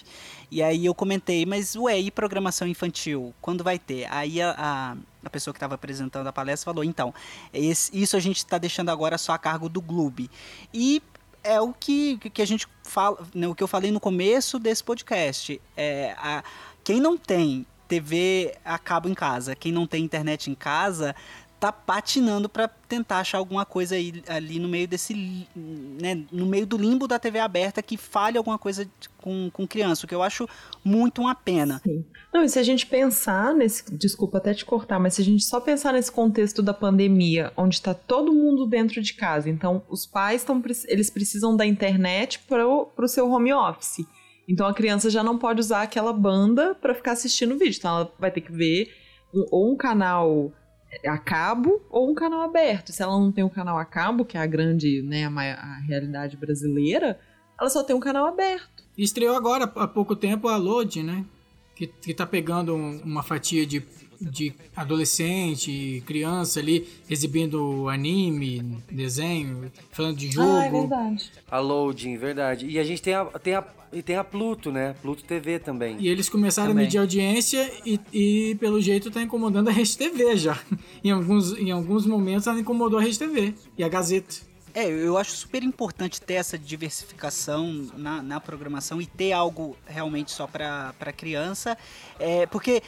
E 0.52 0.62
aí 0.62 0.86
eu 0.86 0.94
comentei, 0.96 1.46
mas 1.46 1.76
ué, 1.76 2.00
e 2.00 2.12
programação 2.12 2.68
infantil? 2.68 3.34
Quando 3.42 3.64
vai 3.64 3.78
ter? 3.80 4.06
Aí 4.12 4.42
a, 4.42 4.56
a, 4.58 4.98
a 5.26 5.30
pessoa 5.30 5.54
que 5.54 5.58
estava 5.58 5.76
apresentando 5.76 6.28
a 6.28 6.34
palestra 6.34 6.66
falou, 6.66 6.84
então, 6.84 7.14
esse- 7.54 7.96
isso 7.98 8.16
a 8.16 8.20
gente 8.20 8.38
está 8.38 8.58
deixando 8.58 8.90
agora 8.90 9.18
só 9.18 9.34
a 9.34 9.38
cargo 9.38 9.70
do 9.70 9.82
Globo. 9.82 10.28
E 10.74 11.02
é 11.44 11.60
o 11.60 11.74
que, 11.74 12.18
que 12.18 12.42
a 12.42 12.48
gente 12.48 12.68
fala, 12.84 13.20
né, 13.34 13.48
o 13.48 13.56
que 13.56 13.64
eu 13.64 13.68
falei 13.68 13.92
no 13.92 14.00
começo 14.00 14.58
desse 14.58 14.84
podcast. 14.84 15.62
É, 15.76 16.16
a, 16.18 16.44
quem 16.84 17.00
não 17.00 17.18
tem 17.18 17.66
TV 17.88 18.56
a 18.64 18.80
cabo 18.80 19.10
em 19.10 19.14
casa, 19.14 19.56
quem 19.56 19.72
não 19.72 19.86
tem 19.86 20.04
internet 20.04 20.50
em 20.50 20.56
casa, 20.56 21.16
tá 21.64 21.72
patinando 21.72 22.50
para 22.50 22.68
tentar 22.68 23.20
achar 23.20 23.38
alguma 23.38 23.66
coisa 23.66 23.96
aí, 23.96 24.22
ali 24.28 24.60
no 24.60 24.68
meio 24.68 24.86
desse, 24.86 25.48
né, 25.56 26.22
no 26.30 26.46
meio 26.46 26.66
do 26.66 26.76
limbo 26.76 27.08
da 27.08 27.18
TV 27.18 27.40
aberta 27.40 27.82
que 27.82 27.96
fale 27.96 28.38
alguma 28.38 28.60
coisa 28.60 28.86
com, 29.18 29.50
com 29.50 29.66
criança, 29.66 30.06
o 30.06 30.10
que 30.10 30.14
eu 30.14 30.22
acho 30.22 30.46
muito 30.84 31.22
uma 31.22 31.34
pena. 31.34 31.82
Não, 32.34 32.44
e 32.44 32.50
se 32.50 32.60
a 32.60 32.64
gente 32.64 32.86
pensar 32.86 33.54
nesse. 33.54 33.96
Desculpa 33.96 34.40
até 34.40 34.54
te 34.54 34.66
cortar, 34.66 35.00
mas 35.00 35.14
se 35.14 35.22
a 35.22 35.24
gente 35.24 35.46
só 35.46 35.62
pensar 35.62 35.94
nesse 35.94 36.12
contexto 36.12 36.62
da 36.62 36.74
pandemia, 36.74 37.54
onde 37.56 37.76
está 37.76 37.94
todo 37.94 38.34
mundo 38.34 38.68
dentro 38.68 39.02
de 39.02 39.14
casa, 39.14 39.50
então 39.50 39.84
os 39.88 40.06
pais 40.06 40.42
estão. 40.42 40.62
Eles 40.90 41.10
precisam 41.10 41.56
da 41.56 41.66
internet 41.66 42.40
para 42.40 42.68
o 42.68 43.08
seu 43.08 43.32
home 43.32 43.54
office. 43.54 44.06
Então 44.50 44.68
a 44.68 44.74
criança 44.74 45.10
já 45.10 45.24
não 45.24 45.38
pode 45.38 45.62
usar 45.62 45.84
aquela 45.84 46.12
banda 46.12 46.76
para 46.76 46.94
ficar 46.94 47.14
assistindo 47.14 47.58
vídeo. 47.58 47.78
Então 47.78 47.96
ela 47.96 48.14
vai 48.20 48.32
ter 48.32 48.42
que 48.42 48.52
ver 48.52 48.92
um- 49.34 49.46
ou 49.50 49.72
um 49.72 49.78
canal 49.78 50.52
a 51.06 51.18
cabo 51.18 51.82
ou 51.90 52.10
um 52.10 52.14
canal 52.14 52.42
aberto. 52.42 52.92
Se 52.92 53.02
ela 53.02 53.18
não 53.20 53.32
tem 53.32 53.44
um 53.44 53.50
canal 53.50 53.78
a 53.78 53.86
cabo, 53.86 54.24
que 54.26 54.38
é 54.38 54.40
a 54.42 54.46
grande, 54.46 55.02
né, 55.02 55.26
a 55.26 55.80
realidade 55.86 56.38
brasileira, 56.38 57.20
ela 57.60 57.70
só 57.70 57.84
tem 57.84 57.96
um 57.96 58.00
canal 58.00 58.26
aberto. 58.26 58.84
Estreou 58.98 59.36
agora, 59.36 59.66
há 59.66 59.88
pouco 59.88 60.16
tempo, 60.16 60.48
a 60.48 60.58
Load, 60.58 61.02
né? 61.04 61.26
que, 61.76 61.88
que 61.88 62.14
tá 62.14 62.26
pegando 62.26 62.76
um- 62.76 63.02
uma 63.04 63.24
fatia 63.24 63.66
de, 63.66 63.84
de 64.24 64.54
adolescente, 64.76 66.04
criança 66.06 66.60
ali, 66.60 66.88
exibindo 67.10 67.90
anime, 67.90 68.78
desenho, 68.90 69.72
falando 69.92 70.18
de 70.18 70.32
jogo. 70.32 70.52
Ah, 70.52 70.66
é 70.66 70.72
verdade. 70.72 71.32
A 71.50 71.60
Loading, 71.60 72.18
verdade. 72.18 72.68
E 72.68 72.80
a 72.80 72.84
gente 72.84 73.02
tem 73.02 73.14
a, 73.14 73.26
tem 73.26 73.56
a, 73.56 73.64
e 73.92 74.02
tem 74.02 74.16
a 74.16 74.24
Pluto, 74.24 74.72
né? 74.72 74.96
Pluto 75.02 75.24
TV 75.24 75.60
também. 75.60 75.98
E 76.00 76.08
eles 76.08 76.28
começaram 76.28 76.70
Também. 76.70 76.84
a 76.84 76.86
medir 76.86 76.98
audiência 76.98 77.72
e, 77.86 78.00
e, 78.12 78.56
pelo 78.56 78.82
jeito, 78.82 79.12
tá 79.12 79.22
incomodando 79.22 79.70
a 79.70 79.72
Rede 79.72 79.98
TV 79.98 80.36
já. 80.36 80.60
em, 81.04 81.12
alguns, 81.12 81.54
em 81.58 81.72
alguns 81.72 82.06
momentos 82.06 82.48
ela 82.48 82.60
incomodou 82.60 83.00
a 83.00 83.02
Rede 83.02 83.20
TV 83.20 83.54
e 83.78 83.84
a 83.84 83.90
Gazeta. 83.90 84.54
É, 84.76 84.88
eu 84.90 85.18
acho 85.20 85.32
super 85.34 85.62
importante 85.62 86.20
ter 86.20 86.34
essa 86.34 86.58
diversificação 86.58 87.88
na, 87.96 88.24
na 88.24 88.40
programação 88.40 89.00
e 89.00 89.06
ter 89.06 89.32
algo 89.32 89.78
realmente 89.86 90.32
só 90.32 90.48
para 90.48 91.14
criança. 91.16 91.78
É, 92.20 92.48
porque, 92.48 92.82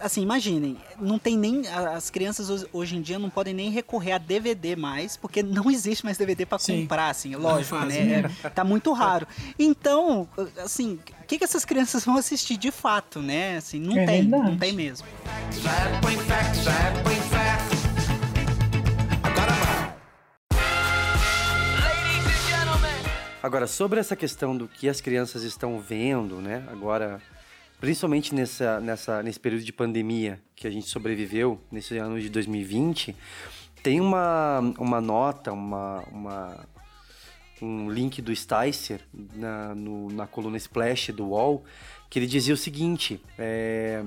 assim, 0.00 0.22
imaginem, 0.22 0.76
não 1.00 1.18
tem 1.18 1.36
nem. 1.36 1.66
As 1.68 2.10
crianças 2.10 2.66
hoje- 2.72 2.96
em 2.96 3.00
dia 3.02 3.18
não 3.18 3.30
podem 3.30 3.52
nem 3.54 3.70
recorrer 3.70 4.12
a 4.12 4.18
DVD 4.18 4.74
mais, 4.76 5.16
porque 5.16 5.42
não 5.42 5.68
existe 5.70 6.04
mais 6.04 6.16
DVD 6.18 6.44
para 6.46 6.58
comprar, 6.58 7.10
assim, 7.10 7.34
lógico, 7.34 7.74
Não 7.76 7.86
né? 7.86 8.22
fazem. 8.22 8.34
É, 8.44 8.48
tá 8.50 8.64
muito 8.64 8.92
raro. 8.92 9.26
Então, 9.58 10.28
assim, 10.62 10.98
o 11.22 11.24
que, 11.26 11.38
que 11.38 11.44
essas 11.44 11.64
crianças 11.64 12.04
vão 12.04 12.16
assistir 12.16 12.56
de 12.56 12.70
fato, 12.70 13.20
né? 13.20 13.56
Assim, 13.56 13.80
não 13.80 13.98
É 13.98 14.06
tem, 14.06 14.22
não 14.22 14.40
verdade. 14.40 14.58
tem 14.60 14.72
mesmo. 14.72 15.06
Agora, 23.42 23.66
sobre 23.66 24.00
essa 24.00 24.16
questão 24.16 24.56
do 24.56 24.66
que 24.66 24.88
as 24.88 25.00
crianças 25.00 25.42
estão 25.42 25.78
vendo, 25.78 26.40
né? 26.40 26.64
Agora, 26.68 27.20
principalmente 27.80 28.34
nessa, 28.34 28.80
nessa, 28.80 29.22
nesse 29.22 29.38
período 29.40 29.64
de 29.64 29.72
pandemia 29.72 30.40
que 30.54 30.66
a 30.66 30.70
gente 30.70 30.88
sobreviveu, 30.88 31.60
nesse 31.70 31.96
ano 31.98 32.20
de 32.20 32.28
2020, 32.28 33.14
tem 33.82 34.00
uma, 34.00 34.60
uma 34.78 35.00
nota, 35.00 35.52
uma, 35.52 36.02
uma, 36.10 36.66
um 37.62 37.90
link 37.90 38.20
do 38.20 38.34
Sticer 38.34 39.00
na, 39.34 39.74
no- 39.74 40.10
na 40.10 40.26
coluna 40.26 40.56
Splash 40.56 41.12
do 41.12 41.26
UOL, 41.28 41.64
que 42.10 42.18
ele 42.18 42.26
dizia 42.26 42.54
o 42.54 42.56
seguinte: 42.56 43.20
é, 43.38 44.02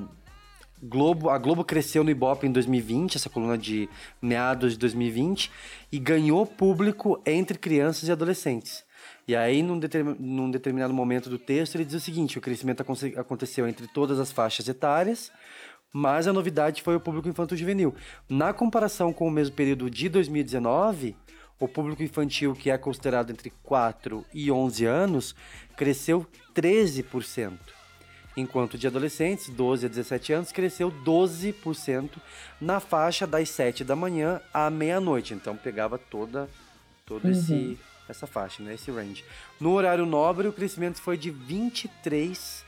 Globo, 0.81 1.29
a 1.29 1.37
Globo 1.37 1.63
cresceu 1.63 2.03
no 2.03 2.09
Ibope 2.09 2.47
em 2.47 2.51
2020, 2.51 3.15
essa 3.15 3.29
coluna 3.29 3.57
de 3.57 3.89
meados 4.21 4.73
de 4.73 4.79
2020, 4.79 5.51
e 5.91 5.99
ganhou 5.99 6.45
público 6.45 7.21
entre 7.25 7.57
crianças 7.57 8.09
e 8.09 8.11
adolescentes. 8.11 8.83
E 9.29 9.35
aí, 9.35 9.61
num, 9.61 9.77
determin- 9.77 10.15
num 10.19 10.49
determinado 10.49 10.91
momento 10.91 11.29
do 11.29 11.37
texto, 11.37 11.75
ele 11.75 11.85
diz 11.85 11.93
o 11.93 11.99
seguinte: 11.99 12.39
o 12.39 12.41
crescimento 12.41 12.81
aconte- 12.81 13.13
aconteceu 13.15 13.67
entre 13.67 13.85
todas 13.85 14.19
as 14.19 14.31
faixas 14.31 14.67
etárias, 14.67 15.31
mas 15.93 16.25
a 16.27 16.33
novidade 16.33 16.81
foi 16.81 16.95
o 16.95 16.99
público 16.99 17.29
infanto-juvenil. 17.29 17.93
Na 18.27 18.53
comparação 18.53 19.13
com 19.13 19.27
o 19.27 19.31
mesmo 19.31 19.55
período 19.55 19.87
de 19.87 20.09
2019, 20.09 21.15
o 21.59 21.67
público 21.67 22.01
infantil, 22.01 22.55
que 22.55 22.71
é 22.71 22.77
considerado 22.79 23.29
entre 23.29 23.51
4 23.61 24.25
e 24.33 24.49
11 24.51 24.85
anos, 24.85 25.35
cresceu 25.77 26.25
13% 26.55 27.53
enquanto 28.35 28.79
de 28.79 28.87
adolescentes, 28.87 29.47
12 29.49 29.85
a 29.85 29.89
17 29.89 30.33
anos, 30.33 30.51
cresceu 30.51 30.89
12% 31.05 32.09
na 32.59 32.79
faixa 32.79 33.27
das 33.27 33.47
7 33.49 33.83
da 33.83 33.95
manhã 33.95 34.41
à 34.51 34.71
meia-noite. 34.71 35.35
Então 35.35 35.55
pegava 35.55 35.99
toda, 35.99 36.49
toda 37.05 37.27
Uhum. 37.27 37.31
esse, 37.33 37.77
essa 38.09 38.27
faixa, 38.27 38.61
né, 38.63 38.73
esse 38.73 38.89
range. 38.91 39.23
No 39.59 39.71
horário 39.71 40.05
nobre, 40.05 40.47
o 40.47 40.53
crescimento 40.53 40.99
foi 41.01 41.15
de 41.17 41.29
23 41.31 42.65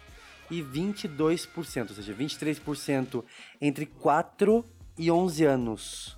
e 0.49 0.61
22%, 0.61 1.89
ou 1.89 1.95
seja, 1.95 2.13
23% 2.13 3.23
entre 3.59 3.85
4 3.85 4.63
e 4.97 5.09
11 5.11 5.43
anos 5.45 6.17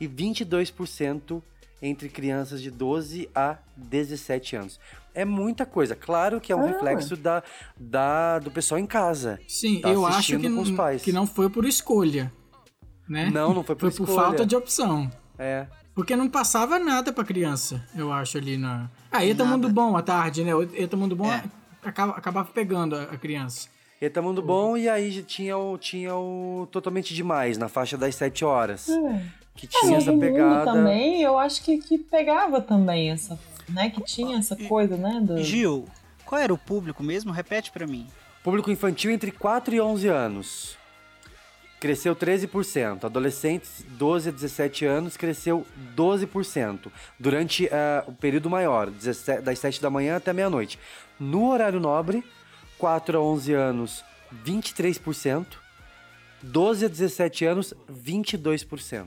e 0.00 0.08
22% 0.08 1.42
entre 1.80 2.08
crianças 2.08 2.60
de 2.60 2.70
12 2.70 3.30
a 3.34 3.58
17 3.76 4.56
anos. 4.56 4.80
É 5.14 5.24
muita 5.24 5.64
coisa. 5.66 5.94
Claro 5.94 6.40
que 6.40 6.52
é 6.52 6.56
um 6.56 6.64
Ah. 6.64 6.66
reflexo 6.68 7.16
da, 7.16 7.42
da, 7.76 8.38
do 8.38 8.50
pessoal 8.50 8.78
em 8.80 8.86
casa. 8.86 9.38
Sim, 9.46 9.80
Tá 9.80 9.88
eu 9.90 10.04
acho 10.06 10.36
que, 10.38 10.48
não- 10.48 10.64
que 10.98 11.12
não 11.12 11.26
foi 11.26 11.48
por 11.50 11.64
escolha. 11.64 12.32
Né? 13.08 13.30
Não, 13.30 13.54
não 13.54 13.62
foi 13.64 13.74
por 13.74 13.90
Foi 13.90 13.96
por 13.96 14.08
escolha. 14.10 14.26
falta 14.26 14.46
de 14.46 14.54
opção. 14.56 15.10
É. 15.38 15.66
Porque 15.98 16.14
não 16.14 16.28
passava 16.28 16.78
nada 16.78 17.12
pra 17.12 17.24
criança, 17.24 17.82
eu 17.92 18.12
acho, 18.12 18.38
ali 18.38 18.56
na. 18.56 18.88
Ah, 19.10 19.26
Eta 19.26 19.44
Mundo 19.44 19.68
Bom 19.68 19.96
à 19.96 20.00
tarde, 20.00 20.44
né? 20.44 20.54
O 20.54 20.62
Eta 20.62 20.96
Mundo 20.96 21.16
Bom 21.16 21.28
acaba, 21.82 22.12
acabava 22.12 22.48
pegando 22.54 22.94
a, 22.94 23.02
a 23.02 23.16
criança. 23.16 23.68
Eta 24.00 24.22
Mundo 24.22 24.40
Bom 24.40 24.76
e 24.76 24.88
aí 24.88 25.10
já 25.10 25.22
tinha 25.24 25.58
o, 25.58 25.76
tinha 25.76 26.14
o 26.14 26.68
Totalmente 26.70 27.12
Demais, 27.12 27.58
na 27.58 27.68
faixa 27.68 27.98
das 27.98 28.14
7 28.14 28.44
horas. 28.44 28.88
É. 28.88 29.22
Que 29.56 29.66
Ah, 29.66 29.70
tinha 29.80 29.90
mas 29.94 30.02
essa 30.04 30.12
o 30.12 30.20
pegada. 30.20 30.54
mundo 30.54 30.64
também, 30.72 31.20
eu 31.20 31.36
acho 31.36 31.64
que, 31.64 31.78
que 31.78 31.98
pegava 31.98 32.60
também 32.60 33.10
essa, 33.10 33.36
né? 33.68 33.90
Que 33.90 34.00
tinha 34.04 34.38
essa 34.38 34.54
coisa, 34.54 34.96
né? 34.96 35.20
Do... 35.20 35.42
Gil, 35.42 35.84
qual 36.24 36.40
era 36.40 36.54
o 36.54 36.58
público 36.58 37.02
mesmo? 37.02 37.32
Repete 37.32 37.72
pra 37.72 37.88
mim. 37.88 38.06
Público 38.44 38.70
infantil 38.70 39.10
entre 39.10 39.32
4 39.32 39.74
e 39.74 39.80
11 39.80 40.06
anos. 40.06 40.77
Cresceu 41.80 42.14
13%. 42.16 43.04
Adolescentes 43.04 43.84
12 43.90 44.28
a 44.30 44.32
17 44.32 44.84
anos 44.84 45.16
cresceu 45.16 45.64
12%. 45.96 46.90
Durante 47.18 47.68
ah, 47.72 48.04
o 48.06 48.12
período 48.12 48.50
maior, 48.50 48.90
17 48.90 49.42
das 49.42 49.58
7 49.58 49.80
da 49.80 49.88
manhã 49.88 50.16
até 50.16 50.32
meia-noite. 50.32 50.78
No 51.20 51.50
horário 51.50 51.78
nobre, 51.78 52.24
4 52.78 53.16
a 53.18 53.20
11 53.20 53.52
anos, 53.54 54.04
23%. 54.44 55.46
12 56.42 56.84
a 56.84 56.88
17 56.88 57.44
anos, 57.44 57.74
22%. 57.90 59.06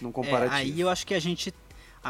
Num 0.00 0.08
É, 0.08 0.12
comparativo. 0.12 0.54
aí 0.56 0.80
eu 0.80 0.88
acho 0.88 1.06
que 1.06 1.14
a 1.14 1.18
gente 1.20 1.52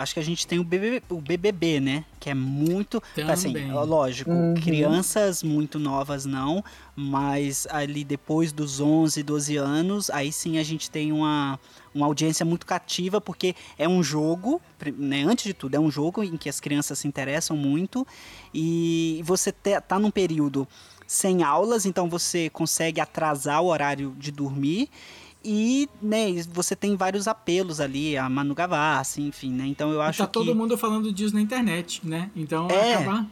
acho 0.00 0.14
que 0.14 0.20
a 0.20 0.22
gente 0.24 0.46
tem 0.46 0.58
o 0.58 0.64
BBB, 0.64 1.02
o 1.10 1.20
BBB, 1.20 1.80
né? 1.80 2.04
Que 2.20 2.30
é 2.30 2.34
muito, 2.34 3.02
assim, 3.28 3.52
Também. 3.52 3.72
ó, 3.72 3.84
lógico, 3.84 4.30
Uhum. 4.30 4.54
crianças 4.54 5.42
muito 5.42 5.78
novas 5.78 6.24
não, 6.24 6.62
mas 6.94 7.66
ali 7.70 8.04
depois 8.04 8.52
dos 8.52 8.80
11, 8.80 9.22
12 9.22 9.56
anos, 9.56 10.10
aí 10.10 10.32
sim 10.32 10.58
a 10.58 10.62
gente 10.62 10.90
tem 10.90 11.12
uma, 11.12 11.58
uma 11.94 12.06
audiência 12.06 12.44
muito 12.44 12.66
cativa, 12.66 13.20
porque 13.20 13.54
é 13.78 13.88
um 13.88 14.02
jogo, 14.02 14.60
né? 14.98 15.22
Antes 15.24 15.44
de 15.44 15.54
tudo, 15.54 15.74
é 15.74 15.80
um 15.80 15.90
jogo 15.90 16.22
em 16.24 16.36
que 16.36 16.48
as 16.48 16.58
crianças 16.60 16.98
se 16.98 17.06
interessam 17.08 17.56
muito 17.56 18.06
e 18.52 19.20
você 19.24 19.52
te- 19.52 19.80
tá 19.80 19.98
num 19.98 20.10
período 20.10 20.66
sem 21.06 21.42
aulas, 21.44 21.86
então 21.86 22.08
você 22.08 22.50
consegue 22.50 23.00
atrasar 23.00 23.62
o 23.62 23.66
horário 23.66 24.14
de 24.18 24.32
dormir 24.32 24.88
e, 25.44 25.88
né, 26.02 26.26
você 26.52 26.74
tem 26.74 26.96
vários 26.96 27.28
apelos 27.28 27.80
ali, 27.80 28.16
a 28.16 28.28
Manu 28.28 28.54
Gavassi, 28.54 29.22
enfim, 29.22 29.52
né? 29.52 29.66
Então 29.66 29.90
eu 29.92 30.00
acho 30.02 30.18
tá 30.18 30.26
que 30.26 30.32
todo 30.32 30.54
mundo 30.54 30.76
falando 30.76 31.12
disso 31.12 31.34
na 31.34 31.40
internet, 31.40 32.00
né? 32.06 32.30
Então 32.34 32.68
É. 32.70 32.94
acabar. 32.94 33.26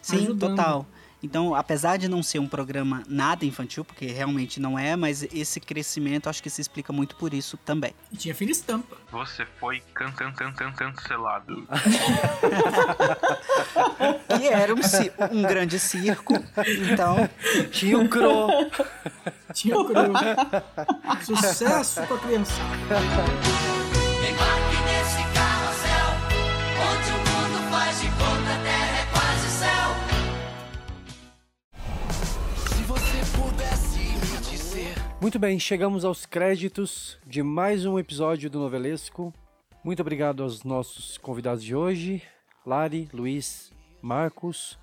Sim, 0.00 0.16
ajudando. 0.18 0.56
total. 0.56 0.86
Então, 1.22 1.54
apesar 1.54 1.96
de 1.96 2.08
não 2.08 2.22
ser 2.22 2.38
um 2.38 2.48
programa 2.48 3.02
nada 3.08 3.44
infantil, 3.44 3.84
porque 3.84 4.06
realmente 4.06 4.58
não 4.58 4.78
é, 4.78 4.96
mas 4.96 5.22
esse 5.22 5.60
crescimento 5.60 6.28
acho 6.28 6.42
que 6.42 6.48
se 6.48 6.60
explica 6.60 6.92
muito 6.92 7.14
por 7.16 7.34
isso 7.34 7.56
também. 7.58 7.94
E 8.10 8.16
tinha 8.16 8.34
filho 8.34 8.50
estampa. 8.50 8.96
Você 9.12 9.44
foi 9.58 9.82
can 9.94 10.10
can 10.12 10.32
can 10.32 10.52
can 10.52 10.72
cancelado. 10.72 11.66
Que 14.38 14.48
era 14.48 14.74
um, 14.74 14.80
um 15.32 15.42
grande 15.42 15.78
circo, 15.78 16.34
então... 16.90 17.28
Tinha 17.70 17.98
o 17.98 18.08
Cro. 18.08 18.48
Tinha 19.52 19.78
o 19.78 19.84
Cro. 19.84 20.12
Sucesso 21.24 22.02
com 22.06 22.14
a 22.14 22.18
criança. 22.18 22.52
Embarque 24.28 24.76
nesse 24.84 25.22
carrossel, 25.34 26.10
onde 26.80 27.12
o 27.12 27.19
Muito 35.20 35.38
bem, 35.38 35.58
chegamos 35.58 36.02
aos 36.02 36.24
créditos 36.24 37.18
de 37.26 37.42
mais 37.42 37.84
um 37.84 37.98
episódio 37.98 38.48
do 38.48 38.58
Novelesco. 38.58 39.34
Muito 39.84 40.00
obrigado 40.00 40.42
aos 40.42 40.64
nossos 40.64 41.18
convidados 41.18 41.62
de 41.62 41.76
hoje, 41.76 42.22
Lari, 42.64 43.06
Luiz, 43.12 43.70
Marcos. 44.00 44.78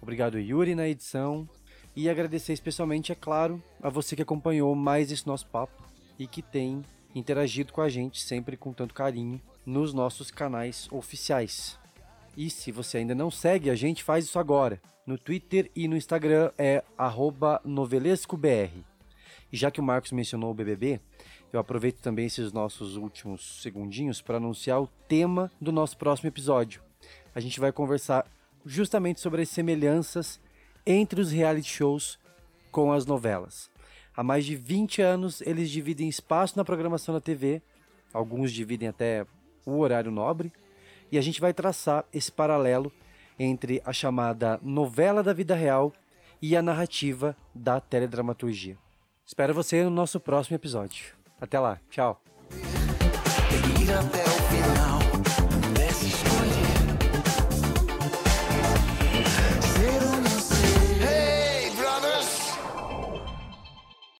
Obrigado, 0.00 0.38
Yuri, 0.38 0.76
na 0.76 0.88
edição. 0.88 1.48
E 1.96 2.08
agradecer 2.08 2.52
especialmente, 2.52 3.10
é 3.10 3.16
claro, 3.16 3.60
a 3.82 3.88
você 3.88 4.14
que 4.14 4.22
acompanhou 4.22 4.72
mais 4.76 5.10
esse 5.10 5.26
nosso 5.26 5.48
papo 5.48 5.82
e 6.16 6.28
que 6.28 6.42
tem 6.42 6.84
interagido 7.12 7.72
com 7.72 7.80
a 7.80 7.88
gente 7.88 8.22
sempre 8.22 8.56
com 8.56 8.72
tanto 8.72 8.94
carinho 8.94 9.40
nos 9.66 9.92
nossos 9.92 10.30
canais 10.30 10.88
oficiais. 10.92 11.76
E 12.36 12.48
se 12.50 12.70
você 12.70 12.98
ainda 12.98 13.16
não 13.16 13.32
segue 13.32 13.68
a 13.68 13.74
gente, 13.74 14.04
faz 14.04 14.26
isso 14.26 14.38
agora. 14.38 14.80
No 15.04 15.18
Twitter 15.18 15.68
e 15.74 15.88
no 15.88 15.96
Instagram 15.96 16.52
é 16.56 16.84
novelescobr. 17.64 18.70
E 19.52 19.56
já 19.56 19.70
que 19.70 19.80
o 19.80 19.84
Marcos 19.84 20.12
mencionou 20.12 20.50
o 20.50 20.54
BBB, 20.54 21.00
eu 21.52 21.60
aproveito 21.60 22.00
também 22.00 22.26
esses 22.26 22.52
nossos 22.52 22.96
últimos 22.96 23.60
segundinhos 23.60 24.22
para 24.22 24.38
anunciar 24.38 24.80
o 24.80 24.88
tema 25.06 25.52
do 25.60 25.70
nosso 25.70 25.98
próximo 25.98 26.28
episódio. 26.28 26.82
A 27.34 27.40
gente 27.40 27.60
vai 27.60 27.70
conversar 27.70 28.26
justamente 28.64 29.20
sobre 29.20 29.42
as 29.42 29.50
semelhanças 29.50 30.40
entre 30.86 31.20
os 31.20 31.30
reality 31.30 31.68
shows 31.68 32.18
com 32.70 32.90
as 32.92 33.04
novelas. 33.04 33.70
Há 34.16 34.22
mais 34.22 34.46
de 34.46 34.56
20 34.56 35.02
anos 35.02 35.40
eles 35.42 35.70
dividem 35.70 36.08
espaço 36.08 36.56
na 36.56 36.64
programação 36.64 37.14
da 37.14 37.20
TV, 37.20 37.60
alguns 38.12 38.52
dividem 38.52 38.88
até 38.88 39.26
o 39.66 39.78
horário 39.78 40.10
nobre, 40.10 40.52
e 41.10 41.18
a 41.18 41.20
gente 41.20 41.40
vai 41.40 41.52
traçar 41.52 42.04
esse 42.12 42.32
paralelo 42.32 42.90
entre 43.38 43.82
a 43.84 43.92
chamada 43.92 44.58
novela 44.62 45.22
da 45.22 45.32
vida 45.32 45.54
real 45.54 45.92
e 46.40 46.56
a 46.56 46.62
narrativa 46.62 47.36
da 47.54 47.80
teledramaturgia. 47.80 48.76
Espero 49.26 49.54
você 49.54 49.84
no 49.84 49.90
nosso 49.90 50.20
próximo 50.20 50.56
episódio. 50.56 51.14
Até 51.40 51.58
lá, 51.58 51.80
tchau. 51.90 52.22